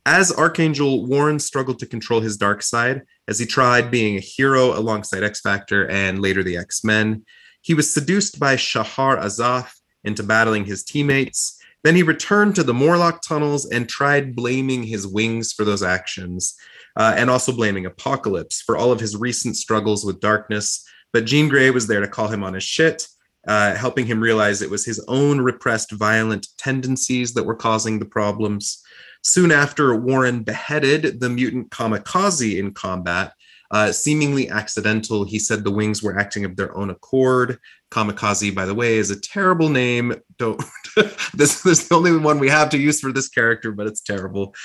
As 0.06 0.32
Archangel, 0.32 1.06
Warren 1.06 1.40
struggled 1.40 1.80
to 1.80 1.86
control 1.86 2.22
his 2.22 2.38
dark 2.38 2.64
side 2.64 3.02
as 3.28 3.40
he 3.40 3.46
tried 3.46 3.92
being 3.92 4.16
a 4.16 4.22
hero 4.22 4.78
alongside 4.78 5.24
X 5.24 5.42
Factor 5.42 5.90
and 5.90 6.22
later 6.22 6.44
the 6.44 6.56
X 6.56 6.86
Men. 6.86 7.26
He 7.62 7.74
was 7.74 7.94
seduced 7.94 8.40
by 8.40 8.56
Shahrazad 8.56 9.68
into 10.06 10.24
battling 10.24 10.64
his 10.64 10.86
teammates. 10.86 11.57
Then 11.84 11.96
he 11.96 12.04
returned 12.04 12.56
to 12.56 12.64
the 12.64 12.74
Morlock 12.74 13.22
tunnels 13.22 13.66
and 13.66 13.88
tried 13.88 14.36
blaming 14.36 14.84
his 14.84 15.08
wings 15.08 15.54
for 15.54 15.64
those 15.64 15.84
actions, 15.84 16.56
uh, 16.96 17.14
and 17.16 17.30
also 17.30 17.52
blaming 17.52 17.86
Apocalypse 17.86 18.62
for 18.62 18.76
all 18.76 18.92
of 18.92 19.00
his 19.00 19.16
recent 19.16 19.56
struggles 19.56 20.04
with 20.04 20.20
darkness. 20.20 20.84
But 21.14 21.26
Jean 21.26 21.48
Grey 21.48 21.70
was 21.70 21.88
there 21.88 22.02
to 22.02 22.08
call 22.08 22.28
him 22.28 22.44
on 22.44 22.54
his 22.54 22.64
shit, 22.64 23.08
uh, 23.48 23.76
helping 23.76 24.06
him 24.06 24.20
realize 24.20 24.62
it 24.62 24.70
was 24.70 24.86
his 24.86 25.04
own 25.08 25.40
repressed 25.40 25.92
violent 25.92 26.48
tendencies 26.58 27.34
that 27.34 27.46
were 27.46 27.56
causing 27.56 28.00
the 28.00 28.06
problems. 28.06 28.84
Soon 29.24 29.52
after, 29.52 29.96
Warren 29.96 30.44
beheaded 30.44 31.20
the 31.20 31.30
mutant 31.30 31.70
Kamikaze 31.70 32.58
in 32.60 32.74
combat. 32.74 33.34
Uh, 33.70 33.92
seemingly 33.92 34.50
accidental, 34.50 35.26
he 35.26 35.40
said 35.40 35.64
the 35.64 35.72
wings 35.72 36.02
were 36.02 36.18
acting 36.18 36.46
of 36.46 36.56
their 36.56 36.76
own 36.78 36.90
accord. 36.90 37.58
Kamikaze, 37.92 38.54
by 38.54 38.66
the 38.66 38.76
way, 38.76 38.98
is 38.98 39.12
a 39.12 39.20
terrible 39.20 39.70
name. 39.70 40.16
Don't 40.38 40.62
this, 41.34 41.62
this 41.62 41.66
is 41.66 41.88
the 41.88 41.96
only 41.96 42.18
one 42.18 42.40
we 42.40 42.50
have 42.50 42.70
to 42.70 42.78
use 42.78 43.00
for 43.00 43.12
this 43.12 43.30
character, 43.30 43.72
but 43.72 43.88
it's 43.88 44.02
terrible. 44.02 44.56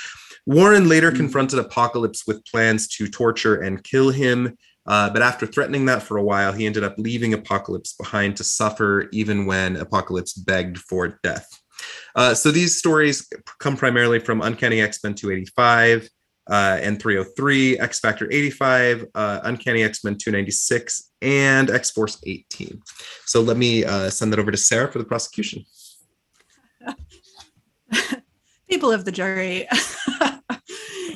Warren 0.47 0.89
later 0.89 1.13
confronted 1.13 1.59
Apocalypse 1.59 2.27
with 2.27 2.45
plans 2.47 2.89
to 2.89 3.09
torture 3.09 3.61
and 3.61 3.83
kill 3.85 4.11
him. 4.11 4.57
Uh, 4.87 5.09
but 5.11 5.23
after 5.23 5.47
threatening 5.47 5.85
that 5.87 6.03
for 6.03 6.17
a 6.17 6.25
while, 6.25 6.53
he 6.53 6.67
ended 6.67 6.83
up 6.83 6.95
leaving 6.99 7.35
Apocalypse 7.35 7.95
behind 7.95 8.37
to 8.37 8.45
suffer, 8.45 9.09
even 9.13 9.47
when 9.47 9.77
Apocalypse 9.77 10.33
begged 10.33 10.79
for 10.79 11.21
death. 11.23 11.47
Uh, 12.17 12.35
so 12.35 12.51
these 12.51 12.77
stories 12.77 13.29
come 13.61 13.77
primarily 13.77 14.19
from 14.19 14.43
Uncanny 14.43 14.81
X 14.81 14.99
Men 15.03 15.15
285 15.15 16.09
uh, 16.51 16.79
and 16.83 17.01
303, 17.01 17.79
X 17.79 18.01
Factor 18.01 18.31
85, 18.31 19.07
uh, 19.15 19.41
Uncanny 19.45 19.83
X 19.83 20.05
Men 20.05 20.17
296, 20.17 21.11
and 21.23 21.71
X 21.71 21.91
Force 21.91 22.21
18. 22.27 22.83
So 23.27 23.41
let 23.41 23.57
me 23.57 23.85
uh, 23.85 24.11
send 24.11 24.33
that 24.33 24.41
over 24.41 24.51
to 24.51 24.57
Sarah 24.57 24.91
for 24.91 24.99
the 24.99 25.05
prosecution. 25.05 25.65
people 28.69 28.91
of 28.91 29.05
the 29.05 29.13
jury. 29.13 29.69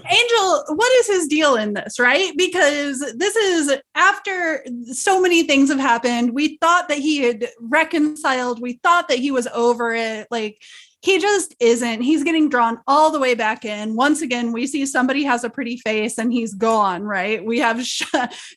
Angel, 0.09 0.65
what 0.69 0.93
is 1.01 1.07
his 1.09 1.27
deal 1.27 1.57
in 1.57 1.75
this, 1.75 1.99
right? 1.99 2.33
Because 2.37 3.01
this 3.17 3.35
is 3.35 3.77
after 3.95 4.65
so 4.93 5.21
many 5.21 5.43
things 5.43 5.69
have 5.71 5.81
happened. 5.81 6.33
We 6.33 6.59
thought 6.59 6.89
that 6.89 6.99
he 6.99 7.23
had 7.23 7.49
reconciled, 7.61 8.61
we 8.61 8.75
thought 8.83 9.09
that 9.09 9.19
he 9.19 9.31
was 9.31 9.49
over 9.49 9.95
it. 9.95 10.29
Like, 10.31 10.63
he 11.03 11.19
just 11.19 11.55
isn't. 11.61 12.01
He's 12.01 12.25
getting 12.25 12.49
drawn 12.49 12.81
all 12.87 13.11
the 13.11 13.19
way 13.21 13.35
back 13.35 13.65
in. 13.65 13.95
Once 13.95 14.23
again, 14.23 14.53
we 14.53 14.67
see 14.67 14.87
somebody 14.87 15.23
has 15.25 15.45
a 15.45 15.51
pretty 15.51 15.77
face 15.79 16.19
and 16.19 16.33
he's 16.33 16.55
gone, 16.55 17.03
right? 17.03 17.45
We 17.45 17.59
have 17.61 17.83
Sh- 17.87 18.03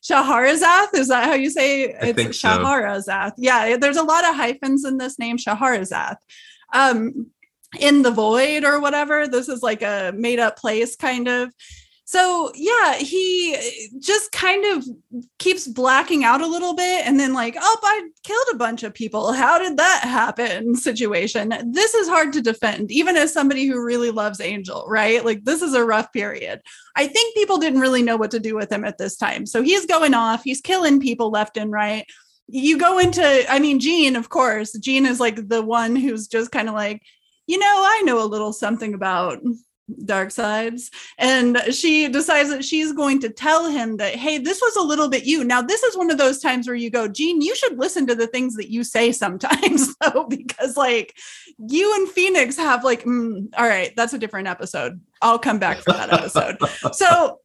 Shaharazath. 0.02 0.94
Is 0.94 1.08
that 1.08 1.24
how 1.26 1.34
you 1.34 1.50
say 1.50 1.94
I 1.94 2.08
it's 2.08 2.16
think 2.16 2.34
so. 2.34 2.48
Shaharazath? 2.48 3.32
Yeah, 3.36 3.76
there's 3.76 3.96
a 3.98 4.02
lot 4.02 4.28
of 4.28 4.34
hyphens 4.34 4.84
in 4.84 4.98
this 4.98 5.18
name, 5.18 5.36
Shaharazath. 5.36 6.16
Um, 6.72 7.26
in 7.78 8.02
the 8.02 8.10
void 8.10 8.64
or 8.64 8.80
whatever. 8.80 9.28
This 9.28 9.48
is 9.48 9.62
like 9.62 9.82
a 9.82 10.12
made 10.16 10.40
up 10.40 10.58
place, 10.58 10.96
kind 10.96 11.28
of. 11.28 11.52
So 12.10 12.50
yeah, 12.56 12.96
he 12.96 13.54
eh, 13.54 13.70
just 14.00 14.32
kind 14.32 14.64
of 14.64 14.84
keeps 15.38 15.68
blacking 15.68 16.24
out 16.24 16.40
a 16.40 16.46
little 16.48 16.74
bit 16.74 17.06
and 17.06 17.20
then 17.20 17.32
like, 17.32 17.54
oh, 17.56 17.78
I 17.84 18.08
killed 18.24 18.46
a 18.52 18.56
bunch 18.56 18.82
of 18.82 18.94
people. 18.94 19.32
How 19.32 19.60
did 19.60 19.76
that 19.76 20.00
happen? 20.02 20.74
Situation. 20.74 21.54
This 21.70 21.94
is 21.94 22.08
hard 22.08 22.32
to 22.32 22.40
defend, 22.42 22.90
even 22.90 23.16
as 23.16 23.32
somebody 23.32 23.64
who 23.64 23.84
really 23.84 24.10
loves 24.10 24.40
Angel, 24.40 24.84
right? 24.88 25.24
Like 25.24 25.44
this 25.44 25.62
is 25.62 25.72
a 25.74 25.84
rough 25.84 26.12
period. 26.12 26.60
I 26.96 27.06
think 27.06 27.36
people 27.36 27.58
didn't 27.58 27.78
really 27.78 28.02
know 28.02 28.16
what 28.16 28.32
to 28.32 28.40
do 28.40 28.56
with 28.56 28.72
him 28.72 28.84
at 28.84 28.98
this 28.98 29.16
time. 29.16 29.46
So 29.46 29.62
he's 29.62 29.86
going 29.86 30.12
off, 30.12 30.42
he's 30.42 30.60
killing 30.60 30.98
people 30.98 31.30
left 31.30 31.56
and 31.56 31.70
right. 31.70 32.04
You 32.48 32.76
go 32.76 32.98
into, 32.98 33.44
I 33.48 33.60
mean, 33.60 33.78
Jean, 33.78 34.16
of 34.16 34.30
course. 34.30 34.72
Jean 34.72 35.06
is 35.06 35.20
like 35.20 35.46
the 35.46 35.62
one 35.62 35.94
who's 35.94 36.26
just 36.26 36.50
kind 36.50 36.68
of 36.68 36.74
like, 36.74 37.02
you 37.46 37.56
know, 37.56 37.84
I 37.86 38.02
know 38.04 38.20
a 38.20 38.26
little 38.26 38.52
something 38.52 38.94
about 38.94 39.38
dark 40.04 40.30
sides. 40.30 40.90
And 41.18 41.58
she 41.70 42.08
decides 42.08 42.50
that 42.50 42.64
she's 42.64 42.92
going 42.92 43.20
to 43.20 43.28
tell 43.28 43.68
him 43.68 43.96
that 43.98 44.14
hey 44.14 44.38
this 44.38 44.60
was 44.60 44.76
a 44.76 44.82
little 44.82 45.08
bit 45.08 45.24
you. 45.24 45.44
Now 45.44 45.62
this 45.62 45.82
is 45.82 45.96
one 45.96 46.10
of 46.10 46.18
those 46.18 46.40
times 46.40 46.66
where 46.66 46.76
you 46.76 46.90
go 46.90 47.08
Jean 47.08 47.40
you 47.40 47.54
should 47.54 47.78
listen 47.78 48.06
to 48.06 48.14
the 48.14 48.26
things 48.26 48.56
that 48.56 48.70
you 48.70 48.84
say 48.84 49.12
sometimes 49.12 49.94
though 50.00 50.24
because 50.24 50.76
like 50.76 51.16
you 51.58 51.94
and 51.94 52.08
phoenix 52.08 52.56
have 52.56 52.84
like 52.84 53.04
mm, 53.04 53.48
all 53.56 53.66
right 53.66 53.94
that's 53.96 54.12
a 54.12 54.18
different 54.18 54.48
episode 54.48 55.00
I'll 55.22 55.38
come 55.38 55.58
back 55.58 55.78
for 55.78 55.92
that 55.92 56.12
episode. 56.12 56.56
so 56.94 57.40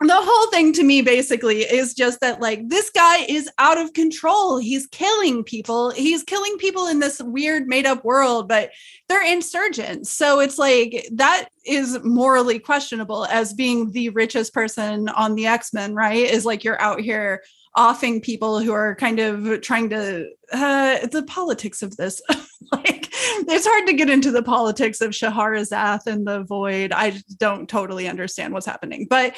the 0.00 0.14
whole 0.14 0.50
thing 0.50 0.72
to 0.74 0.84
me 0.84 1.02
basically 1.02 1.62
is 1.62 1.94
just 1.94 2.20
that 2.20 2.40
like 2.40 2.68
this 2.68 2.90
guy 2.90 3.24
is 3.24 3.50
out 3.58 3.78
of 3.78 3.92
control. 3.92 4.58
He's 4.58 4.86
killing 4.86 5.42
people. 5.42 5.90
He's 5.90 6.22
killing 6.22 6.56
people 6.58 6.86
in 6.86 7.00
this 7.00 7.20
weird 7.20 7.66
made 7.66 7.86
up 7.86 8.04
world, 8.04 8.48
but 8.48 8.70
they're 9.08 9.26
insurgents. 9.26 10.12
So 10.12 10.40
it's 10.40 10.58
like 10.58 11.08
that 11.12 11.48
is 11.66 11.98
morally 12.04 12.58
questionable 12.58 13.26
as 13.26 13.52
being 13.52 13.90
the 13.90 14.10
richest 14.10 14.54
person 14.54 15.08
on 15.08 15.34
the 15.34 15.46
X-Men, 15.46 15.94
right? 15.94 16.30
Is 16.30 16.46
like 16.46 16.62
you're 16.62 16.80
out 16.80 17.00
here 17.00 17.42
offing 17.76 18.20
people 18.20 18.60
who 18.60 18.72
are 18.72 18.94
kind 18.94 19.20
of 19.20 19.60
trying 19.60 19.90
to 19.90 20.28
uh 20.52 21.06
the 21.06 21.24
politics 21.26 21.82
of 21.82 21.96
this. 21.96 22.22
Like 22.70 23.08
it's 23.12 23.66
hard 23.66 23.86
to 23.86 23.94
get 23.94 24.10
into 24.10 24.30
the 24.30 24.42
politics 24.42 25.00
of 25.00 25.12
Shahrazad 25.12 26.06
and 26.06 26.26
the 26.26 26.42
void. 26.42 26.92
I 26.92 27.22
don't 27.38 27.66
totally 27.66 28.06
understand 28.08 28.52
what's 28.52 28.66
happening. 28.66 29.06
But 29.08 29.36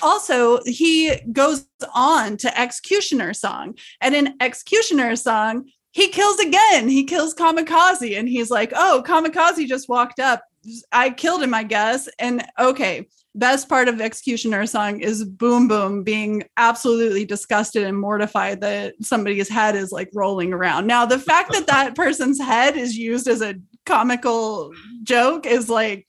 also 0.00 0.60
he 0.64 1.16
goes 1.32 1.66
on 1.92 2.36
to 2.36 2.60
X-Cutioner 2.60 3.34
song. 3.34 3.74
And 4.00 4.14
in 4.14 4.34
X-Cutioner 4.38 5.16
song 5.18 5.68
he 5.90 6.08
kills 6.08 6.38
again. 6.38 6.88
He 6.88 7.02
kills 7.02 7.34
kamikaze. 7.34 8.16
And 8.16 8.28
he's 8.28 8.50
like 8.50 8.72
oh 8.76 9.02
kamikaze 9.04 9.66
just 9.66 9.88
walked 9.88 10.20
up. 10.20 10.44
I 10.92 11.10
killed 11.10 11.42
him 11.42 11.54
i 11.54 11.64
guess. 11.64 12.08
And 12.20 12.46
okay 12.60 13.08
best 13.38 13.68
part 13.68 13.88
of 13.88 14.00
X-Cutioner 14.00 14.68
song 14.68 15.00
is 15.00 15.24
boom 15.24 15.68
boom 15.68 16.02
being 16.02 16.44
absolutely 16.56 17.24
disgusted 17.24 17.84
and 17.84 17.98
mortified 17.98 18.60
that 18.60 18.94
somebody's 19.00 19.48
head 19.48 19.76
is 19.76 19.92
like 19.92 20.10
rolling 20.14 20.52
around 20.52 20.86
now 20.86 21.06
the 21.06 21.18
fact 21.18 21.52
that 21.52 21.66
that 21.66 21.94
person's 21.94 22.40
head 22.40 22.76
is 22.76 22.96
used 22.96 23.28
as 23.28 23.42
a 23.42 23.54
comical 23.86 24.72
joke 25.02 25.46
is 25.46 25.68
like 25.68 26.06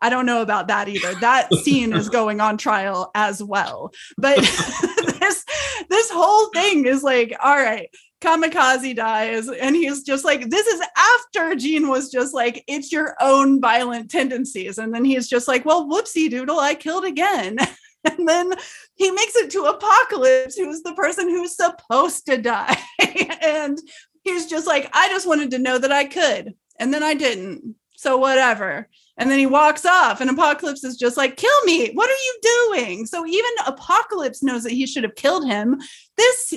I 0.00 0.10
don't 0.10 0.26
know 0.26 0.42
about 0.42 0.68
that 0.68 0.88
either. 0.88 1.14
That 1.20 1.50
scene 1.54 1.94
is 1.94 2.10
going 2.10 2.38
on 2.38 2.58
trial 2.58 3.10
as 3.14 3.42
well. 3.42 3.90
But 4.18 4.36
this 5.18 5.46
this 5.88 6.10
whole 6.10 6.50
thing 6.50 6.84
is 6.84 7.02
like, 7.02 7.34
all 7.42 7.56
right, 7.56 7.88
Kamikaze 8.20 8.96
dies, 8.96 9.48
and 9.48 9.76
he's 9.76 10.02
just 10.02 10.24
like, 10.24 10.48
this 10.48 10.66
is 10.66 10.80
after 10.96 11.54
Jean 11.54 11.88
was 11.88 12.10
just 12.10 12.32
like, 12.32 12.64
it's 12.66 12.90
your 12.90 13.16
own 13.20 13.60
violent 13.60 14.10
tendencies. 14.10 14.78
And 14.78 14.94
then 14.94 15.04
he's 15.04 15.28
just 15.28 15.46
like, 15.46 15.64
well, 15.64 15.88
whoopsie 15.88 16.30
doodle, 16.30 16.58
I 16.58 16.74
killed 16.74 17.04
again. 17.04 17.58
and 18.04 18.28
then 18.28 18.52
he 18.94 19.10
makes 19.10 19.36
it 19.36 19.50
to 19.50 19.64
Apocalypse, 19.64 20.56
who's 20.56 20.82
the 20.82 20.94
person 20.94 21.28
who's 21.28 21.56
supposed 21.56 22.26
to 22.26 22.38
die. 22.38 22.78
and 23.42 23.78
he's 24.22 24.46
just 24.46 24.66
like, 24.66 24.88
I 24.92 25.08
just 25.08 25.26
wanted 25.26 25.50
to 25.50 25.58
know 25.58 25.78
that 25.78 25.92
I 25.92 26.04
could. 26.04 26.54
And 26.80 26.92
then 26.92 27.02
I 27.02 27.14
didn't. 27.14 27.76
So 27.96 28.16
whatever. 28.16 28.88
And 29.16 29.30
then 29.30 29.38
he 29.38 29.46
walks 29.46 29.86
off, 29.86 30.20
and 30.20 30.28
Apocalypse 30.28 30.82
is 30.82 30.96
just 30.96 31.16
like, 31.16 31.36
kill 31.36 31.64
me. 31.64 31.92
What 31.92 32.10
are 32.10 32.12
you 32.12 32.38
doing? 32.42 33.06
So 33.06 33.24
even 33.24 33.50
Apocalypse 33.64 34.42
knows 34.42 34.64
that 34.64 34.72
he 34.72 34.86
should 34.86 35.04
have 35.04 35.14
killed 35.14 35.46
him. 35.46 35.80
This 36.16 36.54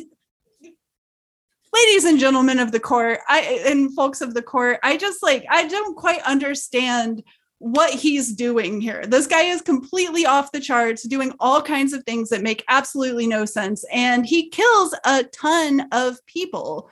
ladies 1.85 2.05
and 2.05 2.19
gentlemen 2.19 2.59
of 2.59 2.71
the 2.71 2.79
court 2.79 3.19
i 3.27 3.61
and 3.65 3.93
folks 3.93 4.21
of 4.21 4.33
the 4.33 4.41
court 4.41 4.79
i 4.83 4.97
just 4.97 5.21
like 5.21 5.45
i 5.49 5.67
don't 5.67 5.95
quite 5.95 6.21
understand 6.21 7.23
what 7.59 7.91
he's 7.91 8.33
doing 8.33 8.79
here. 8.79 9.03
This 9.07 9.25
guy 9.25 9.43
is 9.43 9.61
completely 9.61 10.25
off 10.25 10.51
the 10.51 10.59
charts 10.59 11.03
doing 11.07 11.33
all 11.39 11.61
kinds 11.61 11.91
of 11.93 12.03
things 12.03 12.29
that 12.29 12.43
make 12.43 12.63
absolutely 12.69 13.25
no 13.25 13.45
sense 13.45 13.83
and 13.91 14.25
he 14.25 14.49
kills 14.49 14.93
a 15.05 15.23
ton 15.23 15.87
of 15.91 16.23
people 16.27 16.89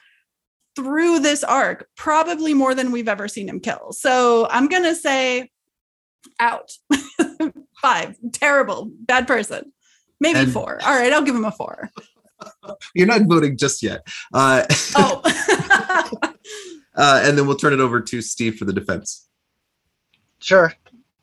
through 0.75 1.19
this 1.19 1.43
arc 1.43 1.87
probably 1.95 2.53
more 2.53 2.73
than 2.73 2.91
we've 2.91 3.07
ever 3.07 3.27
seen 3.27 3.47
him 3.47 3.59
kill. 3.59 3.91
So 3.91 4.47
i'm 4.49 4.67
gonna 4.67 4.95
say 4.95 5.51
out. 6.39 6.71
Five. 7.81 8.17
Terrible. 8.31 8.89
Bad 9.01 9.27
person. 9.27 9.71
Maybe 10.19 10.39
and- 10.39 10.51
four. 10.51 10.79
All 10.83 10.97
right 10.97 11.13
i'll 11.13 11.21
give 11.21 11.35
him 11.35 11.45
a 11.45 11.51
four 11.51 11.91
You're 12.93 13.07
not 13.07 13.21
voting 13.23 13.57
just 13.57 13.83
yet. 13.83 14.07
Uh, 14.33 14.65
oh. 14.95 15.21
uh, 16.95 17.21
and 17.23 17.37
then 17.37 17.47
we'll 17.47 17.57
turn 17.57 17.73
it 17.73 17.79
over 17.79 18.01
to 18.01 18.21
Steve 18.21 18.57
for 18.57 18.65
the 18.65 18.73
defense. 18.73 19.27
Sure. 20.39 20.73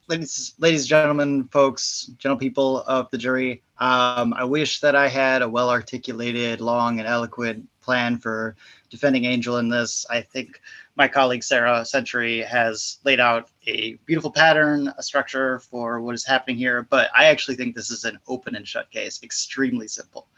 Ladies, 0.08 0.54
ladies, 0.58 0.86
gentlemen, 0.86 1.48
folks, 1.48 2.10
gentle 2.18 2.36
people 2.36 2.82
of 2.82 3.10
the 3.10 3.18
jury, 3.18 3.62
um, 3.78 4.34
I 4.34 4.44
wish 4.44 4.80
that 4.80 4.94
I 4.96 5.08
had 5.08 5.42
a 5.42 5.48
well 5.48 5.70
articulated, 5.70 6.60
long, 6.60 6.98
and 6.98 7.08
eloquent 7.08 7.68
plan 7.80 8.18
for 8.18 8.56
defending 8.90 9.24
Angel 9.24 9.58
in 9.58 9.68
this. 9.68 10.04
I 10.10 10.20
think 10.20 10.60
my 10.96 11.08
colleague 11.08 11.42
Sarah 11.42 11.84
Century 11.84 12.42
has 12.42 12.98
laid 13.04 13.20
out 13.20 13.48
a 13.66 13.94
beautiful 14.06 14.30
pattern, 14.30 14.92
a 14.98 15.02
structure 15.02 15.60
for 15.60 16.00
what 16.00 16.14
is 16.14 16.26
happening 16.26 16.56
here, 16.56 16.86
but 16.90 17.10
I 17.16 17.26
actually 17.26 17.56
think 17.56 17.74
this 17.74 17.90
is 17.90 18.04
an 18.04 18.18
open 18.28 18.54
and 18.54 18.66
shut 18.66 18.90
case, 18.90 19.22
extremely 19.22 19.88
simple. 19.88 20.28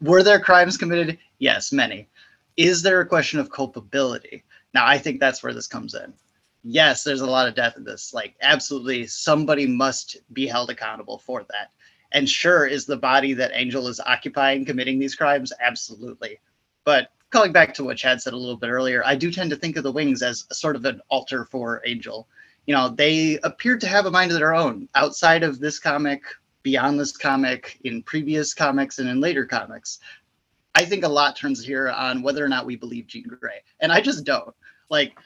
Were 0.00 0.22
there 0.22 0.40
crimes 0.40 0.76
committed? 0.76 1.18
Yes, 1.38 1.72
many. 1.72 2.08
Is 2.56 2.82
there 2.82 3.00
a 3.00 3.06
question 3.06 3.38
of 3.38 3.50
culpability? 3.50 4.44
Now, 4.74 4.86
I 4.86 4.98
think 4.98 5.20
that's 5.20 5.42
where 5.42 5.54
this 5.54 5.66
comes 5.66 5.94
in. 5.94 6.12
Yes, 6.62 7.04
there's 7.04 7.20
a 7.20 7.26
lot 7.26 7.46
of 7.46 7.54
death 7.54 7.76
in 7.76 7.84
this. 7.84 8.12
Like, 8.12 8.34
absolutely, 8.42 9.06
somebody 9.06 9.66
must 9.66 10.16
be 10.32 10.46
held 10.46 10.70
accountable 10.70 11.18
for 11.18 11.44
that. 11.50 11.70
And 12.12 12.28
sure, 12.28 12.66
is 12.66 12.86
the 12.86 12.96
body 12.96 13.34
that 13.34 13.52
Angel 13.54 13.88
is 13.88 14.00
occupying 14.00 14.64
committing 14.64 14.98
these 14.98 15.14
crimes? 15.14 15.52
Absolutely. 15.60 16.40
But 16.84 17.10
calling 17.30 17.52
back 17.52 17.74
to 17.74 17.84
what 17.84 17.96
Chad 17.96 18.20
said 18.20 18.32
a 18.32 18.36
little 18.36 18.56
bit 18.56 18.70
earlier, 18.70 19.04
I 19.04 19.14
do 19.16 19.30
tend 19.30 19.50
to 19.50 19.56
think 19.56 19.76
of 19.76 19.82
the 19.82 19.92
wings 19.92 20.22
as 20.22 20.46
sort 20.52 20.76
of 20.76 20.84
an 20.84 21.00
alter 21.08 21.44
for 21.44 21.82
Angel. 21.84 22.26
You 22.66 22.74
know, 22.74 22.88
they 22.88 23.38
appear 23.44 23.78
to 23.78 23.86
have 23.86 24.06
a 24.06 24.10
mind 24.10 24.32
of 24.32 24.38
their 24.38 24.54
own 24.54 24.88
outside 24.94 25.42
of 25.42 25.60
this 25.60 25.78
comic, 25.78 26.22
beyond 26.66 26.98
this 26.98 27.16
comic, 27.16 27.78
in 27.84 28.02
previous 28.02 28.52
comics, 28.52 28.98
and 28.98 29.08
in 29.08 29.20
later 29.20 29.46
comics. 29.46 30.00
I 30.74 30.84
think 30.84 31.04
a 31.04 31.08
lot 31.08 31.36
turns 31.36 31.64
here 31.64 31.88
on 31.88 32.22
whether 32.22 32.44
or 32.44 32.48
not 32.48 32.66
we 32.66 32.74
believe 32.74 33.06
Jean 33.06 33.22
Grey. 33.22 33.62
And 33.78 33.92
I 33.92 34.00
just 34.00 34.24
don't. 34.24 34.52
Like, 34.90 35.16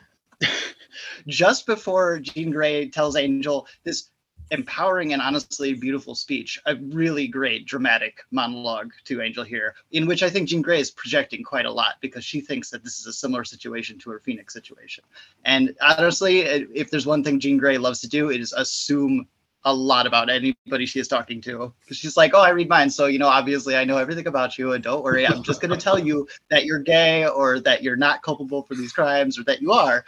just 1.26 1.64
before 1.64 2.18
Jean 2.18 2.50
Grey 2.50 2.90
tells 2.90 3.16
Angel 3.16 3.66
this 3.84 4.10
empowering 4.50 5.14
and 5.14 5.22
honestly 5.22 5.72
beautiful 5.72 6.14
speech, 6.14 6.60
a 6.66 6.76
really 6.76 7.26
great 7.26 7.64
dramatic 7.64 8.20
monologue 8.30 8.92
to 9.04 9.22
Angel 9.22 9.42
here, 9.42 9.74
in 9.92 10.06
which 10.06 10.22
I 10.22 10.28
think 10.28 10.46
Jean 10.46 10.60
Grey 10.60 10.80
is 10.80 10.90
projecting 10.90 11.42
quite 11.42 11.64
a 11.64 11.72
lot 11.72 11.94
because 12.02 12.22
she 12.22 12.42
thinks 12.42 12.68
that 12.68 12.84
this 12.84 13.00
is 13.00 13.06
a 13.06 13.14
similar 13.14 13.44
situation 13.44 13.98
to 14.00 14.10
her 14.10 14.20
Phoenix 14.20 14.52
situation. 14.52 15.04
And 15.46 15.74
honestly, 15.80 16.40
if 16.40 16.90
there's 16.90 17.06
one 17.06 17.24
thing 17.24 17.40
Jean 17.40 17.56
Grey 17.56 17.78
loves 17.78 18.02
to 18.02 18.08
do, 18.10 18.30
it 18.30 18.42
is 18.42 18.52
assume 18.52 19.26
a 19.64 19.74
lot 19.74 20.06
about 20.06 20.30
anybody 20.30 20.86
she 20.86 21.00
is 21.00 21.08
talking 21.08 21.40
to 21.42 21.72
she's 21.90 22.16
like, 22.16 22.32
"Oh, 22.34 22.40
I 22.40 22.50
read 22.50 22.68
mine, 22.68 22.90
so 22.90 23.06
you 23.06 23.18
know, 23.18 23.28
obviously, 23.28 23.76
I 23.76 23.84
know 23.84 23.98
everything 23.98 24.26
about 24.26 24.58
you, 24.58 24.72
and 24.72 24.82
don't 24.82 25.04
worry, 25.04 25.26
I'm 25.26 25.42
just 25.42 25.60
going 25.60 25.70
to 25.70 25.76
tell 25.76 25.98
you 25.98 26.26
that 26.48 26.64
you're 26.64 26.78
gay 26.78 27.26
or 27.26 27.60
that 27.60 27.82
you're 27.82 27.96
not 27.96 28.22
culpable 28.22 28.62
for 28.62 28.74
these 28.74 28.92
crimes 28.92 29.38
or 29.38 29.44
that 29.44 29.60
you 29.60 29.72
are." 29.72 30.04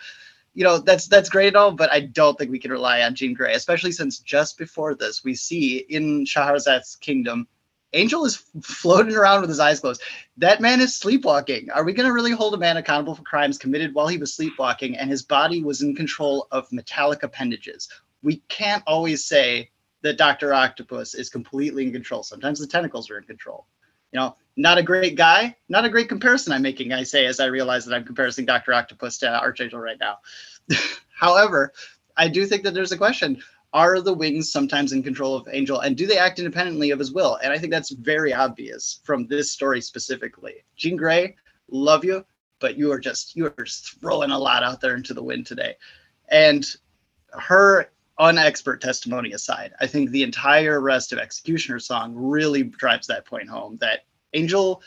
You 0.54 0.64
know, 0.64 0.78
that's 0.78 1.06
that's 1.06 1.30
great 1.30 1.48
and 1.48 1.56
all, 1.56 1.72
but 1.72 1.90
I 1.92 2.00
don't 2.00 2.38
think 2.38 2.50
we 2.50 2.58
can 2.58 2.70
rely 2.70 3.02
on 3.02 3.14
Jean 3.14 3.32
Grey, 3.34 3.54
especially 3.54 3.92
since 3.92 4.18
just 4.18 4.58
before 4.58 4.94
this, 4.94 5.24
we 5.24 5.34
see 5.34 5.78
in 5.78 6.26
Shahrazad's 6.26 6.96
kingdom, 6.96 7.46
Angel 7.94 8.24
is 8.24 8.42
floating 8.62 9.14
around 9.14 9.40
with 9.40 9.50
his 9.50 9.60
eyes 9.60 9.80
closed. 9.80 10.02
That 10.38 10.60
man 10.60 10.80
is 10.80 10.96
sleepwalking. 10.96 11.70
Are 11.70 11.84
we 11.84 11.92
going 11.92 12.06
to 12.06 12.12
really 12.12 12.32
hold 12.32 12.54
a 12.54 12.58
man 12.58 12.78
accountable 12.78 13.14
for 13.14 13.22
crimes 13.22 13.58
committed 13.58 13.94
while 13.94 14.08
he 14.08 14.18
was 14.18 14.34
sleepwalking 14.34 14.96
and 14.96 15.10
his 15.10 15.22
body 15.22 15.62
was 15.62 15.82
in 15.82 15.94
control 15.94 16.48
of 16.50 16.70
metallic 16.72 17.22
appendages? 17.22 17.88
We 18.22 18.36
can't 18.48 18.82
always 18.86 19.24
say 19.24 19.70
that 20.02 20.18
Dr. 20.18 20.52
Octopus 20.52 21.14
is 21.14 21.30
completely 21.30 21.86
in 21.86 21.92
control. 21.92 22.22
Sometimes 22.22 22.58
the 22.58 22.66
tentacles 22.66 23.10
are 23.10 23.18
in 23.18 23.24
control. 23.24 23.66
You 24.12 24.20
know, 24.20 24.36
not 24.56 24.78
a 24.78 24.82
great 24.82 25.16
guy, 25.16 25.56
not 25.68 25.84
a 25.84 25.88
great 25.88 26.08
comparison 26.08 26.52
I'm 26.52 26.62
making, 26.62 26.92
I 26.92 27.02
say, 27.02 27.26
as 27.26 27.40
I 27.40 27.46
realize 27.46 27.84
that 27.86 27.94
I'm 27.94 28.04
comparing 28.04 28.44
Dr. 28.44 28.74
Octopus 28.74 29.18
to 29.18 29.40
Archangel 29.40 29.78
right 29.78 29.98
now. 29.98 30.18
However, 31.14 31.72
I 32.16 32.28
do 32.28 32.44
think 32.46 32.62
that 32.64 32.74
there's 32.74 32.92
a 32.92 32.98
question. 32.98 33.42
are 33.72 34.00
the 34.00 34.12
wings 34.12 34.52
sometimes 34.52 34.92
in 34.92 35.02
control 35.02 35.34
of 35.34 35.48
Angel 35.50 35.80
and 35.80 35.96
do 35.96 36.06
they 36.06 36.18
act 36.18 36.38
independently 36.38 36.90
of 36.90 36.98
his 36.98 37.12
will? 37.12 37.36
And 37.42 37.52
I 37.52 37.58
think 37.58 37.72
that's 37.72 37.90
very 37.90 38.34
obvious 38.34 39.00
from 39.04 39.26
this 39.26 39.50
story 39.50 39.80
specifically. 39.80 40.56
Jean 40.76 40.96
Grey, 40.96 41.36
love 41.70 42.04
you, 42.04 42.24
but 42.60 42.76
you 42.76 42.92
are 42.92 43.00
just 43.00 43.34
you 43.34 43.46
are 43.46 43.64
just 43.64 43.98
throwing 44.00 44.30
a 44.30 44.38
lot 44.38 44.62
out 44.62 44.80
there 44.80 44.94
into 44.94 45.14
the 45.14 45.22
wind 45.22 45.46
today. 45.46 45.76
And 46.28 46.66
her 47.30 47.90
unexpert 48.18 48.80
testimony 48.80 49.32
aside, 49.32 49.72
I 49.80 49.86
think 49.86 50.10
the 50.10 50.22
entire 50.22 50.80
rest 50.80 51.12
of 51.12 51.18
X-Cutioner's 51.18 51.86
Song 51.86 52.12
really 52.14 52.62
drives 52.62 53.06
that 53.06 53.26
point 53.26 53.48
home 53.48 53.78
that 53.80 54.04
Angel 54.34 54.82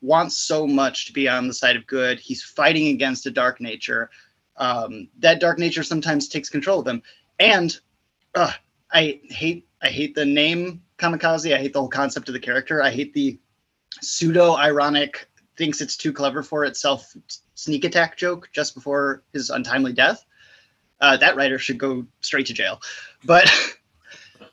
wants 0.00 0.36
so 0.36 0.66
much 0.66 1.06
to 1.06 1.12
be 1.12 1.28
on 1.28 1.48
the 1.48 1.54
side 1.54 1.76
of 1.76 1.86
good. 1.86 2.20
He's 2.20 2.42
fighting 2.42 2.88
against 2.88 3.26
a 3.26 3.30
dark 3.30 3.60
nature. 3.60 4.10
Um, 4.56 5.08
that 5.18 5.40
dark 5.40 5.58
nature 5.58 5.82
sometimes 5.82 6.28
takes 6.28 6.48
control 6.48 6.80
of 6.80 6.86
him. 6.86 7.02
And 7.38 7.78
uh, 8.34 8.52
I 8.92 9.20
hate 9.24 9.66
I 9.82 9.88
hate 9.88 10.14
the 10.14 10.24
name 10.24 10.82
kamikaze. 10.98 11.54
I 11.54 11.58
hate 11.58 11.72
the 11.72 11.80
whole 11.80 11.88
concept 11.88 12.28
of 12.28 12.32
the 12.32 12.40
character. 12.40 12.82
I 12.82 12.90
hate 12.90 13.12
the 13.12 13.38
pseudo 14.00 14.56
ironic 14.56 15.28
thinks 15.56 15.80
it's 15.80 15.96
too 15.96 16.12
clever 16.12 16.42
for 16.42 16.64
itself 16.64 17.14
sneak 17.54 17.84
attack 17.84 18.16
joke 18.16 18.48
just 18.52 18.74
before 18.74 19.22
his 19.32 19.50
untimely 19.50 19.92
death. 19.92 20.24
Uh, 21.00 21.16
that 21.16 21.36
writer 21.36 21.58
should 21.58 21.78
go 21.78 22.06
straight 22.20 22.46
to 22.46 22.54
jail. 22.54 22.80
But 23.24 23.50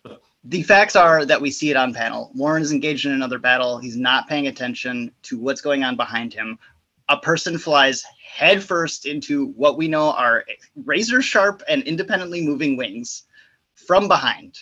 the 0.43 0.63
facts 0.63 0.95
are 0.95 1.25
that 1.25 1.41
we 1.41 1.51
see 1.51 1.71
it 1.71 1.77
on 1.77 1.93
panel. 1.93 2.31
Warren 2.35 2.61
is 2.61 2.71
engaged 2.71 3.05
in 3.05 3.13
another 3.13 3.39
battle. 3.39 3.77
He's 3.77 3.97
not 3.97 4.27
paying 4.27 4.47
attention 4.47 5.11
to 5.23 5.39
what's 5.39 5.61
going 5.61 5.83
on 5.83 5.95
behind 5.95 6.33
him. 6.33 6.59
A 7.09 7.17
person 7.17 7.57
flies 7.57 8.03
headfirst 8.33 9.05
into 9.05 9.47
what 9.47 9.77
we 9.77 9.87
know 9.87 10.11
are 10.11 10.45
razor 10.85 11.21
sharp 11.21 11.61
and 11.67 11.83
independently 11.83 12.41
moving 12.41 12.77
wings 12.77 13.23
from 13.75 14.07
behind. 14.07 14.57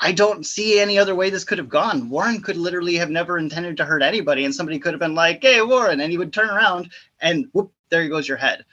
I 0.00 0.10
don't 0.10 0.44
see 0.44 0.80
any 0.80 0.98
other 0.98 1.14
way 1.14 1.30
this 1.30 1.44
could 1.44 1.58
have 1.58 1.68
gone. 1.68 2.08
Warren 2.08 2.42
could 2.42 2.56
literally 2.56 2.96
have 2.96 3.10
never 3.10 3.38
intended 3.38 3.76
to 3.76 3.84
hurt 3.84 4.02
anybody, 4.02 4.44
and 4.44 4.52
somebody 4.52 4.80
could 4.80 4.92
have 4.92 5.00
been 5.00 5.14
like, 5.14 5.40
"Hey, 5.42 5.62
Warren," 5.62 6.00
and 6.00 6.10
he 6.10 6.18
would 6.18 6.32
turn 6.32 6.50
around, 6.50 6.90
and 7.20 7.46
whoop, 7.52 7.72
there 7.88 8.08
goes 8.08 8.26
your 8.26 8.36
head. 8.36 8.64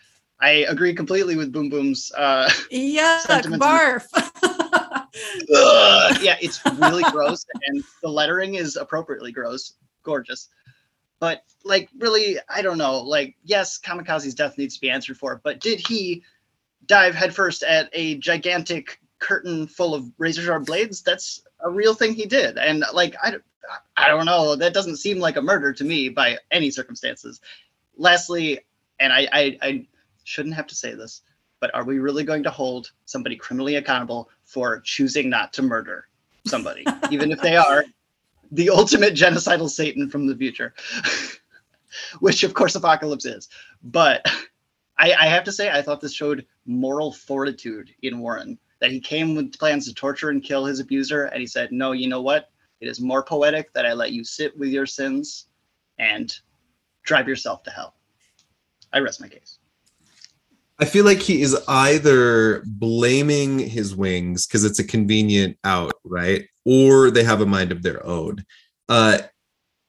I 0.42 0.66
agree 0.70 0.94
completely 0.94 1.36
with 1.36 1.52
Boom 1.52 1.70
Boom's. 1.70 2.12
Uh, 2.16 2.50
Yuck, 2.72 3.26
barf. 3.58 4.06
Yeah, 6.22 6.38
it's 6.42 6.62
really 6.78 7.04
gross, 7.12 7.46
and 7.66 7.84
the 8.02 8.10
lettering 8.10 8.56
is 8.56 8.76
appropriately 8.76 9.32
gross, 9.32 9.74
gorgeous. 10.04 10.50
But 11.20 11.44
like, 11.66 11.90
really, 11.98 12.38
I 12.48 12.62
don't 12.62 12.78
know. 12.78 13.00
Like, 13.02 13.36
yes, 13.44 13.80
Kamikaze's 13.80 14.36
death 14.36 14.58
needs 14.58 14.76
to 14.76 14.82
be 14.82 14.90
answered 14.90 15.18
for, 15.18 15.42
but 15.44 15.60
did 15.60 15.86
he 15.86 16.24
dive 16.86 17.16
headfirst 17.16 17.64
at 17.64 17.90
a 17.94 18.16
gigantic 18.18 19.00
curtain 19.20 19.68
full 19.68 19.94
of 19.94 20.10
razor 20.18 20.42
sharp 20.42 20.66
blades? 20.66 21.02
That's 21.02 21.42
a 21.60 21.70
real 21.70 21.94
thing 21.94 22.14
he 22.14 22.26
did, 22.26 22.58
and 22.58 22.86
like, 22.94 23.16
I, 23.22 23.36
I 23.98 24.08
don't 24.08 24.26
know. 24.26 24.56
That 24.56 24.74
doesn't 24.74 24.98
seem 24.98 25.20
like 25.20 25.36
a 25.36 25.42
murder 25.42 25.74
to 25.74 25.84
me 25.84 26.10
by 26.10 26.38
any 26.52 26.72
circumstances. 26.72 27.42
Lastly, 27.98 28.60
and 29.00 29.12
I, 29.12 29.28
I, 29.32 29.58
I 29.62 29.88
shouldn't 30.30 30.56
have 30.56 30.68
to 30.68 30.76
say 30.76 30.94
this, 30.94 31.22
but 31.60 31.74
are 31.74 31.84
we 31.84 32.00
really 32.00 32.24
going 32.24 32.44
to 32.44 32.52
hold 32.52 32.92
somebody 33.06 33.36
criminally 33.36 33.76
accountable 33.76 34.30
for 34.46 34.80
choosing 34.82 35.30
not 35.30 35.52
to 35.54 35.64
murder 35.64 36.08
somebody, 36.46 36.86
even 37.12 37.32
if 37.32 37.42
they 37.42 37.58
are 37.58 37.84
the 38.52 38.70
ultimate 38.70 39.16
genocidal 39.16 39.70
Satan 39.70 40.10
from 40.10 40.28
the 40.28 40.36
future? 40.36 40.74
Which, 42.20 42.44
of 42.44 42.54
course, 42.54 42.76
Apocalypse 42.76 43.26
is. 43.26 43.50
But 43.82 44.24
I, 45.00 45.14
I 45.14 45.26
have 45.26 45.44
to 45.46 45.52
say, 45.52 45.72
I 45.72 45.82
thought 45.82 46.00
this 46.00 46.14
showed 46.14 46.46
moral 46.66 47.12
fortitude 47.12 47.90
in 48.04 48.20
Warren. 48.20 48.60
That 48.80 48.92
he 48.92 49.02
came 49.02 49.36
with 49.36 49.58
plans 49.60 49.88
to 49.88 49.94
torture 49.94 50.30
and 50.30 50.42
kill 50.42 50.64
his 50.64 50.80
abuser, 50.80 51.26
and 51.26 51.42
he 51.42 51.48
said, 51.48 51.74
No, 51.74 51.92
you 51.92 52.08
know 52.08 52.22
what? 52.22 52.50
It 52.80 52.88
is 52.88 53.02
more 53.02 53.24
poetic 53.24 53.74
that 53.74 53.86
I 53.86 53.92
let 53.92 54.14
you 54.14 54.24
sit 54.24 54.58
with 54.58 54.70
your 54.70 54.86
sins 54.86 55.48
and 55.98 56.34
drive 57.04 57.28
yourself 57.28 57.64
to 57.64 57.72
hell. 57.72 57.96
I 58.94 59.00
rest 59.00 59.20
my 59.20 59.28
case. 59.28 59.59
I 60.82 60.86
feel 60.86 61.04
like 61.04 61.20
he 61.20 61.42
is 61.42 61.58
either 61.68 62.64
blaming 62.66 63.60
his 63.60 63.96
wings 63.96 64.48
because 64.48 64.64
it's 64.64 64.80
a 64.80 64.84
convenient 64.84 65.58
out, 65.66 65.94
right? 66.06 66.46
Or 66.66 67.12
they 67.12 67.24
have 67.24 67.42
a 67.42 67.46
mind 67.46 67.74
of 67.74 67.84
their 67.84 68.06
own. 68.06 68.46
Uh, 68.88 69.20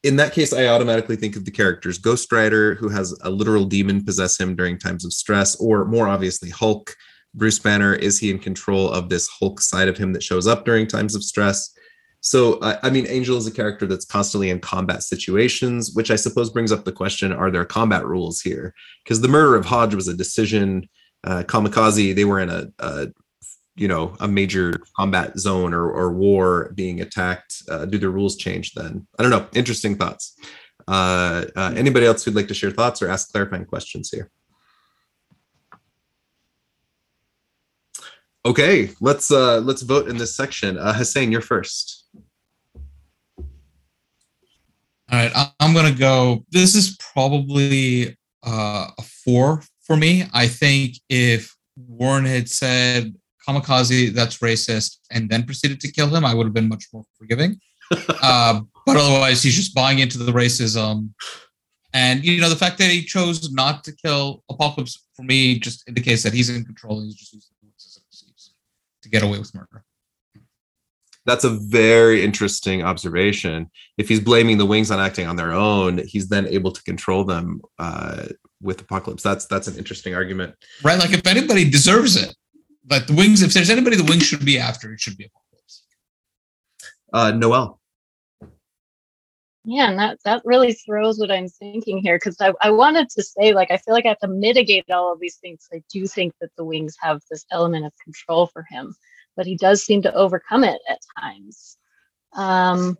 in 0.03 0.17
that 0.17 0.33
case, 0.33 0.53
I 0.53 0.67
automatically 0.67 1.15
think 1.15 1.37
of 1.37 1.45
the 1.45 1.51
characters 1.51 1.99
Ghost 1.99 2.33
Rider, 2.33 2.75
who 2.75 2.89
has 2.89 3.17
a 3.23 3.31
literal 3.31 3.65
demon 3.65 4.05
possess 4.05 4.41
him 4.41 4.57
during 4.57 4.79
times 4.79 5.05
of 5.05 5.12
stress, 5.12 5.55
or 5.57 5.85
more 5.85 6.09
obviously, 6.09 6.51
Hulk. 6.51 6.95
Bruce 7.33 7.61
Banner, 7.61 7.95
is 7.95 8.19
he 8.19 8.29
in 8.29 8.41
control 8.41 8.91
of 8.91 9.09
this 9.09 9.29
Hulk 9.29 9.61
side 9.61 9.87
of 9.87 9.97
him 9.97 10.12
that 10.15 10.23
shows 10.23 10.49
up 10.49 10.65
during 10.65 10.89
times 10.89 11.15
of 11.15 11.23
stress? 11.23 11.73
So, 12.20 12.59
uh, 12.59 12.78
I 12.82 12.90
mean, 12.90 13.06
Angel 13.09 13.38
is 13.38 13.47
a 13.47 13.51
character 13.51 13.86
that's 13.86 14.05
constantly 14.05 14.51
in 14.51 14.60
combat 14.60 15.02
situations, 15.02 15.92
which 15.94 16.10
I 16.10 16.16
suppose 16.16 16.51
brings 16.51 16.70
up 16.70 16.84
the 16.84 16.92
question 16.92 17.32
are 17.32 17.51
there 17.51 17.64
combat 17.64 18.06
rules 18.06 18.40
here? 18.40 18.74
Because 19.05 19.20
the 19.20 19.28
murder 19.28 19.56
of 19.56 19.64
Hodge 19.64 19.94
was 19.94 20.09
a 20.09 20.14
decision. 20.14 20.88
Uh, 21.24 21.42
Kamikaze, 21.47 22.14
they 22.14 22.24
were 22.24 22.40
in 22.40 22.51
a, 22.51 22.68
a, 22.78 23.09
you 23.74 23.88
know, 23.88 24.14
a 24.20 24.28
major 24.28 24.80
combat 24.97 25.38
zone 25.38 25.72
or, 25.72 25.90
or 25.90 26.12
war 26.12 26.72
being 26.74 27.01
attacked. 27.01 27.62
Uh, 27.70 27.86
do 27.86 27.97
the 27.97 28.10
rules 28.10 28.36
change 28.36 28.74
then? 28.74 29.06
I 29.18 29.22
don't 29.22 29.30
know. 29.30 29.47
Interesting 29.55 29.97
thoughts. 29.97 30.36
Uh, 30.86 31.47
uh, 31.56 31.72
anybody 31.76 32.05
else 32.05 32.24
who'd 32.24 32.34
like 32.34 32.48
to 32.48 32.55
share 32.55 32.70
thoughts 32.70 33.01
or 33.01 33.09
ask 33.09 33.32
clarifying 33.32 33.64
questions 33.64 34.10
here? 34.10 34.30
Okay, 38.42 38.90
let's 39.02 39.30
uh 39.30 39.59
let's 39.59 39.82
vote 39.82 40.09
in 40.09 40.16
this 40.16 40.34
section. 40.34 40.78
Uh 40.78 40.94
Hussein, 40.94 41.30
you're 41.30 41.42
first. 41.42 41.99
All 45.12 45.19
right, 45.19 45.49
I'm 45.59 45.74
gonna 45.74 45.93
go. 45.93 46.45
This 46.51 46.77
is 46.77 46.97
probably 47.12 48.16
uh, 48.47 48.91
a 48.97 49.03
four 49.03 49.61
for 49.81 49.97
me. 49.97 50.24
I 50.32 50.47
think 50.47 50.99
if 51.09 51.53
Warren 51.77 52.24
had 52.24 52.49
said 52.49 53.16
"kamikaze," 53.47 54.15
that's 54.15 54.39
racist, 54.39 54.99
and 55.11 55.28
then 55.28 55.43
proceeded 55.43 55.81
to 55.81 55.91
kill 55.91 56.15
him, 56.15 56.24
I 56.24 56.32
would 56.32 56.47
have 56.47 56.55
been 56.55 56.69
much 56.69 56.87
more 56.93 57.03
forgiving. 57.19 57.59
uh, 58.23 58.61
but 58.87 58.97
otherwise, 58.97 59.43
he's 59.43 59.57
just 59.57 59.74
buying 59.74 59.99
into 59.99 60.16
the 60.16 60.31
racism, 60.31 61.11
and 61.93 62.24
you 62.24 62.41
know 62.41 62.49
the 62.49 62.55
fact 62.55 62.78
that 62.78 62.91
he 62.91 63.03
chose 63.03 63.51
not 63.51 63.82
to 63.85 63.93
kill 63.93 64.45
Apocalypse 64.49 65.07
for 65.16 65.24
me 65.24 65.59
just 65.59 65.82
indicates 65.89 66.23
that 66.23 66.32
he's 66.32 66.51
in 66.51 66.65
control. 66.65 67.01
And 67.01 67.07
he's 67.07 67.16
just 67.16 67.32
using 67.32 67.51
the 67.62 67.69
as 67.74 67.97
an 67.97 68.03
excuse 68.07 68.53
to 69.03 69.09
get 69.09 69.24
away 69.24 69.41
with 69.41 69.53
murder. 69.57 69.85
That's 71.31 71.44
a 71.44 71.51
very 71.51 72.24
interesting 72.24 72.82
observation. 72.82 73.70
If 73.97 74.09
he's 74.09 74.19
blaming 74.19 74.59
the 74.59 74.66
wings 74.66 74.90
on 74.90 74.98
acting 74.98 75.28
on 75.28 75.36
their 75.36 75.52
own, 75.52 75.98
he's 75.98 76.28
then 76.28 76.48
able 76.48 76.73
to 76.73 76.82
control 76.82 77.23
them 77.23 77.62
uh, 77.78 78.24
with 78.61 78.81
Apocalypse. 78.81 79.23
That's 79.23 79.47
that's 79.47 79.69
an 79.69 79.78
interesting 79.78 80.12
argument. 80.12 80.57
Right? 80.82 80.98
Like 80.98 81.12
if 81.12 81.24
anybody 81.28 81.70
deserves 81.70 82.16
it, 82.20 82.35
like 82.90 83.07
the 83.07 83.15
wings, 83.15 83.43
if 83.43 83.55
there's 83.55 83.70
anybody 83.70 83.94
the 83.94 84.11
wings 84.11 84.24
should 84.24 84.44
be 84.44 84.59
after, 84.59 84.93
it 84.93 84.98
should 84.98 85.16
be 85.16 85.27
Apocalypse. 85.27 85.85
Uh, 87.12 87.31
Noel. 87.31 87.81
Yeah, 89.65 89.90
and 89.90 89.98
that 90.01 90.19
that 90.24 90.43
really 90.44 90.73
throws 90.73 91.20
what 91.20 91.31
I'm 91.31 91.47
thinking 91.47 91.98
here 91.98 92.16
because 92.16 92.39
I, 92.40 92.55
I 92.61 92.73
wanted 92.73 93.09
to 93.11 93.23
say 93.23 93.52
like 93.52 93.70
I 93.70 93.77
feel 93.77 93.94
like 93.94 94.05
I 94.05 94.09
have 94.09 94.19
to 94.19 94.27
mitigate 94.27 94.90
all 94.90 95.12
of 95.12 95.20
these 95.20 95.36
things. 95.36 95.69
I 95.73 95.81
do 95.93 96.09
think 96.09 96.35
that 96.40 96.51
the 96.57 96.65
wings 96.65 96.97
have 96.98 97.20
this 97.31 97.47
element 97.52 97.86
of 97.86 97.93
control 98.02 98.48
for 98.48 98.66
him, 98.69 98.97
but 99.41 99.47
he 99.47 99.57
does 99.57 99.83
seem 99.83 100.03
to 100.03 100.12
overcome 100.12 100.65
it 100.65 100.79
at 100.87 100.99
times. 101.19 101.79
Um, 102.35 102.99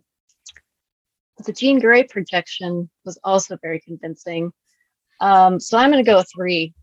the 1.45 1.53
Jean 1.53 1.79
Grey 1.79 2.03
projection 2.03 2.89
was 3.05 3.19
also 3.23 3.59
very 3.61 3.79
convincing. 3.79 4.51
Um, 5.19 5.59
so 5.59 5.77
I'm 5.77 5.91
going 5.91 6.03
to 6.03 6.11
go 6.11 6.23
three. 6.35 6.73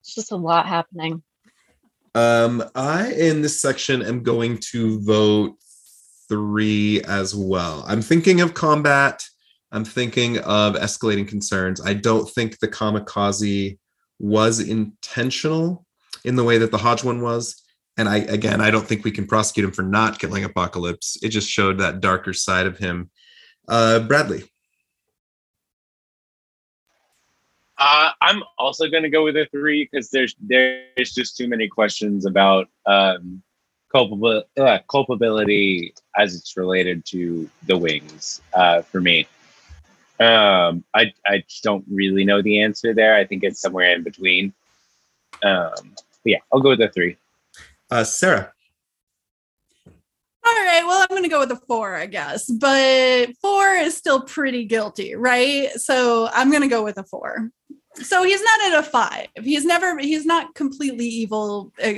It's 0.00 0.12
just 0.12 0.32
a 0.32 0.36
lot 0.36 0.66
happening. 0.66 1.22
Um, 2.16 2.64
I 2.74 3.12
in 3.12 3.42
this 3.42 3.62
section 3.62 4.02
am 4.02 4.24
going 4.24 4.58
to 4.72 5.00
vote 5.02 5.54
three 6.28 7.00
as 7.02 7.32
well. 7.32 7.84
I'm 7.86 8.02
thinking 8.02 8.40
of 8.40 8.54
combat. 8.54 9.22
I'm 9.70 9.84
thinking 9.84 10.38
of 10.38 10.74
escalating 10.74 11.28
concerns. 11.28 11.80
I 11.80 11.94
don't 11.94 12.28
think 12.28 12.58
the 12.58 12.66
kamikaze 12.66 13.78
was 14.18 14.58
intentional 14.58 15.86
in 16.24 16.34
the 16.34 16.42
way 16.42 16.58
that 16.58 16.72
the 16.72 16.78
Hodge 16.78 17.04
one 17.04 17.22
was. 17.22 17.62
And 17.96 18.08
I 18.08 18.18
again, 18.18 18.60
I 18.60 18.70
don't 18.70 18.86
think 18.86 19.04
we 19.04 19.10
can 19.10 19.26
prosecute 19.26 19.64
him 19.64 19.72
for 19.72 19.82
not 19.82 20.18
killing 20.18 20.44
Apocalypse. 20.44 21.18
It 21.22 21.30
just 21.30 21.48
showed 21.48 21.78
that 21.78 22.00
darker 22.00 22.32
side 22.32 22.66
of 22.66 22.78
him. 22.78 23.10
Uh, 23.68 24.00
Bradley. 24.00 24.44
Uh, 27.78 28.10
I'm 28.22 28.42
also 28.58 28.88
going 28.88 29.02
to 29.02 29.10
go 29.10 29.24
with 29.24 29.36
a 29.36 29.46
three 29.50 29.88
because 29.90 30.10
there's 30.10 30.34
there's 30.40 31.12
just 31.12 31.36
too 31.36 31.48
many 31.48 31.68
questions 31.68 32.24
about 32.24 32.68
um, 32.86 33.42
culpable 33.92 34.42
uh, 34.58 34.78
culpability 34.90 35.94
as 36.16 36.34
it's 36.34 36.56
related 36.56 37.04
to 37.06 37.48
the 37.66 37.76
wings 37.76 38.40
uh, 38.54 38.82
for 38.82 39.00
me. 39.00 39.26
Um, 40.20 40.84
I 40.94 41.12
I 41.26 41.44
just 41.46 41.62
don't 41.62 41.84
really 41.90 42.24
know 42.24 42.40
the 42.40 42.62
answer 42.62 42.94
there. 42.94 43.14
I 43.14 43.26
think 43.26 43.44
it's 43.44 43.60
somewhere 43.60 43.94
in 43.94 44.02
between. 44.02 44.54
Um, 45.42 45.94
yeah, 46.24 46.38
I'll 46.52 46.60
go 46.60 46.70
with 46.70 46.78
the 46.78 46.88
three. 46.88 47.16
Uh, 47.90 48.04
Sarah. 48.04 48.52
all 49.86 50.64
right, 50.64 50.82
well, 50.86 51.00
I'm 51.00 51.08
going 51.08 51.22
to 51.22 51.28
go 51.28 51.40
with 51.40 51.52
a 51.52 51.60
four, 51.66 51.94
I 51.94 52.06
guess. 52.06 52.50
But 52.50 53.30
four 53.40 53.74
is 53.74 53.96
still 53.96 54.22
pretty 54.22 54.64
guilty, 54.64 55.14
right? 55.14 55.70
So 55.72 56.28
I'm 56.32 56.50
going 56.50 56.62
to 56.62 56.68
go 56.68 56.82
with 56.84 56.98
a 56.98 57.04
four. 57.04 57.50
So 57.94 58.22
he's 58.24 58.42
not 58.42 58.72
at 58.72 58.78
a 58.78 58.82
five. 58.82 59.28
He's 59.42 59.64
never, 59.64 59.98
he's 59.98 60.26
not 60.26 60.54
completely 60.54 61.06
evil 61.06 61.72
uh, 61.82 61.94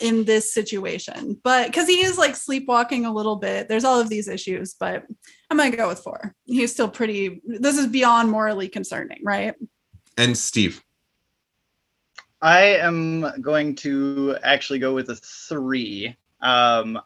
in 0.00 0.24
this 0.24 0.54
situation, 0.54 1.40
but 1.42 1.66
because 1.66 1.88
he 1.88 2.02
is 2.02 2.16
like 2.16 2.36
sleepwalking 2.36 3.04
a 3.04 3.12
little 3.12 3.34
bit, 3.36 3.68
there's 3.68 3.84
all 3.84 3.98
of 3.98 4.08
these 4.08 4.28
issues, 4.28 4.76
but 4.78 5.04
I'm 5.50 5.56
going 5.56 5.72
to 5.72 5.76
go 5.76 5.88
with 5.88 5.98
four. 5.98 6.34
He's 6.44 6.70
still 6.70 6.88
pretty, 6.88 7.42
this 7.44 7.76
is 7.76 7.88
beyond 7.88 8.30
morally 8.30 8.68
concerning, 8.68 9.18
right? 9.24 9.54
And 10.16 10.38
Steve. 10.38 10.80
I 12.44 12.76
am 12.76 13.40
going 13.40 13.74
to 13.76 14.36
actually 14.42 14.78
go 14.78 14.92
with 14.92 15.08
a 15.08 15.16
three. 15.16 16.14
Um, 16.42 17.00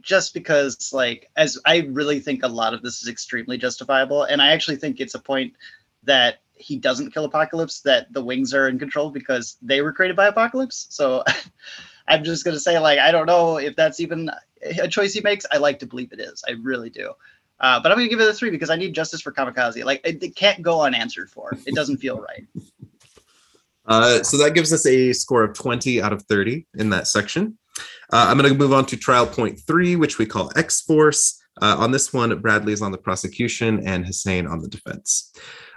just 0.00 0.32
because 0.32 0.94
like 0.94 1.28
as 1.36 1.58
I 1.66 1.80
really 1.90 2.20
think 2.20 2.42
a 2.42 2.48
lot 2.48 2.72
of 2.72 2.80
this 2.80 3.02
is 3.02 3.08
extremely 3.08 3.58
justifiable, 3.58 4.22
and 4.22 4.40
I 4.40 4.52
actually 4.52 4.76
think 4.76 4.98
it's 4.98 5.14
a 5.14 5.18
point 5.18 5.52
that 6.04 6.36
he 6.54 6.78
doesn't 6.78 7.10
kill 7.10 7.26
Apocalypse, 7.26 7.80
that 7.82 8.10
the 8.14 8.24
wings 8.24 8.54
are 8.54 8.66
in 8.66 8.78
control 8.78 9.10
because 9.10 9.58
they 9.60 9.82
were 9.82 9.92
created 9.92 10.16
by 10.16 10.28
Apocalypse. 10.28 10.86
So 10.88 11.22
I'm 12.08 12.24
just 12.24 12.46
gonna 12.46 12.58
say 12.58 12.78
like 12.78 12.98
I 12.98 13.10
don't 13.10 13.26
know 13.26 13.58
if 13.58 13.76
that's 13.76 14.00
even 14.00 14.30
a 14.62 14.88
choice 14.88 15.12
he 15.12 15.20
makes. 15.20 15.44
I 15.52 15.58
like 15.58 15.80
to 15.80 15.86
believe 15.86 16.14
it 16.14 16.20
is. 16.20 16.42
I 16.48 16.52
really 16.52 16.88
do. 16.88 17.12
Uh, 17.60 17.78
but 17.82 17.92
I'm 17.92 17.98
gonna 17.98 18.08
give 18.08 18.20
it 18.20 18.30
a 18.30 18.32
three 18.32 18.50
because 18.50 18.70
I 18.70 18.76
need 18.76 18.94
justice 18.94 19.20
for 19.20 19.32
Kamikaze. 19.32 19.84
Like 19.84 20.00
it, 20.02 20.22
it 20.22 20.34
can't 20.34 20.62
go 20.62 20.80
unanswered 20.80 21.30
for. 21.30 21.58
It 21.66 21.74
doesn't 21.74 21.98
feel 21.98 22.18
right. 22.18 22.46
Uh, 23.88 24.22
so 24.22 24.36
that 24.36 24.54
gives 24.54 24.72
us 24.72 24.86
a 24.86 25.12
score 25.12 25.42
of 25.42 25.54
20 25.54 26.00
out 26.02 26.12
of 26.12 26.22
30 26.24 26.66
in 26.76 26.90
that 26.90 27.08
section. 27.08 27.58
Uh, 28.12 28.26
I'm 28.28 28.38
going 28.38 28.52
to 28.52 28.58
move 28.58 28.72
on 28.72 28.86
to 28.86 28.96
trial 28.96 29.26
point 29.26 29.60
three, 29.66 29.96
which 29.96 30.18
we 30.18 30.26
call 30.26 30.52
X 30.56 30.82
Force. 30.82 31.42
Uh, 31.60 31.76
on 31.78 31.90
this 31.90 32.12
one, 32.12 32.38
Bradley 32.40 32.72
is 32.72 32.82
on 32.82 32.92
the 32.92 32.98
prosecution 32.98 33.84
and 33.84 34.06
Hussein 34.06 34.46
on 34.46 34.60
the 34.60 34.68
defense. 34.68 35.32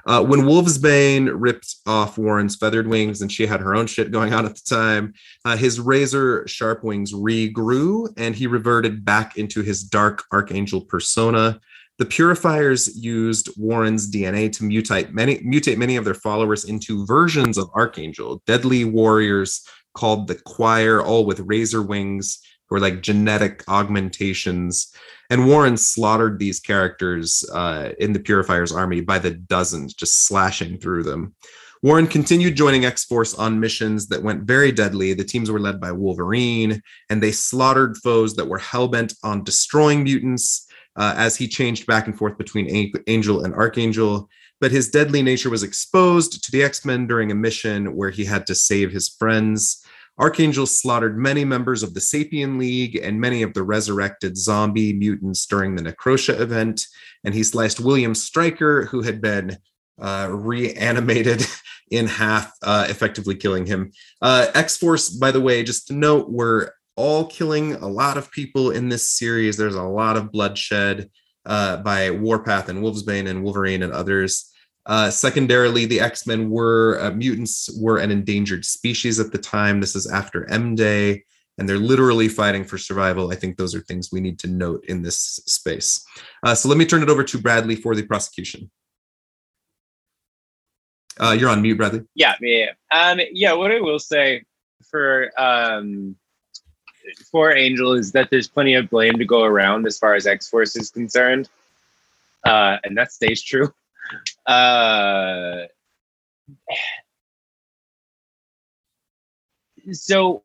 Uh, 0.05 0.23
when 0.23 0.41
Wolfsbane 0.41 1.29
ripped 1.33 1.75
off 1.85 2.17
Warren's 2.17 2.55
feathered 2.55 2.87
wings 2.87 3.21
and 3.21 3.31
she 3.31 3.45
had 3.45 3.59
her 3.59 3.75
own 3.75 3.87
shit 3.87 4.11
going 4.11 4.33
on 4.33 4.45
at 4.45 4.55
the 4.55 4.61
time, 4.67 5.13
uh, 5.45 5.55
his 5.55 5.79
razor 5.79 6.47
sharp 6.47 6.83
wings 6.83 7.13
regrew 7.13 8.11
and 8.17 8.35
he 8.35 8.47
reverted 8.47 9.05
back 9.05 9.37
into 9.37 9.61
his 9.61 9.83
dark 9.83 10.23
archangel 10.31 10.81
persona. 10.81 11.59
The 12.01 12.07
purifiers 12.07 12.97
used 12.97 13.49
Warren's 13.57 14.09
DNA 14.09 14.51
to 14.53 14.63
mutate 14.63 15.13
many, 15.13 15.37
mutate 15.41 15.77
many 15.77 15.97
of 15.97 16.03
their 16.03 16.15
followers 16.15 16.65
into 16.65 17.05
versions 17.05 17.59
of 17.59 17.69
Archangel, 17.75 18.41
deadly 18.47 18.85
warriors 18.85 19.63
called 19.93 20.27
the 20.27 20.33
Choir, 20.33 20.99
all 21.03 21.27
with 21.27 21.41
razor 21.41 21.83
wings, 21.83 22.39
or 22.71 22.79
like 22.79 23.03
genetic 23.03 23.63
augmentations. 23.69 24.91
And 25.29 25.45
Warren 25.47 25.77
slaughtered 25.77 26.39
these 26.39 26.59
characters 26.59 27.47
uh, 27.53 27.91
in 27.99 28.13
the 28.13 28.19
Purifier's 28.19 28.71
army 28.71 29.01
by 29.01 29.19
the 29.19 29.35
dozens, 29.35 29.93
just 29.93 30.25
slashing 30.25 30.79
through 30.79 31.03
them. 31.03 31.35
Warren 31.83 32.07
continued 32.07 32.55
joining 32.55 32.83
X 32.83 33.05
Force 33.05 33.35
on 33.35 33.59
missions 33.59 34.07
that 34.07 34.23
went 34.23 34.45
very 34.45 34.71
deadly. 34.71 35.13
The 35.13 35.23
teams 35.23 35.51
were 35.51 35.59
led 35.59 35.79
by 35.79 35.91
Wolverine, 35.91 36.81
and 37.11 37.21
they 37.21 37.31
slaughtered 37.31 37.95
foes 37.97 38.33
that 38.37 38.47
were 38.47 38.57
hellbent 38.57 39.13
on 39.23 39.43
destroying 39.43 40.03
mutants 40.03 40.67
uh, 40.95 41.13
as 41.17 41.35
he 41.35 41.47
changed 41.47 41.87
back 41.87 42.07
and 42.07 42.17
forth 42.17 42.37
between 42.37 42.93
Angel 43.07 43.43
and 43.43 43.53
Archangel. 43.53 44.29
But 44.59 44.71
his 44.71 44.89
deadly 44.89 45.21
nature 45.21 45.49
was 45.49 45.63
exposed 45.63 46.43
to 46.43 46.51
the 46.51 46.63
X 46.63 46.85
Men 46.85 47.07
during 47.07 47.31
a 47.31 47.35
mission 47.35 47.95
where 47.95 48.11
he 48.11 48.25
had 48.25 48.45
to 48.47 48.55
save 48.55 48.91
his 48.91 49.09
friends. 49.09 49.83
Archangel 50.19 50.67
slaughtered 50.67 51.17
many 51.17 51.43
members 51.43 51.81
of 51.81 51.93
the 51.93 51.99
Sapien 51.99 52.59
League 52.59 52.95
and 52.95 53.19
many 53.19 53.41
of 53.41 53.53
the 53.53 53.63
resurrected 53.63 54.37
zombie 54.37 54.93
mutants 54.93 55.45
during 55.47 55.75
the 55.75 55.81
Necrosha 55.81 56.39
event. 56.39 56.85
And 57.23 57.33
he 57.33 57.43
sliced 57.43 57.79
William 57.79 58.13
Stryker, 58.13 58.85
who 58.85 59.01
had 59.01 59.19
been 59.19 59.57
uh, 59.99 60.27
reanimated 60.31 61.45
in 61.91 62.07
half, 62.07 62.53
uh, 62.61 62.85
effectively 62.87 63.35
killing 63.35 63.65
him. 63.65 63.91
Uh, 64.21 64.47
X 64.53 64.77
Force, 64.77 65.09
by 65.09 65.31
the 65.31 65.41
way, 65.41 65.63
just 65.63 65.87
to 65.87 65.93
note, 65.93 66.29
we're 66.29 66.69
all 66.95 67.25
killing 67.25 67.75
a 67.75 67.87
lot 67.87 68.17
of 68.17 68.31
people 68.31 68.71
in 68.71 68.89
this 68.89 69.09
series. 69.09 69.57
There's 69.57 69.75
a 69.75 69.83
lot 69.83 70.17
of 70.17 70.31
bloodshed 70.31 71.09
uh, 71.45 71.77
by 71.77 72.11
Warpath 72.11 72.69
and 72.69 72.83
Wolfsbane 72.83 73.27
and 73.27 73.43
Wolverine 73.43 73.83
and 73.83 73.93
others. 73.93 74.51
Uh, 74.85 75.09
secondarily, 75.09 75.85
the 75.85 75.99
X 75.99 76.25
Men 76.25 76.49
were 76.49 76.99
uh, 77.01 77.11
mutants 77.11 77.69
were 77.79 77.97
an 77.97 78.11
endangered 78.11 78.65
species 78.65 79.19
at 79.19 79.31
the 79.31 79.37
time. 79.37 79.79
This 79.79 79.95
is 79.95 80.11
after 80.11 80.49
M 80.49 80.75
Day, 80.75 81.23
and 81.57 81.69
they're 81.69 81.77
literally 81.77 82.27
fighting 82.27 82.63
for 82.63 82.77
survival. 82.79 83.31
I 83.31 83.35
think 83.35 83.57
those 83.57 83.75
are 83.75 83.81
things 83.81 84.09
we 84.11 84.21
need 84.21 84.39
to 84.39 84.47
note 84.47 84.83
in 84.85 85.03
this 85.03 85.19
space. 85.45 86.03
Uh, 86.43 86.55
so 86.55 86.67
let 86.67 86.79
me 86.79 86.85
turn 86.85 87.03
it 87.03 87.09
over 87.09 87.23
to 87.23 87.37
Bradley 87.37 87.75
for 87.75 87.95
the 87.95 88.03
prosecution. 88.03 88.71
Uh, 91.19 91.35
you're 91.39 91.49
on 91.49 91.61
mute, 91.61 91.77
Bradley. 91.77 92.01
Yeah, 92.15 92.33
yeah, 92.41 92.71
um, 92.91 93.19
yeah. 93.31 93.53
What 93.53 93.71
I 93.71 93.81
will 93.81 93.99
say 93.99 94.43
for 94.89 95.29
um, 95.37 96.15
for 97.31 97.55
Angel 97.55 97.93
is 97.93 98.11
that 98.13 98.29
there's 98.29 98.47
plenty 98.47 98.75
of 98.75 98.89
blame 98.89 99.17
to 99.17 99.25
go 99.25 99.43
around 99.43 99.85
as 99.87 99.97
far 99.97 100.15
as 100.15 100.27
X 100.27 100.49
Force 100.49 100.75
is 100.75 100.91
concerned, 100.91 101.49
uh, 102.45 102.77
and 102.83 102.97
that 102.97 103.11
stays 103.11 103.41
true. 103.41 103.73
Uh, 104.45 105.63
so 109.91 110.43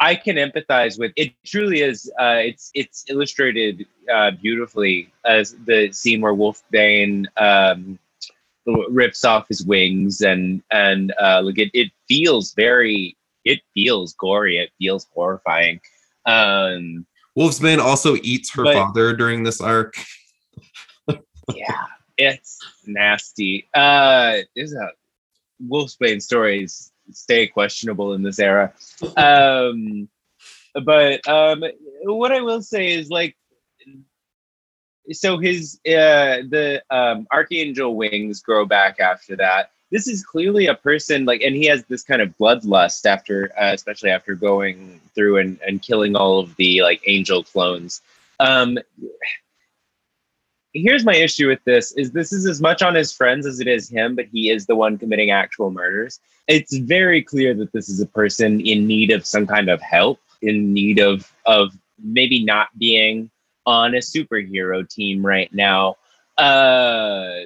I 0.00 0.14
can 0.14 0.36
empathize 0.36 0.98
with 0.98 1.12
it. 1.16 1.32
Truly 1.44 1.82
is. 1.82 2.10
Uh, 2.18 2.40
it's 2.44 2.70
it's 2.74 3.04
illustrated 3.08 3.86
uh, 4.12 4.30
beautifully 4.32 5.12
as 5.24 5.56
the 5.66 5.92
scene 5.92 6.20
where 6.20 6.34
Wolfsbane 6.34 7.26
um, 7.36 7.98
rips 8.90 9.24
off 9.24 9.48
his 9.48 9.64
wings 9.64 10.20
and 10.20 10.62
and 10.70 11.12
uh, 11.20 11.40
look 11.40 11.58
it. 11.58 11.70
It 11.74 11.90
feels 12.08 12.54
very. 12.54 13.16
It 13.48 13.60
feels 13.74 14.14
gory. 14.14 14.58
It 14.58 14.70
feels 14.78 15.06
horrifying. 15.14 15.80
Um, 16.26 17.06
Wolfsbane 17.36 17.78
also 17.78 18.16
eats 18.16 18.52
her 18.54 18.64
but, 18.64 18.74
father 18.74 19.14
during 19.14 19.42
this 19.42 19.60
arc. 19.60 19.94
yeah, 21.54 21.86
it's 22.18 22.58
nasty. 22.86 23.68
Uh, 23.72 24.38
there's 24.54 24.74
a 24.74 24.90
Wolfsbane 25.66 26.20
stories 26.20 26.92
stay 27.10 27.46
questionable 27.46 28.12
in 28.12 28.22
this 28.22 28.38
era. 28.38 28.72
Um, 29.16 30.08
but 30.84 31.26
um, 31.26 31.64
what 32.02 32.32
I 32.32 32.40
will 32.40 32.62
say 32.62 32.92
is 32.92 33.08
like, 33.08 33.36
so 35.10 35.38
his 35.38 35.80
uh, 35.86 36.44
the 36.50 36.82
um, 36.90 37.26
archangel 37.30 37.96
wings 37.96 38.42
grow 38.42 38.66
back 38.66 39.00
after 39.00 39.36
that. 39.36 39.70
This 39.90 40.06
is 40.06 40.24
clearly 40.24 40.66
a 40.66 40.74
person 40.74 41.24
like, 41.24 41.40
and 41.40 41.56
he 41.56 41.66
has 41.66 41.84
this 41.84 42.02
kind 42.02 42.20
of 42.20 42.36
bloodlust 42.38 43.06
after, 43.06 43.50
uh, 43.58 43.72
especially 43.72 44.10
after 44.10 44.34
going 44.34 45.00
through 45.14 45.38
and, 45.38 45.58
and 45.66 45.80
killing 45.80 46.14
all 46.14 46.38
of 46.40 46.54
the 46.56 46.82
like 46.82 47.02
angel 47.06 47.42
clones. 47.42 48.02
Um, 48.38 48.78
here's 50.74 51.04
my 51.04 51.14
issue 51.14 51.48
with 51.48 51.62
this 51.64 51.92
is 51.92 52.12
this 52.12 52.32
is 52.32 52.46
as 52.46 52.60
much 52.60 52.82
on 52.82 52.94
his 52.94 53.12
friends 53.12 53.46
as 53.46 53.60
it 53.60 53.66
is 53.66 53.88
him 53.88 54.14
but 54.14 54.26
he 54.26 54.50
is 54.50 54.66
the 54.66 54.76
one 54.76 54.98
committing 54.98 55.30
actual 55.30 55.70
murders 55.70 56.20
it's 56.46 56.76
very 56.78 57.22
clear 57.22 57.54
that 57.54 57.72
this 57.72 57.88
is 57.88 58.00
a 58.00 58.06
person 58.06 58.60
in 58.60 58.86
need 58.86 59.10
of 59.10 59.26
some 59.26 59.46
kind 59.46 59.68
of 59.68 59.80
help 59.80 60.20
in 60.42 60.72
need 60.72 60.98
of 60.98 61.32
of 61.46 61.72
maybe 62.02 62.44
not 62.44 62.68
being 62.78 63.30
on 63.66 63.94
a 63.94 63.98
superhero 63.98 64.88
team 64.88 65.24
right 65.24 65.52
now 65.54 65.96
uh 66.36 67.40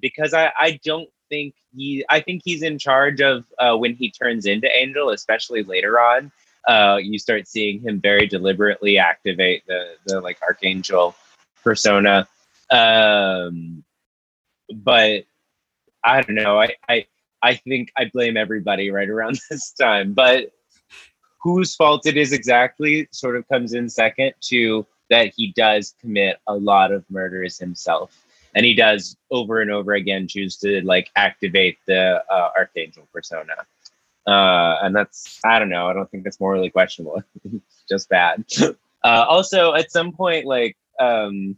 because 0.00 0.34
i 0.34 0.52
i 0.58 0.78
don't 0.84 1.08
think 1.28 1.54
he 1.74 2.04
i 2.08 2.20
think 2.20 2.42
he's 2.44 2.62
in 2.62 2.78
charge 2.78 3.20
of 3.20 3.44
uh 3.58 3.76
when 3.76 3.94
he 3.94 4.10
turns 4.10 4.46
into 4.46 4.68
angel 4.76 5.10
especially 5.10 5.62
later 5.62 6.00
on 6.00 6.32
uh 6.68 6.98
you 7.00 7.18
start 7.18 7.46
seeing 7.46 7.80
him 7.80 8.00
very 8.00 8.26
deliberately 8.26 8.98
activate 8.98 9.64
the 9.66 9.94
the 10.06 10.20
like 10.20 10.38
archangel 10.42 11.14
persona. 11.62 12.28
Um, 12.70 13.84
but 14.72 15.24
I 16.04 16.22
don't 16.22 16.34
know. 16.34 16.60
I, 16.60 16.74
I 16.88 17.06
I 17.42 17.54
think 17.54 17.92
I 17.96 18.06
blame 18.12 18.36
everybody 18.36 18.90
right 18.90 19.08
around 19.08 19.40
this 19.50 19.72
time. 19.72 20.12
But 20.12 20.52
whose 21.42 21.74
fault 21.74 22.06
it 22.06 22.16
is 22.16 22.32
exactly 22.32 23.08
sort 23.12 23.36
of 23.36 23.48
comes 23.48 23.72
in 23.72 23.88
second 23.88 24.34
to 24.42 24.86
that 25.08 25.32
he 25.34 25.52
does 25.56 25.94
commit 26.00 26.38
a 26.46 26.54
lot 26.54 26.92
of 26.92 27.04
murders 27.10 27.58
himself. 27.58 28.19
And 28.54 28.66
he 28.66 28.74
does 28.74 29.16
over 29.30 29.60
and 29.60 29.70
over 29.70 29.92
again 29.92 30.26
choose 30.28 30.56
to 30.58 30.80
like 30.82 31.10
activate 31.16 31.78
the 31.86 32.22
uh, 32.30 32.50
archangel 32.56 33.08
persona. 33.12 33.54
Uh, 34.26 34.76
and 34.82 34.94
that's 34.94 35.40
I 35.44 35.58
don't 35.58 35.68
know. 35.68 35.88
I 35.88 35.92
don't 35.92 36.10
think 36.10 36.24
that's 36.24 36.40
morally 36.40 36.70
questionable. 36.70 37.22
it's 37.44 37.84
just 37.88 38.08
bad. 38.08 38.44
Uh, 39.02 39.24
also, 39.26 39.72
at 39.72 39.90
some 39.90 40.12
point, 40.12 40.44
like 40.44 40.76
um, 40.98 41.56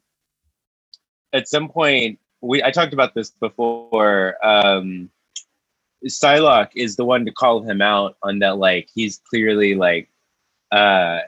at 1.32 1.48
some 1.48 1.68
point 1.68 2.20
we 2.40 2.62
I 2.62 2.70
talked 2.70 2.92
about 2.92 3.14
this 3.14 3.30
before. 3.30 4.36
Um, 4.46 5.10
Psylocke 6.06 6.70
is 6.74 6.96
the 6.96 7.04
one 7.04 7.24
to 7.24 7.32
call 7.32 7.62
him 7.62 7.80
out 7.80 8.16
on 8.22 8.40
that. 8.40 8.58
Like 8.58 8.88
he's 8.94 9.20
clearly 9.28 9.74
like 9.74 10.08
uh, 10.72 11.20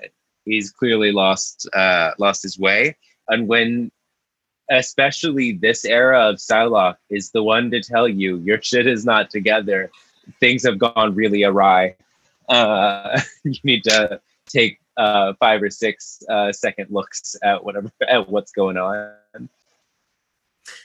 he's 0.44 0.70
clearly 0.70 1.12
lost 1.12 1.68
uh, 1.74 2.12
lost 2.18 2.42
his 2.42 2.58
way. 2.58 2.96
And 3.28 3.48
when, 3.48 3.90
especially 4.70 5.52
this 5.52 5.84
era 5.84 6.30
of 6.30 6.36
Psylocke 6.36 6.96
is 7.10 7.30
the 7.30 7.42
one 7.42 7.70
to 7.70 7.82
tell 7.82 8.08
you 8.08 8.38
your 8.38 8.60
shit 8.62 8.86
is 8.86 9.04
not 9.04 9.30
together, 9.30 9.90
things 10.40 10.64
have 10.64 10.78
gone 10.78 11.14
really 11.14 11.44
awry. 11.44 11.96
Uh, 12.48 13.20
you 13.44 13.54
need 13.64 13.84
to 13.84 14.20
take 14.46 14.78
uh, 14.96 15.32
five 15.40 15.62
or 15.62 15.70
six 15.70 16.22
uh, 16.28 16.52
second 16.52 16.88
looks 16.90 17.36
at 17.42 17.64
whatever 17.64 17.90
at 18.08 18.28
what's 18.28 18.52
going 18.52 18.76
on. 18.76 19.12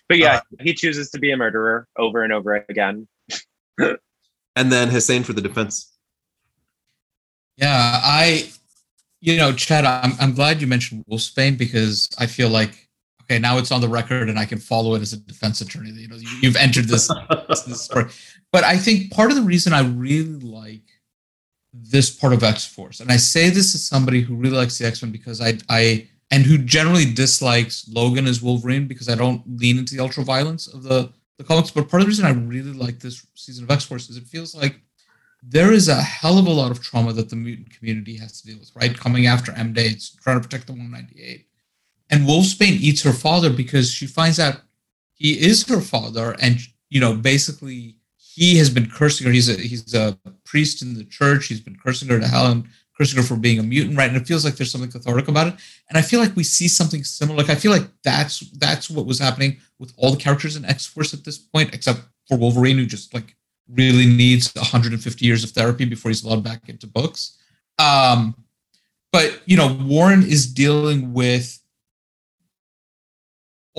But 0.08 0.18
yeah, 0.18 0.38
Uh, 0.38 0.42
he 0.62 0.74
chooses 0.74 1.12
to 1.12 1.20
be 1.20 1.32
a 1.32 1.38
murderer 1.38 1.88
over 1.96 2.24
and 2.24 2.34
over 2.34 2.66
again. 2.68 3.08
And 4.56 4.74
then 4.74 4.90
Hussein 4.90 5.24
for 5.24 5.32
the 5.32 5.42
defense. 5.42 5.96
Yeah, 7.56 8.02
I, 8.04 8.50
you 9.22 9.38
know, 9.38 9.54
Chad, 9.54 9.86
I'm, 9.86 10.14
I'm 10.20 10.34
glad 10.34 10.60
you 10.60 10.68
mentioned 10.68 11.06
Wolfsbane 11.10 11.58
because 11.58 12.10
I 12.18 12.26
feel 12.26 12.50
like, 12.50 12.89
okay, 13.30 13.40
now 13.40 13.58
it's 13.58 13.72
on 13.72 13.82
the 13.82 13.88
record 13.88 14.30
and 14.30 14.40
I 14.40 14.46
can 14.46 14.58
follow 14.58 14.96
it 14.96 15.02
as 15.02 15.14
a 15.14 15.18
defense 15.18 15.62
attorney. 15.62 15.92
You 15.92 16.08
know, 16.08 16.16
you, 16.16 16.28
you've 16.42 16.56
entered 16.56 16.86
this, 16.86 17.10
this 17.68 17.82
story. 17.82 18.06
But 18.52 18.64
I 18.64 18.76
think 18.78 19.12
part 19.12 19.30
of 19.30 19.38
the 19.38 19.44
reason 19.44 19.74
I 19.74 19.82
really 19.82 20.40
like 20.40 20.82
this 21.72 22.10
part 22.10 22.34
of 22.34 22.44
X 22.44 22.66
Force, 22.66 23.00
and 23.00 23.12
I 23.12 23.18
say 23.18 23.50
this 23.50 23.76
as 23.76 23.86
somebody 23.86 24.22
who 24.22 24.36
really 24.36 24.58
likes 24.58 24.78
the 24.80 24.88
X 24.88 25.04
Men 25.04 25.12
because 25.12 25.40
I, 25.42 25.60
I, 25.70 26.08
and 26.32 26.44
who 26.44 26.58
generally 26.58 27.06
dislikes 27.06 27.88
Logan 27.88 28.26
as 28.26 28.42
Wolverine 28.42 28.88
because 28.88 29.08
I 29.08 29.16
don't 29.16 29.44
lean 29.60 29.78
into 29.78 29.96
the 29.96 30.02
ultra 30.02 30.24
violence 30.24 30.68
of 30.68 30.82
the, 30.82 31.12
the 31.38 31.44
comics. 31.44 31.70
But 31.70 31.88
part 31.88 32.02
of 32.02 32.08
the 32.08 32.10
reason 32.10 32.26
I 32.26 32.32
really 32.32 32.74
like 32.74 33.00
this 33.00 33.26
season 33.36 33.64
of 33.64 33.72
X 33.72 33.84
Force 33.84 34.10
is 34.10 34.18
it 34.18 34.24
feels 34.24 34.56
like 34.56 34.82
there 35.44 35.72
is 35.72 35.88
a 35.88 36.02
hell 36.02 36.40
of 36.40 36.48
a 36.48 36.52
lot 36.52 36.72
of 36.72 36.82
trauma 36.82 37.14
that 37.14 37.30
the 37.30 37.36
mutant 37.36 37.70
community 37.70 38.18
has 38.18 38.42
to 38.42 38.48
deal 38.48 38.60
with, 38.60 38.72
right? 38.76 38.98
Coming 38.98 39.28
after 39.28 39.52
M 39.52 39.74
Day, 39.74 39.86
it's 39.86 40.10
trying 40.16 40.38
to 40.38 40.44
protect 40.44 40.66
the 40.66 40.74
198. 40.74 41.46
And 42.10 42.28
Wolfsbane 42.28 42.80
eats 42.80 43.04
her 43.04 43.14
father 43.14 43.50
because 43.50 43.92
she 43.92 44.08
finds 44.08 44.40
out 44.40 44.62
he 45.14 45.40
is 45.40 45.68
her 45.68 45.82
father, 45.82 46.36
and 46.42 46.60
you 46.90 47.00
know, 47.00 47.14
basically 47.14 47.96
he 48.18 48.58
has 48.58 48.70
been 48.70 48.90
cursing 48.90 49.28
her. 49.28 49.34
He's 49.34 49.50
a 49.50 49.62
he's 49.62 49.94
a 49.94 50.18
priest 50.46 50.82
in 50.82 50.96
the 50.96 51.04
church. 51.04 51.48
He's 51.48 51.60
been 51.60 51.76
cursing 51.76 52.08
her 52.10 52.20
to 52.20 52.28
hell 52.28 52.52
and 52.52 52.68
cursing 52.98 53.18
her 53.18 53.24
for 53.24 53.36
being 53.36 53.60
a 53.60 53.64
mutant, 53.64 53.98
right? 53.98 54.08
And 54.08 54.18
it 54.18 54.28
feels 54.28 54.44
like 54.44 54.56
there's 54.56 54.72
something 54.72 54.92
cathartic 54.92 55.28
about 55.28 55.48
it. 55.48 55.56
And 55.90 55.98
I 55.98 56.02
feel 56.02 56.20
like 56.20 56.36
we 56.36 56.44
see 56.44 56.68
something 56.68 57.04
similar. 57.04 57.38
Like 57.38 57.50
I 57.50 57.56
feel 57.56 57.72
like 57.72 57.88
that's 58.04 58.40
that's 58.52 58.90
what 58.90 59.06
was 59.06 59.20
happening 59.20 59.58
with 59.78 59.94
all 59.98 60.12
the 60.12 60.18
characters 60.18 60.56
in 60.56 60.66
X 60.66 60.86
Force 60.86 61.14
at 61.14 61.24
this 61.24 61.38
point, 61.38 61.74
except 61.74 62.02
for 62.28 62.38
Wolverine, 62.38 62.78
who 62.78 62.86
just 62.86 63.14
like 63.14 63.36
really 63.68 64.06
needs 64.06 64.54
150 64.56 65.26
years 65.26 65.44
of 65.44 65.52
therapy 65.52 65.86
before 65.86 66.10
he's 66.10 66.24
allowed 66.24 66.44
back 66.44 66.70
into 66.70 66.88
books. 66.88 67.38
Um, 67.78 68.36
but 69.12 69.42
you 69.46 69.58
know, 69.58 69.78
Warren 69.82 70.24
is 70.24 70.52
dealing 70.52 71.14
with 71.14 71.59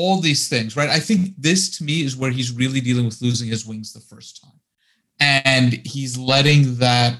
all 0.00 0.20
these 0.20 0.48
things, 0.48 0.76
right? 0.76 0.88
I 0.88 1.00
think 1.00 1.34
this 1.36 1.76
to 1.76 1.84
me 1.84 2.02
is 2.02 2.16
where 2.16 2.30
he's 2.30 2.52
really 2.52 2.80
dealing 2.80 3.04
with 3.04 3.20
losing 3.20 3.48
his 3.48 3.66
wings 3.66 3.92
the 3.92 4.00
first 4.00 4.42
time. 4.42 4.58
And 5.20 5.74
he's 5.84 6.16
letting 6.16 6.76
that 6.76 7.18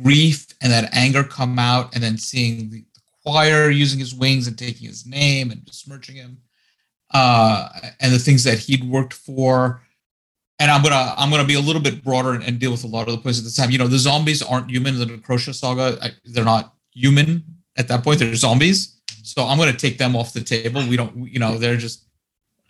grief 0.00 0.46
and 0.62 0.72
that 0.72 0.94
anger 0.94 1.24
come 1.24 1.58
out, 1.58 1.94
and 1.94 2.02
then 2.02 2.16
seeing 2.16 2.70
the, 2.70 2.84
choir 3.24 3.70
using 3.70 3.98
his 3.98 4.14
wings 4.14 4.46
and 4.46 4.56
taking 4.56 4.86
his 4.86 5.04
name 5.04 5.50
and 5.50 5.64
besmirching 5.64 6.14
him, 6.14 6.38
uh, 7.12 7.68
and 7.98 8.14
the 8.14 8.20
things 8.20 8.44
that 8.44 8.56
he'd 8.56 8.84
worked 8.84 9.14
for 9.14 9.82
and 10.58 10.70
I'm 10.70 10.82
gonna 10.82 11.14
I'm 11.16 11.30
gonna 11.30 11.44
be 11.44 11.54
a 11.54 11.60
little 11.60 11.82
bit 11.82 12.02
broader 12.02 12.32
and, 12.32 12.42
and 12.42 12.58
deal 12.58 12.70
with 12.70 12.84
a 12.84 12.86
lot 12.86 13.08
of 13.08 13.14
the 13.14 13.20
points 13.20 13.38
at 13.38 13.44
the 13.44 13.50
time. 13.50 13.70
You 13.70 13.78
know, 13.78 13.88
the 13.88 13.98
zombies 13.98 14.42
aren't 14.42 14.70
human. 14.70 14.98
The 14.98 15.06
Necrosha 15.06 15.54
saga, 15.54 15.98
I, 16.02 16.10
they're 16.24 16.44
not 16.44 16.74
human 16.92 17.44
at 17.76 17.88
that 17.88 18.02
point. 18.02 18.20
They're 18.20 18.34
zombies. 18.34 18.95
So 19.26 19.44
I'm 19.44 19.58
gonna 19.58 19.72
take 19.72 19.98
them 19.98 20.14
off 20.14 20.32
the 20.32 20.40
table. 20.40 20.86
We 20.88 20.96
don't, 20.96 21.28
you 21.30 21.38
know, 21.38 21.58
they're 21.58 21.76
just 21.76 22.04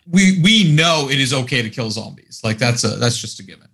we 0.09 0.41
we 0.41 0.71
know 0.71 1.09
it 1.09 1.19
is 1.19 1.33
okay 1.33 1.61
to 1.61 1.69
kill 1.69 1.91
zombies. 1.91 2.41
Like 2.43 2.57
that's 2.57 2.83
a 2.83 2.89
that's 2.89 3.17
just 3.17 3.39
a 3.39 3.43
given, 3.43 3.69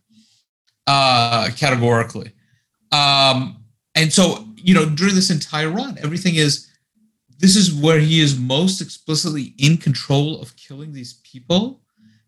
uh, 0.88 1.50
categorically. 1.56 2.34
Um, 2.92 3.64
and 3.96 4.12
so 4.12 4.48
you 4.58 4.74
know, 4.74 4.86
during 4.86 5.16
this 5.16 5.30
entire 5.30 5.70
run, 5.70 5.98
everything 6.02 6.36
is 6.36 6.70
this 7.38 7.56
is 7.56 7.74
where 7.74 8.00
he 8.00 8.20
is 8.20 8.38
most 8.38 8.82
explicitly 8.82 9.54
in 9.58 9.78
control 9.78 10.42
of 10.42 10.56
killing 10.56 10.94
these 10.94 11.16
people 11.24 11.82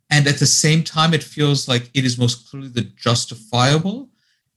and 0.10 0.28
at 0.28 0.38
the 0.38 0.46
same 0.46 0.84
time 0.84 1.14
it 1.14 1.24
feels 1.24 1.68
like 1.68 1.90
it 1.94 2.06
is 2.06 2.18
most 2.18 2.50
clearly 2.50 2.70
the 2.70 2.82
justifiable 2.82 4.10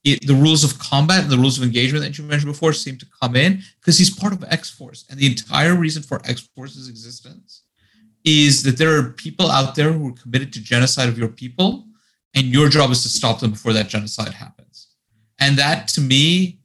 it, 0.03 0.25
the 0.25 0.33
rules 0.33 0.63
of 0.63 0.79
combat 0.79 1.23
and 1.23 1.31
the 1.31 1.37
rules 1.37 1.57
of 1.57 1.63
engagement 1.63 2.03
that 2.03 2.17
you 2.17 2.23
mentioned 2.23 2.51
before 2.51 2.71
seem 2.71 2.97
to 2.97 3.05
come 3.21 3.35
in 3.35 3.61
because 3.79 3.97
he's 3.97 4.09
part 4.09 4.33
of 4.33 4.43
x-force 4.45 5.05
and 5.09 5.19
the 5.19 5.27
entire 5.27 5.75
reason 5.75 6.01
for 6.01 6.21
x-force's 6.25 6.87
existence 6.87 7.63
is 8.23 8.63
that 8.63 8.77
there 8.77 8.97
are 8.97 9.11
people 9.11 9.49
out 9.49 9.75
there 9.75 9.91
who 9.91 10.09
are 10.09 10.13
committed 10.13 10.53
to 10.53 10.61
genocide 10.61 11.09
of 11.09 11.17
your 11.17 11.27
people 11.27 11.85
and 12.33 12.47
your 12.47 12.69
job 12.69 12.91
is 12.91 13.03
to 13.03 13.09
stop 13.09 13.39
them 13.39 13.51
before 13.51 13.73
that 13.73 13.89
genocide 13.89 14.33
happens 14.33 14.87
and 15.39 15.57
that 15.57 15.87
to 15.87 16.01
me 16.01 16.59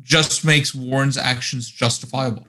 just 0.00 0.44
makes 0.44 0.74
warren's 0.74 1.16
actions 1.16 1.68
justifiable 1.68 2.46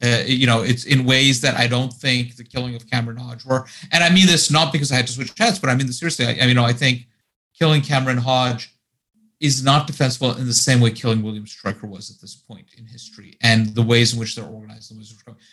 uh, 0.00 0.22
you 0.26 0.46
know, 0.46 0.62
it's 0.62 0.84
in 0.84 1.04
ways 1.04 1.40
that 1.40 1.56
I 1.56 1.66
don't 1.66 1.92
think 1.92 2.36
the 2.36 2.44
killing 2.44 2.76
of 2.76 2.88
Cameron 2.88 3.16
Hodge 3.16 3.44
were. 3.44 3.66
And 3.90 4.04
I 4.04 4.10
mean 4.10 4.28
this 4.28 4.48
not 4.48 4.72
because 4.72 4.92
I 4.92 4.94
had 4.94 5.08
to 5.08 5.12
switch 5.12 5.32
hats, 5.36 5.58
but 5.58 5.70
I 5.70 5.74
mean 5.74 5.88
this 5.88 5.98
seriously. 5.98 6.26
I, 6.26 6.38
I 6.40 6.46
you 6.46 6.54
know, 6.54 6.64
I 6.64 6.72
think 6.72 7.07
killing 7.58 7.82
Cameron 7.82 8.18
Hodge 8.18 8.74
is 9.40 9.62
not 9.62 9.86
defensible 9.86 10.36
in 10.36 10.46
the 10.46 10.52
same 10.52 10.80
way 10.80 10.90
killing 10.90 11.22
William 11.22 11.46
Stryker 11.46 11.86
was 11.86 12.10
at 12.10 12.20
this 12.20 12.34
point 12.34 12.66
in 12.76 12.84
history, 12.84 13.36
and 13.40 13.72
the 13.74 13.82
ways 13.82 14.12
in 14.12 14.18
which 14.18 14.34
they're 14.34 14.44
organized. 14.44 14.92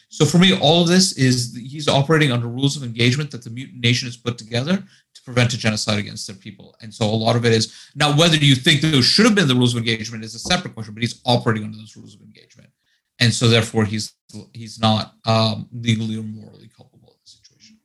So 0.10 0.26
for 0.26 0.40
me, 0.40 0.58
all 0.58 0.82
of 0.82 0.88
this 0.88 1.18
is 1.18 1.56
he's 1.56 1.88
operating 1.88 2.32
under 2.32 2.48
rules 2.48 2.76
of 2.76 2.84
engagement 2.84 3.30
that 3.32 3.44
the 3.44 3.52
mutant 3.52 3.82
nation 3.82 4.08
has 4.08 4.18
put 4.18 4.40
together 4.40 4.78
to 4.78 5.22
prevent 5.24 5.54
a 5.54 5.58
genocide 5.58 6.00
against 6.00 6.26
their 6.26 6.36
people. 6.36 6.76
And 6.82 6.92
so 6.92 7.06
a 7.06 7.12
lot 7.12 7.36
of 7.36 7.46
it 7.46 7.54
is 7.54 7.74
now 7.96 8.18
whether 8.18 8.38
you 8.38 8.56
think 8.56 8.82
those 8.82 9.06
should 9.06 9.26
have 9.26 9.36
been 9.36 9.48
the 9.48 9.56
rules 9.56 9.76
of 9.76 9.78
engagement 9.78 10.24
is 10.24 10.34
a 10.34 10.40
separate 10.40 10.74
question, 10.74 10.96
but 10.96 11.04
he's 11.04 11.22
operating 11.24 11.64
under 11.64 11.78
those 11.78 11.96
rules 11.96 12.16
of 12.16 12.22
engagement 12.22 12.72
and 13.20 13.34
so 13.34 13.48
therefore 13.48 13.86
he's 13.86 14.14
he's 14.54 14.80
not 14.80 15.16
um, 15.26 15.68
legally 15.72 16.18
or 16.18 16.24
morally 16.24 16.70
culpable 16.76 17.10
in 17.10 17.18
the 17.24 17.30
situation. 17.30 17.78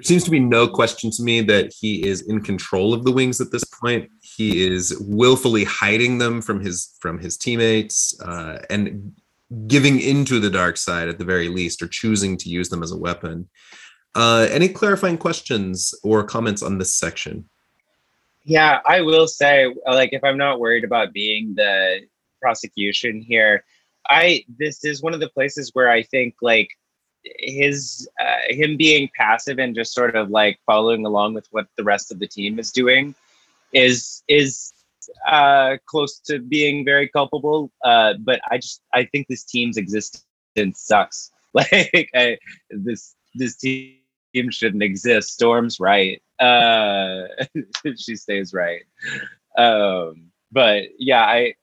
There 0.00 0.08
seems 0.08 0.24
to 0.24 0.30
be 0.30 0.40
no 0.40 0.66
question 0.66 1.10
to 1.10 1.22
me 1.22 1.42
that 1.42 1.74
he 1.78 2.06
is 2.06 2.22
in 2.22 2.40
control 2.40 2.94
of 2.94 3.04
the 3.04 3.12
wings 3.12 3.38
at 3.38 3.52
this 3.52 3.64
point. 3.64 4.10
He 4.22 4.66
is 4.66 4.96
willfully 4.98 5.64
hiding 5.64 6.16
them 6.16 6.40
from 6.40 6.58
his 6.60 6.96
from 7.00 7.18
his 7.18 7.36
teammates 7.36 8.18
uh, 8.22 8.62
and 8.70 9.14
giving 9.66 10.00
into 10.00 10.40
the 10.40 10.48
dark 10.48 10.78
side 10.78 11.08
at 11.10 11.18
the 11.18 11.24
very 11.26 11.48
least, 11.48 11.82
or 11.82 11.86
choosing 11.86 12.38
to 12.38 12.48
use 12.48 12.70
them 12.70 12.82
as 12.82 12.92
a 12.92 12.96
weapon. 12.96 13.50
Uh, 14.14 14.48
any 14.50 14.68
clarifying 14.68 15.18
questions 15.18 15.94
or 16.02 16.24
comments 16.24 16.62
on 16.62 16.78
this 16.78 16.94
section? 16.94 17.46
Yeah, 18.44 18.80
I 18.86 19.02
will 19.02 19.28
say, 19.28 19.72
like, 19.86 20.14
if 20.14 20.24
I'm 20.24 20.38
not 20.38 20.60
worried 20.60 20.84
about 20.84 21.12
being 21.12 21.54
the 21.54 22.00
prosecution 22.40 23.20
here, 23.20 23.64
I 24.08 24.44
this 24.58 24.82
is 24.82 25.02
one 25.02 25.12
of 25.12 25.20
the 25.20 25.28
places 25.28 25.72
where 25.74 25.90
I 25.90 26.04
think 26.04 26.36
like 26.40 26.70
his 27.24 28.08
uh, 28.20 28.38
him 28.48 28.76
being 28.76 29.10
passive 29.16 29.58
and 29.58 29.74
just 29.74 29.92
sort 29.92 30.16
of 30.16 30.30
like 30.30 30.58
following 30.66 31.04
along 31.04 31.34
with 31.34 31.46
what 31.50 31.66
the 31.76 31.84
rest 31.84 32.10
of 32.10 32.18
the 32.18 32.26
team 32.26 32.58
is 32.58 32.70
doing 32.72 33.14
is 33.72 34.22
is 34.28 34.72
uh, 35.26 35.76
close 35.86 36.18
to 36.20 36.38
being 36.38 36.84
very 36.84 37.08
culpable. 37.08 37.70
Uh, 37.84 38.14
but 38.18 38.40
I 38.50 38.58
just 38.58 38.82
I 38.94 39.04
think 39.04 39.28
this 39.28 39.44
team's 39.44 39.76
existence 39.76 40.24
sucks. 40.74 41.30
Like 41.52 42.08
I, 42.14 42.38
this 42.70 43.16
this 43.34 43.56
team 43.56 43.96
shouldn't 44.50 44.84
exist. 44.84 45.32
Storm's 45.32 45.80
right. 45.80 46.22
Uh, 46.38 47.22
she 47.96 48.14
stays 48.14 48.54
right. 48.54 48.82
Um, 49.58 50.30
but 50.52 50.84
yeah, 50.96 51.24
I 51.24 51.54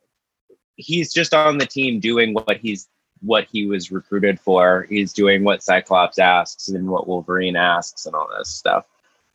he's 0.75 1.13
just 1.13 1.33
on 1.33 1.57
the 1.57 1.65
team 1.65 2.01
doing 2.01 2.33
what 2.33 2.57
he's 2.57 2.89
what 3.21 3.47
he 3.51 3.65
was 3.65 3.91
recruited 3.91 4.39
for. 4.39 4.85
He's 4.89 5.13
doing 5.13 5.43
what 5.43 5.63
Cyclops 5.63 6.19
asks 6.19 6.69
and 6.69 6.87
what 6.87 7.07
Wolverine 7.07 7.55
asks 7.55 8.05
and 8.05 8.15
all 8.15 8.29
this 8.37 8.49
stuff. 8.49 8.85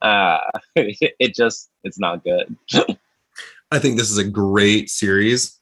Uh, 0.00 0.38
it 0.76 1.34
just 1.34 1.70
it's 1.84 1.98
not 1.98 2.24
good. 2.24 2.56
I 3.70 3.78
think 3.78 3.96
this 3.96 4.10
is 4.10 4.18
a 4.18 4.24
great 4.24 4.90
series. 4.90 5.58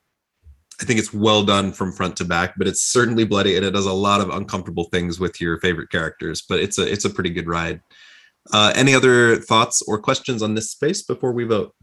I 0.81 0.85
think 0.85 0.99
it's 0.99 1.13
well 1.13 1.45
done 1.45 1.73
from 1.73 1.93
front 1.93 2.17
to 2.17 2.25
back, 2.25 2.55
but 2.57 2.67
it's 2.67 2.83
certainly 2.83 3.25
bloody 3.25 3.57
and 3.57 3.65
it 3.65 3.73
does 3.73 3.87
a 3.87 3.93
lot 3.93 4.21
of 4.21 4.31
uncomfortable 4.31 4.85
things 4.85 5.21
with 5.21 5.41
your 5.41 5.61
favorite 5.61 5.91
characters. 5.91 6.43
But 6.49 6.61
it's 6.61 6.79
a 6.79 6.91
it's 6.91 7.05
a 7.05 7.11
pretty 7.11 7.31
good 7.31 7.47
ride. 7.47 7.83
Uh, 8.53 8.73
any 8.75 8.95
other 8.95 9.37
thoughts 9.37 9.83
or 9.83 9.99
questions 9.99 10.43
on 10.43 10.55
this 10.55 10.71
space 10.71 11.03
before 11.03 11.33
we 11.33 11.45
vote? 11.45 11.75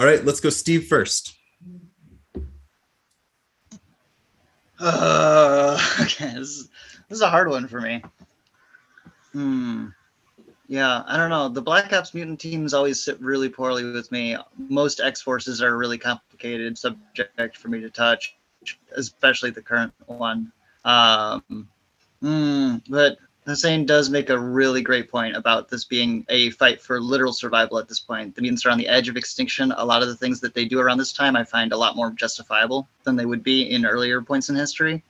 All 0.00 0.06
right, 0.06 0.24
let's 0.24 0.38
go 0.38 0.50
Steve 0.50 0.86
first. 0.86 1.37
Uh, 4.80 5.78
okay, 6.00 6.34
this 6.34 6.48
is, 6.48 6.68
this 7.08 7.16
is 7.16 7.22
a 7.22 7.28
hard 7.28 7.48
one 7.48 7.68
for 7.68 7.80
me. 7.80 8.02
Hmm. 9.32 9.86
Yeah, 10.68 11.02
I 11.06 11.16
don't 11.16 11.30
know. 11.30 11.48
The 11.48 11.62
Black 11.62 11.92
Ops 11.94 12.12
mutant 12.12 12.40
teams 12.40 12.74
always 12.74 13.02
sit 13.02 13.18
really 13.20 13.48
poorly 13.48 13.90
with 13.90 14.12
me. 14.12 14.36
Most 14.58 15.00
X 15.00 15.22
forces 15.22 15.62
are 15.62 15.68
a 15.68 15.76
really 15.76 15.96
complicated 15.96 16.76
subject 16.76 17.56
for 17.56 17.68
me 17.68 17.80
to 17.80 17.88
touch, 17.88 18.36
especially 18.94 19.50
the 19.50 19.62
current 19.62 19.94
one. 20.06 20.52
Um, 20.84 21.68
mm, 22.22 22.82
but 22.88 23.16
Hussein 23.48 23.86
does 23.86 24.10
make 24.10 24.30
a 24.30 24.38
really 24.38 24.82
great 24.82 25.10
point 25.10 25.36
about 25.36 25.68
this 25.68 25.84
being 25.84 26.24
a 26.28 26.50
fight 26.50 26.80
for 26.80 27.00
literal 27.00 27.32
survival 27.32 27.78
at 27.78 27.88
this 27.88 28.00
point. 28.00 28.34
The 28.34 28.42
mutants 28.42 28.66
are 28.66 28.70
on 28.70 28.78
the 28.78 28.88
edge 28.88 29.08
of 29.08 29.16
extinction. 29.16 29.72
A 29.72 29.84
lot 29.84 30.02
of 30.02 30.08
the 30.08 30.16
things 30.16 30.40
that 30.40 30.54
they 30.54 30.64
do 30.64 30.80
around 30.80 30.98
this 30.98 31.12
time 31.12 31.36
I 31.36 31.44
find 31.44 31.72
a 31.72 31.76
lot 31.76 31.96
more 31.96 32.10
justifiable 32.10 32.88
than 33.04 33.16
they 33.16 33.26
would 33.26 33.42
be 33.42 33.62
in 33.70 33.86
earlier 33.86 34.20
points 34.20 34.48
in 34.48 34.56
history 34.56 35.02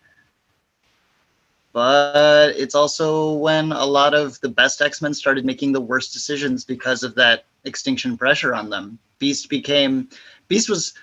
but 1.73 2.55
it's 2.57 2.75
also 2.75 3.35
when 3.35 3.73
a 3.73 3.85
lot 3.85 4.15
of 4.15 4.41
the 4.41 4.49
best 4.49 4.83
X-Men 4.83 5.15
started 5.15 5.45
making 5.45 5.71
the 5.71 5.81
worst 5.81 6.13
decisions 6.13 6.65
because 6.65 7.05
of 7.05 7.15
that 7.15 7.45
extinction 7.65 8.17
pressure 8.17 8.53
on 8.55 8.71
them. 8.71 8.99
Beast 9.21 9.49
became 9.49 10.09
Beast 10.49 10.69
was 10.69 10.95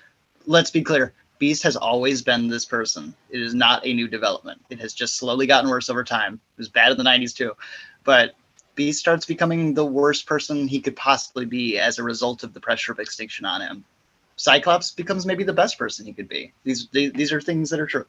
let's 0.46 0.72
be 0.72 0.82
clear, 0.82 1.14
Beast 1.38 1.64
has 1.64 1.76
always 1.76 2.22
been 2.22 2.48
this 2.48 2.66
person. 2.66 3.14
It 3.30 3.42
is 3.42 3.54
not 3.54 3.86
a 3.86 3.94
new 3.94 4.08
development. 4.08 4.62
It 4.70 4.80
has 4.80 4.94
just 4.94 5.18
slowly 5.18 5.48
gotten 5.48 5.70
worse 5.70 5.90
over 5.90 6.04
time. 6.04 6.36
It 6.36 6.58
was 6.58 6.70
bad 6.70 6.92
in 6.92 6.98
the 6.98 7.04
90s 7.04 7.36
too. 7.36 7.54
But 8.04 8.36
Beast 8.76 9.00
starts 9.00 9.26
becoming 9.26 9.74
the 9.74 9.86
worst 9.86 10.26
person 10.26 10.68
he 10.68 10.82
could 10.82 10.96
possibly 10.96 11.46
be 11.46 11.78
as 11.78 12.00
a 12.00 12.04
result 12.04 12.44
of 12.44 12.54
the 12.54 12.60
pressure 12.60 12.92
of 12.92 13.00
extinction 13.00 13.46
on 13.46 13.62
him. 13.62 13.86
Cyclops 14.38 14.92
becomes 14.92 15.26
maybe 15.26 15.44
the 15.44 15.54
best 15.54 15.78
person 15.78 16.06
he 16.06 16.14
could 16.14 16.28
be. 16.28 16.54
These 16.64 16.90
these 16.92 17.32
are 17.32 17.40
things 17.40 17.70
that 17.70 17.80
are 17.80 17.88
true 17.88 18.06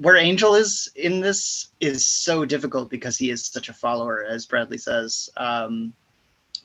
where 0.00 0.16
Angel 0.16 0.54
is 0.54 0.90
in 0.96 1.20
this 1.20 1.68
is 1.78 2.06
so 2.06 2.46
difficult 2.46 2.88
because 2.88 3.18
he 3.18 3.30
is 3.30 3.44
such 3.44 3.68
a 3.68 3.74
follower, 3.74 4.24
as 4.24 4.46
Bradley 4.46 4.78
says. 4.78 5.28
Um, 5.36 5.92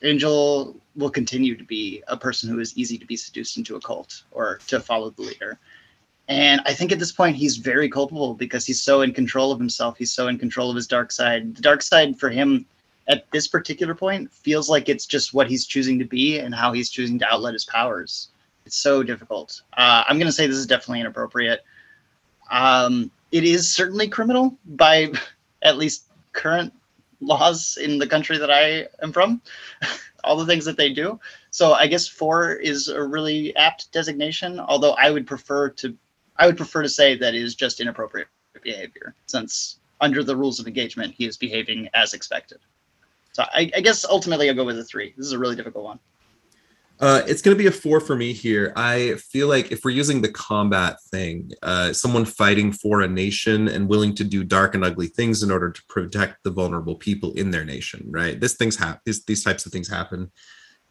Angel 0.06 0.76
will 0.94 1.10
continue 1.10 1.56
to 1.56 1.64
be 1.64 2.02
a 2.08 2.16
person 2.16 2.48
who 2.48 2.60
is 2.60 2.76
easy 2.76 2.96
to 2.98 3.06
be 3.06 3.16
seduced 3.16 3.56
into 3.56 3.76
a 3.76 3.80
cult 3.80 4.22
or 4.30 4.58
to 4.68 4.80
follow 4.80 5.10
the 5.10 5.22
leader. 5.22 5.58
And 6.28 6.60
I 6.64 6.72
think 6.72 6.90
at 6.90 6.98
this 6.98 7.12
point 7.12 7.36
he's 7.36 7.56
very 7.56 7.88
culpable 7.88 8.34
because 8.34 8.66
he's 8.66 8.82
so 8.82 9.02
in 9.02 9.12
control 9.12 9.52
of 9.52 9.58
himself. 9.58 9.96
He's 9.96 10.12
so 10.12 10.28
in 10.28 10.38
control 10.38 10.70
of 10.70 10.76
his 10.76 10.86
dark 10.86 11.12
side. 11.12 11.54
The 11.54 11.62
dark 11.62 11.82
side 11.82 12.18
for 12.18 12.30
him 12.30 12.66
at 13.08 13.30
this 13.30 13.46
particular 13.46 13.94
point 13.94 14.32
feels 14.32 14.68
like 14.68 14.88
it's 14.88 15.06
just 15.06 15.34
what 15.34 15.48
he's 15.48 15.66
choosing 15.66 15.98
to 15.98 16.04
be 16.04 16.38
and 16.38 16.54
how 16.54 16.72
he's 16.72 16.90
choosing 16.90 17.18
to 17.20 17.32
outlet 17.32 17.52
his 17.52 17.64
powers. 17.64 18.28
It's 18.64 18.76
so 18.76 19.04
difficult. 19.04 19.62
Uh, 19.76 20.02
I'm 20.08 20.18
going 20.18 20.26
to 20.26 20.32
say 20.32 20.46
this 20.48 20.56
is 20.56 20.66
definitely 20.66 21.00
inappropriate. 21.00 21.60
Um, 22.50 23.12
it 23.30 23.44
is 23.44 23.72
certainly 23.72 24.08
criminal 24.08 24.56
by 24.66 25.12
at 25.62 25.78
least 25.78 26.06
current 26.32 26.72
laws 27.20 27.78
in 27.80 27.98
the 27.98 28.06
country 28.06 28.38
that 28.38 28.50
I 28.50 28.88
am 29.02 29.12
from. 29.12 29.42
all 30.26 30.36
the 30.36 30.44
things 30.44 30.64
that 30.64 30.76
they 30.76 30.92
do. 30.92 31.18
So 31.50 31.72
I 31.72 31.86
guess 31.86 32.06
four 32.06 32.52
is 32.52 32.88
a 32.88 33.02
really 33.02 33.54
apt 33.56 33.92
designation. 33.92 34.60
Although 34.60 34.92
I 34.92 35.10
would 35.10 35.26
prefer 35.26 35.70
to, 35.70 35.96
I 36.36 36.46
would 36.46 36.56
prefer 36.56 36.82
to 36.82 36.88
say 36.88 37.16
that 37.16 37.34
it 37.34 37.42
is 37.42 37.54
just 37.54 37.80
inappropriate 37.80 38.28
behavior, 38.62 39.14
since 39.26 39.78
under 40.00 40.22
the 40.22 40.36
rules 40.36 40.58
of 40.58 40.66
engagement 40.66 41.14
he 41.16 41.26
is 41.26 41.36
behaving 41.36 41.88
as 41.94 42.12
expected. 42.12 42.58
So 43.32 43.44
I, 43.44 43.70
I 43.74 43.80
guess 43.80 44.04
ultimately 44.04 44.48
I'll 44.48 44.56
go 44.56 44.64
with 44.64 44.78
a 44.78 44.84
three. 44.84 45.14
This 45.16 45.26
is 45.26 45.32
a 45.32 45.38
really 45.38 45.56
difficult 45.56 45.84
one. 45.84 45.98
Uh, 46.98 47.22
it's 47.26 47.42
going 47.42 47.54
to 47.54 47.62
be 47.62 47.68
a 47.68 47.72
four 47.72 48.00
for 48.00 48.16
me 48.16 48.32
here. 48.32 48.72
I 48.74 49.16
feel 49.16 49.48
like 49.48 49.70
if 49.70 49.84
we're 49.84 49.90
using 49.90 50.22
the 50.22 50.30
combat 50.30 50.96
thing, 51.10 51.52
uh, 51.62 51.92
someone 51.92 52.24
fighting 52.24 52.72
for 52.72 53.02
a 53.02 53.08
nation 53.08 53.68
and 53.68 53.88
willing 53.88 54.14
to 54.14 54.24
do 54.24 54.42
dark 54.44 54.74
and 54.74 54.84
ugly 54.84 55.08
things 55.08 55.42
in 55.42 55.50
order 55.50 55.70
to 55.70 55.82
protect 55.88 56.42
the 56.42 56.50
vulnerable 56.50 56.94
people 56.94 57.32
in 57.32 57.50
their 57.50 57.64
nation, 57.64 58.06
right? 58.08 58.40
This 58.40 58.54
things 58.54 58.76
happen. 58.76 59.00
These, 59.04 59.44
types 59.44 59.66
of 59.66 59.72
things 59.72 59.88
happen. 59.88 60.32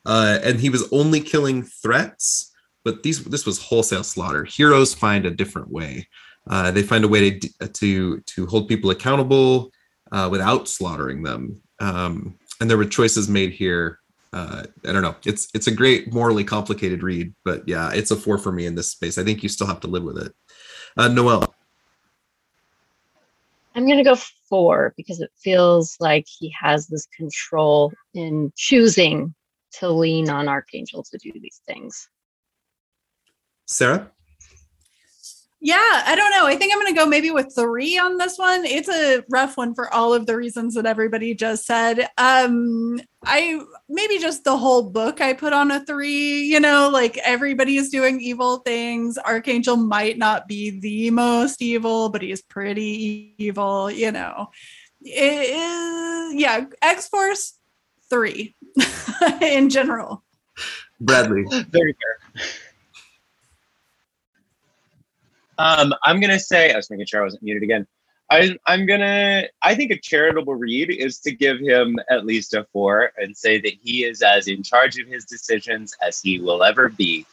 Uh, 0.05 0.39
and 0.43 0.59
he 0.59 0.69
was 0.69 0.87
only 0.91 1.19
killing 1.19 1.63
threats, 1.63 2.53
but 2.83 3.01
these 3.01 3.23
this 3.23 3.47
was 3.47 3.59
wholesale 3.59 4.03
slaughter. 4.03 4.43
Heroes 4.43 4.93
find 4.93 5.25
a 5.25 5.31
different 5.31 5.69
way. 5.69 6.07
Uh, 6.47 6.69
they 6.69 6.83
find 6.83 7.03
a 7.03 7.07
way 7.07 7.39
to 7.39 7.67
to 7.67 8.19
to 8.19 8.45
hold 8.45 8.67
people 8.67 8.91
accountable 8.91 9.71
uh, 10.11 10.29
without 10.31 10.69
slaughtering 10.69 11.23
them. 11.23 11.59
Um, 11.79 12.37
and 12.61 12.69
there 12.69 12.77
were 12.77 12.85
choices 12.85 13.27
made 13.27 13.51
here 13.51 13.99
uh, 14.33 14.63
I 14.85 14.91
don't 14.91 15.01
know. 15.01 15.15
It's 15.25 15.47
it's 15.53 15.67
a 15.67 15.71
great 15.71 16.13
morally 16.13 16.43
complicated 16.43 17.03
read, 17.03 17.33
but 17.43 17.67
yeah, 17.67 17.91
it's 17.93 18.11
a 18.11 18.15
four 18.15 18.37
for 18.37 18.51
me 18.51 18.65
in 18.65 18.75
this 18.75 18.91
space. 18.91 19.17
I 19.17 19.23
think 19.23 19.43
you 19.43 19.49
still 19.49 19.67
have 19.67 19.79
to 19.81 19.87
live 19.87 20.03
with 20.03 20.17
it. 20.17 20.33
Uh, 20.97 21.07
Noel. 21.07 21.53
I'm 23.75 23.87
gonna 23.87 24.03
go 24.03 24.15
four 24.49 24.93
because 24.95 25.19
it 25.19 25.31
feels 25.37 25.97
like 25.99 26.25
he 26.27 26.53
has 26.59 26.87
this 26.87 27.07
control 27.15 27.91
in 28.13 28.51
choosing 28.55 29.33
to 29.79 29.89
lean 29.89 30.29
on 30.29 30.47
Archangel 30.47 31.03
to 31.03 31.17
do 31.17 31.31
these 31.39 31.61
things. 31.67 32.09
Sarah. 33.65 34.11
Yeah, 35.65 36.03
I 36.05 36.15
don't 36.15 36.29
know. 36.29 36.45
I 36.45 36.55
think 36.57 36.71
I'm 36.71 36.79
going 36.79 36.93
to 36.93 36.99
go 36.99 37.07
maybe 37.07 37.31
with 37.31 37.51
three 37.55 37.97
on 37.97 38.19
this 38.19 38.37
one. 38.37 38.65
It's 38.65 38.87
a 38.87 39.23
rough 39.31 39.57
one 39.57 39.73
for 39.73 39.91
all 39.91 40.13
of 40.13 40.27
the 40.27 40.37
reasons 40.37 40.75
that 40.75 40.85
everybody 40.85 41.33
just 41.33 41.65
said. 41.65 42.07
Um, 42.19 43.01
I 43.23 43.59
maybe 43.89 44.19
just 44.19 44.43
the 44.43 44.55
whole 44.55 44.83
book 44.91 45.21
I 45.21 45.33
put 45.33 45.53
on 45.53 45.71
a 45.71 45.83
three. 45.83 46.43
You 46.43 46.59
know, 46.59 46.91
like 46.93 47.17
everybody 47.17 47.77
is 47.77 47.89
doing 47.89 48.21
evil 48.21 48.57
things. 48.57 49.17
Archangel 49.17 49.75
might 49.75 50.19
not 50.19 50.47
be 50.47 50.79
the 50.79 51.09
most 51.09 51.63
evil, 51.63 52.09
but 52.09 52.21
he's 52.21 52.43
pretty 52.43 53.33
evil. 53.39 53.89
You 53.89 54.11
know, 54.11 54.51
it 55.01 55.49
is 55.49 56.35
yeah. 56.39 56.65
X 56.83 57.07
Force 57.07 57.57
three 58.07 58.55
in 59.41 59.71
general. 59.71 60.23
Bradley. 61.01 61.43
Very 61.71 61.95
fair. 61.95 62.43
Um, 65.57 65.93
I'm 66.03 66.19
gonna 66.19 66.39
say 66.39 66.73
I 66.73 66.75
was 66.75 66.89
making 66.89 67.05
sure 67.05 67.21
I 67.21 67.23
wasn't 67.23 67.43
muted 67.43 67.63
again. 67.63 67.87
I, 68.29 68.57
I'm 68.65 68.85
gonna. 68.85 69.43
I 69.61 69.75
think 69.75 69.91
a 69.91 69.99
charitable 69.99 70.55
read 70.55 70.89
is 70.89 71.19
to 71.19 71.31
give 71.31 71.59
him 71.59 71.97
at 72.09 72.25
least 72.25 72.53
a 72.53 72.65
four 72.73 73.11
and 73.17 73.37
say 73.37 73.59
that 73.61 73.73
he 73.81 74.03
is 74.03 74.21
as 74.21 74.47
in 74.47 74.63
charge 74.63 74.97
of 74.97 75.07
his 75.07 75.25
decisions 75.25 75.95
as 76.01 76.21
he 76.21 76.39
will 76.39 76.63
ever 76.63 76.89
be, 76.89 77.25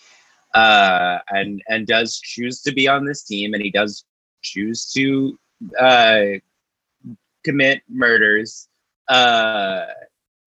uh, 0.54 1.18
and 1.28 1.62
and 1.68 1.86
does 1.86 2.20
choose 2.20 2.60
to 2.62 2.72
be 2.72 2.88
on 2.88 3.06
this 3.06 3.22
team, 3.22 3.54
and 3.54 3.62
he 3.62 3.70
does 3.70 4.04
choose 4.42 4.90
to 4.92 5.38
uh, 5.80 6.24
commit 7.42 7.82
murders. 7.88 8.68
Uh, 9.08 9.86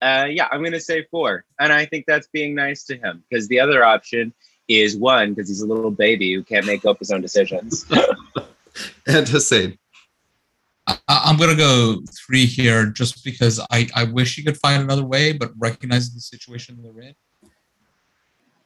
uh, 0.00 0.26
yeah, 0.30 0.46
I'm 0.52 0.62
gonna 0.62 0.78
say 0.78 1.06
four, 1.10 1.44
and 1.58 1.72
I 1.72 1.86
think 1.86 2.04
that's 2.06 2.28
being 2.28 2.54
nice 2.54 2.84
to 2.84 2.96
him 2.96 3.24
because 3.28 3.48
the 3.48 3.58
other 3.58 3.84
option 3.84 4.32
is 4.68 4.96
one 4.96 5.34
because 5.34 5.48
he's 5.48 5.60
a 5.60 5.66
little 5.66 5.90
baby 5.90 6.32
who 6.34 6.42
can't 6.42 6.66
make 6.66 6.84
up 6.84 6.98
his 6.98 7.10
own 7.10 7.20
decisions. 7.20 7.86
and 9.06 9.28
Hussein. 9.28 9.78
I, 10.86 10.98
I'm 11.08 11.36
going 11.36 11.50
to 11.50 11.56
go 11.56 12.02
three 12.26 12.46
here 12.46 12.86
just 12.86 13.24
because 13.24 13.60
I, 13.70 13.88
I 13.94 14.04
wish 14.04 14.38
you 14.38 14.44
could 14.44 14.56
find 14.56 14.82
another 14.82 15.04
way, 15.04 15.32
but 15.32 15.52
recognizing 15.58 16.14
the 16.14 16.20
situation 16.20 16.78
they're 16.82 17.08
in, 17.08 17.14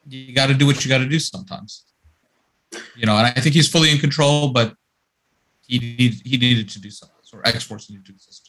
you 0.08 0.34
got 0.34 0.48
to 0.48 0.54
do 0.54 0.66
what 0.66 0.84
you 0.84 0.88
got 0.90 0.98
to 0.98 1.08
do 1.08 1.18
sometimes. 1.18 1.84
You 2.96 3.06
know, 3.06 3.16
and 3.16 3.26
I 3.26 3.32
think 3.32 3.54
he's 3.54 3.68
fully 3.68 3.90
in 3.90 3.98
control, 3.98 4.50
but 4.50 4.74
he 5.66 5.78
need, 5.78 6.22
he 6.24 6.36
needed 6.36 6.68
to 6.70 6.80
do 6.80 6.90
something, 6.90 7.16
or 7.32 7.46
X 7.46 7.64
Force 7.64 7.90
needed 7.90 8.06
to 8.06 8.12
do 8.12 8.18
something. 8.18 8.40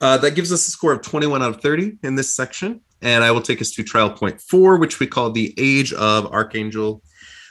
Uh, 0.00 0.16
that 0.18 0.34
gives 0.34 0.52
us 0.52 0.66
a 0.68 0.70
score 0.70 0.92
of 0.92 1.02
21 1.02 1.42
out 1.42 1.50
of 1.50 1.60
30 1.60 1.98
in 2.04 2.14
this 2.14 2.34
section 2.34 2.80
and 3.02 3.24
I 3.24 3.30
will 3.30 3.40
take 3.42 3.60
us 3.60 3.70
to 3.72 3.82
trial 3.82 4.10
point 4.10 4.40
four, 4.40 4.76
which 4.76 5.00
we 5.00 5.06
call 5.06 5.30
the 5.30 5.54
Age 5.58 5.92
of 5.92 6.26
Archangel. 6.26 7.02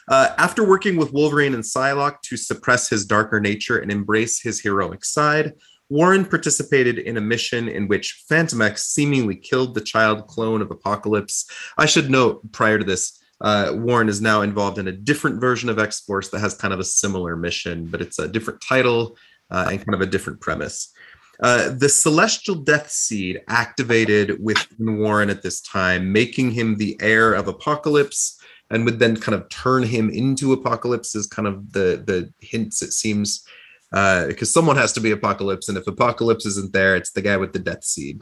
Uh, 0.09 0.29
after 0.37 0.65
working 0.65 0.95
with 0.95 1.11
Wolverine 1.11 1.53
and 1.53 1.63
Psylocke 1.63 2.21
to 2.23 2.37
suppress 2.37 2.87
his 2.89 3.05
darker 3.05 3.39
nature 3.39 3.79
and 3.79 3.91
embrace 3.91 4.41
his 4.41 4.61
heroic 4.61 5.03
side, 5.03 5.53
Warren 5.89 6.25
participated 6.25 6.97
in 6.97 7.17
a 7.17 7.21
mission 7.21 7.67
in 7.69 7.87
which 7.87 8.23
Fantomex 8.29 8.79
seemingly 8.79 9.35
killed 9.35 9.73
the 9.73 9.81
child 9.81 10.27
clone 10.27 10.61
of 10.61 10.71
Apocalypse. 10.71 11.45
I 11.77 11.85
should 11.85 12.09
note 12.09 12.51
prior 12.51 12.77
to 12.77 12.83
this, 12.83 13.19
uh, 13.41 13.71
Warren 13.73 14.09
is 14.09 14.21
now 14.21 14.41
involved 14.41 14.79
in 14.79 14.87
a 14.87 14.91
different 14.91 15.39
version 15.39 15.69
of 15.69 15.79
X 15.79 16.01
Force 16.01 16.29
that 16.29 16.39
has 16.39 16.55
kind 16.55 16.73
of 16.73 16.79
a 16.79 16.85
similar 16.85 17.35
mission, 17.35 17.85
but 17.87 18.01
it's 18.01 18.19
a 18.19 18.27
different 18.27 18.61
title 18.61 19.17
uh, 19.51 19.67
and 19.69 19.79
kind 19.79 19.93
of 19.93 20.01
a 20.01 20.11
different 20.11 20.41
premise. 20.41 20.91
Uh, 21.41 21.69
the 21.69 21.89
celestial 21.89 22.55
death 22.55 22.89
seed 22.89 23.41
activated 23.47 24.43
within 24.43 24.97
Warren 24.97 25.29
at 25.29 25.43
this 25.43 25.61
time, 25.61 26.11
making 26.11 26.51
him 26.51 26.77
the 26.77 26.97
heir 27.01 27.33
of 27.33 27.47
Apocalypse, 27.47 28.39
and 28.69 28.83
would 28.85 28.99
then 28.99 29.15
kind 29.15 29.35
of 29.35 29.47
turn 29.49 29.83
him 29.83 30.09
into 30.09 30.53
Apocalypse. 30.53 31.15
Is 31.15 31.27
kind 31.27 31.47
of 31.47 31.71
the 31.73 32.03
the 32.05 32.33
hints 32.39 32.81
it 32.81 32.91
seems, 32.91 33.45
because 33.91 34.41
uh, 34.41 34.45
someone 34.45 34.77
has 34.77 34.93
to 34.93 34.99
be 34.99 35.11
Apocalypse, 35.11 35.69
and 35.69 35.77
if 35.77 35.87
Apocalypse 35.87 36.45
isn't 36.45 36.73
there, 36.73 36.95
it's 36.95 37.11
the 37.11 37.21
guy 37.21 37.37
with 37.37 37.53
the 37.53 37.59
death 37.59 37.83
seed. 37.83 38.21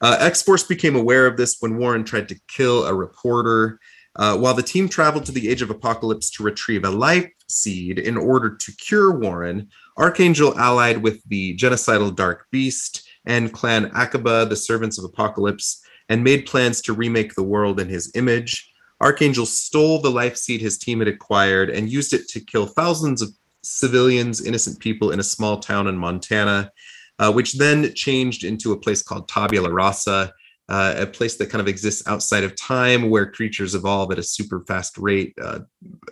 Uh, 0.00 0.16
X 0.20 0.42
Force 0.42 0.62
became 0.62 0.96
aware 0.96 1.26
of 1.26 1.36
this 1.36 1.56
when 1.60 1.78
Warren 1.78 2.04
tried 2.04 2.28
to 2.28 2.40
kill 2.48 2.86
a 2.86 2.94
reporter. 2.94 3.80
Uh, 4.18 4.34
while 4.34 4.54
the 4.54 4.62
team 4.62 4.88
traveled 4.88 5.26
to 5.26 5.32
the 5.32 5.46
Age 5.46 5.60
of 5.60 5.68
Apocalypse 5.68 6.30
to 6.30 6.42
retrieve 6.42 6.84
a 6.84 6.90
life 6.90 7.30
seed 7.48 7.98
in 7.98 8.16
order 8.16 8.56
to 8.56 8.72
cure 8.76 9.18
Warren, 9.18 9.68
Archangel 9.96 10.58
allied 10.58 11.02
with 11.02 11.22
the 11.28 11.56
genocidal 11.56 12.14
Dark 12.14 12.46
Beast 12.50 13.08
and 13.24 13.52
Clan 13.52 13.90
Akkaba, 13.90 14.48
the 14.48 14.56
servants 14.56 14.98
of 14.98 15.04
Apocalypse, 15.04 15.82
and 16.08 16.22
made 16.22 16.46
plans 16.46 16.80
to 16.82 16.92
remake 16.92 17.34
the 17.34 17.42
world 17.42 17.80
in 17.80 17.88
his 17.88 18.12
image. 18.14 18.70
Archangel 19.00 19.46
stole 19.46 20.00
the 20.00 20.10
life 20.10 20.36
seed 20.36 20.60
his 20.60 20.78
team 20.78 20.98
had 21.00 21.08
acquired 21.08 21.70
and 21.70 21.90
used 21.90 22.12
it 22.12 22.28
to 22.28 22.40
kill 22.40 22.66
thousands 22.66 23.22
of 23.22 23.30
civilians, 23.62 24.44
innocent 24.44 24.78
people 24.78 25.10
in 25.10 25.20
a 25.20 25.24
small 25.24 25.58
town 25.58 25.86
in 25.86 25.96
Montana, 25.96 26.70
uh, 27.18 27.32
which 27.32 27.54
then 27.54 27.92
changed 27.94 28.44
into 28.44 28.72
a 28.72 28.78
place 28.78 29.02
called 29.02 29.28
Tabula 29.28 29.70
Rasa, 29.70 30.32
uh, 30.68 30.94
a 30.96 31.06
place 31.06 31.36
that 31.36 31.50
kind 31.50 31.60
of 31.60 31.68
exists 31.68 32.06
outside 32.06 32.44
of 32.44 32.56
time 32.56 33.08
where 33.10 33.30
creatures 33.30 33.74
evolve 33.74 34.10
at 34.10 34.18
a 34.18 34.22
super 34.22 34.60
fast 34.66 34.98
rate. 34.98 35.34
Uh, 35.40 35.60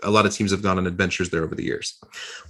a 0.03 0.11
lot 0.11 0.27
of 0.27 0.33
teams 0.33 0.51
have 0.51 0.63
gone 0.63 0.79
on 0.79 0.87
adventures 0.87 1.31
there 1.31 1.43
over 1.43 1.55
the 1.55 1.65
years. 1.65 1.99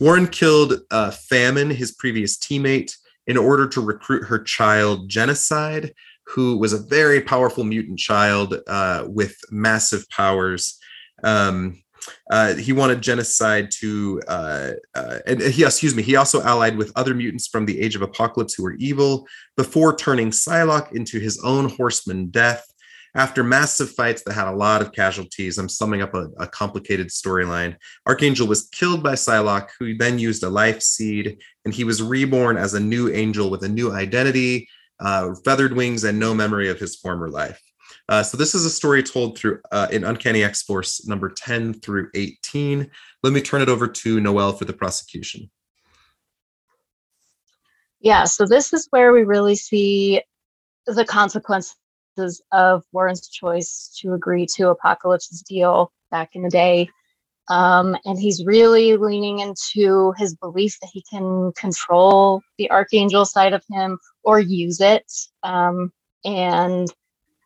Warren 0.00 0.26
killed 0.26 0.80
uh, 0.90 1.10
Famine, 1.10 1.70
his 1.70 1.92
previous 1.92 2.36
teammate, 2.36 2.94
in 3.26 3.36
order 3.36 3.66
to 3.68 3.80
recruit 3.80 4.24
her 4.24 4.38
child 4.38 5.08
Genocide, 5.08 5.94
who 6.26 6.58
was 6.58 6.72
a 6.72 6.78
very 6.78 7.20
powerful 7.20 7.64
mutant 7.64 7.98
child 7.98 8.60
uh, 8.66 9.04
with 9.06 9.36
massive 9.50 10.08
powers. 10.10 10.78
Um, 11.22 11.82
uh, 12.30 12.54
he 12.54 12.72
wanted 12.72 13.02
genocide 13.02 13.70
to, 13.70 14.20
uh, 14.28 14.70
uh, 14.94 15.18
and 15.26 15.40
he, 15.40 15.64
excuse 15.64 15.94
me, 15.94 16.02
he 16.02 16.16
also 16.16 16.42
allied 16.42 16.76
with 16.76 16.92
other 16.96 17.14
mutants 17.14 17.46
from 17.46 17.66
the 17.66 17.80
Age 17.80 17.96
of 17.96 18.02
Apocalypse 18.02 18.54
who 18.54 18.62
were 18.62 18.74
evil 18.74 19.26
before 19.56 19.96
turning 19.96 20.30
Psylocke 20.30 20.92
into 20.92 21.18
his 21.18 21.40
own 21.44 21.68
horseman 21.68 22.26
death. 22.26 22.66
After 23.16 23.44
massive 23.44 23.92
fights 23.92 24.22
that 24.24 24.32
had 24.32 24.48
a 24.48 24.56
lot 24.56 24.82
of 24.82 24.90
casualties, 24.90 25.56
I'm 25.56 25.68
summing 25.68 26.02
up 26.02 26.14
a, 26.14 26.30
a 26.38 26.48
complicated 26.48 27.08
storyline. 27.08 27.76
Archangel 28.06 28.48
was 28.48 28.68
killed 28.70 29.04
by 29.04 29.12
Psylocke, 29.12 29.68
who 29.78 29.96
then 29.96 30.18
used 30.18 30.42
a 30.42 30.50
life 30.50 30.82
seed, 30.82 31.38
and 31.64 31.72
he 31.72 31.84
was 31.84 32.02
reborn 32.02 32.56
as 32.56 32.74
a 32.74 32.80
new 32.80 33.12
angel 33.12 33.50
with 33.50 33.62
a 33.62 33.68
new 33.68 33.92
identity, 33.92 34.68
uh, 34.98 35.32
feathered 35.44 35.74
wings, 35.74 36.02
and 36.02 36.18
no 36.18 36.34
memory 36.34 36.68
of 36.68 36.80
his 36.80 36.96
former 36.96 37.28
life. 37.28 37.62
Uh, 38.08 38.22
so 38.22 38.36
this 38.36 38.54
is 38.54 38.64
a 38.64 38.70
story 38.70 39.02
told 39.02 39.38
through 39.38 39.60
uh, 39.72 39.88
in 39.90 40.04
Uncanny 40.04 40.44
X 40.44 40.62
Force 40.62 41.06
number 41.06 41.30
10 41.30 41.74
through 41.74 42.10
18. 42.14 42.90
Let 43.22 43.32
me 43.32 43.40
turn 43.40 43.62
it 43.62 43.68
over 43.68 43.88
to 43.88 44.20
Noel 44.20 44.52
for 44.52 44.66
the 44.66 44.72
prosecution. 44.72 45.50
Yeah, 48.00 48.24
so 48.24 48.44
this 48.46 48.74
is 48.74 48.86
where 48.90 49.12
we 49.12 49.24
really 49.24 49.56
see 49.56 50.20
the 50.86 51.06
consequences 51.06 52.42
of 52.52 52.84
Warren's 52.92 53.28
choice 53.28 53.96
to 54.00 54.12
agree 54.12 54.46
to 54.56 54.68
Apocalypse's 54.68 55.40
deal 55.40 55.90
back 56.10 56.30
in 56.34 56.42
the 56.42 56.50
day. 56.50 56.90
Um, 57.48 57.96
and 58.04 58.18
he's 58.18 58.44
really 58.44 58.96
leaning 58.96 59.40
into 59.40 60.12
his 60.18 60.34
belief 60.34 60.78
that 60.80 60.90
he 60.92 61.02
can 61.10 61.52
control 61.56 62.42
the 62.58 62.70
archangel 62.70 63.24
side 63.24 63.54
of 63.54 63.64
him 63.70 63.98
or 64.22 64.38
use 64.38 64.80
it. 64.80 65.10
Um, 65.42 65.90
and 66.24 66.88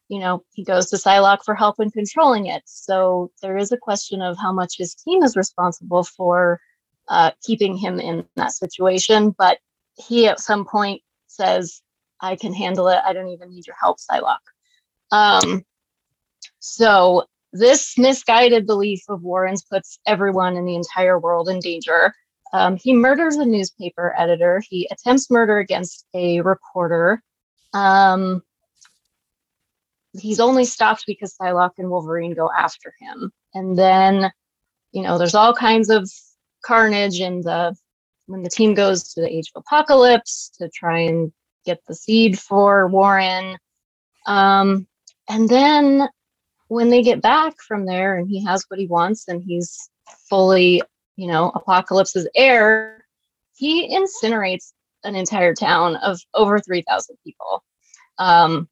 you 0.09 0.19
know, 0.19 0.43
he 0.53 0.65
goes 0.65 0.91
to 0.91 0.97
Psylocke 0.97 1.45
for 1.45 1.55
help 1.55 1.81
in 1.81 1.91
controlling 1.91 2.47
it. 2.47 2.63
So 2.67 3.31
there 3.43 3.57
is 3.57 3.73
a 3.73 3.77
question 3.77 4.23
of 4.23 4.39
how 4.39 4.53
much 4.53 4.79
his 4.79 4.95
team 4.95 5.23
is 5.23 5.37
responsible 5.37 6.05
for 6.05 6.61
uh, 7.09 7.31
keeping 7.43 7.77
him 7.77 8.01
in 8.01 8.25
that 8.37 8.53
situation. 8.53 9.35
But 9.37 9.59
he 9.97 10.27
at 10.27 10.41
some 10.41 10.65
point 10.65 11.03
says, 11.27 11.83
I 12.21 12.37
can 12.37 12.53
handle 12.55 12.89
it. 12.89 12.99
I 13.05 13.13
don't 13.13 13.29
even 13.29 13.51
need 13.51 13.67
your 13.67 13.77
help, 13.81 13.99
Psylocke. 13.99 14.39
Um, 15.11 15.65
so 16.59 17.25
this 17.53 17.97
misguided 17.99 18.67
belief 18.67 19.03
of 19.09 19.23
Warren's 19.23 19.63
puts 19.63 19.99
everyone 20.07 20.57
in 20.57 20.65
the 20.65 20.75
entire 20.75 21.19
world 21.19 21.49
in 21.49 21.61
danger. 21.61 22.13
Um, 22.53 22.77
he 22.77 22.95
murders 22.95 23.37
a 23.37 23.45
newspaper 23.45 24.15
editor. 24.17 24.63
He 24.69 24.89
attempts 24.91 25.31
murder 25.31 25.59
against 25.59 26.07
a 26.15 26.41
reporter. 26.41 27.23
Um, 27.75 28.43
he's 30.13 30.41
only 30.41 30.65
stopped 30.65 31.05
because 31.07 31.37
Psylocke 31.37 31.79
and 31.79 31.91
Wolverine 31.91 32.35
go 32.35 32.51
after 32.57 32.95
him. 33.01 33.33
And 33.55 33.79
then, 33.79 34.31
you 34.93 35.03
know, 35.03 35.19
there's 35.19 35.35
all 35.35 35.55
kinds 35.55 35.91
of 35.91 36.11
carnage 36.65 37.21
and 37.21 37.43
the 37.45 37.77
when 38.27 38.43
the 38.43 38.51
team 38.51 38.75
goes 38.75 39.15
to 39.15 39.23
the 39.23 39.35
Age 39.35 39.51
of 39.55 39.63
Apocalypse 39.67 40.51
to 40.59 40.69
try 40.69 41.01
and 41.01 41.33
get 41.65 41.81
the 41.89 41.95
seed 41.95 42.39
for 42.39 42.87
Warren. 42.89 43.57
Um, 44.27 44.87
and 45.31 45.49
then 45.49 46.09
when 46.69 46.91
they 46.91 47.03
get 47.03 47.23
back 47.23 47.55
from 47.67 47.87
there 47.87 48.19
and 48.19 48.29
he 48.29 48.45
has 48.45 48.65
what 48.69 48.79
he 48.79 48.87
wants 48.87 49.29
and 49.29 49.43
he's 49.43 49.91
fully, 50.29 50.83
you 51.17 51.27
know, 51.27 51.51
Apocalypse's 51.55 52.29
heir, 52.35 53.05
he 53.57 53.95
incinerates 53.97 54.73
an 55.05 55.17
entire 55.17 55.55
town 55.55 55.97
of 55.97 56.21
over 56.35 56.59
3,000 56.59 57.17
people. 57.25 57.65
Um, 58.19 58.69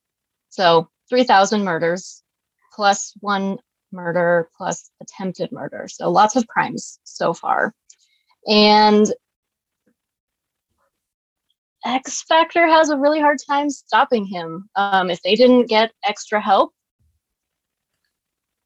so 0.50 0.90
3,000 1.08 1.64
murders 1.64 2.22
plus 2.74 3.12
one 3.20 3.58
murder 3.92 4.48
plus 4.56 4.90
attempted 5.00 5.50
murder. 5.52 5.86
So 5.88 6.10
lots 6.10 6.36
of 6.36 6.46
crimes 6.46 6.98
so 7.04 7.32
far. 7.32 7.74
And 8.46 9.12
X 11.84 12.22
Factor 12.22 12.66
has 12.66 12.90
a 12.90 12.96
really 12.96 13.20
hard 13.20 13.38
time 13.48 13.70
stopping 13.70 14.26
him. 14.26 14.68
Um, 14.74 15.10
if 15.10 15.22
they 15.22 15.36
didn't 15.36 15.66
get 15.66 15.92
extra 16.04 16.40
help, 16.40 16.72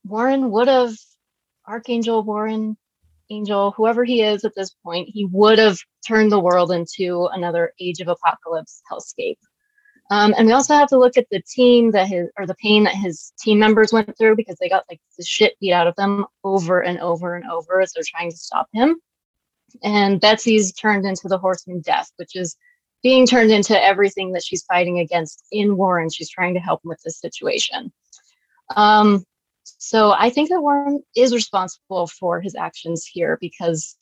Warren 0.04 0.50
would 0.50 0.68
have, 0.68 0.94
Archangel 1.68 2.22
Warren, 2.22 2.76
Angel, 3.30 3.72
whoever 3.72 4.04
he 4.04 4.22
is 4.22 4.44
at 4.44 4.54
this 4.56 4.74
point, 4.82 5.08
he 5.08 5.26
would 5.26 5.58
have 5.58 5.78
turned 6.06 6.32
the 6.32 6.40
world 6.40 6.72
into 6.72 7.28
another 7.32 7.72
Age 7.78 8.00
of 8.00 8.08
Apocalypse 8.08 8.82
hellscape. 8.90 9.36
Um, 10.10 10.34
and 10.36 10.46
we 10.46 10.52
also 10.52 10.74
have 10.74 10.88
to 10.88 10.98
look 10.98 11.16
at 11.16 11.28
the 11.30 11.40
team 11.42 11.92
that 11.92 12.08
his 12.08 12.28
or 12.36 12.44
the 12.44 12.56
pain 12.56 12.82
that 12.84 12.96
his 12.96 13.32
team 13.38 13.60
members 13.60 13.92
went 13.92 14.16
through 14.18 14.34
because 14.34 14.56
they 14.60 14.68
got 14.68 14.84
like 14.90 15.00
the 15.16 15.24
shit 15.24 15.58
beat 15.60 15.72
out 15.72 15.86
of 15.86 15.94
them 15.94 16.26
over 16.42 16.80
and 16.80 16.98
over 16.98 17.36
and 17.36 17.48
over 17.48 17.80
as 17.80 17.92
they're 17.92 18.02
trying 18.04 18.30
to 18.30 18.36
stop 18.36 18.68
him. 18.72 18.96
And 19.84 20.20
Betsy's 20.20 20.72
turned 20.72 21.06
into 21.06 21.28
the 21.28 21.38
horseman 21.38 21.80
death, 21.80 22.10
which 22.16 22.34
is 22.34 22.56
being 23.04 23.24
turned 23.24 23.52
into 23.52 23.80
everything 23.80 24.32
that 24.32 24.42
she's 24.42 24.64
fighting 24.64 24.98
against 24.98 25.44
in 25.52 25.76
Warren. 25.76 26.10
She's 26.10 26.28
trying 26.28 26.54
to 26.54 26.60
help 26.60 26.84
him 26.84 26.88
with 26.88 27.00
this 27.02 27.20
situation. 27.20 27.92
Um, 28.74 29.24
so 29.62 30.12
I 30.12 30.28
think 30.30 30.50
that 30.50 30.60
Warren 30.60 31.02
is 31.16 31.32
responsible 31.32 32.08
for 32.08 32.40
his 32.40 32.56
actions 32.56 33.06
here 33.06 33.38
because 33.40 33.96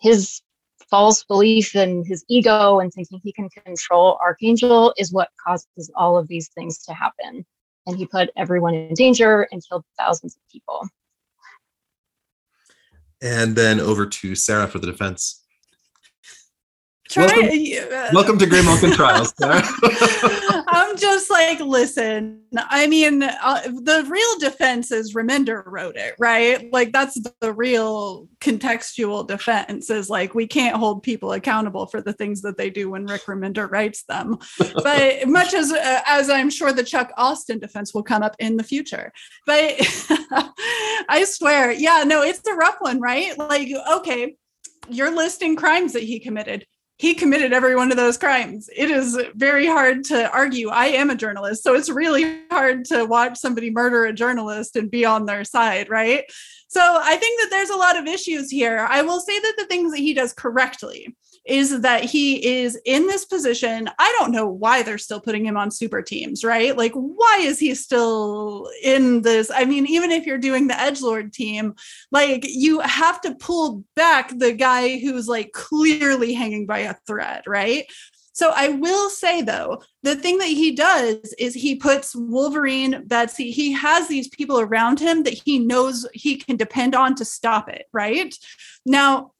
his 0.00 0.42
false 0.90 1.24
belief 1.24 1.74
in 1.74 2.04
his 2.04 2.24
ego 2.28 2.80
and 2.80 2.92
thinking 2.92 3.20
he 3.22 3.32
can 3.32 3.48
control 3.48 4.18
Archangel 4.20 4.94
is 4.96 5.12
what 5.12 5.30
causes 5.44 5.90
all 5.94 6.16
of 6.16 6.28
these 6.28 6.48
things 6.48 6.78
to 6.84 6.94
happen. 6.94 7.44
And 7.86 7.96
he 7.96 8.06
put 8.06 8.30
everyone 8.36 8.74
in 8.74 8.94
danger 8.94 9.48
and 9.52 9.62
killed 9.68 9.84
thousands 9.98 10.36
of 10.36 10.42
people. 10.50 10.88
And 13.22 13.56
then 13.56 13.80
over 13.80 14.06
to 14.06 14.34
Sarah 14.34 14.68
for 14.68 14.78
the 14.78 14.86
defense. 14.86 15.45
Try, 17.08 17.26
welcome, 17.26 17.94
uh, 17.94 18.10
welcome 18.12 18.38
to 18.38 18.46
Graymalkin 18.46 18.92
Trials. 18.96 19.32
I'm 20.68 20.96
just 20.96 21.30
like, 21.30 21.60
listen. 21.60 22.42
I 22.56 22.88
mean, 22.88 23.22
uh, 23.22 23.62
the 23.62 24.04
real 24.08 24.38
defense 24.40 24.90
is 24.90 25.14
Remender 25.14 25.62
wrote 25.66 25.96
it, 25.96 26.16
right? 26.18 26.68
Like 26.72 26.92
that's 26.92 27.20
the 27.40 27.52
real 27.52 28.28
contextual 28.40 29.26
defense. 29.26 29.88
Is 29.88 30.10
like 30.10 30.34
we 30.34 30.48
can't 30.48 30.76
hold 30.76 31.04
people 31.04 31.32
accountable 31.32 31.86
for 31.86 32.00
the 32.00 32.12
things 32.12 32.42
that 32.42 32.56
they 32.56 32.70
do 32.70 32.90
when 32.90 33.06
Rick 33.06 33.26
Remender 33.26 33.70
writes 33.70 34.02
them. 34.04 34.38
But 34.82 35.28
much 35.28 35.54
as 35.54 35.72
uh, 35.72 36.00
as 36.06 36.28
I'm 36.28 36.50
sure 36.50 36.72
the 36.72 36.84
Chuck 36.84 37.12
Austin 37.16 37.58
defense 37.58 37.94
will 37.94 38.02
come 38.02 38.22
up 38.22 38.36
in 38.38 38.56
the 38.56 38.64
future. 38.64 39.12
But 39.46 39.74
I 41.08 41.24
swear, 41.28 41.72
yeah, 41.72 42.04
no, 42.06 42.22
it's 42.22 42.46
a 42.46 42.54
rough 42.54 42.76
one, 42.80 43.00
right? 43.00 43.36
Like, 43.38 43.68
okay, 43.92 44.36
you're 44.88 45.14
listing 45.14 45.56
crimes 45.56 45.92
that 45.92 46.02
he 46.02 46.20
committed 46.20 46.66
he 46.98 47.14
committed 47.14 47.52
every 47.52 47.76
one 47.76 47.90
of 47.90 47.96
those 47.96 48.16
crimes. 48.16 48.70
It 48.74 48.90
is 48.90 49.18
very 49.34 49.66
hard 49.66 50.04
to 50.04 50.30
argue. 50.30 50.70
I 50.70 50.86
am 50.86 51.10
a 51.10 51.14
journalist, 51.14 51.62
so 51.62 51.74
it's 51.74 51.90
really 51.90 52.40
hard 52.50 52.86
to 52.86 53.04
watch 53.04 53.36
somebody 53.36 53.70
murder 53.70 54.06
a 54.06 54.12
journalist 54.12 54.76
and 54.76 54.90
be 54.90 55.04
on 55.04 55.26
their 55.26 55.44
side, 55.44 55.90
right? 55.90 56.24
So 56.68 56.80
I 56.80 57.16
think 57.16 57.40
that 57.40 57.48
there's 57.50 57.70
a 57.70 57.76
lot 57.76 57.98
of 57.98 58.06
issues 58.06 58.50
here. 58.50 58.86
I 58.88 59.02
will 59.02 59.20
say 59.20 59.38
that 59.38 59.54
the 59.58 59.66
things 59.66 59.92
that 59.92 59.98
he 59.98 60.14
does 60.14 60.32
correctly 60.32 61.14
is 61.46 61.80
that 61.82 62.04
he 62.04 62.58
is 62.60 62.78
in 62.84 63.06
this 63.06 63.24
position. 63.24 63.88
I 63.98 64.14
don't 64.18 64.32
know 64.32 64.46
why 64.46 64.82
they're 64.82 64.98
still 64.98 65.20
putting 65.20 65.44
him 65.44 65.56
on 65.56 65.70
super 65.70 66.02
teams, 66.02 66.44
right? 66.44 66.76
Like, 66.76 66.92
why 66.92 67.38
is 67.40 67.58
he 67.58 67.74
still 67.74 68.68
in 68.82 69.22
this? 69.22 69.50
I 69.54 69.64
mean, 69.64 69.86
even 69.86 70.10
if 70.10 70.26
you're 70.26 70.38
doing 70.38 70.66
the 70.66 70.78
Edge 70.80 71.00
Lord 71.00 71.32
team, 71.32 71.74
like 72.10 72.44
you 72.48 72.80
have 72.80 73.20
to 73.22 73.34
pull 73.36 73.84
back 73.94 74.36
the 74.36 74.52
guy 74.52 74.98
who's 74.98 75.28
like 75.28 75.52
clearly 75.52 76.34
hanging 76.34 76.66
by 76.66 76.80
a 76.80 76.94
thread, 77.06 77.42
right? 77.46 77.86
So 78.36 78.52
I 78.54 78.68
will 78.68 79.08
say 79.08 79.40
though, 79.40 79.82
the 80.02 80.14
thing 80.14 80.36
that 80.38 80.48
he 80.48 80.72
does 80.72 81.34
is 81.38 81.54
he 81.54 81.76
puts 81.76 82.14
Wolverine, 82.14 83.04
Betsy, 83.06 83.50
he 83.50 83.72
has 83.72 84.08
these 84.08 84.28
people 84.28 84.60
around 84.60 85.00
him 85.00 85.22
that 85.22 85.32
he 85.32 85.58
knows 85.58 86.06
he 86.12 86.36
can 86.36 86.56
depend 86.56 86.94
on 86.94 87.14
to 87.14 87.24
stop 87.24 87.70
it, 87.70 87.86
right? 87.94 88.34
Now, 88.84 89.32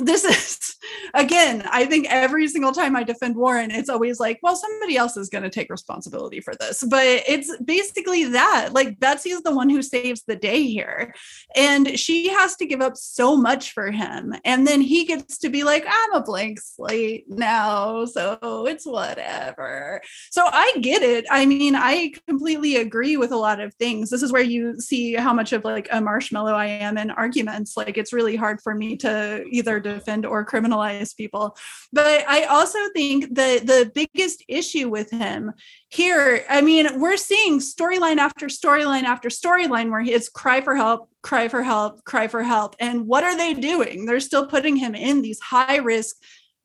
this 0.00 0.24
is 0.24 0.76
again 1.14 1.66
i 1.70 1.84
think 1.84 2.06
every 2.10 2.46
single 2.46 2.72
time 2.72 2.94
i 2.94 3.02
defend 3.02 3.34
warren 3.36 3.70
it's 3.70 3.88
always 3.88 4.20
like 4.20 4.38
well 4.42 4.56
somebody 4.56 4.96
else 4.96 5.16
is 5.16 5.28
going 5.28 5.42
to 5.44 5.50
take 5.50 5.70
responsibility 5.70 6.40
for 6.40 6.54
this. 6.54 6.84
But 6.88 7.04
it's 7.06 7.56
basically 7.58 8.24
that 8.26 8.70
like 8.72 8.98
betsy 9.00 9.30
is 9.30 9.42
the 9.42 9.54
one 9.54 9.68
who 9.68 9.82
saves 9.82 10.22
the 10.22 10.36
day 10.36 10.62
here 10.64 11.14
and 11.56 11.98
she 11.98 12.28
has 12.28 12.56
to 12.56 12.66
give 12.66 12.80
up 12.80 12.96
so 12.96 13.36
much 13.36 13.72
for 13.72 13.90
him. 13.90 14.34
And 14.44 14.66
then 14.66 14.80
he 14.80 15.04
gets 15.04 15.38
to 15.38 15.48
be 15.48 15.64
like 15.64 15.84
i'm 15.88 16.12
a 16.14 16.22
blank 16.22 16.60
slate 16.60 17.24
now 17.28 18.04
so 18.04 18.66
it's 18.66 18.86
whatever. 18.86 20.00
So 20.30 20.44
i 20.46 20.74
get 20.80 21.02
it. 21.02 21.26
I 21.30 21.46
mean 21.46 21.74
i 21.74 22.12
completely 22.26 22.76
agree 22.76 23.16
with 23.16 23.32
a 23.32 23.36
lot 23.36 23.60
of 23.60 23.74
things. 23.74 24.10
This 24.10 24.22
is 24.22 24.32
where 24.32 24.42
you 24.42 24.80
see 24.80 25.14
how 25.14 25.32
much 25.32 25.52
of 25.52 25.64
like 25.64 25.88
a 25.90 26.00
marshmallow 26.00 26.54
i 26.54 26.66
am 26.66 26.98
in 26.98 27.10
arguments. 27.10 27.76
Like 27.76 27.98
it's 27.98 28.12
really 28.12 28.36
hard 28.36 28.60
for 28.60 28.74
me 28.74 28.96
to 28.98 29.44
either 29.50 29.77
defend 29.80 30.26
or 30.26 30.44
criminalize 30.44 31.16
people. 31.16 31.56
But 31.92 32.24
I 32.28 32.44
also 32.44 32.78
think 32.94 33.34
that 33.34 33.66
the 33.66 33.90
biggest 33.94 34.44
issue 34.48 34.88
with 34.88 35.10
him 35.10 35.52
here, 35.88 36.44
I 36.48 36.60
mean, 36.60 37.00
we're 37.00 37.16
seeing 37.16 37.60
storyline 37.60 38.18
after 38.18 38.46
storyline 38.46 39.04
after 39.04 39.28
storyline 39.28 39.90
where 39.90 40.00
it's 40.00 40.28
cry 40.28 40.60
for 40.60 40.76
help, 40.76 41.08
cry 41.22 41.48
for 41.48 41.62
help, 41.62 42.04
cry 42.04 42.28
for 42.28 42.42
help. 42.42 42.76
And 42.78 43.06
what 43.06 43.24
are 43.24 43.36
they 43.36 43.54
doing? 43.54 44.04
They're 44.04 44.20
still 44.20 44.46
putting 44.46 44.76
him 44.76 44.94
in 44.94 45.22
these 45.22 45.40
high 45.40 45.76
risk 45.76 46.16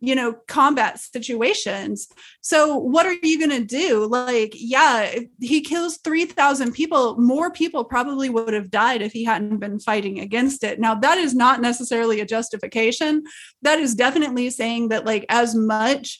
you 0.03 0.15
know 0.15 0.33
combat 0.47 0.99
situations. 0.99 2.09
So 2.41 2.75
what 2.77 3.05
are 3.05 3.13
you 3.13 3.39
going 3.39 3.57
to 3.57 3.65
do? 3.65 4.05
Like 4.05 4.51
yeah 4.53 5.15
he 5.39 5.61
kills 5.61 5.97
3000 5.97 6.73
people 6.73 7.17
more 7.17 7.49
people 7.51 7.85
probably 7.85 8.29
would 8.29 8.53
have 8.53 8.69
died 8.69 9.01
if 9.01 9.13
he 9.13 9.23
hadn't 9.23 9.59
been 9.59 9.79
fighting 9.79 10.19
against 10.19 10.63
it. 10.65 10.77
Now 10.77 10.93
that 10.95 11.17
is 11.17 11.33
not 11.33 11.61
necessarily 11.61 12.19
a 12.19 12.25
justification. 12.25 13.23
That 13.61 13.79
is 13.79 13.95
definitely 13.95 14.49
saying 14.49 14.89
that 14.89 15.05
like 15.05 15.25
as 15.29 15.55
much 15.55 16.19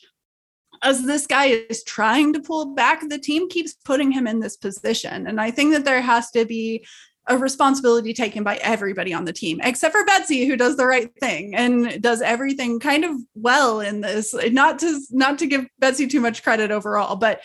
as 0.82 1.04
this 1.04 1.28
guy 1.28 1.46
is 1.70 1.84
trying 1.84 2.32
to 2.34 2.42
pull 2.42 2.74
back 2.74 3.02
the 3.10 3.20
team 3.20 3.50
keeps 3.50 3.74
putting 3.74 4.12
him 4.14 4.28
in 4.28 4.40
this 4.40 4.56
position. 4.56 5.28
And 5.28 5.42
i 5.42 5.52
think 5.52 5.74
that 5.74 5.84
there 5.84 6.02
has 6.02 6.32
to 6.32 6.46
be 6.46 6.86
a 7.28 7.38
responsibility 7.38 8.14
taken 8.14 8.44
by 8.44 8.58
everybody 8.58 9.14
on 9.14 9.26
the 9.26 9.34
team, 9.34 9.60
except 9.64 9.94
for 9.94 10.06
Betsy, 10.06 10.46
who 10.46 10.58
does 10.58 10.76
the 10.76 10.86
right 10.86 11.10
thing 11.20 11.56
and 11.56 12.02
does 12.02 12.22
everything 12.22 12.80
kind 12.80 13.06
of 13.06 13.16
well 13.36 13.80
in 13.80 14.02
this. 14.02 14.34
Not 14.52 14.80
to 14.80 15.00
not 15.12 15.40
to 15.40 15.48
give 15.48 15.66
Betsy 15.80 16.08
too 16.08 16.20
much 16.20 16.44
credit 16.44 16.72
overall, 16.72 17.16
but 17.16 17.42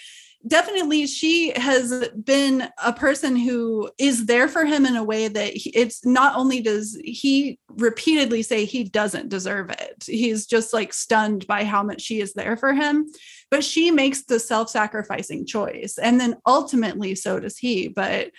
definitely 0.47 1.07
she 1.07 1.53
has 1.57 2.09
been 2.11 2.69
a 2.85 2.93
person 2.93 3.37
who 3.37 3.91
is 3.99 4.27
there 4.27 4.47
for 4.47 4.65
him 4.65 4.87
in 4.87 4.97
a 4.97 5.03
way 5.03 5.27
that 5.27 5.53
he, 5.53 5.71
it's 5.71 6.07
not 6.07 6.37
only 6.37 6.61
does 6.61 6.99
he 7.05 7.59
repeatedly 7.71 8.43
say 8.43 8.65
he 8.65 8.85
doesn't 8.85 9.29
deserve 9.29 9.69
it 9.71 10.05
he's 10.07 10.47
just 10.47 10.73
like 10.73 10.93
stunned 10.93 11.45
by 11.49 11.65
how 11.65 11.83
much 11.83 12.01
she 12.01 12.21
is 12.21 12.35
there 12.35 12.57
for 12.57 12.73
him 12.73 13.11
but 13.51 13.65
she 13.65 13.91
makes 13.91 14.23
the 14.23 14.39
self-sacrificing 14.39 15.45
choice 15.45 15.99
and 15.99 16.21
then 16.21 16.37
ultimately 16.47 17.17
so 17.17 17.41
does 17.41 17.59
he 17.59 17.89
but 17.89 18.31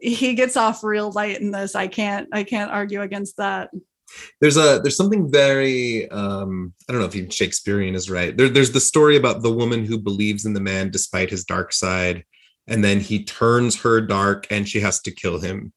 he 0.00 0.34
gets 0.34 0.56
off 0.56 0.84
real 0.84 1.10
light 1.12 1.40
in 1.40 1.50
this. 1.50 1.74
I 1.74 1.86
can't 1.88 2.28
I 2.32 2.44
can't 2.44 2.70
argue 2.70 3.02
against 3.02 3.36
that. 3.38 3.70
There's 4.40 4.56
a 4.56 4.80
there's 4.82 4.96
something 4.96 5.30
very 5.30 6.08
um 6.10 6.72
I 6.88 6.92
don't 6.92 7.00
know 7.00 7.08
if 7.08 7.16
even 7.16 7.30
Shakespearean 7.30 7.94
is 7.94 8.10
right. 8.10 8.36
There, 8.36 8.48
there's 8.48 8.72
the 8.72 8.80
story 8.80 9.16
about 9.16 9.42
the 9.42 9.52
woman 9.52 9.84
who 9.84 9.98
believes 9.98 10.44
in 10.44 10.52
the 10.52 10.60
man 10.60 10.90
despite 10.90 11.30
his 11.30 11.44
dark 11.44 11.72
side, 11.72 12.24
and 12.66 12.84
then 12.84 13.00
he 13.00 13.24
turns 13.24 13.80
her 13.82 14.00
dark 14.00 14.46
and 14.50 14.68
she 14.68 14.80
has 14.80 15.00
to 15.02 15.10
kill 15.10 15.40
him. 15.40 15.72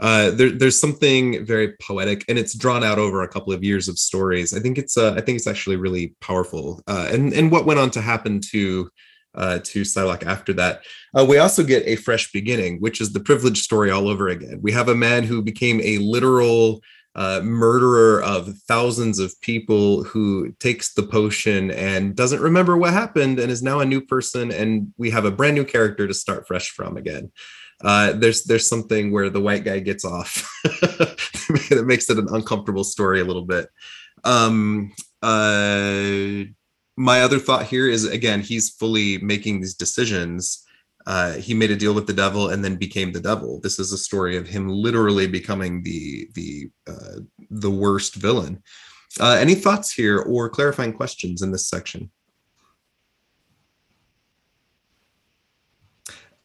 Uh, 0.00 0.30
there, 0.30 0.50
there's 0.50 0.80
something 0.80 1.44
very 1.46 1.74
poetic, 1.80 2.24
and 2.28 2.36
it's 2.36 2.58
drawn 2.58 2.82
out 2.82 2.98
over 2.98 3.22
a 3.22 3.28
couple 3.28 3.52
of 3.52 3.62
years 3.62 3.86
of 3.86 3.96
stories. 3.96 4.52
I 4.52 4.58
think 4.58 4.76
it's 4.76 4.96
uh, 4.96 5.12
I 5.12 5.20
think 5.20 5.36
it's 5.36 5.46
actually 5.46 5.76
really 5.76 6.14
powerful. 6.20 6.82
Uh, 6.86 7.08
and 7.12 7.32
and 7.32 7.50
what 7.50 7.66
went 7.66 7.78
on 7.78 7.90
to 7.92 8.00
happen 8.00 8.40
to 8.50 8.90
uh, 9.34 9.58
to 9.64 9.82
Psylocke 9.82 10.24
after 10.24 10.52
that. 10.54 10.82
Uh, 11.16 11.24
we 11.24 11.38
also 11.38 11.62
get 11.62 11.86
a 11.86 11.96
fresh 11.96 12.30
beginning, 12.32 12.80
which 12.80 13.00
is 13.00 13.12
the 13.12 13.20
privilege 13.20 13.62
story 13.62 13.90
all 13.90 14.08
over 14.08 14.28
again. 14.28 14.58
We 14.62 14.72
have 14.72 14.88
a 14.88 14.94
man 14.94 15.24
who 15.24 15.42
became 15.42 15.80
a 15.82 15.98
literal 15.98 16.80
uh, 17.16 17.40
murderer 17.44 18.22
of 18.22 18.56
thousands 18.66 19.18
of 19.18 19.40
people 19.40 20.02
who 20.02 20.52
takes 20.58 20.94
the 20.94 21.02
potion 21.04 21.70
and 21.70 22.16
doesn't 22.16 22.40
remember 22.40 22.76
what 22.76 22.92
happened 22.92 23.38
and 23.38 23.52
is 23.52 23.62
now 23.62 23.80
a 23.80 23.84
new 23.84 24.00
person. 24.00 24.50
And 24.50 24.92
we 24.98 25.10
have 25.10 25.24
a 25.24 25.30
brand 25.30 25.54
new 25.54 25.64
character 25.64 26.08
to 26.08 26.14
start 26.14 26.46
fresh 26.46 26.70
from 26.70 26.96
again. 26.96 27.30
Uh, 27.82 28.12
there's 28.12 28.44
there's 28.44 28.68
something 28.68 29.12
where 29.12 29.30
the 29.30 29.40
white 29.40 29.64
guy 29.64 29.78
gets 29.78 30.04
off 30.04 30.48
that 30.64 31.84
makes 31.86 32.08
it 32.08 32.18
an 32.18 32.28
uncomfortable 32.30 32.84
story 32.84 33.20
a 33.20 33.24
little 33.24 33.44
bit. 33.44 33.68
Um, 34.24 34.92
uh, 35.22 36.44
my 36.96 37.22
other 37.22 37.38
thought 37.38 37.66
here 37.66 37.88
is 37.88 38.04
again, 38.04 38.40
he's 38.40 38.70
fully 38.70 39.18
making 39.18 39.60
these 39.60 39.74
decisions. 39.74 40.64
Uh, 41.06 41.34
he 41.34 41.52
made 41.52 41.70
a 41.70 41.76
deal 41.76 41.92
with 41.92 42.06
the 42.06 42.12
devil 42.12 42.48
and 42.48 42.64
then 42.64 42.76
became 42.76 43.12
the 43.12 43.20
devil. 43.20 43.60
This 43.60 43.78
is 43.78 43.92
a 43.92 43.98
story 43.98 44.36
of 44.36 44.46
him 44.46 44.68
literally 44.68 45.26
becoming 45.26 45.82
the 45.82 46.28
the 46.34 46.70
uh, 46.86 47.20
the 47.50 47.70
worst 47.70 48.14
villain. 48.14 48.62
Uh, 49.20 49.36
any 49.38 49.54
thoughts 49.54 49.92
here 49.92 50.18
or 50.18 50.48
clarifying 50.48 50.92
questions 50.92 51.42
in 51.42 51.52
this 51.52 51.68
section? 51.68 52.10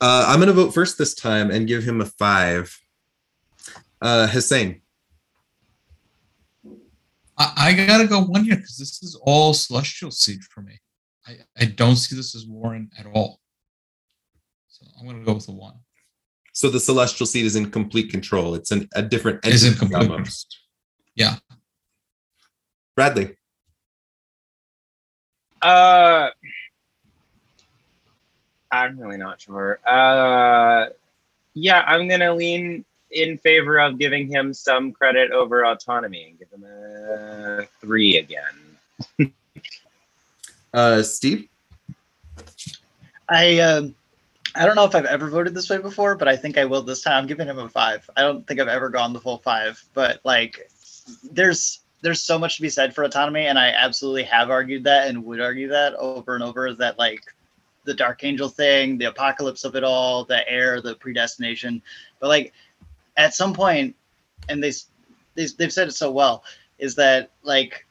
Uh, 0.01 0.25
I'm 0.27 0.39
going 0.39 0.47
to 0.47 0.53
vote 0.53 0.73
first 0.73 0.97
this 0.97 1.13
time 1.13 1.51
and 1.51 1.67
give 1.67 1.83
him 1.83 1.99
a 1.99 2.05
five. 2.05 2.77
Uh, 4.01 4.27
Hussein. 4.27 4.81
I, 7.39 7.53
I 7.57 7.85
gotta 7.85 8.05
go 8.05 8.21
one 8.21 8.45
year 8.45 8.57
because 8.57 8.77
this 8.77 9.01
is 9.01 9.19
all 9.23 9.53
celestial 9.53 10.11
seed 10.11 10.41
for 10.43 10.61
me. 10.61 10.79
I, 11.25 11.37
I 11.57 11.65
don't 11.65 11.95
see 11.95 12.15
this 12.15 12.35
as 12.35 12.45
Warren 12.45 12.89
at 12.99 13.05
all. 13.07 13.39
So 14.67 14.85
I'm 14.99 15.07
gonna 15.07 15.23
go 15.23 15.33
with 15.33 15.45
the 15.45 15.53
one. 15.53 15.75
So 16.53 16.69
the 16.69 16.79
celestial 16.79 17.25
seed 17.25 17.45
is 17.45 17.55
in 17.55 17.71
complete 17.71 18.11
control. 18.11 18.55
It's 18.55 18.71
an, 18.71 18.89
a 18.93 19.01
different 19.01 19.45
Is 19.45 19.63
in 19.63 19.73
complete 19.75 20.07
control. 20.07 20.27
Yeah. 21.15 21.35
Bradley. 22.95 23.37
Uh, 25.61 26.29
I'm 28.71 28.99
really 28.99 29.17
not 29.17 29.39
sure. 29.39 29.79
Uh, 29.87 30.87
yeah, 31.53 31.83
I'm 31.87 32.07
gonna 32.09 32.33
lean 32.33 32.83
in 33.11 33.37
favor 33.37 33.79
of 33.79 33.97
giving 33.97 34.27
him 34.27 34.53
some 34.53 34.91
credit 34.91 35.31
over 35.31 35.65
autonomy 35.65 36.29
and 36.29 36.39
give 36.39 36.49
him 36.51 36.63
a 36.63 37.65
three 37.81 38.17
again. 38.17 39.33
uh, 40.73 41.01
Steve? 41.01 41.47
I 43.27 43.59
um, 43.59 43.95
I 44.55 44.65
don't 44.65 44.75
know 44.75 44.85
if 44.85 44.95
I've 44.95 45.05
ever 45.05 45.29
voted 45.29 45.53
this 45.53 45.69
way 45.69 45.77
before, 45.77 46.15
but 46.15 46.27
I 46.27 46.35
think 46.35 46.57
I 46.57 46.65
will 46.65 46.81
this 46.81 47.01
time. 47.01 47.21
I'm 47.21 47.27
giving 47.27 47.47
him 47.47 47.59
a 47.59 47.69
five. 47.69 48.09
I 48.17 48.21
don't 48.21 48.45
think 48.47 48.59
I've 48.59 48.67
ever 48.67 48.89
gone 48.89 49.13
the 49.13 49.21
full 49.21 49.37
five, 49.37 49.83
but 49.93 50.21
like, 50.23 50.69
there's 51.31 51.81
there's 52.01 52.23
so 52.23 52.39
much 52.39 52.55
to 52.55 52.61
be 52.61 52.69
said 52.69 52.95
for 52.95 53.03
autonomy, 53.03 53.45
and 53.45 53.59
I 53.59 53.69
absolutely 53.69 54.23
have 54.23 54.49
argued 54.49 54.83
that 54.85 55.07
and 55.07 55.23
would 55.25 55.41
argue 55.41 55.67
that 55.69 55.93
over 55.95 56.35
and 56.35 56.43
over. 56.43 56.73
That 56.73 56.97
like 56.97 57.21
the 57.85 57.93
Dark 57.93 58.23
Angel 58.23 58.49
thing, 58.49 58.97
the 58.97 59.05
apocalypse 59.05 59.65
of 59.65 59.75
it 59.75 59.83
all, 59.83 60.25
the 60.25 60.47
heir, 60.49 60.81
the 60.81 60.95
predestination, 60.95 61.81
but 62.19 62.27
like 62.27 62.53
at 63.19 63.33
some 63.33 63.53
point, 63.53 63.95
and 64.47 64.63
they, 64.63 64.71
they 65.35 65.47
they've 65.57 65.73
said 65.73 65.89
it 65.89 65.93
so 65.93 66.09
well, 66.09 66.43
is 66.79 66.95
that 66.95 67.31
like 67.43 67.85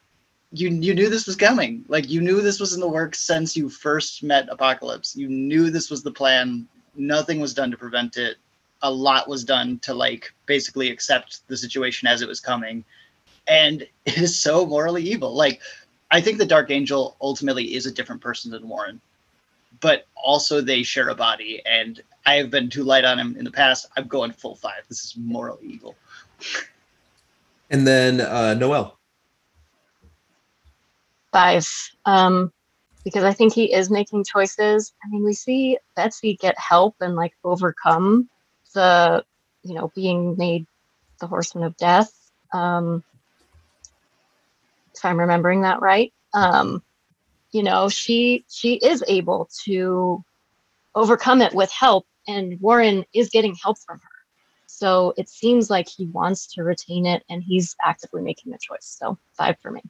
you 0.52 0.70
you 0.70 0.94
knew 0.94 1.10
this 1.10 1.26
was 1.26 1.36
coming. 1.36 1.84
Like 1.86 2.08
you 2.08 2.22
knew 2.22 2.40
this 2.40 2.58
was 2.58 2.72
in 2.72 2.80
the 2.80 2.88
works 2.88 3.20
since 3.20 3.54
you 3.56 3.68
first 3.68 4.22
met 4.22 4.48
Apocalypse. 4.50 5.14
You 5.14 5.28
knew 5.28 5.70
this 5.70 5.90
was 5.90 6.02
the 6.02 6.10
plan. 6.10 6.66
Nothing 6.96 7.40
was 7.40 7.52
done 7.52 7.70
to 7.70 7.76
prevent 7.76 8.16
it. 8.16 8.38
A 8.80 8.90
lot 8.90 9.28
was 9.28 9.44
done 9.44 9.78
to 9.80 9.92
like 9.92 10.32
basically 10.46 10.90
accept 10.90 11.46
the 11.46 11.56
situation 11.56 12.08
as 12.08 12.22
it 12.22 12.28
was 12.28 12.40
coming. 12.40 12.82
And 13.46 13.82
it 14.06 14.18
is 14.18 14.40
so 14.40 14.64
morally 14.64 15.02
evil. 15.02 15.34
Like 15.34 15.60
I 16.10 16.22
think 16.22 16.38
the 16.38 16.46
Dark 16.46 16.70
Angel 16.70 17.18
ultimately 17.20 17.74
is 17.74 17.84
a 17.84 17.92
different 17.92 18.22
person 18.22 18.50
than 18.50 18.66
Warren. 18.66 19.02
But 19.80 20.06
also 20.16 20.60
they 20.60 20.82
share 20.82 21.08
a 21.08 21.14
body 21.14 21.62
and 21.66 22.00
I 22.26 22.34
have 22.34 22.50
been 22.50 22.68
too 22.68 22.84
light 22.84 23.04
on 23.04 23.18
him 23.18 23.36
in 23.38 23.44
the 23.44 23.50
past. 23.50 23.88
I'm 23.96 24.06
going 24.06 24.32
full 24.32 24.54
five. 24.54 24.82
This 24.88 25.04
is 25.04 25.16
moral 25.16 25.58
evil. 25.62 25.96
And 27.70 27.86
then 27.86 28.20
uh, 28.20 28.54
Noel. 28.54 28.98
Five. 31.32 31.66
Um, 32.04 32.52
because 33.04 33.24
I 33.24 33.32
think 33.32 33.54
he 33.54 33.72
is 33.72 33.88
making 33.90 34.24
choices. 34.24 34.92
I 35.02 35.08
mean, 35.08 35.24
we 35.24 35.32
see 35.32 35.78
Betsy 35.96 36.36
get 36.36 36.58
help 36.58 36.96
and 37.00 37.14
like 37.14 37.32
overcome 37.44 38.28
the, 38.74 39.24
you 39.62 39.74
know, 39.74 39.90
being 39.94 40.36
made 40.36 40.66
the 41.20 41.26
horseman 41.26 41.64
of 41.64 41.76
death. 41.78 42.12
Um, 42.52 43.02
if 44.94 45.04
I'm 45.04 45.18
remembering 45.18 45.62
that 45.62 45.80
right. 45.80 46.12
Um, 46.34 46.82
you 47.50 47.62
know, 47.62 47.88
she 47.88 48.44
she 48.48 48.74
is 48.74 49.02
able 49.08 49.48
to 49.64 50.24
overcome 50.94 51.42
it 51.42 51.54
with 51.54 51.70
help 51.70 52.06
and 52.26 52.60
Warren 52.60 53.04
is 53.14 53.30
getting 53.30 53.54
help 53.54 53.78
from 53.78 53.98
her. 53.98 54.08
So 54.66 55.14
it 55.16 55.28
seems 55.28 55.70
like 55.70 55.88
he 55.88 56.06
wants 56.06 56.46
to 56.54 56.62
retain 56.62 57.06
it 57.06 57.24
and 57.28 57.42
he's 57.42 57.74
actively 57.84 58.22
making 58.22 58.52
the 58.52 58.58
choice. 58.60 58.96
So 58.98 59.18
five 59.36 59.56
for 59.60 59.70
me. 59.70 59.82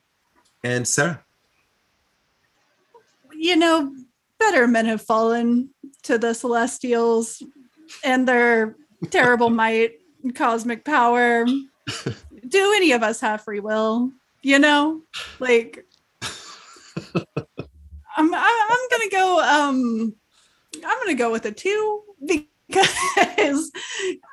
And 0.63 0.87
Sarah. 0.87 1.25
You 3.33 3.57
know, 3.57 3.93
better 4.39 4.67
men 4.67 4.87
have 4.87 5.03
fallen 5.03 5.71
to 6.05 6.17
the 6.17 6.33
Celestials 6.33 7.43
and 8.05 8.27
their 8.27 8.77
terrible 9.11 9.51
might, 9.63 9.93
cosmic 10.35 10.85
power. 10.85 11.45
Do 11.45 12.73
any 12.77 12.93
of 12.93 13.03
us 13.03 13.21
have 13.21 13.43
free 13.43 13.61
will? 13.61 14.13
You 14.43 14.59
know, 14.59 15.03
like 15.41 15.85
I'm, 18.19 18.35
I- 18.35 18.69
I'm 18.71 18.99
gonna 18.99 19.11
go. 19.11 19.41
Um, 19.41 20.15
I'm 20.85 20.99
gonna 20.99 21.15
go 21.15 21.31
with 21.33 21.47
a 21.47 21.53
two 21.53 22.03
because 22.69 23.71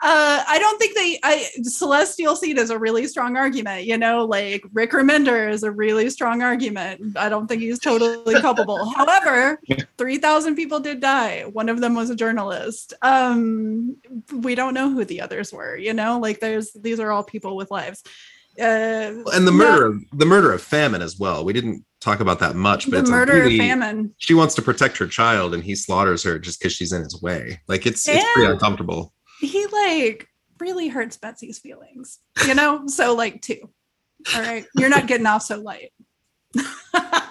uh, 0.03 0.43
I 0.47 0.57
don't 0.59 0.77
think 0.77 0.95
they. 0.95 1.19
I 1.23 1.47
celestial 1.63 2.35
seed 2.35 2.57
is 2.57 2.69
a 2.69 2.77
really 2.77 3.07
strong 3.07 3.37
argument. 3.37 3.85
You 3.85 3.97
know, 3.97 4.25
like 4.25 4.65
Rick 4.73 4.91
Remender 4.91 5.49
is 5.49 5.63
a 5.63 5.71
really 5.71 6.09
strong 6.09 6.41
argument. 6.41 7.15
I 7.17 7.29
don't 7.29 7.47
think 7.47 7.61
he's 7.61 7.79
totally 7.79 8.35
culpable. 8.41 8.89
However, 8.95 9.61
three 9.97 10.17
thousand 10.17 10.55
people 10.55 10.79
did 10.79 10.99
die. 10.99 11.43
One 11.43 11.69
of 11.69 11.79
them 11.79 11.95
was 11.95 12.09
a 12.09 12.15
journalist. 12.15 12.93
Um, 13.01 13.95
we 14.33 14.55
don't 14.55 14.73
know 14.73 14.89
who 14.89 15.05
the 15.05 15.21
others 15.21 15.53
were. 15.53 15.77
You 15.77 15.93
know, 15.93 16.19
like 16.19 16.39
there's 16.41 16.73
these 16.73 16.99
are 16.99 17.11
all 17.11 17.23
people 17.23 17.55
with 17.55 17.71
lives. 17.71 18.03
Uh, 18.59 19.23
And 19.33 19.45
the 19.47 19.51
murder 19.51 19.85
of 19.87 20.01
the 20.13 20.25
murder 20.25 20.51
of 20.51 20.61
famine 20.61 21.01
as 21.01 21.17
well. 21.17 21.45
We 21.45 21.53
didn't 21.53 21.85
talk 22.05 22.19
about 22.19 22.39
that 22.39 22.55
much, 22.55 22.85
but 22.85 22.91
the 22.91 22.99
it's 22.99 23.09
a 23.09 23.11
murder 23.11 23.33
really, 23.33 23.57
famine. 23.57 24.13
She 24.17 24.33
wants 24.33 24.55
to 24.55 24.61
protect 24.61 24.97
her 24.97 25.07
child 25.07 25.53
and 25.53 25.63
he 25.63 25.75
slaughters 25.75 26.23
her 26.23 26.39
just 26.39 26.59
because 26.59 26.71
she's 26.71 26.93
in 26.93 27.01
his 27.01 27.21
way. 27.21 27.59
Like 27.67 27.85
it's 27.85 28.07
it's 28.07 28.23
pretty 28.33 28.51
uncomfortable. 28.51 29.13
he 29.41 29.65
like 29.67 30.27
really 30.59 30.87
hurts 30.87 31.17
Betsy's 31.17 31.59
feelings, 31.59 32.19
you 32.47 32.55
know? 32.55 32.87
so 32.87 33.15
like 33.15 33.41
two. 33.41 33.69
All 34.33 34.41
right. 34.41 34.65
You're 34.75 34.89
not 34.89 35.07
getting 35.07 35.25
off 35.25 35.43
so 35.43 35.59
light. 35.59 35.91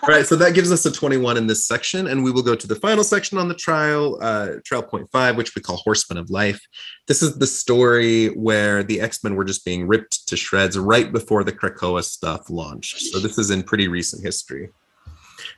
Right, 0.07 0.27
so 0.27 0.37
that 0.37 0.55
gives 0.55 0.71
us 0.71 0.85
a 0.85 0.93
21 0.93 1.39
in 1.39 1.47
this 1.47 1.67
section, 1.67 2.09
and 2.09 2.23
we 2.23 2.31
will 2.31 2.43
go 2.43 2.55
to 2.55 2.67
the 2.67 2.75
final 2.75 3.03
section 3.03 3.39
on 3.39 3.49
the 3.49 3.55
trial, 3.55 4.19
uh, 4.21 4.57
trial 4.63 4.83
point 4.83 5.11
five, 5.11 5.37
which 5.37 5.55
we 5.55 5.63
call 5.63 5.77
Horsemen 5.79 6.19
of 6.19 6.29
Life. 6.29 6.61
This 7.09 7.23
is 7.23 7.39
the 7.39 7.47
story 7.47 8.27
where 8.29 8.83
the 8.83 9.01
X 9.01 9.25
Men 9.25 9.35
were 9.35 9.45
just 9.45 9.65
being 9.65 9.89
ripped 9.89 10.29
to 10.29 10.37
shreds 10.37 10.79
right 10.79 11.11
before 11.11 11.43
the 11.43 11.53
Krakoa 11.53 12.05
stuff 12.05 12.51
launched. 12.51 13.01
So 13.01 13.19
this 13.19 13.39
is 13.39 13.51
in 13.51 13.63
pretty 13.63 13.89
recent 13.89 14.23
history. 14.23 14.69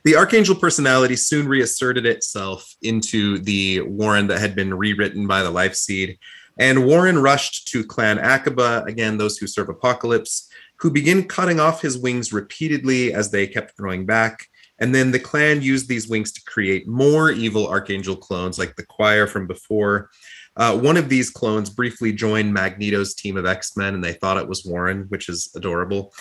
The 0.04 0.16
Archangel 0.16 0.54
personality 0.54 1.16
soon 1.16 1.48
reasserted 1.48 2.06
itself 2.06 2.72
into 2.82 3.38
the 3.38 3.80
Warren 3.80 4.28
that 4.28 4.38
had 4.38 4.54
been 4.54 4.72
rewritten 4.72 5.26
by 5.26 5.42
the 5.42 5.50
Life 5.50 5.74
Seed, 5.74 6.18
and 6.58 6.86
Warren 6.86 7.18
rushed 7.18 7.68
to 7.68 7.84
Clan 7.84 8.18
Akkaba, 8.18 8.86
again, 8.86 9.18
those 9.18 9.38
who 9.38 9.46
serve 9.46 9.68
Apocalypse, 9.68 10.48
who 10.78 10.90
begin 10.90 11.24
cutting 11.24 11.60
off 11.60 11.82
his 11.82 11.98
wings 11.98 12.32
repeatedly 12.32 13.12
as 13.12 13.30
they 13.30 13.46
kept 13.46 13.76
growing 13.76 14.06
back. 14.06 14.46
And 14.78 14.94
then 14.94 15.10
the 15.10 15.18
clan 15.18 15.62
used 15.62 15.88
these 15.88 16.08
wings 16.08 16.32
to 16.32 16.44
create 16.44 16.86
more 16.86 17.30
evil 17.30 17.66
archangel 17.66 18.16
clones, 18.16 18.58
like 18.58 18.76
the 18.76 18.84
choir 18.84 19.26
from 19.26 19.46
before. 19.46 20.10
Uh, 20.56 20.76
one 20.78 20.96
of 20.96 21.08
these 21.08 21.30
clones 21.30 21.70
briefly 21.70 22.12
joined 22.12 22.52
Magneto's 22.52 23.14
team 23.14 23.36
of 23.36 23.46
X 23.46 23.76
Men, 23.76 23.94
and 23.94 24.04
they 24.04 24.14
thought 24.14 24.38
it 24.38 24.48
was 24.48 24.64
Warren, 24.64 25.06
which 25.08 25.28
is 25.28 25.50
adorable. 25.54 26.12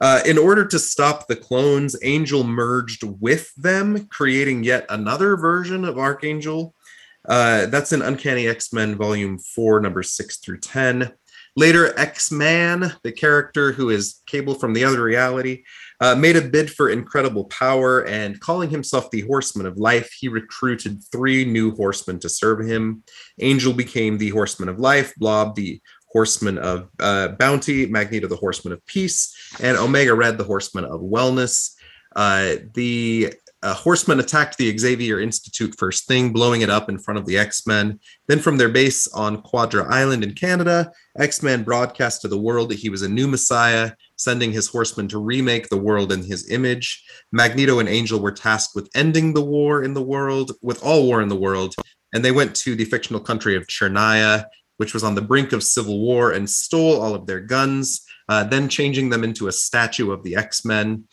Uh, 0.00 0.20
in 0.24 0.38
order 0.38 0.64
to 0.64 0.78
stop 0.78 1.26
the 1.26 1.36
clones, 1.36 1.96
Angel 2.02 2.44
merged 2.44 3.02
with 3.02 3.52
them, 3.56 4.06
creating 4.06 4.62
yet 4.62 4.86
another 4.90 5.36
version 5.36 5.84
of 5.84 5.98
Archangel. 5.98 6.74
Uh, 7.28 7.66
that's 7.66 7.92
in 7.92 8.00
Uncanny 8.00 8.46
X 8.46 8.72
Men 8.72 8.94
Volume 8.94 9.38
4, 9.38 9.80
number 9.80 10.02
6 10.02 10.36
through 10.38 10.60
10. 10.60 11.12
Later, 11.58 11.92
X 11.98 12.30
Man, 12.30 12.94
the 13.02 13.10
character 13.10 13.72
who 13.72 13.90
is 13.90 14.22
Cable 14.26 14.54
from 14.54 14.74
the 14.74 14.84
other 14.84 15.02
reality, 15.02 15.64
uh, 16.00 16.14
made 16.14 16.36
a 16.36 16.40
bid 16.40 16.70
for 16.70 16.88
incredible 16.88 17.46
power 17.46 18.06
and 18.06 18.38
calling 18.38 18.70
himself 18.70 19.10
the 19.10 19.22
Horseman 19.22 19.66
of 19.66 19.76
Life, 19.76 20.08
he 20.20 20.28
recruited 20.28 21.02
three 21.10 21.44
new 21.44 21.74
horsemen 21.74 22.20
to 22.20 22.28
serve 22.28 22.64
him. 22.64 23.02
Angel 23.40 23.72
became 23.72 24.18
the 24.18 24.28
Horseman 24.28 24.68
of 24.68 24.78
Life, 24.78 25.12
Blob 25.16 25.56
the 25.56 25.82
Horseman 26.12 26.58
of 26.58 26.90
uh, 27.00 27.30
Bounty, 27.40 27.86
Magneto 27.86 28.28
the 28.28 28.36
Horseman 28.36 28.72
of 28.72 28.86
Peace, 28.86 29.34
and 29.58 29.76
Omega 29.76 30.14
Red 30.14 30.38
the 30.38 30.44
Horseman 30.44 30.84
of 30.84 31.00
Wellness. 31.00 31.74
Uh, 32.14 32.54
the 32.74 33.34
uh, 33.62 33.74
horsemen 33.74 34.20
attacked 34.20 34.56
the 34.56 34.76
Xavier 34.76 35.20
Institute 35.20 35.74
first 35.78 36.06
thing, 36.06 36.32
blowing 36.32 36.60
it 36.60 36.70
up 36.70 36.88
in 36.88 36.98
front 36.98 37.18
of 37.18 37.26
the 37.26 37.36
X 37.36 37.66
Men. 37.66 37.98
Then, 38.28 38.38
from 38.38 38.56
their 38.56 38.68
base 38.68 39.08
on 39.08 39.42
Quadra 39.42 39.92
Island 39.92 40.22
in 40.22 40.34
Canada, 40.34 40.92
X 41.18 41.42
Men 41.42 41.64
broadcast 41.64 42.22
to 42.22 42.28
the 42.28 42.38
world 42.38 42.68
that 42.70 42.78
he 42.78 42.88
was 42.88 43.02
a 43.02 43.08
new 43.08 43.26
Messiah, 43.26 43.92
sending 44.16 44.52
his 44.52 44.68
horsemen 44.68 45.08
to 45.08 45.18
remake 45.18 45.68
the 45.68 45.76
world 45.76 46.12
in 46.12 46.22
his 46.22 46.50
image. 46.50 47.04
Magneto 47.32 47.80
and 47.80 47.88
Angel 47.88 48.20
were 48.20 48.32
tasked 48.32 48.76
with 48.76 48.90
ending 48.94 49.34
the 49.34 49.44
war 49.44 49.82
in 49.82 49.94
the 49.94 50.02
world, 50.02 50.52
with 50.62 50.82
all 50.84 51.04
war 51.04 51.20
in 51.20 51.28
the 51.28 51.36
world, 51.36 51.74
and 52.14 52.24
they 52.24 52.32
went 52.32 52.54
to 52.56 52.76
the 52.76 52.84
fictional 52.84 53.20
country 53.20 53.56
of 53.56 53.66
Chernaya, 53.66 54.44
which 54.76 54.94
was 54.94 55.02
on 55.02 55.16
the 55.16 55.20
brink 55.20 55.52
of 55.52 55.64
civil 55.64 56.00
war, 56.00 56.30
and 56.32 56.48
stole 56.48 57.00
all 57.00 57.14
of 57.14 57.26
their 57.26 57.40
guns, 57.40 58.02
uh, 58.28 58.44
then 58.44 58.68
changing 58.68 59.08
them 59.08 59.24
into 59.24 59.48
a 59.48 59.52
statue 59.52 60.12
of 60.12 60.22
the 60.22 60.36
X 60.36 60.64
Men. 60.64 61.04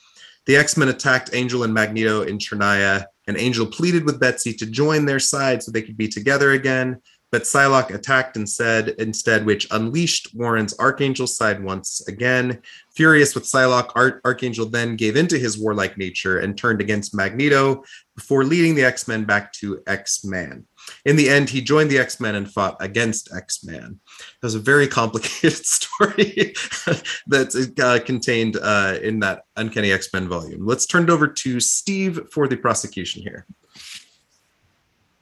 The 0.46 0.56
X 0.56 0.78
Men 0.78 0.90
attacked 0.90 1.32
Angel 1.34 1.64
and 1.64 1.74
Magneto 1.74 2.22
in 2.22 2.38
Chernaya, 2.38 3.06
and 3.28 3.38
Angel 3.38 3.66
pleaded 3.66 4.06
with 4.06 4.20
Betsy 4.20 4.54
to 4.54 4.66
join 4.66 5.06
their 5.06 5.20
side 5.20 5.64
so 5.64 5.72
they 5.72 5.82
could 5.82 5.98
be 5.98 6.08
together 6.08 6.52
again. 6.52 7.02
But 7.32 7.42
Psylocke 7.42 7.94
attacked 7.94 8.38
and 8.38 8.48
said 8.48 8.90
instead, 9.00 9.46
which 9.46 9.68
unleashed 9.72 10.30
Warren's 10.36 10.78
Archangel 10.80 11.28
side 11.28 11.62
once 11.62 12.08
again. 12.08 12.62
Furious 12.96 13.34
with 13.34 13.44
Psylocke, 13.44 13.92
Ar- 13.96 14.22
Archangel 14.24 14.68
then 14.68 14.96
gave 14.96 15.18
into 15.18 15.38
his 15.38 15.58
warlike 15.58 15.98
nature 15.98 16.40
and 16.40 16.58
turned 16.58 16.80
against 16.80 17.16
Magneto 17.16 17.84
before 18.16 18.46
leading 18.46 18.76
the 18.76 18.86
X 18.86 19.08
Men 19.08 19.26
back 19.26 19.52
to 19.54 19.82
X 19.88 20.24
Man. 20.24 20.66
In 21.06 21.16
the 21.16 21.30
end, 21.30 21.49
he 21.49 21.62
joined 21.62 21.91
the 21.91 21.99
X 21.99 22.20
Men 22.20 22.36
and 22.36 22.52
fought 22.52 22.78
against 22.80 23.34
X 23.36 23.64
Man. 23.64 23.99
It 24.20 24.45
was 24.45 24.56
a 24.56 24.60
very 24.60 24.88
complicated 25.02 25.66
story 25.66 26.53
that's 27.28 27.56
uh, 27.80 27.99
contained 28.06 28.57
uh, 28.62 28.98
in 29.02 29.20
that 29.20 29.44
Uncanny 29.56 29.91
X 29.91 30.10
Men 30.14 30.28
volume. 30.28 30.66
Let's 30.66 30.86
turn 30.86 31.03
it 31.03 31.10
over 31.10 31.28
to 31.28 31.60
Steve 31.60 32.22
for 32.32 32.48
the 32.48 32.57
prosecution 32.57 33.22
here. 33.22 33.45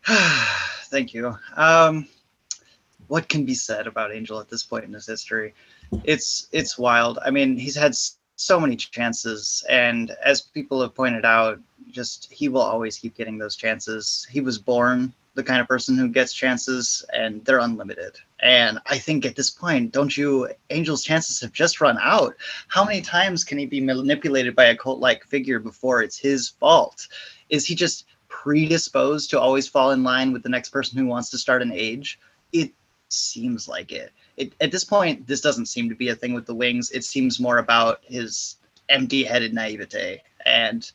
Thank 0.85 1.14
you. 1.14 1.35
Um, 1.56 2.07
what 3.07 3.27
can 3.30 3.45
be 3.45 3.53
said 3.53 3.88
about 3.88 4.14
Angel 4.14 4.40
at 4.40 4.49
this 4.49 4.64
point 4.64 4.85
in 4.85 4.94
his 4.94 5.06
history? 5.06 5.53
It's 6.03 6.48
it's 6.52 6.77
wild. 6.77 7.19
I 7.26 7.31
mean, 7.31 7.57
he's 7.57 7.76
had 7.76 7.95
so 8.35 8.60
many 8.60 8.76
chances, 8.76 9.64
and 9.69 10.11
as 10.23 10.41
people 10.41 10.81
have 10.81 10.95
pointed 10.95 11.26
out, 11.26 11.60
just 11.91 12.31
he 12.31 12.49
will 12.49 12.61
always 12.61 12.98
keep 12.98 13.15
getting 13.15 13.38
those 13.38 13.56
chances. 13.56 14.26
He 14.30 14.41
was 14.41 14.57
born 14.57 15.14
the 15.35 15.43
kind 15.43 15.60
of 15.60 15.68
person 15.68 15.97
who 15.97 16.07
gets 16.07 16.34
chances, 16.34 17.03
and 17.14 17.43
they're 17.43 17.60
unlimited. 17.60 18.15
And 18.39 18.80
I 18.85 18.97
think 18.97 19.26
at 19.26 19.35
this 19.35 19.49
point, 19.49 19.91
don't 19.91 20.15
you? 20.15 20.49
Angel's 20.69 21.03
chances 21.03 21.41
have 21.41 21.51
just 21.51 21.81
run 21.81 21.97
out. 21.99 22.35
How 22.68 22.85
many 22.85 23.01
times 23.01 23.43
can 23.43 23.57
he 23.57 23.65
be 23.65 23.81
manipulated 23.81 24.55
by 24.55 24.65
a 24.65 24.77
cult-like 24.77 25.23
figure 25.26 25.60
before 25.60 26.03
it's 26.03 26.18
his 26.18 26.49
fault? 26.49 27.07
Is 27.49 27.65
he 27.65 27.73
just 27.73 28.05
predisposed 28.27 29.30
to 29.30 29.39
always 29.39 29.68
fall 29.68 29.91
in 29.91 30.03
line 30.03 30.34
with 30.34 30.43
the 30.43 30.49
next 30.49 30.69
person 30.69 30.97
who 30.97 31.05
wants 31.05 31.30
to 31.31 31.38
start 31.38 31.61
an 31.61 31.72
age? 31.72 32.19
It 32.51 32.72
seems 33.10 33.68
like 33.68 33.91
it. 33.91 34.11
it. 34.38 34.53
At 34.60 34.72
this 34.72 34.84
point, 34.84 35.26
this 35.27 35.41
doesn't 35.41 35.68
seem 35.68 35.89
to 35.89 35.95
be 35.95 36.10
a 36.10 36.15
thing 36.15 36.34
with 36.34 36.45
the 36.45 36.55
wings. 36.55 36.91
It 36.91 37.03
seems 37.03 37.39
more 37.39 37.60
about 37.60 38.01
his 38.03 38.57
empty-headed 38.89 39.53
naivete, 39.53 40.22
and 40.45 40.91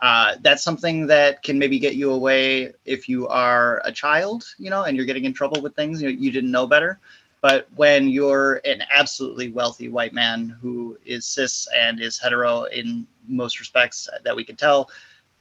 uh, 0.00 0.36
that's 0.40 0.62
something 0.62 1.06
that 1.06 1.42
can 1.42 1.58
maybe 1.58 1.78
get 1.78 1.94
you 1.94 2.12
away 2.12 2.72
if 2.84 3.08
you 3.08 3.28
are 3.28 3.82
a 3.84 3.92
child, 3.92 4.44
you 4.58 4.70
know, 4.70 4.84
and 4.84 4.96
you're 4.96 5.06
getting 5.06 5.24
in 5.24 5.34
trouble 5.34 5.60
with 5.60 5.76
things 5.76 6.00
you, 6.00 6.08
you 6.08 6.30
didn't 6.30 6.50
know 6.50 6.66
better. 6.66 6.98
But 7.42 7.68
when 7.76 8.08
you're 8.08 8.60
an 8.64 8.82
absolutely 8.94 9.50
wealthy 9.50 9.88
white 9.88 10.12
man 10.12 10.56
who 10.60 10.98
is 11.04 11.26
cis 11.26 11.68
and 11.76 12.00
is 12.00 12.18
hetero 12.18 12.64
in 12.64 13.06
most 13.26 13.60
respects 13.60 14.08
that 14.24 14.36
we 14.36 14.44
can 14.44 14.56
tell, 14.56 14.90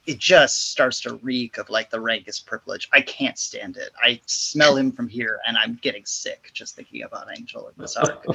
it 0.10 0.18
just 0.18 0.72
starts 0.72 1.00
to 1.02 1.18
reek 1.18 1.60
of 1.60 1.70
like 1.70 1.92
the 1.92 2.02
rankest 2.02 2.48
privilege. 2.48 2.90
I 2.92 3.00
can't 3.00 3.38
stand 3.38 3.78
it. 3.78 3.92
I 4.04 4.20
smell 4.26 4.76
him 4.76 4.92
from 4.92 5.08
here 5.08 5.40
and 5.48 5.56
I'm 5.56 5.78
getting 5.84 6.04
sick 6.04 6.50
just 6.52 6.76
thinking 6.76 7.04
about 7.04 7.28
Angel 7.38 7.68
in 7.68 7.76
this 7.80 7.96
arc. 7.96 8.26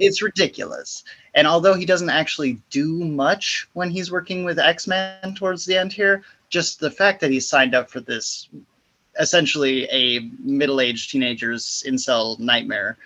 it's 0.00 0.20
ridiculous. 0.20 1.04
And 1.34 1.46
although 1.46 1.74
he 1.74 1.86
doesn't 1.86 2.10
actually 2.10 2.60
do 2.70 3.04
much 3.04 3.68
when 3.74 3.88
he's 3.88 4.10
working 4.10 4.42
with 4.42 4.58
X 4.58 4.88
Men 4.88 5.32
towards 5.36 5.64
the 5.64 5.78
end 5.78 5.92
here, 5.92 6.24
just 6.48 6.80
the 6.80 6.90
fact 6.90 7.20
that 7.20 7.30
he 7.30 7.38
signed 7.38 7.76
up 7.76 7.88
for 7.88 8.00
this 8.00 8.48
essentially 9.20 9.84
a 9.92 10.28
middle 10.40 10.80
aged 10.80 11.12
teenager's 11.12 11.84
incel 11.86 12.36
nightmare. 12.40 12.98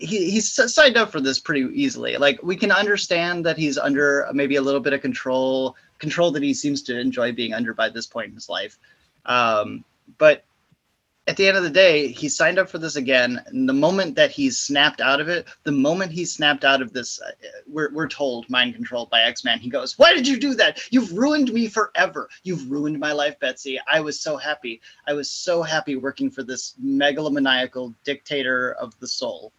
He, 0.00 0.30
he's 0.30 0.52
signed 0.72 0.96
up 0.96 1.12
for 1.12 1.20
this 1.20 1.38
pretty 1.38 1.68
easily. 1.74 2.16
Like 2.16 2.42
we 2.42 2.56
can 2.56 2.72
understand 2.72 3.44
that 3.46 3.58
he's 3.58 3.76
under 3.76 4.26
maybe 4.32 4.56
a 4.56 4.62
little 4.62 4.80
bit 4.80 4.92
of 4.94 5.02
control, 5.02 5.76
control 5.98 6.30
that 6.32 6.42
he 6.42 6.54
seems 6.54 6.82
to 6.84 6.98
enjoy 6.98 7.32
being 7.32 7.52
under 7.52 7.74
by 7.74 7.90
this 7.90 8.06
point 8.06 8.28
in 8.28 8.34
his 8.34 8.48
life. 8.48 8.78
Um, 9.26 9.84
but 10.18 10.44
at 11.26 11.36
the 11.36 11.46
end 11.46 11.56
of 11.56 11.62
the 11.62 11.70
day, 11.70 12.08
he 12.08 12.28
signed 12.28 12.58
up 12.58 12.68
for 12.68 12.78
this 12.78 12.96
again. 12.96 13.40
And 13.46 13.68
the 13.68 13.72
moment 13.74 14.16
that 14.16 14.32
he's 14.32 14.58
snapped 14.58 15.00
out 15.00 15.20
of 15.20 15.28
it, 15.28 15.46
the 15.62 15.70
moment 15.70 16.10
he 16.10 16.24
snapped 16.24 16.64
out 16.64 16.82
of 16.82 16.92
this, 16.92 17.20
uh, 17.20 17.30
we're, 17.68 17.92
we're 17.92 18.08
told 18.08 18.50
mind 18.50 18.74
controlled 18.74 19.10
by 19.10 19.22
X 19.22 19.44
Man. 19.44 19.60
He 19.60 19.68
goes, 19.68 19.98
Why 19.98 20.12
did 20.12 20.26
you 20.26 20.40
do 20.40 20.54
that? 20.54 20.80
You've 20.90 21.12
ruined 21.12 21.52
me 21.52 21.68
forever. 21.68 22.28
You've 22.42 22.68
ruined 22.68 22.98
my 22.98 23.12
life, 23.12 23.38
Betsy. 23.38 23.78
I 23.86 24.00
was 24.00 24.20
so 24.20 24.36
happy. 24.36 24.80
I 25.06 25.12
was 25.12 25.30
so 25.30 25.62
happy 25.62 25.94
working 25.94 26.30
for 26.30 26.42
this 26.42 26.74
megalomaniacal 26.82 27.94
dictator 28.02 28.72
of 28.72 28.98
the 28.98 29.06
soul. 29.06 29.52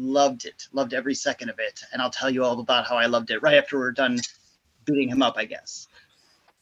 Loved 0.00 0.44
it. 0.44 0.68
Loved 0.72 0.94
every 0.94 1.14
second 1.14 1.48
of 1.48 1.58
it. 1.58 1.82
And 1.92 2.00
I'll 2.00 2.08
tell 2.08 2.30
you 2.30 2.44
all 2.44 2.60
about 2.60 2.86
how 2.86 2.96
I 2.96 3.06
loved 3.06 3.32
it 3.32 3.42
right 3.42 3.56
after 3.56 3.78
we're 3.78 3.90
done 3.90 4.20
beating 4.84 5.08
him 5.08 5.22
up, 5.22 5.34
I 5.36 5.44
guess. 5.44 5.88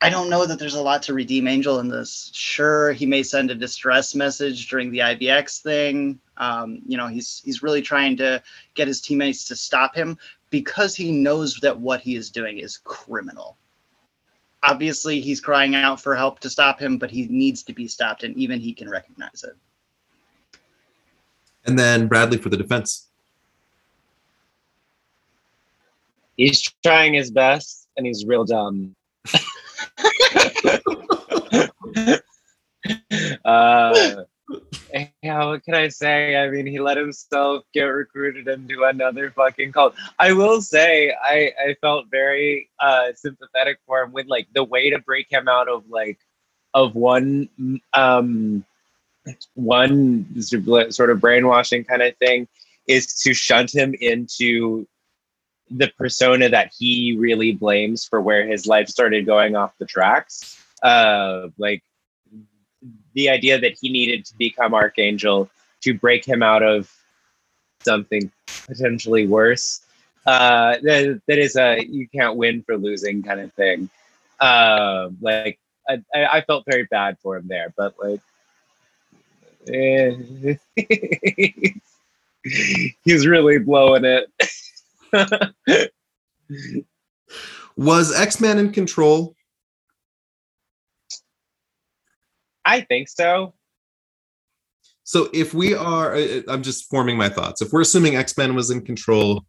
I 0.00 0.08
don't 0.08 0.30
know 0.30 0.46
that 0.46 0.58
there's 0.58 0.74
a 0.74 0.82
lot 0.82 1.02
to 1.04 1.12
redeem 1.12 1.46
Angel 1.46 1.78
in 1.80 1.88
this. 1.88 2.30
Sure, 2.32 2.92
he 2.92 3.04
may 3.04 3.22
send 3.22 3.50
a 3.50 3.54
distress 3.54 4.14
message 4.14 4.68
during 4.70 4.90
the 4.90 5.00
IVX 5.00 5.60
thing. 5.60 6.18
Um, 6.38 6.80
you 6.86 6.96
know, 6.96 7.08
he's 7.08 7.42
he's 7.44 7.62
really 7.62 7.82
trying 7.82 8.16
to 8.18 8.42
get 8.74 8.88
his 8.88 9.02
teammates 9.02 9.44
to 9.48 9.56
stop 9.56 9.94
him 9.94 10.16
because 10.48 10.96
he 10.96 11.12
knows 11.12 11.56
that 11.56 11.78
what 11.78 12.00
he 12.00 12.16
is 12.16 12.30
doing 12.30 12.58
is 12.58 12.78
criminal. 12.78 13.58
Obviously, 14.62 15.20
he's 15.20 15.42
crying 15.42 15.74
out 15.74 16.00
for 16.00 16.14
help 16.14 16.40
to 16.40 16.50
stop 16.50 16.80
him, 16.80 16.96
but 16.96 17.10
he 17.10 17.26
needs 17.28 17.62
to 17.64 17.74
be 17.74 17.86
stopped, 17.86 18.22
and 18.22 18.34
even 18.36 18.60
he 18.60 18.72
can 18.72 18.88
recognize 18.88 19.44
it. 19.44 19.56
And 21.66 21.78
then 21.78 22.06
Bradley 22.06 22.38
for 22.38 22.48
the 22.48 22.56
defense. 22.56 23.05
He's 26.36 26.62
trying 26.84 27.14
his 27.14 27.30
best, 27.30 27.88
and 27.96 28.06
he's 28.06 28.26
real 28.26 28.44
dumb. 28.44 28.94
uh, 33.44 34.24
yeah, 35.22 35.44
what 35.44 35.64
can 35.64 35.74
I 35.74 35.88
say? 35.88 36.36
I 36.36 36.48
mean, 36.48 36.66
he 36.66 36.78
let 36.78 36.96
himself 36.96 37.64
get 37.74 37.84
recruited 37.84 38.48
into 38.48 38.84
another 38.84 39.30
fucking 39.30 39.72
cult. 39.72 39.94
I 40.18 40.32
will 40.32 40.60
say, 40.62 41.12
I 41.22 41.52
I 41.58 41.76
felt 41.80 42.06
very 42.10 42.70
uh 42.78 43.12
sympathetic 43.14 43.78
for 43.86 44.02
him 44.02 44.12
with 44.12 44.26
like 44.26 44.46
the 44.54 44.64
way 44.64 44.90
to 44.90 44.98
break 45.00 45.26
him 45.30 45.48
out 45.48 45.68
of 45.68 45.88
like 45.88 46.18
of 46.74 46.94
one 46.94 47.48
um 47.92 48.64
one 49.54 50.40
sort 50.40 51.10
of 51.10 51.20
brainwashing 51.20 51.84
kind 51.84 52.02
of 52.02 52.16
thing 52.18 52.46
is 52.86 53.14
to 53.22 53.34
shunt 53.34 53.74
him 53.74 53.94
into 54.00 54.86
the 55.70 55.90
persona 55.98 56.48
that 56.48 56.72
he 56.76 57.16
really 57.18 57.52
blames 57.52 58.04
for 58.04 58.20
where 58.20 58.46
his 58.46 58.66
life 58.66 58.88
started 58.88 59.26
going 59.26 59.56
off 59.56 59.76
the 59.78 59.86
tracks. 59.86 60.62
Uh, 60.82 61.48
like 61.58 61.82
the 63.14 63.30
idea 63.30 63.58
that 63.58 63.76
he 63.80 63.88
needed 63.88 64.24
to 64.26 64.36
become 64.36 64.74
Archangel 64.74 65.48
to 65.82 65.94
break 65.94 66.24
him 66.24 66.42
out 66.42 66.62
of 66.62 66.92
something 67.82 68.30
potentially 68.66 69.26
worse. 69.26 69.80
Uh, 70.26 70.76
that, 70.82 71.20
that 71.26 71.38
is 71.38 71.56
a 71.56 71.84
you 71.84 72.08
can't 72.08 72.36
win 72.36 72.62
for 72.62 72.76
losing 72.76 73.22
kind 73.22 73.40
of 73.40 73.52
thing. 73.54 73.88
Uh, 74.40 75.08
like 75.20 75.58
I, 75.88 76.02
I 76.14 76.40
felt 76.42 76.64
very 76.66 76.84
bad 76.84 77.18
for 77.20 77.36
him 77.36 77.48
there, 77.48 77.72
but 77.76 77.94
like 78.02 78.20
eh, 79.72 80.56
he's 83.04 83.26
really 83.26 83.58
blowing 83.58 84.04
it. 84.04 84.30
Was 87.76 88.14
X 88.14 88.40
Men 88.40 88.58
in 88.58 88.72
control? 88.72 89.34
I 92.64 92.80
think 92.80 93.08
so. 93.08 93.54
So 95.04 95.28
if 95.32 95.54
we 95.54 95.72
are, 95.72 96.16
I'm 96.48 96.62
just 96.64 96.90
forming 96.90 97.16
my 97.16 97.28
thoughts. 97.28 97.62
If 97.62 97.72
we're 97.72 97.82
assuming 97.82 98.16
X 98.16 98.36
Men 98.36 98.56
was 98.56 98.70
in 98.70 98.82
control, 98.84 99.46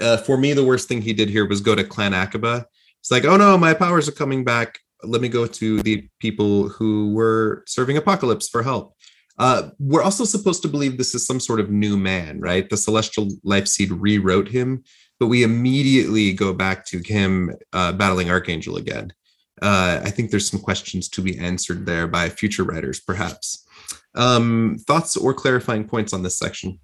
uh, 0.00 0.18
for 0.18 0.36
me, 0.36 0.52
the 0.52 0.64
worst 0.64 0.86
thing 0.86 1.00
he 1.00 1.14
did 1.14 1.30
here 1.30 1.48
was 1.48 1.62
go 1.62 1.74
to 1.74 1.82
Clan 1.82 2.12
Akkaba. 2.12 2.66
It's 3.00 3.10
like, 3.10 3.24
oh 3.24 3.36
no, 3.36 3.56
my 3.56 3.72
powers 3.72 4.06
are 4.08 4.12
coming 4.12 4.44
back. 4.44 4.78
Let 5.02 5.22
me 5.22 5.28
go 5.28 5.46
to 5.46 5.82
the 5.82 6.06
people 6.20 6.68
who 6.68 7.12
were 7.14 7.64
serving 7.66 7.96
Apocalypse 7.96 8.48
for 8.48 8.62
help. 8.62 8.94
Uh, 9.42 9.70
we're 9.80 10.04
also 10.04 10.24
supposed 10.24 10.62
to 10.62 10.68
believe 10.68 10.96
this 10.96 11.16
is 11.16 11.26
some 11.26 11.40
sort 11.40 11.58
of 11.58 11.68
new 11.68 11.96
man, 11.96 12.38
right? 12.38 12.70
The 12.70 12.76
Celestial 12.76 13.28
Life 13.42 13.66
Seed 13.66 13.90
rewrote 13.90 14.46
him, 14.46 14.84
but 15.18 15.26
we 15.26 15.42
immediately 15.42 16.32
go 16.32 16.52
back 16.52 16.86
to 16.86 17.00
him 17.04 17.52
uh, 17.72 17.90
battling 17.90 18.30
Archangel 18.30 18.76
again. 18.76 19.12
Uh, 19.60 20.00
I 20.04 20.10
think 20.10 20.30
there's 20.30 20.48
some 20.48 20.60
questions 20.60 21.08
to 21.08 21.22
be 21.22 21.36
answered 21.40 21.86
there 21.86 22.06
by 22.06 22.28
future 22.28 22.62
writers, 22.62 23.00
perhaps. 23.00 23.66
Um, 24.14 24.76
thoughts 24.86 25.16
or 25.16 25.34
clarifying 25.34 25.88
points 25.88 26.12
on 26.12 26.22
this 26.22 26.38
section? 26.38 26.78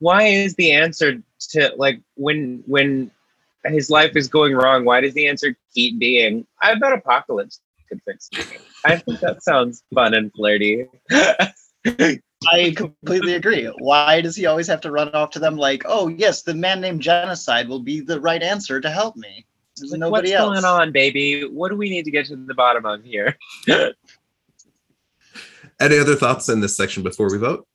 Why 0.00 0.24
is 0.24 0.56
the 0.56 0.72
answer 0.72 1.22
to 1.50 1.72
like 1.76 2.00
when 2.16 2.64
when 2.66 3.12
his 3.64 3.88
life 3.88 4.16
is 4.16 4.26
going 4.26 4.56
wrong? 4.56 4.84
Why 4.84 5.00
does 5.00 5.14
the 5.14 5.28
answer 5.28 5.56
keep 5.72 6.00
being, 6.00 6.44
"I 6.60 6.74
bet 6.74 6.92
Apocalypse 6.92 7.60
could 7.88 8.00
fix 8.04 8.28
me"? 8.32 8.58
I 8.84 8.96
think 8.96 9.20
that 9.20 9.42
sounds 9.42 9.82
fun 9.94 10.14
and 10.14 10.32
flirty. 10.32 10.86
I 12.52 12.74
completely 12.76 13.34
agree. 13.34 13.64
Why 13.78 14.20
does 14.20 14.36
he 14.36 14.46
always 14.46 14.66
have 14.68 14.80
to 14.82 14.90
run 14.90 15.08
off 15.10 15.30
to 15.30 15.38
them 15.38 15.56
like, 15.56 15.82
oh 15.86 16.08
yes, 16.08 16.42
the 16.42 16.54
man 16.54 16.80
named 16.80 17.00
Genocide 17.00 17.68
will 17.68 17.80
be 17.80 18.00
the 18.00 18.20
right 18.20 18.42
answer 18.42 18.80
to 18.80 18.90
help 18.90 19.16
me? 19.16 19.46
There's 19.76 19.92
Like, 19.92 20.00
nobody 20.00 20.30
What's 20.30 20.40
else. 20.40 20.60
going 20.60 20.64
on, 20.64 20.92
baby? 20.92 21.42
What 21.42 21.70
do 21.70 21.76
we 21.76 21.88
need 21.90 22.04
to 22.04 22.10
get 22.10 22.26
to 22.26 22.36
the 22.36 22.54
bottom 22.54 22.84
of 22.86 23.04
here? 23.04 23.36
Any 25.80 25.98
other 25.98 26.14
thoughts 26.16 26.48
in 26.48 26.60
this 26.60 26.76
section 26.76 27.02
before 27.02 27.30
we 27.30 27.38
vote? 27.38 27.66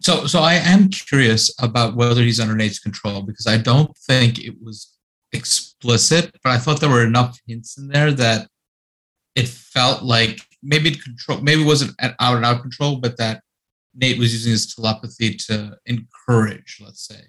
So, 0.00 0.26
so 0.26 0.40
I 0.40 0.54
am 0.54 0.88
curious 0.88 1.52
about 1.60 1.94
whether 1.94 2.22
he's 2.22 2.40
under 2.40 2.54
Nate's 2.56 2.78
control 2.78 3.22
because 3.22 3.46
I 3.46 3.56
don't 3.58 3.96
think 3.96 4.38
it 4.40 4.54
was 4.62 4.96
explicit, 5.32 6.32
but 6.42 6.50
I 6.50 6.58
thought 6.58 6.80
there 6.80 6.90
were 6.90 7.04
enough 7.04 7.38
hints 7.46 7.78
in 7.78 7.88
there 7.88 8.12
that 8.12 8.48
it 9.34 9.48
felt 9.48 10.02
like 10.02 10.40
maybe 10.62 10.90
it 10.90 11.02
control, 11.02 11.40
maybe 11.40 11.62
it 11.62 11.66
wasn't 11.66 11.94
at 11.98 12.14
out 12.20 12.36
and 12.36 12.44
out 12.44 12.62
control, 12.62 12.96
but 12.96 13.16
that 13.18 13.42
Nate 13.94 14.18
was 14.18 14.32
using 14.32 14.52
his 14.52 14.74
telepathy 14.74 15.34
to 15.34 15.76
encourage, 15.86 16.80
let's 16.82 17.06
say, 17.06 17.20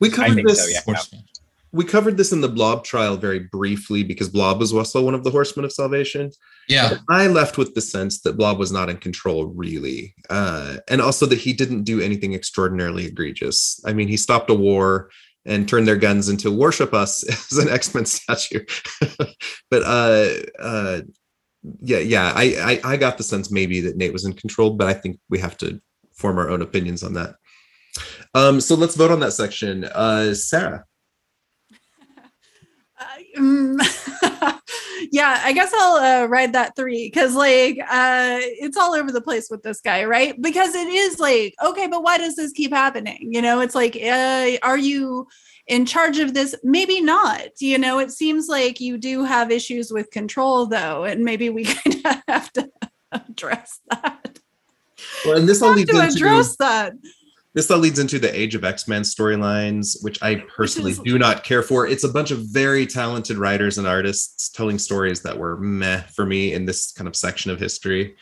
We 0.00 0.08
I 0.10 0.12
covered 0.12 0.34
think 0.34 0.48
this. 0.48 0.64
so, 0.64 0.70
yeah. 0.70 0.80
Horseman. 0.84 1.24
We 1.72 1.84
covered 1.84 2.16
this 2.16 2.32
in 2.32 2.40
the 2.40 2.48
Blob 2.48 2.84
trial 2.84 3.16
very 3.16 3.40
briefly 3.40 4.02
because 4.02 4.30
Blob 4.30 4.60
was 4.60 4.72
also 4.72 5.04
one 5.04 5.14
of 5.14 5.24
the 5.24 5.30
Horsemen 5.30 5.64
of 5.64 5.72
Salvation. 5.72 6.30
Yeah, 6.68 6.98
I 7.10 7.26
left 7.26 7.58
with 7.58 7.74
the 7.74 7.82
sense 7.82 8.22
that 8.22 8.38
Blob 8.38 8.58
was 8.58 8.72
not 8.72 8.88
in 8.88 8.96
control, 8.96 9.46
really, 9.46 10.14
uh, 10.30 10.76
and 10.88 11.02
also 11.02 11.26
that 11.26 11.38
he 11.38 11.52
didn't 11.52 11.82
do 11.82 12.00
anything 12.00 12.32
extraordinarily 12.34 13.04
egregious. 13.04 13.78
I 13.84 13.92
mean, 13.92 14.08
he 14.08 14.16
stopped 14.16 14.48
a 14.48 14.54
war 14.54 15.10
and 15.44 15.68
turned 15.68 15.86
their 15.86 15.96
guns 15.96 16.28
into 16.28 16.50
"Worship 16.50 16.94
Us" 16.94 17.24
as 17.52 17.58
an 17.58 17.68
X 17.68 17.94
Men 17.94 18.06
statue. 18.06 18.64
but 19.70 19.82
uh, 19.82 20.28
uh, 20.58 21.00
yeah, 21.80 21.98
yeah, 21.98 22.32
I, 22.34 22.80
I 22.84 22.92
I 22.92 22.96
got 22.96 23.18
the 23.18 23.24
sense 23.24 23.50
maybe 23.50 23.80
that 23.82 23.96
Nate 23.96 24.12
was 24.12 24.24
in 24.24 24.32
control, 24.32 24.70
but 24.70 24.86
I 24.86 24.94
think 24.94 25.18
we 25.28 25.38
have 25.38 25.56
to 25.58 25.80
form 26.14 26.38
our 26.38 26.48
own 26.48 26.62
opinions 26.62 27.02
on 27.02 27.14
that. 27.14 27.36
Um, 28.34 28.60
so 28.60 28.74
let's 28.74 28.96
vote 28.96 29.10
on 29.10 29.20
that 29.20 29.32
section. 29.32 29.84
Uh, 29.84 30.34
Sarah. 30.34 30.84
Uh, 32.98 33.38
mm, 33.38 34.60
yeah, 35.12 35.42
I 35.44 35.52
guess 35.52 35.70
I'll 35.74 35.96
uh, 35.96 36.26
ride 36.28 36.54
that 36.54 36.74
three 36.76 37.10
because, 37.12 37.34
like, 37.34 37.78
uh, 37.78 38.38
it's 38.40 38.78
all 38.78 38.94
over 38.94 39.12
the 39.12 39.20
place 39.20 39.48
with 39.50 39.62
this 39.62 39.82
guy, 39.82 40.04
right? 40.04 40.40
Because 40.40 40.74
it 40.74 40.88
is 40.88 41.20
like, 41.20 41.54
okay, 41.62 41.88
but 41.88 42.02
why 42.02 42.16
does 42.16 42.36
this 42.36 42.52
keep 42.52 42.72
happening? 42.72 43.34
You 43.34 43.42
know, 43.42 43.60
it's 43.60 43.74
like, 43.74 43.96
uh, 43.96 44.52
are 44.62 44.78
you 44.78 45.28
in 45.66 45.86
charge 45.86 46.18
of 46.18 46.34
this? 46.34 46.54
Maybe 46.62 47.00
not. 47.00 47.48
You 47.60 47.78
know, 47.78 47.98
it 47.98 48.10
seems 48.10 48.48
like 48.48 48.80
you 48.80 48.98
do 48.98 49.24
have 49.24 49.50
issues 49.50 49.92
with 49.92 50.10
control, 50.10 50.66
though, 50.66 51.04
and 51.04 51.24
maybe 51.24 51.50
we 51.50 51.64
kind 51.66 51.96
of 52.04 52.22
have 52.28 52.52
to 52.54 52.70
address 53.12 53.80
that. 53.90 54.38
Well, 55.24 55.36
and 55.38 55.48
this 55.48 55.62
all 55.62 55.72
leads 55.72 55.90
to 55.90 56.00
into 56.00 56.14
address 56.16 56.56
that. 56.56 56.92
this 57.54 57.70
all 57.70 57.78
leads 57.78 57.98
into 57.98 58.18
the 58.18 58.34
Age 58.38 58.54
of 58.54 58.64
X 58.64 58.86
Men 58.88 59.02
storylines, 59.02 60.02
which 60.02 60.22
I 60.22 60.36
personally 60.56 60.92
is- 60.92 60.98
do 61.00 61.18
not 61.18 61.44
care 61.44 61.62
for. 61.62 61.86
It's 61.86 62.04
a 62.04 62.08
bunch 62.08 62.30
of 62.30 62.38
very 62.52 62.86
talented 62.86 63.36
writers 63.38 63.78
and 63.78 63.86
artists 63.86 64.48
telling 64.50 64.78
stories 64.78 65.22
that 65.22 65.36
were 65.36 65.56
meh 65.58 66.02
for 66.14 66.24
me 66.26 66.52
in 66.54 66.64
this 66.64 66.92
kind 66.92 67.08
of 67.08 67.16
section 67.16 67.50
of 67.50 67.58
history. 67.60 68.16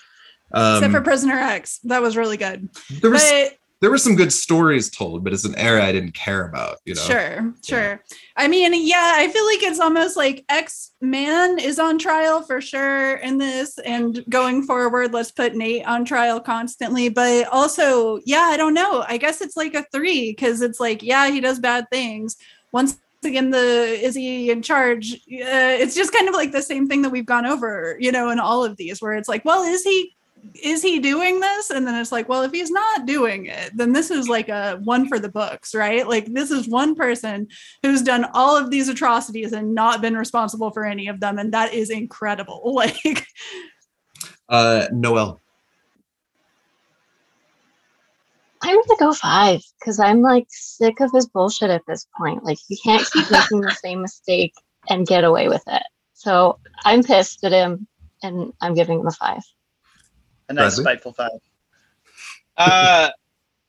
Um, 0.53 0.77
Except 0.77 0.93
for 0.93 1.01
Prisoner 1.01 1.35
X, 1.39 1.81
that 1.85 2.01
was 2.03 2.17
really 2.17 2.37
good. 2.37 2.69
there 3.01 3.11
was 3.11 3.23
But 3.29 3.55
there 3.85 3.91
were 3.91 3.99
some 3.99 4.17
good 4.17 4.33
stories 4.33 4.89
told, 4.89 5.23
but 5.23 5.35
it's 5.35 5.45
an 5.45 5.55
era 5.57 5.85
I 5.85 5.93
didn't 5.93 6.15
care 6.15 6.49
about. 6.49 6.79
You 6.87 6.95
know, 6.95 7.03
Sure, 7.03 7.55
sure. 7.63 8.03
I 8.35 8.49
mean, 8.49 8.73
yeah, 8.75 9.13
I 9.17 9.29
feel 9.29 9.45
like 9.45 9.63
it's 9.63 9.79
almost 9.79 10.17
like 10.17 10.43
X 10.49 10.93
Man 11.03 11.59
is 11.59 11.79
on 11.79 11.99
trial 11.99 12.41
for 12.41 12.63
sure 12.63 13.17
in 13.17 13.37
this, 13.37 13.77
and 13.81 14.25
going 14.31 14.63
forward, 14.63 15.13
let's 15.13 15.31
put 15.31 15.55
Nate 15.55 15.87
on 15.87 16.07
trial 16.07 16.41
constantly. 16.41 17.11
But 17.11 17.47
also, 17.49 18.21
yeah, 18.25 18.49
I 18.51 18.57
don't 18.57 18.73
know. 18.73 19.05
I 19.07 19.19
guess 19.19 19.43
it's 19.43 19.55
like 19.55 19.75
a 19.75 19.85
three 19.93 20.31
because 20.31 20.63
it's 20.63 20.81
like, 20.81 21.03
yeah, 21.03 21.29
he 21.29 21.43
does 21.43 21.59
bad 21.59 21.85
things. 21.91 22.39
Once 22.73 22.99
again, 23.23 23.51
the 23.51 23.59
is 23.59 24.15
he 24.15 24.51
in 24.51 24.63
charge? 24.63 25.13
Uh, 25.13 25.77
it's 25.77 25.95
just 25.95 26.11
kind 26.15 26.27
of 26.27 26.35
like 26.35 26.53
the 26.53 26.63
same 26.63 26.89
thing 26.89 27.03
that 27.03 27.11
we've 27.11 27.27
gone 27.27 27.45
over, 27.45 27.99
you 28.01 28.13
know, 28.13 28.31
in 28.31 28.41
all 28.41 28.65
of 28.65 28.79
these, 28.79 29.03
where 29.03 29.13
it's 29.13 29.29
like, 29.29 29.45
well, 29.45 29.63
is 29.63 29.85
he 29.85 30.17
is 30.55 30.83
he 30.83 30.99
doing 30.99 31.41
this? 31.41 31.71
And 31.71 31.87
then 31.87 31.95
it's 31.95 32.13
like, 32.13 32.29
well, 32.29 32.43
if 32.43 32.53
he's 32.53 32.71
not 32.71 33.07
doing 33.07 33.47
it, 33.47 33.71
then 33.75 33.93
this 33.93 34.11
is 34.11 34.29
like 34.29 34.49
a 34.49 34.79
one 34.85 35.09
for 35.09 35.19
the 35.19 35.29
books, 35.29 35.75
right? 35.75 36.07
Like 36.07 36.27
this 36.33 36.51
is 36.51 36.69
one 36.69 36.95
person 36.95 37.49
who's 37.83 38.03
done 38.03 38.27
all 38.35 38.57
of 38.57 38.71
these 38.71 38.89
atrocities 38.89 39.53
and 39.53 39.75
not 39.75 40.03
been 40.03 40.17
responsible 40.17 40.71
for 40.71 40.85
any 40.85 41.09
of 41.09 41.21
them. 41.21 41.39
And 41.39 41.53
that 41.53 41.73
is 41.73 41.91
incredible. 41.91 42.63
Like, 42.75 43.27
Uh, 44.49 44.89
Noel. 44.93 45.41
I'm 48.63 48.77
gonna 48.77 48.99
go 48.99 49.13
five 49.13 49.61
because 49.79 50.01
I'm 50.01 50.23
like 50.23 50.47
sick 50.49 51.01
of 51.01 51.11
his 51.13 51.27
bullshit 51.27 51.71
at 51.71 51.83
this 51.87 52.07
point. 52.17 52.45
Like 52.45 52.59
you 52.69 52.77
can't 52.83 53.07
keep 53.11 53.31
making 53.31 53.61
the 53.61 53.71
same 53.71 54.01
mistake 54.03 54.55
and 54.89 55.07
get 55.07 55.25
away 55.25 55.49
with 55.49 55.63
it. 55.67 55.83
So 56.15 56.59
I'm 56.85 57.03
pissed 57.03 57.45
at 57.45 57.53
him 57.53 57.87
and 58.23 58.53
I'm 58.61 58.75
giving 58.75 59.01
him 59.01 59.07
a 59.07 59.11
five. 59.11 59.43
A 60.49 60.53
nice 60.53 60.77
Bradley? 60.77 60.85
spiteful 60.85 61.13
five. 61.13 61.31
uh, 62.57 63.11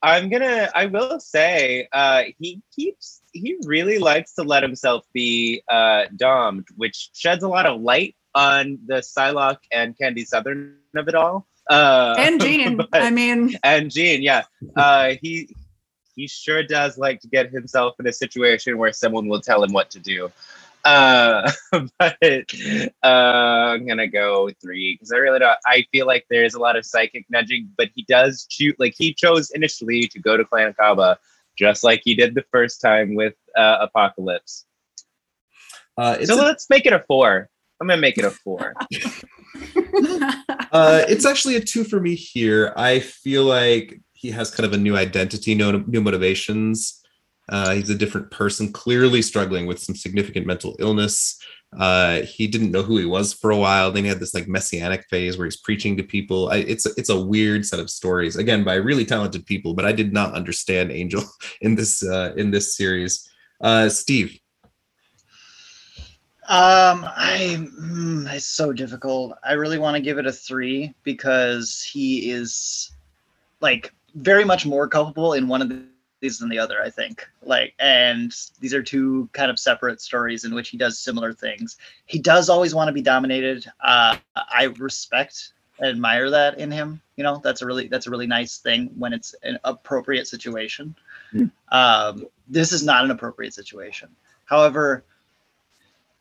I'm 0.02 0.30
gonna. 0.30 0.70
I 0.76 0.86
will 0.86 1.20
say, 1.20 1.88
uh, 1.92 2.24
he 2.40 2.62
keeps. 2.76 3.22
He 3.32 3.58
really 3.66 3.98
likes 3.98 4.34
to 4.36 4.44
let 4.44 4.62
himself 4.64 5.06
be 5.14 5.64
uh, 5.70 6.06
domed, 6.16 6.68
which 6.76 7.10
sheds 7.14 7.44
a 7.44 7.48
lot 7.48 7.66
of 7.66 7.82
light 7.82 8.16
on 8.36 8.78
the 8.86 8.96
Psylocke 8.96 9.60
and 9.72 9.98
Candy 9.98 10.26
Southern 10.26 10.78
of 10.96 11.08
it 11.08 11.16
all. 11.16 11.48
Uh, 11.70 12.16
and 12.20 12.40
Jean, 12.42 12.78
but- 12.78 12.90
I 12.94 13.10
mean, 13.10 13.56
and 13.64 13.90
Jean, 13.92 14.22
yeah, 14.22 14.44
uh, 14.76 15.14
he 15.22 15.50
he 16.16 16.28
sure 16.28 16.64
does 16.64 16.98
like 16.98 17.20
to 17.22 17.28
get 17.28 17.52
himself 17.52 17.96
in 18.00 18.08
a 18.08 18.14
situation 18.14 18.78
where 18.78 18.94
someone 18.94 19.28
will 19.28 19.42
tell 19.42 19.64
him 19.64 19.74
what 19.74 19.90
to 19.92 20.00
do. 20.00 20.32
Uh, 20.86 21.52
but 22.00 22.18
uh, 23.04 23.08
I'm 23.08 23.88
gonna 23.88 24.08
go 24.08 24.50
three 24.62 24.94
because 24.94 25.12
I 25.12 25.18
really 25.18 25.40
don't. 25.40 25.58
I 25.66 25.84
feel 25.92 26.06
like 26.06 26.26
there's 26.30 26.54
a 26.54 26.60
lot 26.60 26.76
of 26.76 26.86
psychic 26.86 27.26
nudging, 27.30 27.70
but 27.76 27.90
he 27.96 28.06
does 28.08 28.46
choose. 28.50 28.76
Like 28.78 28.94
he 28.96 29.14
chose 29.14 29.50
initially 29.52 30.08
to 30.08 30.20
go 30.20 30.38
to 30.38 30.46
Clan 30.46 30.74
Akkaba, 30.74 31.18
just 31.58 31.84
like 31.84 32.02
he 32.04 32.14
did 32.14 32.36
the 32.36 32.46
first 32.52 32.82
time 32.82 33.16
with 33.16 33.34
uh, 33.58 33.78
Apocalypse. 33.82 34.66
Uh, 35.98 36.24
so 36.24 36.36
a- 36.36 36.46
let's 36.46 36.70
make 36.70 36.86
it 36.86 36.94
a 36.94 37.04
four. 37.08 37.50
I'm 37.82 37.88
gonna 37.88 38.00
make 38.00 38.18
it 38.20 38.26
a 38.26 38.32
four. 38.32 38.74
uh, 40.72 41.04
it's 41.10 41.26
actually 41.26 41.56
a 41.56 41.62
two 41.62 41.84
for 41.84 42.00
me 42.00 42.16
here. 42.16 42.74
I 42.78 43.00
feel 43.00 43.44
like 43.44 44.00
he 44.14 44.32
has 44.32 44.52
kind 44.52 44.66
of 44.66 44.74
a 44.74 44.78
new 44.78 44.96
identity, 44.96 45.56
no 45.56 45.72
new 45.72 46.02
motivations. 46.02 47.02
Uh, 47.50 47.76
he's 47.76 47.90
a 47.90 47.96
different 47.96 48.32
person, 48.32 48.72
clearly 48.72 49.22
struggling 49.22 49.66
with 49.68 49.80
some 49.80 49.96
significant 49.96 50.46
mental 50.46 50.76
illness. 50.80 51.40
Uh, 51.78 52.22
he 52.22 52.48
didn't 52.48 52.72
know 52.72 52.82
who 52.82 52.98
he 52.98 53.06
was 53.06 53.34
for 53.34 53.52
a 53.52 53.58
while. 53.58 53.92
Then 53.92 54.04
he 54.04 54.10
had 54.10 54.20
this 54.20 54.34
like 54.34 54.48
messianic 54.48 55.06
phase 55.10 55.38
where 55.38 55.46
he's 55.46 55.58
preaching 55.58 55.98
to 55.98 56.04
people. 56.04 56.50
I, 56.50 56.58
it's 56.58 56.86
it's 56.98 57.10
a 57.10 57.20
weird 57.20 57.66
set 57.66 57.80
of 57.80 57.90
stories, 57.90 58.36
again 58.36 58.64
by 58.64 58.76
really 58.76 59.06
talented 59.06 59.46
people. 59.46 59.74
But 59.74 59.86
I 59.86 59.92
did 59.92 60.14
not 60.14 60.34
understand 60.34 60.92
Angel 60.92 61.24
in 61.62 61.76
this 61.76 62.04
uh, 62.04 62.34
in 62.38 62.52
this 62.52 62.76
series. 62.76 63.30
Uh, 63.62 63.90
Steve, 63.90 64.40
Um, 66.48 67.06
I 67.06 67.58
mm, 67.58 68.32
it's 68.32 68.46
so 68.46 68.72
difficult. 68.72 69.36
I 69.44 69.54
really 69.54 69.80
want 69.80 69.96
to 69.96 70.02
give 70.02 70.18
it 70.18 70.28
a 70.28 70.32
three 70.32 70.94
because 71.04 71.82
he 71.82 72.30
is 72.30 72.92
like 73.62 73.92
very 74.14 74.46
much 74.46 74.66
more 74.66 74.88
culpable 74.88 75.34
in 75.34 75.48
one 75.48 75.62
of 75.62 75.70
these 76.26 76.40
than 76.40 76.50
the 76.50 76.60
other. 76.60 76.82
I 76.82 76.90
think 76.90 77.28
like, 77.44 77.74
and 77.80 78.36
these 78.60 78.74
are 78.74 78.82
two 78.82 79.30
kind 79.34 79.52
of 79.52 79.60
separate 79.60 80.02
stories 80.02 80.44
in 80.44 80.56
which 80.56 80.70
he 80.70 80.78
does 80.78 80.98
similar 80.98 81.34
things. 81.34 81.78
He 82.06 82.20
does 82.20 82.50
always 82.50 82.74
want 82.74 82.88
to 82.88 82.94
be 82.94 83.02
dominated. 83.02 83.66
Uh, 83.84 84.18
I 84.36 84.64
respect 84.80 85.54
and 85.80 85.90
admire 85.90 86.30
that 86.32 86.58
in 86.58 86.72
him. 86.72 87.02
You 87.16 87.24
know, 87.24 87.40
that's 87.44 87.62
a 87.62 87.66
really 87.66 87.88
that's 87.88 88.08
a 88.08 88.10
really 88.10 88.28
nice 88.28 88.58
thing 88.58 88.90
when 88.98 89.14
it's 89.14 89.36
an 89.44 89.60
appropriate 89.64 90.28
situation. 90.28 90.96
Um, 91.72 92.26
this 92.48 92.72
is 92.72 92.84
not 92.84 93.06
an 93.06 93.12
appropriate 93.12 93.54
situation. 93.54 94.10
However, 94.46 95.04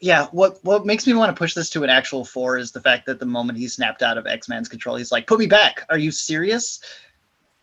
yeah, 0.00 0.26
what 0.32 0.58
what 0.64 0.84
makes 0.84 1.06
me 1.06 1.14
want 1.14 1.34
to 1.34 1.38
push 1.38 1.54
this 1.54 1.70
to 1.70 1.82
an 1.82 1.90
actual 1.90 2.24
four 2.24 2.58
is 2.58 2.72
the 2.72 2.80
fact 2.80 3.06
that 3.06 3.20
the 3.20 3.26
moment 3.26 3.58
he 3.58 3.68
snapped 3.68 4.02
out 4.02 4.18
of 4.18 4.26
X 4.26 4.48
Man's 4.48 4.68
control, 4.68 4.96
he's 4.96 5.12
like, 5.12 5.26
"Put 5.26 5.38
me 5.38 5.46
back! 5.46 5.86
Are 5.88 5.98
you 5.98 6.10
serious?" 6.10 6.80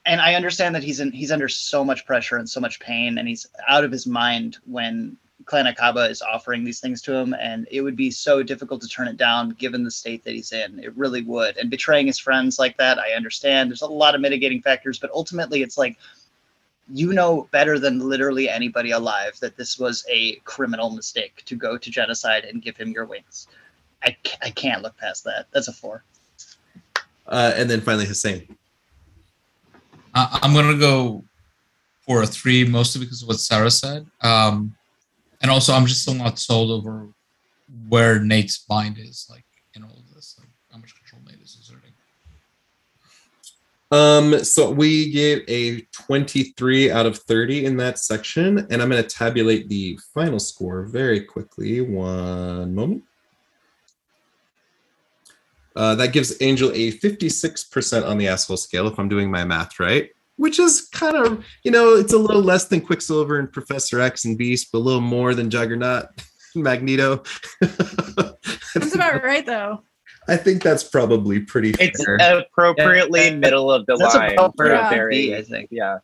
And 0.06 0.20
I 0.20 0.34
understand 0.34 0.74
that 0.76 0.84
he's 0.84 1.00
in 1.00 1.12
he's 1.12 1.32
under 1.32 1.48
so 1.48 1.86
much 1.86 2.06
pressure 2.06 2.38
and 2.38 2.50
so 2.50 2.60
much 2.60 2.80
pain, 2.80 3.18
and 3.18 3.28
he's 3.28 3.46
out 3.68 3.84
of 3.84 3.92
his 3.92 4.08
mind 4.08 4.58
when 4.66 5.18
Clan 5.46 5.66
Akkaba 5.66 6.10
is 6.10 6.22
offering 6.22 6.64
these 6.64 6.80
things 6.80 7.02
to 7.04 7.14
him, 7.14 7.34
and 7.34 7.68
it 7.72 7.82
would 7.82 7.96
be 7.96 8.10
so 8.10 8.42
difficult 8.42 8.82
to 8.82 8.88
turn 8.88 9.08
it 9.08 9.18
down 9.18 9.52
given 9.52 9.84
the 9.84 9.92
state 9.92 10.24
that 10.24 10.34
he's 10.34 10.52
in. 10.52 10.80
It 10.80 10.96
really 10.96 11.22
would. 11.22 11.58
And 11.58 11.70
betraying 11.70 12.08
his 12.08 12.20
friends 12.20 12.58
like 12.58 12.78
that, 12.78 13.00
I 13.00 13.12
understand. 13.12 13.70
There's 13.70 13.82
a 13.82 13.88
lot 13.88 14.16
of 14.16 14.22
mitigating 14.22 14.62
factors, 14.62 14.98
but 14.98 15.12
ultimately, 15.12 15.62
it's 15.62 15.78
like 15.78 15.98
you 16.94 17.14
know 17.14 17.48
better 17.52 17.80
than 17.80 18.00
literally 18.00 18.50
anybody 18.50 18.92
alive 18.92 19.38
that 19.40 19.56
this 19.56 19.80
was 19.80 20.06
a 20.10 20.36
criminal 20.44 20.90
mistake 20.90 21.44
to 21.46 21.56
go 21.56 21.78
to 21.78 21.92
genocide 21.92 22.46
and 22.46 22.62
give 22.62 22.76
him 22.78 22.92
your 22.92 23.06
wings. 23.06 23.48
I, 24.04 24.16
I 24.42 24.50
can't 24.50 24.82
look 24.82 24.98
past 24.98 25.24
that. 25.26 25.48
That's 25.52 25.68
a 25.68 25.74
four. 25.74 26.04
uh, 27.28 27.54
and 27.56 27.70
then 27.70 27.82
finally 27.82 28.06
Hussein. 28.06 28.58
I- 30.14 30.40
I'm 30.42 30.54
gonna 30.54 30.78
go 30.78 31.24
for 32.06 32.24
a 32.24 32.28
three, 32.28 32.64
mostly 32.66 33.02
because 33.04 33.22
of 33.22 33.28
what 33.28 33.40
Sarah 33.40 33.72
said, 33.72 34.06
um, 34.22 34.76
and 35.42 35.52
also 35.52 35.74
I'm 35.74 35.86
just 35.86 36.02
still 36.02 36.16
not 36.16 36.40
sold 36.40 36.72
over 36.72 37.08
where 37.88 38.20
Nate's 38.20 38.66
mind 38.70 38.98
is, 38.98 39.28
like 39.30 39.46
in 39.76 39.84
all 39.84 40.04
of 40.08 40.14
this, 40.14 40.36
like 40.40 40.50
how 40.72 40.78
much 40.78 40.96
control 40.96 41.22
Nate 41.26 41.42
is 41.42 41.56
exerting. 41.60 41.92
Um, 43.92 44.44
so 44.44 44.72
we 44.72 45.12
gave 45.12 45.44
a 45.50 45.82
23 45.92 46.92
out 46.92 47.06
of 47.06 47.18
30 47.18 47.66
in 47.66 47.76
that 47.78 48.00
section, 48.00 48.60
and 48.70 48.82
I'm 48.82 48.90
going 48.90 49.04
to 49.04 49.10
tabulate 49.10 49.68
the 49.68 50.00
final 50.14 50.40
score 50.40 50.84
very 50.84 51.20
quickly. 51.22 51.82
One 51.82 52.74
moment. 52.74 53.04
Uh, 55.76 55.96
that 55.96 56.12
gives 56.12 56.36
Angel 56.42 56.70
a 56.74 56.92
56% 56.94 58.06
on 58.06 58.18
the 58.18 58.28
asshole 58.28 58.58
scale, 58.58 58.88
if 58.88 59.00
I'm 59.00 59.08
doing 59.08 59.32
my 59.32 59.46
math 59.46 59.80
right, 59.80 60.10
which 60.36 60.60
is 60.60 60.90
kind 60.92 61.16
of, 61.16 61.46
you 61.64 61.72
know, 61.72 61.94
it's 61.96 62.12
a 62.14 62.18
little 62.18 62.42
less 62.42 62.66
than 62.66 62.82
Quicksilver 62.82 63.40
and 63.40 63.52
Professor 63.52 64.02
X 64.02 64.26
and 64.26 64.38
Beast, 64.38 64.68
but 64.74 64.80
a 64.80 64.82
little 64.82 65.00
more 65.02 65.34
than 65.34 65.50
Juggernaut, 65.50 66.08
Magneto. 66.56 67.24
that's 67.62 68.96
about 68.96 69.24
right, 69.24 69.46
though. 69.46 69.84
I 70.28 70.38
think 70.38 70.62
that's 70.62 70.84
probably 70.84 71.40
pretty 71.40 71.74
It's 71.80 72.04
fair. 72.04 72.18
appropriately 72.40 73.26
Yeah. 73.30 73.36
middle 73.38 73.72
of 73.72 73.86
the 73.86 73.96
That's 73.98 74.14
line 74.16 74.34
about 74.34 74.56
for 74.58 74.66
where 74.66 74.74
a 74.76 74.94
it 74.94 75.30
would 75.30 75.40
I 75.40 75.42
think. 75.44 75.70
yeah. 75.72 75.98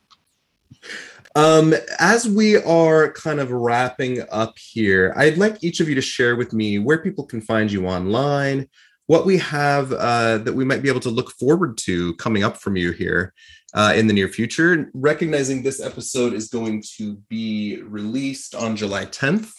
Um, 1.35 1.75
as 1.99 2.27
we 2.27 2.57
are 2.57 3.11
kind 3.11 3.39
of 3.39 3.51
wrapping 3.51 4.23
up 4.31 4.57
here, 4.57 5.13
I'd 5.15 5.37
like 5.37 5.63
each 5.63 5.79
of 5.79 5.87
you 5.87 5.93
to 5.95 6.01
share 6.01 6.35
with 6.35 6.51
me 6.51 6.79
where 6.79 6.97
people 6.97 7.25
can 7.25 7.41
find 7.41 7.71
you 7.71 7.85
online, 7.85 8.67
what 9.07 9.25
we 9.25 9.37
have 9.37 9.91
uh, 9.93 10.37
that 10.39 10.53
we 10.53 10.65
might 10.65 10.83
be 10.83 10.89
able 10.89 10.99
to 10.99 11.09
look 11.09 11.31
forward 11.31 11.77
to 11.77 12.13
coming 12.15 12.43
up 12.43 12.57
from 12.57 12.75
you 12.75 12.91
here 12.91 13.33
uh, 13.73 13.93
in 13.95 14.07
the 14.07 14.13
near 14.13 14.27
future. 14.27 14.91
Recognizing 14.93 15.63
this 15.63 15.81
episode 15.81 16.33
is 16.33 16.49
going 16.49 16.83
to 16.97 17.15
be 17.29 17.81
released 17.83 18.53
on 18.53 18.75
July 18.75 19.05
10th. 19.05 19.51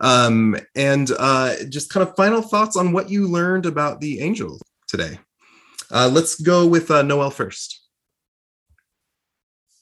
Um, 0.00 0.56
and 0.74 1.10
uh, 1.18 1.54
just 1.68 1.90
kind 1.90 2.06
of 2.06 2.16
final 2.16 2.42
thoughts 2.42 2.76
on 2.76 2.92
what 2.92 3.08
you 3.08 3.26
learned 3.26 3.64
about 3.64 4.00
the 4.00 4.20
angel 4.20 4.60
today. 4.86 5.18
Uh, 5.90 6.10
let's 6.12 6.40
go 6.40 6.66
with 6.66 6.90
uh, 6.90 7.02
Noel 7.02 7.30
first. 7.30 7.80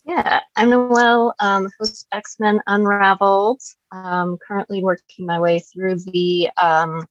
Yeah, 0.05 0.41
I'm 0.57 0.71
Noel, 0.71 1.33
um, 1.39 1.69
host 1.79 2.07
X 2.13 2.37
Men 2.41 2.61
Unraveled. 2.67 3.63
Um, 3.93 4.37
currently 4.47 4.83
working 4.83 5.27
my 5.27 5.39
way 5.39 5.61
through 5.61 5.97
the 6.01 6.51
um, 6.61 7.07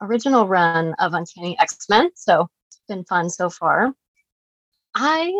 original 0.00 0.46
run 0.46 0.94
of 0.94 1.14
Uncanny 1.14 1.58
X 1.58 1.86
Men, 1.88 2.10
so 2.14 2.48
it's 2.68 2.80
been 2.88 3.04
fun 3.04 3.30
so 3.30 3.50
far. 3.50 3.92
I, 4.94 5.32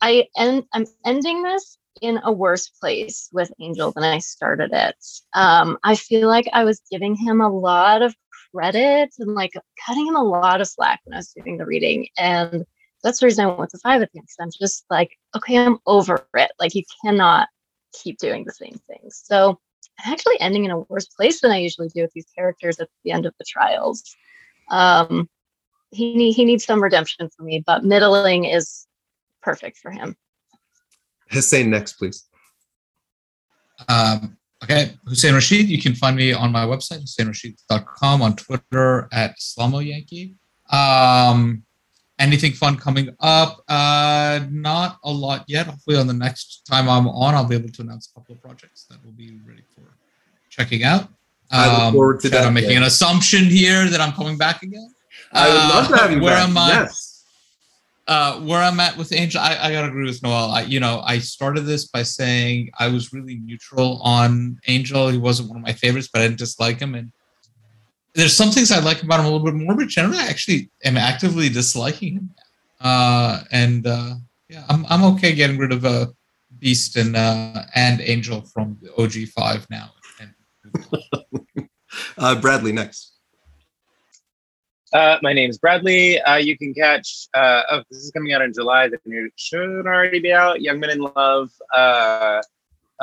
I 0.00 0.28
end, 0.36 0.64
I'm 0.72 0.86
ending 1.04 1.42
this 1.42 1.78
in 2.00 2.20
a 2.24 2.32
worse 2.32 2.68
place 2.68 3.28
with 3.32 3.52
Angel 3.60 3.92
than 3.92 4.04
I 4.04 4.18
started 4.18 4.70
it. 4.72 4.96
Um, 5.34 5.78
I 5.84 5.94
feel 5.94 6.28
like 6.28 6.48
I 6.52 6.64
was 6.64 6.80
giving 6.90 7.14
him 7.14 7.40
a 7.40 7.48
lot 7.48 8.02
of 8.02 8.14
credit 8.54 9.10
and 9.18 9.34
like 9.34 9.52
cutting 9.86 10.06
him 10.06 10.16
a 10.16 10.22
lot 10.22 10.60
of 10.60 10.68
slack 10.68 11.00
when 11.04 11.14
I 11.14 11.18
was 11.18 11.32
doing 11.32 11.58
the 11.58 11.66
reading, 11.66 12.08
and 12.18 12.64
that's 13.02 13.20
the 13.20 13.26
reason 13.26 13.44
I 13.44 13.48
went 13.48 13.70
the 13.70 13.78
five 13.78 14.02
at 14.02 14.10
the 14.12 14.18
end. 14.20 14.28
I'm 14.40 14.50
just 14.58 14.84
like, 14.90 15.10
okay, 15.36 15.58
I'm 15.58 15.78
over 15.86 16.26
it. 16.34 16.52
Like 16.58 16.74
you 16.74 16.84
cannot 17.04 17.48
keep 17.92 18.18
doing 18.18 18.44
the 18.44 18.52
same 18.52 18.78
things. 18.86 19.20
So 19.24 19.58
actually 20.04 20.40
ending 20.40 20.64
in 20.64 20.70
a 20.70 20.80
worse 20.80 21.06
place 21.06 21.40
than 21.40 21.50
I 21.50 21.58
usually 21.58 21.88
do 21.88 22.02
with 22.02 22.12
these 22.12 22.26
characters 22.36 22.78
at 22.80 22.88
the 23.04 23.12
end 23.12 23.26
of 23.26 23.34
the 23.38 23.44
trials. 23.48 24.02
Um, 24.70 25.28
he 25.90 26.14
need, 26.14 26.32
he 26.32 26.44
needs 26.44 26.64
some 26.64 26.82
redemption 26.82 27.28
for 27.36 27.42
me, 27.42 27.62
but 27.64 27.84
middling 27.84 28.44
is 28.44 28.86
perfect 29.42 29.78
for 29.78 29.90
him. 29.90 30.16
Hussein 31.30 31.70
next, 31.70 31.94
please. 31.94 32.28
Um, 33.88 34.36
okay, 34.62 34.92
Hussein 35.06 35.34
Rashid, 35.34 35.68
you 35.68 35.80
can 35.80 35.94
find 35.94 36.16
me 36.16 36.32
on 36.32 36.52
my 36.52 36.64
website, 36.64 37.02
husseinrashid.com, 37.02 38.22
on 38.22 38.36
Twitter 38.36 39.08
at 39.12 39.38
Slamo 39.38 39.84
Yankee. 39.84 40.36
Um, 40.70 41.64
anything 42.22 42.52
fun 42.52 42.76
coming 42.76 43.08
up? 43.20 43.62
Uh, 43.68 44.40
not 44.50 44.98
a 45.04 45.10
lot 45.12 45.44
yet. 45.48 45.66
Hopefully, 45.66 45.96
on 45.96 46.06
the 46.06 46.14
next 46.26 46.64
time 46.66 46.88
I'm 46.88 47.08
on, 47.08 47.34
I'll 47.34 47.44
be 47.44 47.56
able 47.56 47.70
to 47.70 47.82
announce 47.82 48.08
a 48.10 48.18
couple 48.18 48.34
of 48.36 48.40
projects 48.42 48.84
that 48.90 49.04
will 49.04 49.12
be 49.12 49.28
ready 49.46 49.62
for 49.74 49.82
checking 50.48 50.84
out. 50.84 51.08
I 51.50 51.66
look 51.70 51.78
Um, 51.80 51.92
forward 51.94 52.20
to 52.20 52.28
that 52.30 52.46
I'm 52.46 52.54
making 52.54 52.70
day. 52.70 52.76
an 52.76 52.84
assumption 52.84 53.44
here 53.44 53.88
that 53.88 54.00
I'm 54.00 54.12
coming 54.12 54.38
back 54.38 54.62
again. 54.62 54.90
I 55.32 55.48
would 55.48 55.54
love 55.74 55.88
to 55.88 55.94
Uh, 55.94 55.98
have 55.98 56.12
you 56.12 56.20
where 56.20 56.34
back. 56.36 56.48
am 56.48 56.56
I? 56.58 56.68
Yes. 56.68 57.08
uh, 58.08 58.40
where 58.40 58.62
I'm 58.62 58.80
at 58.80 58.96
with 58.96 59.12
Angel, 59.12 59.40
I, 59.40 59.56
I 59.64 59.72
gotta 59.72 59.88
agree 59.88 60.06
with 60.06 60.22
Noel. 60.22 60.50
I, 60.50 60.62
you 60.62 60.80
know, 60.80 61.02
I 61.04 61.18
started 61.18 61.62
this 61.62 61.86
by 61.86 62.02
saying 62.02 62.70
I 62.78 62.88
was 62.88 63.12
really 63.12 63.36
neutral 63.36 64.00
on 64.02 64.58
Angel. 64.66 65.08
He 65.08 65.18
wasn't 65.18 65.48
one 65.50 65.58
of 65.58 65.62
my 65.62 65.72
favorites, 65.72 66.08
but 66.12 66.20
I 66.22 66.26
didn't 66.28 66.38
dislike 66.38 66.78
him. 66.80 66.94
And 66.94 67.12
there's 68.14 68.36
some 68.36 68.50
things 68.50 68.70
I 68.70 68.80
like 68.80 69.02
about 69.02 69.20
him 69.20 69.26
a 69.26 69.30
little 69.30 69.44
bit 69.44 69.54
more, 69.54 69.74
but 69.74 69.88
generally, 69.88 70.18
I 70.18 70.26
actually 70.26 70.70
am 70.84 70.96
actively 70.96 71.48
disliking 71.48 72.14
him. 72.14 72.30
Uh, 72.80 73.42
and 73.52 73.86
uh, 73.86 74.14
yeah, 74.48 74.64
I'm 74.68 74.84
I'm 74.88 75.04
okay 75.14 75.34
getting 75.34 75.58
rid 75.58 75.72
of 75.72 75.84
uh, 75.84 76.06
Beast 76.58 76.96
and 76.96 77.16
uh, 77.16 77.62
and 77.74 78.00
Angel 78.00 78.42
from 78.42 78.76
the 78.82 78.94
OG 79.00 79.28
five 79.34 79.66
now. 79.70 79.90
Uh, 82.16 82.34
Bradley 82.40 82.72
next. 82.72 83.12
Uh, 84.92 85.16
my 85.22 85.32
name 85.32 85.48
is 85.48 85.58
Bradley. 85.58 86.20
Uh, 86.20 86.36
you 86.36 86.56
can 86.56 86.74
catch. 86.74 87.26
Uh, 87.34 87.62
oh, 87.70 87.82
this 87.90 88.00
is 88.00 88.10
coming 88.10 88.32
out 88.32 88.42
in 88.42 88.52
July. 88.52 88.88
The 88.88 88.98
new 89.06 89.30
should 89.36 89.86
already 89.86 90.20
be 90.20 90.32
out. 90.32 90.60
Young 90.60 90.80
Men 90.80 90.90
in 90.90 90.98
Love, 90.98 91.50
uh, 91.72 92.42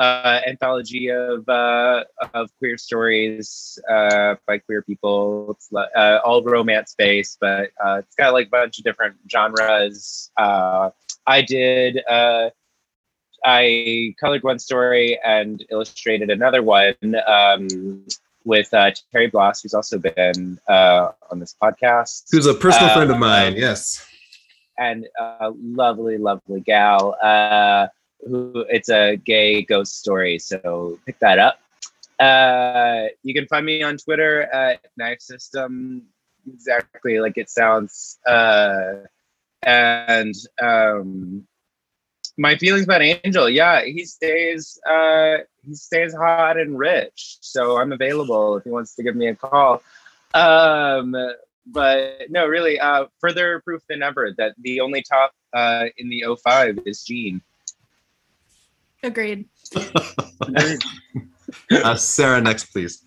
uh, 0.00 0.40
anthology 0.46 1.08
of 1.10 1.46
uh, 1.48 2.04
of 2.32 2.50
queer 2.58 2.78
stories 2.78 3.78
uh, 3.88 4.34
by 4.46 4.56
queer 4.58 4.80
people. 4.82 5.50
It's 5.50 5.70
uh, 5.72 6.20
all 6.24 6.42
romance 6.42 6.94
based, 6.96 7.36
but 7.38 7.70
uh, 7.84 7.98
it's 7.98 8.16
got 8.16 8.32
like 8.32 8.46
a 8.46 8.50
bunch 8.50 8.78
of 8.78 8.84
different 8.84 9.16
genres. 9.30 10.30
Uh, 10.38 10.90
I 11.26 11.42
did. 11.42 12.00
Uh, 12.08 12.48
I 13.44 14.14
colored 14.18 14.42
one 14.42 14.58
story 14.58 15.18
and 15.24 15.62
illustrated 15.70 16.30
another 16.30 16.62
one. 16.62 16.96
Um, 17.26 18.06
with 18.46 18.72
uh, 18.72 18.90
Terry 19.12 19.26
Blas, 19.26 19.60
who's 19.60 19.74
also 19.74 19.98
been 19.98 20.58
uh, 20.66 21.10
on 21.30 21.40
this 21.40 21.54
podcast, 21.62 22.24
Who's 22.30 22.46
a 22.46 22.54
personal 22.54 22.88
friend 22.94 23.10
of 23.10 23.18
mine. 23.18 23.54
Yes. 23.54 24.02
and 24.78 25.06
a 25.18 25.50
lovely, 25.60 26.16
lovely 26.16 26.60
gal. 26.62 27.18
Who 28.26 28.64
it's 28.68 28.90
a 28.90 29.16
gay 29.16 29.62
ghost 29.62 29.98
story, 29.98 30.38
so 30.38 30.98
pick 31.06 31.18
that 31.20 31.38
up. 31.38 31.60
Uh, 32.18 33.08
you 33.22 33.32
can 33.32 33.46
find 33.46 33.64
me 33.64 33.82
on 33.82 33.96
Twitter 33.96 34.42
at 34.42 34.80
Knife 34.96 35.22
System, 35.22 36.02
exactly 36.46 37.18
like 37.18 37.38
it 37.38 37.48
sounds. 37.48 38.18
Uh, 38.26 39.04
and 39.62 40.34
um, 40.60 41.46
my 42.36 42.56
feelings 42.56 42.84
about 42.84 43.02
Angel, 43.02 43.48
yeah, 43.48 43.84
he 43.84 44.04
stays 44.04 44.78
uh, 44.88 45.38
he 45.66 45.74
stays 45.74 46.14
hot 46.14 46.58
and 46.58 46.78
rich, 46.78 47.38
so 47.40 47.78
I'm 47.78 47.92
available 47.92 48.56
if 48.56 48.64
he 48.64 48.70
wants 48.70 48.94
to 48.96 49.02
give 49.02 49.16
me 49.16 49.28
a 49.28 49.34
call. 49.34 49.82
Um, 50.34 51.16
but 51.66 52.30
no, 52.30 52.46
really, 52.46 52.80
uh, 52.80 53.06
further 53.20 53.60
proof 53.60 53.82
than 53.88 54.02
ever 54.02 54.32
that 54.38 54.54
the 54.58 54.80
only 54.80 55.02
top 55.02 55.32
uh, 55.52 55.86
in 55.98 56.08
the 56.08 56.24
05 56.42 56.80
is 56.86 57.02
Jean. 57.02 57.42
Agreed. 59.02 59.48
Uh, 61.70 61.96
Sarah 61.96 62.40
next, 62.40 62.66
please. 62.66 63.04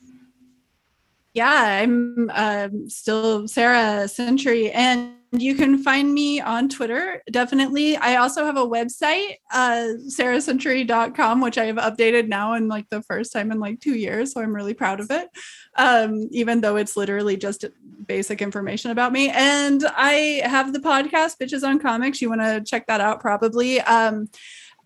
Yeah, 1.34 1.82
I'm 1.82 2.30
um, 2.34 2.90
still 2.90 3.48
Sarah 3.48 4.07
Century, 4.07 4.70
and 4.72 5.14
you 5.32 5.56
can 5.56 5.80
find 5.82 6.14
me 6.14 6.40
on 6.40 6.70
Twitter. 6.70 7.24
Definitely. 7.32 7.98
I 7.98 8.18
also 8.18 8.45
have 8.45 8.56
a 8.56 8.68
website, 8.68 9.38
uh, 9.52 9.94
sarahcentury.com, 10.07 11.41
which 11.41 11.57
I 11.57 11.65
have 11.65 11.78
updated 11.78 12.28
now 12.28 12.53
in 12.53 12.68
like 12.68 12.88
the 12.90 13.02
first 13.02 13.34
time 13.34 13.52
in 13.52 13.60
like 13.60 13.80
two 13.80 13.95
years. 13.95 14.34
So 14.34 14.41
I'm 14.41 14.56
really 14.56 14.76
proud 14.76 14.99
of 14.99 15.10
it, 15.10 15.30
um, 15.76 16.28
even 16.32 16.61
though 16.61 16.76
it's 16.76 16.95
literally 16.95 17.36
just 17.36 17.65
basic 18.06 18.41
information 18.41 18.91
about 18.91 19.11
me. 19.11 19.30
And 19.30 19.84
I 19.95 20.41
have 20.45 20.72
the 20.72 20.80
podcast, 20.80 21.38
Bitches 21.41 21.68
on 21.68 21.80
Comics. 21.80 22.22
You 22.22 22.30
want 22.30 22.41
to 22.41 22.61
check 22.64 22.86
that 22.86 23.02
out 23.02 23.20
probably. 23.20 23.82
Um, 23.82 24.30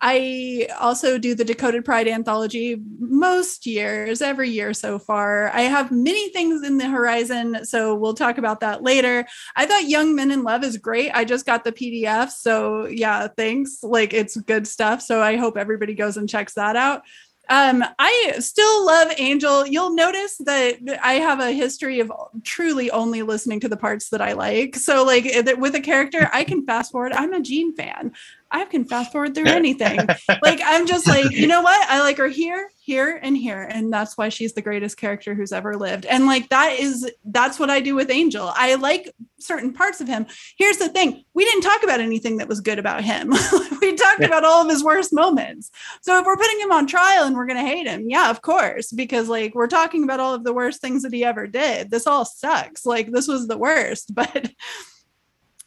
I 0.00 0.68
also 0.78 1.18
do 1.18 1.34
the 1.34 1.44
Decoded 1.44 1.84
Pride 1.84 2.06
anthology 2.06 2.80
most 2.98 3.66
years, 3.66 4.22
every 4.22 4.48
year 4.48 4.72
so 4.72 4.98
far. 4.98 5.48
I 5.50 5.62
have 5.62 5.90
many 5.90 6.30
things 6.30 6.64
in 6.64 6.78
the 6.78 6.88
horizon, 6.88 7.64
so 7.64 7.94
we'll 7.94 8.14
talk 8.14 8.38
about 8.38 8.60
that 8.60 8.82
later. 8.82 9.26
I 9.56 9.66
thought 9.66 9.88
Young 9.88 10.14
Men 10.14 10.30
in 10.30 10.44
Love 10.44 10.62
is 10.62 10.76
great. 10.76 11.10
I 11.10 11.24
just 11.24 11.46
got 11.46 11.64
the 11.64 11.72
PDF, 11.72 12.30
so 12.30 12.86
yeah, 12.86 13.26
thanks. 13.26 13.82
Like 13.82 14.12
it's 14.12 14.36
good 14.36 14.68
stuff. 14.68 15.02
So 15.02 15.20
I 15.20 15.36
hope 15.36 15.56
everybody 15.56 15.94
goes 15.94 16.16
and 16.16 16.28
checks 16.28 16.54
that 16.54 16.76
out. 16.76 17.02
Um, 17.50 17.82
I 17.98 18.34
still 18.40 18.84
love 18.84 19.10
Angel. 19.16 19.66
You'll 19.66 19.94
notice 19.94 20.36
that 20.44 20.76
I 21.02 21.14
have 21.14 21.40
a 21.40 21.52
history 21.52 22.00
of 22.00 22.12
truly 22.44 22.90
only 22.90 23.22
listening 23.22 23.60
to 23.60 23.68
the 23.68 23.76
parts 23.76 24.10
that 24.10 24.20
I 24.20 24.32
like. 24.34 24.76
So, 24.76 25.04
like 25.04 25.24
with 25.58 25.74
a 25.74 25.80
character, 25.80 26.28
I 26.32 26.44
can 26.44 26.66
fast 26.66 26.92
forward. 26.92 27.12
I'm 27.12 27.32
a 27.32 27.40
Jean 27.40 27.74
fan. 27.74 28.12
I 28.50 28.64
can 28.64 28.84
fast 28.84 29.12
forward 29.12 29.34
through 29.34 29.46
anything. 29.46 29.98
like 30.42 30.60
I'm 30.64 30.86
just 30.86 31.06
like, 31.06 31.30
you 31.30 31.46
know 31.46 31.60
what? 31.60 31.88
I 31.90 32.00
like 32.00 32.16
her 32.16 32.28
here, 32.28 32.70
here, 32.80 33.18
and 33.22 33.36
here, 33.36 33.62
and 33.62 33.92
that's 33.92 34.16
why 34.16 34.30
she's 34.30 34.54
the 34.54 34.62
greatest 34.62 34.96
character 34.96 35.34
who's 35.34 35.52
ever 35.52 35.76
lived. 35.76 36.06
And 36.06 36.26
like 36.26 36.48
that 36.48 36.78
is 36.78 37.10
that's 37.24 37.58
what 37.58 37.68
I 37.68 37.80
do 37.80 37.94
with 37.94 38.10
Angel. 38.10 38.50
I 38.54 38.76
like 38.76 39.14
certain 39.38 39.72
parts 39.72 40.00
of 40.00 40.08
him. 40.08 40.26
Here's 40.56 40.78
the 40.78 40.88
thing: 40.88 41.24
we 41.34 41.44
didn't 41.44 41.62
talk 41.62 41.82
about 41.82 42.00
anything 42.00 42.38
that 42.38 42.48
was 42.48 42.60
good 42.60 42.78
about 42.78 43.04
him. 43.04 43.30
we 43.82 43.94
talked 43.94 44.24
about 44.24 44.44
all 44.44 44.62
of 44.62 44.70
his 44.70 44.82
worst 44.82 45.12
moments. 45.12 45.70
So 46.00 46.18
if 46.18 46.24
we're 46.24 46.36
putting 46.36 46.60
him 46.60 46.72
on 46.72 46.86
trial 46.86 47.24
and 47.24 47.36
we're 47.36 47.46
gonna 47.46 47.66
hate 47.66 47.86
him, 47.86 48.08
yeah, 48.08 48.30
of 48.30 48.40
course, 48.40 48.92
because 48.92 49.28
like 49.28 49.54
we're 49.54 49.66
talking 49.66 50.04
about 50.04 50.20
all 50.20 50.34
of 50.34 50.44
the 50.44 50.54
worst 50.54 50.80
things 50.80 51.02
that 51.02 51.12
he 51.12 51.24
ever 51.24 51.46
did. 51.46 51.90
This 51.90 52.06
all 52.06 52.24
sucks. 52.24 52.86
Like 52.86 53.10
this 53.12 53.28
was 53.28 53.46
the 53.46 53.58
worst, 53.58 54.14
but. 54.14 54.50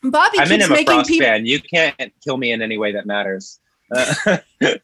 Bobby 0.03 0.39
I'm 0.39 0.47
keeps 0.47 0.51
an 0.51 0.61
Emma 0.61 0.73
making 0.73 0.85
Frost 0.85 1.09
people. 1.09 1.27
fan. 1.27 1.45
You 1.45 1.59
can't 1.61 2.13
kill 2.23 2.37
me 2.37 2.51
in 2.51 2.61
any 2.61 2.77
way 2.77 2.91
that 2.93 3.05
matters. 3.05 3.59
Uh, 3.93 4.37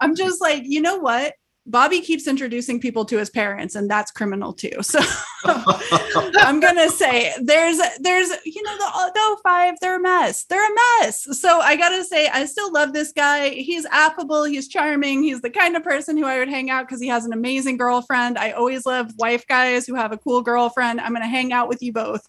I'm 0.00 0.16
just 0.16 0.40
like, 0.40 0.62
you 0.64 0.80
know 0.80 0.96
what? 0.96 1.34
Bobby 1.66 2.00
keeps 2.00 2.26
introducing 2.26 2.80
people 2.80 3.04
to 3.04 3.18
his 3.18 3.30
parents, 3.30 3.76
and 3.76 3.88
that's 3.88 4.10
criminal 4.10 4.52
too. 4.52 4.72
So 4.80 4.98
I'm 5.44 6.58
gonna 6.58 6.88
say 6.88 7.32
there's 7.40 7.78
there's 8.00 8.30
you 8.44 8.62
know 8.62 8.76
the 8.76 9.12
the 9.14 9.36
05, 9.44 9.74
they're 9.80 9.96
a 9.96 10.00
mess. 10.00 10.44
They're 10.44 10.66
a 10.66 10.74
mess. 11.00 11.38
So 11.38 11.60
I 11.60 11.76
gotta 11.76 12.02
say, 12.02 12.28
I 12.28 12.46
still 12.46 12.72
love 12.72 12.92
this 12.92 13.12
guy. 13.12 13.50
He's 13.50 13.84
affable, 13.86 14.44
he's 14.44 14.68
charming, 14.68 15.22
he's 15.22 15.42
the 15.42 15.50
kind 15.50 15.76
of 15.76 15.84
person 15.84 16.16
who 16.16 16.24
I 16.24 16.38
would 16.38 16.48
hang 16.48 16.70
out 16.70 16.88
because 16.88 17.00
he 17.00 17.08
has 17.08 17.24
an 17.24 17.32
amazing 17.32 17.76
girlfriend. 17.76 18.38
I 18.38 18.52
always 18.52 18.84
love 18.86 19.12
wife 19.18 19.46
guys 19.46 19.86
who 19.86 19.94
have 19.94 20.12
a 20.12 20.18
cool 20.18 20.42
girlfriend. 20.42 21.00
I'm 21.00 21.12
gonna 21.12 21.28
hang 21.28 21.52
out 21.52 21.68
with 21.68 21.82
you 21.82 21.92
both 21.92 22.26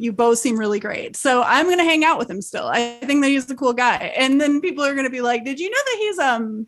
you 0.00 0.12
both 0.12 0.38
seem 0.38 0.58
really 0.58 0.80
great. 0.80 1.14
So 1.14 1.42
I'm 1.42 1.68
gonna 1.68 1.84
hang 1.84 2.04
out 2.04 2.18
with 2.18 2.30
him 2.30 2.40
still. 2.40 2.66
I 2.66 2.98
think 3.00 3.22
that 3.22 3.28
he's 3.28 3.50
a 3.50 3.54
cool 3.54 3.74
guy. 3.74 4.12
And 4.16 4.40
then 4.40 4.60
people 4.60 4.84
are 4.84 4.94
gonna 4.94 5.10
be 5.10 5.20
like, 5.20 5.44
Did 5.44 5.60
you 5.60 5.70
know 5.70 5.76
that 5.76 5.96
he's 5.98 6.18
um 6.18 6.66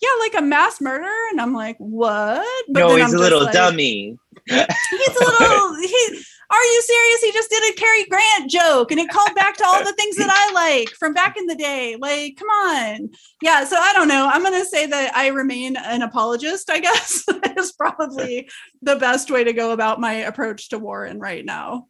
yeah, 0.00 0.08
like 0.18 0.34
a 0.34 0.42
mass 0.42 0.80
murderer? 0.80 1.28
And 1.30 1.40
I'm 1.40 1.54
like, 1.54 1.76
what? 1.78 2.44
But 2.68 2.80
no, 2.80 2.96
he's 2.96 3.04
I'm 3.04 3.14
a 3.14 3.22
little 3.22 3.44
like, 3.44 3.52
dummy. 3.52 4.16
He's 4.46 4.56
a 4.56 5.24
little 5.40 5.76
he 5.80 6.24
are 6.52 6.64
you 6.64 6.82
serious? 6.82 7.22
He 7.22 7.32
just 7.32 7.50
did 7.50 7.72
a 7.72 7.76
Cary 7.78 8.04
Grant 8.04 8.50
joke 8.50 8.90
and 8.90 9.00
it 9.00 9.08
called 9.08 9.34
back 9.34 9.56
to 9.56 9.64
all 9.66 9.82
the 9.82 9.94
things 9.94 10.16
that 10.16 10.28
I 10.30 10.52
like 10.52 10.90
from 10.90 11.14
back 11.14 11.38
in 11.38 11.46
the 11.46 11.54
day. 11.54 11.96
Like, 11.98 12.36
come 12.36 12.48
on. 12.48 13.10
Yeah, 13.40 13.64
so 13.64 13.76
I 13.76 13.94
don't 13.94 14.08
know. 14.08 14.28
I'm 14.30 14.42
gonna 14.42 14.64
say 14.64 14.86
that 14.86 15.16
I 15.16 15.28
remain 15.28 15.76
an 15.76 16.02
apologist, 16.02 16.68
I 16.70 16.80
guess. 16.80 17.24
is 17.56 17.72
probably 17.72 18.48
the 18.82 18.96
best 18.96 19.30
way 19.30 19.44
to 19.44 19.52
go 19.52 19.72
about 19.72 20.00
my 20.00 20.12
approach 20.12 20.70
to 20.70 20.78
Warren 20.78 21.18
right 21.18 21.44
now. 21.44 21.86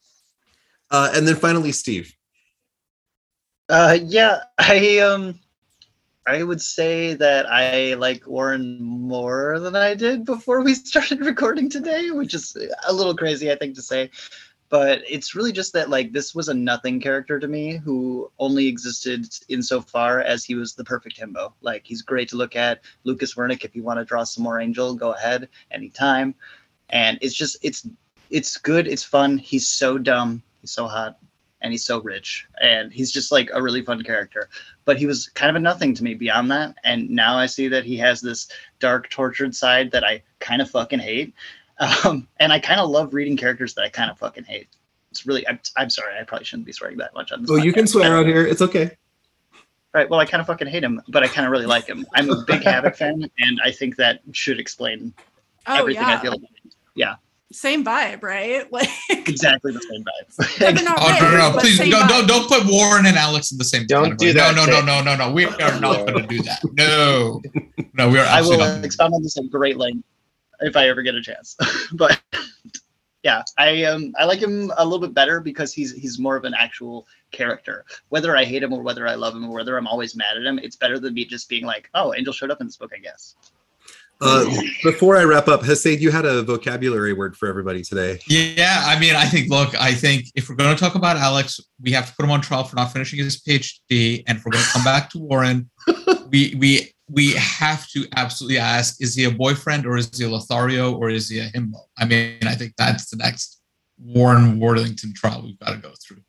Uh, 0.93 1.11
and 1.15 1.27
then 1.27 1.37
finally, 1.37 1.73
Steve. 1.73 2.15
Uh, 3.69 3.99
yeah, 4.03 4.41
I 4.59 4.99
um, 4.99 5.41
I 6.27 6.43
would 6.43 6.61
say 6.61 7.15
that 7.15 7.51
I 7.51 7.95
like 7.95 8.27
Warren 8.27 8.79
more 8.81 9.59
than 9.59 9.75
I 9.75 9.95
did 9.95 10.27
before 10.27 10.61
we 10.61 10.75
started 10.75 11.21
recording 11.21 11.71
today, 11.71 12.11
which 12.11 12.35
is 12.35 12.55
a 12.87 12.93
little 12.93 13.17
crazy, 13.17 13.51
I 13.51 13.57
think, 13.57 13.75
to 13.77 13.83
say. 13.83 14.11
But 14.69 15.03
it's 15.09 15.35
really 15.35 15.53
just 15.53 15.73
that 15.73 15.89
like 15.89 16.13
this 16.13 16.35
was 16.35 16.49
a 16.49 16.55
nothing 16.55 17.01
character 17.01 17.39
to 17.39 17.49
me 17.49 17.77
who 17.77 18.31
only 18.39 18.67
existed 18.67 19.27
insofar 19.49 20.21
as 20.21 20.45
he 20.45 20.55
was 20.55 20.75
the 20.75 20.85
perfect 20.85 21.19
himbo. 21.19 21.53
Like 21.63 21.83
he's 21.87 22.03
great 22.03 22.29
to 22.31 22.37
look 22.37 22.57
at. 22.57 22.83
Lucas 23.05 23.35
Werneck, 23.35 23.65
if 23.65 23.75
you 23.75 23.83
want 23.83 23.99
to 23.99 24.05
draw 24.05 24.25
some 24.25 24.45
more 24.45 24.61
Angel, 24.61 24.95
go 24.95 25.13
ahead 25.13 25.49
anytime. 25.71 26.35
And 26.91 27.19
it's 27.23 27.35
just 27.35 27.57
it's 27.63 27.87
it's 28.29 28.59
good. 28.59 28.87
It's 28.87 29.05
fun. 29.05 29.39
He's 29.39 29.69
so 29.69 29.97
dumb. 29.97 30.43
He's 30.63 30.73
so 30.73 30.87
hot 30.87 31.19
and 31.61 31.71
he's 31.71 31.85
so 31.85 32.01
rich 32.01 32.49
and 32.61 32.93
he's 32.93 33.13
just 33.13 33.31
like 33.31 33.51
a 33.53 33.63
really 33.63 33.83
fun 33.83 34.03
character 34.03 34.49
but 34.85 34.99
he 34.99 35.07
was 35.07 35.29
kind 35.29 35.49
of 35.49 35.55
a 35.55 35.61
nothing 35.61 35.95
to 35.95 36.03
me 36.03 36.13
beyond 36.13 36.51
that 36.51 36.75
and 36.83 37.09
now 37.09 37.39
i 37.39 37.47
see 37.47 37.69
that 37.69 37.85
he 37.85 37.97
has 37.97 38.21
this 38.21 38.49
dark 38.81 39.09
tortured 39.11 39.55
side 39.55 39.89
that 39.93 40.03
i 40.03 40.21
kind 40.41 40.61
of 40.61 40.69
fucking 40.69 40.99
hate 40.99 41.33
um, 42.05 42.27
and 42.41 42.53
i 42.53 42.59
kind 42.59 42.81
of 42.81 42.91
love 42.91 43.15
reading 43.15 43.37
characters 43.37 43.75
that 43.75 43.83
i 43.83 43.89
kind 43.89 44.11
of 44.11 44.19
fucking 44.19 44.43
hate 44.43 44.67
it's 45.13 45.27
really. 45.27 45.47
I'm, 45.47 45.61
I'm 45.77 45.91
sorry. 45.91 46.19
I 46.19 46.25
probably 46.25 46.47
shouldn't 46.47 46.65
be 46.65 46.73
swearing 46.73 46.97
that 46.97 47.13
much 47.15 47.33
on 47.33 47.43
this. 47.43 47.51
Oh, 47.51 47.57
you 47.57 47.73
can 47.73 47.87
swear 47.87 48.17
out 48.17 48.25
here. 48.25 48.47
It's 48.47 48.63
okay. 48.63 48.97
Right. 49.93 50.09
Well, 50.09 50.19
I 50.19 50.25
kind 50.25 50.41
of 50.41 50.47
fucking 50.47 50.69
hate 50.69 50.83
him, 50.83 51.03
but 51.09 51.23
I 51.23 51.29
kind 51.29 51.45
of 51.45 51.53
really 51.53 51.67
like 51.67 51.87
him. 51.87 52.07
I'm 52.15 52.31
a 52.31 52.43
big 52.47 52.63
Havoc 52.63 52.97
fan, 52.97 53.31
and 53.41 53.61
I 53.63 53.71
think 53.71 53.97
that 53.97 54.23
should 54.33 54.59
explain 54.59 55.13
Oh 55.67 55.77
everything 55.77 56.03
yeah. 56.03 56.17
I 56.17 56.23
feel. 56.23 56.33
About 56.33 57.19
Same 57.53 57.85
vibe, 57.85 58.23
right? 58.23 58.67
Like 58.73 58.89
exactly 59.11 59.73
the 59.73 59.83
same 59.83 60.05
vibe. 60.05 60.85
not 60.85 60.99
Oh 61.01 61.19
no, 61.21 61.31
no, 61.31 61.37
no! 61.39 61.53
but 61.53 61.61
Please 61.61 61.79
don't, 61.79 61.91
vibe. 61.91 62.09
don't 62.09 62.27
don't 62.27 62.49
put 62.49 62.65
Warren 62.67 63.07
and 63.07 63.17
Alex 63.17 63.53
in 63.53 63.59
the 63.59 63.65
same. 63.65 63.87
Don't 63.87 64.11
category. 64.19 64.33
do 64.33 64.39
that, 64.39 64.55
No, 64.57 64.65
no, 64.65 64.81
no, 64.81 65.03
no, 65.03 65.17
no, 65.17 65.29
no. 65.29 65.33
We 65.33 65.47
are 65.47 65.81
not 65.81 66.07
going 66.07 66.23
to 66.23 66.27
do 66.27 66.43
that. 66.43 66.61
No, 66.73 67.41
no, 67.95 68.09
we 68.09 68.19
are 68.19 68.25
I 68.27 68.41
will 68.41 68.53
absolutely 68.53 68.67
not. 68.77 68.85
expound 68.85 69.15
on 69.15 69.23
this 69.23 69.37
at 69.37 69.51
great 69.51 69.77
length 69.77 70.05
if 70.61 70.77
I 70.77 70.89
ever 70.89 71.03
get 71.03 71.15
a 71.15 71.23
chance. 71.23 71.57
but 71.93 72.21
yeah, 73.23 73.43
I 73.59 73.85
um 73.85 74.15
I 74.19 74.25
like 74.25 74.41
him 74.41 74.73
a 74.77 74.85
little 74.85 74.99
bit 74.99 75.15
better 75.15 75.41
because 75.41 75.73
he's 75.73 75.93
he's 75.93 76.19
more 76.19 76.37
of 76.37 76.45
an 76.45 76.55
actual 76.55 77.07
character. 77.31 77.85
Whether 78.09 78.37
I 78.37 78.45
hate 78.45 78.63
him 78.63 78.73
or 78.73 78.83
whether 78.83 79.07
I 79.07 79.15
love 79.15 79.35
him 79.35 79.45
or 79.49 79.55
whether 79.55 79.77
I'm 79.77 79.87
always 79.87 80.17
mad 80.17 80.37
at 80.37 80.45
him, 80.45 80.59
it's 80.59 80.77
better 80.77 80.99
than 80.99 81.15
me 81.15 81.25
just 81.25 81.49
being 81.49 81.65
like, 81.65 81.89
oh, 81.95 82.15
Angel 82.15 82.33
showed 82.33 82.51
up 82.51 82.61
in 82.61 82.67
this 82.67 82.77
book, 82.77 82.93
I 82.95 82.99
guess. 82.99 83.37
Uh, 84.23 84.45
before 84.85 85.17
I 85.17 85.25
wrap 85.25 85.49
up, 85.49 85.63
Hasid, 85.63 86.01
you 86.01 86.11
had 86.11 86.25
a 86.25 86.43
vocabulary 86.43 87.13
word 87.13 87.37
for 87.37 87.49
everybody 87.49 87.83
today. 87.83 88.21
Yeah, 88.29 88.83
I 88.87 88.99
mean, 88.99 89.15
I 89.15 89.25
think. 89.27 89.51
Look, 89.51 89.79
I 89.81 89.93
think 89.93 90.27
if 90.35 90.49
we're 90.49 90.55
going 90.55 90.75
to 90.75 90.81
talk 90.81 90.95
about 90.95 91.17
Alex, 91.17 91.61
we 91.81 91.91
have 91.93 92.09
to 92.09 92.15
put 92.15 92.25
him 92.25 92.31
on 92.31 92.41
trial 92.41 92.65
for 92.65 92.77
not 92.77 92.93
finishing 92.93 93.19
his 93.19 93.41
PhD, 93.41 94.23
and 94.27 94.39
if 94.39 94.45
we're 94.45 94.53
going 94.53 94.65
to 94.65 94.71
come 94.71 94.85
back 94.85 95.11
to 95.11 95.19
Warren, 95.19 95.69
we 96.31 96.55
we 96.59 96.93
we 97.11 97.33
have 97.33 97.89
to 97.91 98.07
absolutely 98.17 98.59
ask: 98.59 99.03
Is 99.03 99.15
he 99.15 99.25
a 99.25 99.31
boyfriend, 99.31 99.87
or 99.87 99.97
is 99.97 100.17
he 100.17 100.25
a 100.25 100.29
Lothario, 100.29 100.95
or 100.95 101.11
is 101.11 101.29
he 101.29 101.41
a 101.41 101.51
himbo? 101.51 101.81
I 101.99 102.05
mean, 102.05 102.39
I 102.47 102.55
think 102.55 102.75
that's 102.79 103.11
the 103.11 103.17
next 103.17 103.61
Warren 103.99 104.61
Worthington 104.61 105.15
trial 105.15 105.43
we've 105.43 105.59
got 105.59 105.71
to 105.71 105.79
go 105.79 105.93
through. 106.07 106.23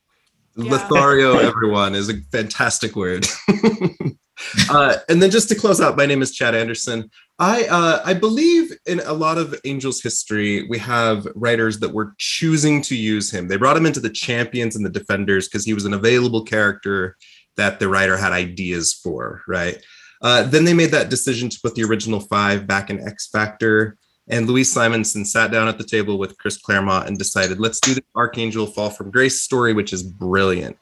Yeah. 0.55 0.71
Lothario, 0.71 1.37
everyone, 1.37 1.95
is 1.95 2.09
a 2.09 2.21
fantastic 2.31 2.95
word. 2.95 3.25
uh, 4.69 4.97
and 5.09 5.21
then 5.21 5.31
just 5.31 5.49
to 5.49 5.55
close 5.55 5.81
out, 5.81 5.97
my 5.97 6.05
name 6.05 6.21
is 6.21 6.31
Chad 6.31 6.53
Anderson. 6.53 7.09
I 7.39 7.65
uh, 7.65 8.01
I 8.05 8.13
believe 8.13 8.71
in 8.85 8.99
a 8.99 9.13
lot 9.13 9.37
of 9.37 9.55
Angels 9.65 10.01
history, 10.01 10.67
we 10.69 10.77
have 10.77 11.27
writers 11.35 11.79
that 11.79 11.93
were 11.93 12.13
choosing 12.17 12.81
to 12.83 12.95
use 12.95 13.31
him. 13.31 13.47
They 13.47 13.57
brought 13.57 13.77
him 13.77 13.87
into 13.87 13.99
the 13.99 14.09
champions 14.09 14.75
and 14.75 14.85
the 14.85 14.89
defenders 14.89 15.47
because 15.47 15.65
he 15.65 15.73
was 15.73 15.85
an 15.85 15.93
available 15.93 16.43
character 16.43 17.17
that 17.57 17.79
the 17.79 17.87
writer 17.87 18.17
had 18.17 18.33
ideas 18.33 18.93
for, 18.93 19.41
right? 19.47 19.77
Uh, 20.21 20.43
then 20.43 20.63
they 20.63 20.73
made 20.73 20.91
that 20.91 21.09
decision 21.09 21.49
to 21.49 21.59
put 21.61 21.75
the 21.75 21.83
original 21.83 22.19
five 22.19 22.67
back 22.67 22.89
in 22.89 23.05
X 23.05 23.27
Factor. 23.27 23.97
And 24.29 24.47
Louise 24.47 24.71
Simonson 24.71 25.25
sat 25.25 25.51
down 25.51 25.67
at 25.67 25.77
the 25.77 25.83
table 25.83 26.17
with 26.17 26.37
Chris 26.37 26.57
Claremont 26.57 27.07
and 27.07 27.17
decided, 27.17 27.59
let's 27.59 27.81
do 27.81 27.93
the 27.93 28.03
Archangel 28.15 28.65
Fall 28.65 28.89
from 28.89 29.11
Grace 29.11 29.41
story, 29.41 29.73
which 29.73 29.91
is 29.91 30.01
brilliant. 30.01 30.77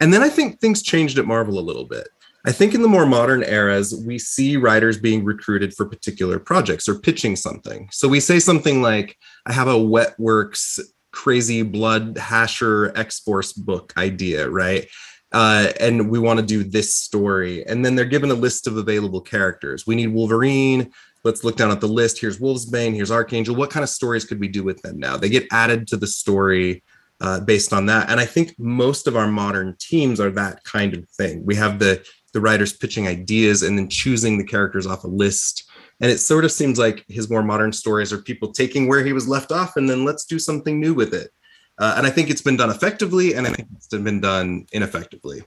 And 0.00 0.12
then 0.12 0.22
I 0.22 0.28
think 0.28 0.60
things 0.60 0.80
changed 0.80 1.18
at 1.18 1.26
Marvel 1.26 1.58
a 1.58 1.60
little 1.60 1.86
bit. 1.86 2.08
I 2.46 2.52
think 2.52 2.74
in 2.74 2.82
the 2.82 2.88
more 2.88 3.06
modern 3.06 3.42
eras, 3.42 3.94
we 4.06 4.18
see 4.18 4.56
writers 4.56 4.98
being 4.98 5.24
recruited 5.24 5.74
for 5.74 5.86
particular 5.86 6.38
projects 6.38 6.88
or 6.88 6.98
pitching 6.98 7.36
something. 7.36 7.88
So 7.90 8.06
we 8.06 8.20
say 8.20 8.38
something 8.38 8.82
like, 8.82 9.16
I 9.46 9.52
have 9.52 9.68
a 9.68 9.78
wet 9.78 10.14
works 10.18 10.78
crazy 11.10 11.62
blood 11.62 12.16
hasher 12.16 12.96
X 12.98 13.20
Force 13.20 13.52
book 13.52 13.92
idea, 13.96 14.50
right? 14.50 14.86
Uh, 15.32 15.72
and 15.80 16.10
we 16.10 16.18
want 16.18 16.38
to 16.38 16.44
do 16.44 16.62
this 16.62 16.94
story. 16.94 17.64
And 17.66 17.84
then 17.84 17.94
they're 17.94 18.04
given 18.04 18.30
a 18.30 18.34
list 18.34 18.66
of 18.66 18.76
available 18.76 19.20
characters. 19.20 19.86
We 19.86 19.94
need 19.94 20.08
Wolverine. 20.08 20.92
Let's 21.24 21.42
look 21.42 21.56
down 21.56 21.70
at 21.70 21.80
the 21.80 21.88
list. 21.88 22.20
Here's 22.20 22.38
Wolfsbane. 22.38 22.94
Here's 22.94 23.10
Archangel. 23.10 23.56
What 23.56 23.70
kind 23.70 23.82
of 23.82 23.88
stories 23.88 24.24
could 24.24 24.38
we 24.38 24.48
do 24.48 24.62
with 24.62 24.82
them 24.82 24.98
now? 24.98 25.16
They 25.16 25.30
get 25.30 25.46
added 25.50 25.88
to 25.88 25.96
the 25.96 26.06
story 26.06 26.84
uh, 27.20 27.40
based 27.40 27.72
on 27.72 27.86
that. 27.86 28.10
And 28.10 28.20
I 28.20 28.26
think 28.26 28.54
most 28.58 29.06
of 29.06 29.16
our 29.16 29.28
modern 29.28 29.76
teams 29.78 30.20
are 30.20 30.30
that 30.32 30.62
kind 30.64 30.94
of 30.94 31.08
thing. 31.10 31.44
We 31.46 31.54
have 31.54 31.78
the 31.78 32.04
the 32.34 32.40
writers 32.40 32.72
pitching 32.72 33.08
ideas 33.08 33.62
and 33.62 33.78
then 33.78 33.88
choosing 33.88 34.36
the 34.36 34.44
characters 34.44 34.86
off 34.86 35.04
a 35.04 35.08
list. 35.08 35.64
And 36.00 36.10
it 36.10 36.18
sort 36.18 36.44
of 36.44 36.52
seems 36.52 36.78
like 36.78 37.04
his 37.08 37.30
more 37.30 37.42
modern 37.42 37.72
stories 37.72 38.12
are 38.12 38.18
people 38.18 38.52
taking 38.52 38.88
where 38.88 39.04
he 39.04 39.14
was 39.14 39.26
left 39.26 39.52
off 39.52 39.76
and 39.76 39.88
then 39.88 40.04
let's 40.04 40.26
do 40.26 40.38
something 40.38 40.78
new 40.78 40.92
with 40.92 41.14
it. 41.14 41.30
Uh, 41.78 41.94
and 41.96 42.06
I 42.06 42.10
think 42.10 42.30
it's 42.30 42.42
been 42.42 42.56
done 42.56 42.70
effectively, 42.70 43.34
and 43.34 43.46
I 43.46 43.50
think 43.50 43.68
it's 43.74 43.88
been 43.88 44.20
done 44.20 44.66
ineffectively. 44.72 45.42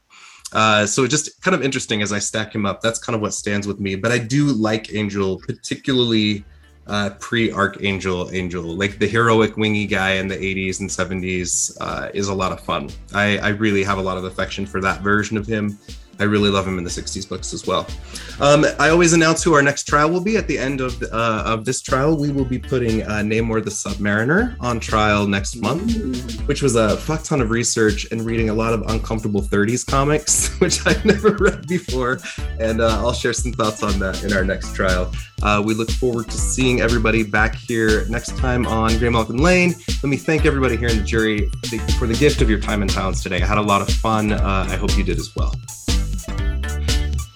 Uh, 0.51 0.85
so 0.85 1.07
just 1.07 1.41
kind 1.41 1.55
of 1.55 1.61
interesting 1.61 2.01
as 2.01 2.11
I 2.11 2.19
stack 2.19 2.53
him 2.53 2.65
up. 2.65 2.81
That's 2.81 2.99
kind 2.99 3.15
of 3.15 3.21
what 3.21 3.33
stands 3.33 3.67
with 3.67 3.79
me. 3.79 3.95
But 3.95 4.11
I 4.11 4.17
do 4.17 4.47
like 4.47 4.93
Angel, 4.93 5.39
particularly 5.39 6.43
uh, 6.87 7.11
pre 7.19 7.51
Archangel 7.51 8.29
Angel, 8.31 8.63
like 8.63 8.99
the 8.99 9.07
heroic 9.07 9.57
wingy 9.57 9.85
guy 9.85 10.13
in 10.13 10.27
the 10.27 10.35
80s 10.35 10.79
and 10.79 10.89
70s 10.89 11.77
uh, 11.79 12.09
is 12.13 12.29
a 12.29 12.33
lot 12.33 12.51
of 12.51 12.61
fun. 12.61 12.89
I, 13.13 13.37
I 13.39 13.49
really 13.49 13.83
have 13.83 13.97
a 13.97 14.01
lot 14.01 14.17
of 14.17 14.23
affection 14.23 14.65
for 14.65 14.81
that 14.81 15.01
version 15.01 15.37
of 15.37 15.45
him. 15.45 15.77
I 16.19 16.23
really 16.23 16.49
love 16.49 16.67
him 16.67 16.77
in 16.77 16.83
the 16.83 16.89
60s 16.89 17.27
books 17.27 17.53
as 17.53 17.67
well. 17.67 17.87
Um, 18.39 18.65
I 18.79 18.89
always 18.89 19.13
announce 19.13 19.43
who 19.43 19.53
our 19.53 19.61
next 19.61 19.83
trial 19.83 20.09
will 20.09 20.21
be. 20.21 20.37
At 20.37 20.47
the 20.47 20.57
end 20.57 20.81
of, 20.81 21.01
uh, 21.03 21.43
of 21.45 21.65
this 21.65 21.81
trial, 21.81 22.17
we 22.17 22.31
will 22.31 22.45
be 22.45 22.59
putting 22.59 23.03
uh, 23.03 23.21
Namor 23.21 23.63
the 23.63 23.69
Submariner 23.69 24.55
on 24.59 24.79
trial 24.79 25.27
next 25.27 25.55
month, 25.57 26.41
which 26.47 26.61
was 26.61 26.75
a 26.75 26.97
fuck 26.97 27.23
ton 27.23 27.41
of 27.41 27.49
research 27.49 28.07
and 28.11 28.21
reading 28.21 28.49
a 28.49 28.53
lot 28.53 28.73
of 28.73 28.81
uncomfortable 28.87 29.41
30s 29.41 29.85
comics, 29.85 30.55
which 30.59 30.85
I've 30.85 31.05
never 31.05 31.31
read 31.39 31.67
before. 31.67 32.19
And 32.59 32.81
uh, 32.81 32.99
I'll 32.99 33.13
share 33.13 33.33
some 33.33 33.51
thoughts 33.51 33.83
on 33.83 33.99
that 33.99 34.23
in 34.23 34.33
our 34.33 34.43
next 34.43 34.75
trial. 34.75 35.11
Uh, 35.43 35.61
we 35.63 35.73
look 35.73 35.91
forward 35.91 36.27
to 36.27 36.37
seeing 36.37 36.81
everybody 36.81 37.23
back 37.23 37.53
here 37.55 38.07
next 38.09 38.37
time 38.37 38.65
on 38.65 38.91
Graymalkin 38.91 39.39
Lane. 39.39 39.75
Let 39.87 40.09
me 40.09 40.17
thank 40.17 40.45
everybody 40.45 40.77
here 40.77 40.89
in 40.89 40.97
the 40.97 41.03
jury 41.03 41.49
for 41.99 42.07
the 42.07 42.15
gift 42.15 42.41
of 42.41 42.49
your 42.49 42.59
time 42.59 42.81
and 42.81 42.89
talents 42.89 43.21
today. 43.21 43.41
I 43.41 43.45
had 43.45 43.57
a 43.57 43.61
lot 43.61 43.81
of 43.81 43.89
fun. 43.89 44.31
Uh, 44.31 44.67
I 44.69 44.75
hope 44.75 44.97
you 44.97 45.03
did 45.03 45.19
as 45.19 45.35
well. 45.35 45.53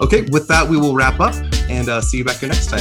Okay, 0.02 0.24
with 0.32 0.48
that, 0.48 0.68
we 0.68 0.78
will 0.78 0.96
wrap 0.96 1.20
up 1.20 1.36
and 1.70 1.88
uh, 1.88 2.02
see 2.02 2.18
you 2.18 2.24
back 2.24 2.38
here 2.38 2.50
next 2.50 2.72
time. 2.72 2.80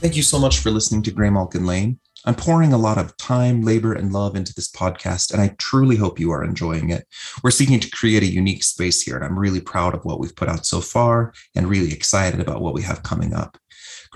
Thank 0.00 0.16
you 0.16 0.22
so 0.22 0.38
much 0.38 0.60
for 0.60 0.70
listening 0.70 1.02
to 1.02 1.10
Graymalkin 1.10 1.66
Lane. 1.66 2.00
I'm 2.24 2.34
pouring 2.34 2.72
a 2.72 2.78
lot 2.78 2.96
of 2.96 3.14
time, 3.18 3.60
labor, 3.60 3.92
and 3.92 4.10
love 4.10 4.34
into 4.34 4.54
this 4.54 4.70
podcast, 4.70 5.30
and 5.32 5.42
I 5.42 5.54
truly 5.58 5.96
hope 5.96 6.18
you 6.18 6.30
are 6.30 6.42
enjoying 6.42 6.88
it. 6.88 7.06
We're 7.42 7.50
seeking 7.50 7.78
to 7.78 7.90
create 7.90 8.22
a 8.22 8.26
unique 8.26 8.64
space 8.64 9.02
here, 9.02 9.16
and 9.16 9.24
I'm 9.24 9.38
really 9.38 9.60
proud 9.60 9.94
of 9.94 10.06
what 10.06 10.18
we've 10.18 10.34
put 10.34 10.48
out 10.48 10.64
so 10.64 10.80
far 10.80 11.34
and 11.54 11.68
really 11.68 11.92
excited 11.92 12.40
about 12.40 12.62
what 12.62 12.72
we 12.72 12.80
have 12.80 13.02
coming 13.02 13.34
up. 13.34 13.58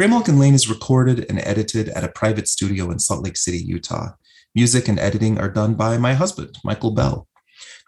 Graymalkin 0.01 0.39
Lane 0.39 0.55
is 0.55 0.71
recorded 0.71 1.27
and 1.29 1.41
edited 1.41 1.91
at 1.91 2.05
a 2.05 2.13
private 2.13 2.49
studio 2.49 2.91
in 2.91 2.99
Salt 2.99 3.23
Lake 3.23 3.37
City, 3.37 3.59
Utah. 3.59 4.13
Music 4.55 4.89
and 4.89 4.99
editing 4.99 5.39
are 5.39 5.51
done 5.51 5.75
by 5.75 5.99
my 5.99 6.15
husband, 6.15 6.57
Michael 6.65 6.93
Bell. 6.93 7.29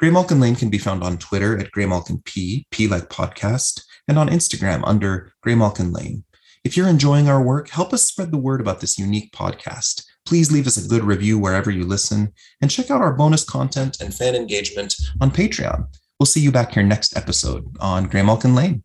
Graymalkin 0.02 0.40
Lane 0.40 0.56
can 0.56 0.68
be 0.68 0.78
found 0.78 1.02
on 1.02 1.16
Twitter 1.16 1.58
at 1.58 1.72
Graymalkin 1.72 2.22
P, 2.26 2.66
P 2.70 2.86
like 2.86 3.08
podcast, 3.08 3.82
and 4.08 4.18
on 4.18 4.28
Instagram 4.28 4.82
under 4.84 5.32
Graymalkin 5.46 5.94
Lane. 5.94 6.24
If 6.62 6.76
you're 6.76 6.88
enjoying 6.88 7.28
our 7.28 7.42
work, 7.42 7.70
help 7.70 7.92
us 7.92 8.04
spread 8.04 8.30
the 8.30 8.38
word 8.38 8.60
about 8.60 8.80
this 8.80 8.98
unique 8.98 9.32
podcast. 9.32 10.04
Please 10.26 10.52
leave 10.52 10.66
us 10.66 10.76
a 10.76 10.88
good 10.88 11.04
review 11.04 11.38
wherever 11.38 11.70
you 11.70 11.84
listen 11.84 12.32
and 12.60 12.70
check 12.70 12.90
out 12.90 13.00
our 13.00 13.14
bonus 13.14 13.44
content 13.44 14.00
and 14.00 14.14
fan 14.14 14.34
engagement 14.34 14.94
on 15.20 15.30
Patreon. 15.30 15.86
We'll 16.18 16.26
see 16.26 16.40
you 16.40 16.52
back 16.52 16.72
here 16.72 16.82
next 16.82 17.16
episode 17.16 17.64
on 17.80 18.10
Graymalkin 18.10 18.54
Lane. 18.54 18.84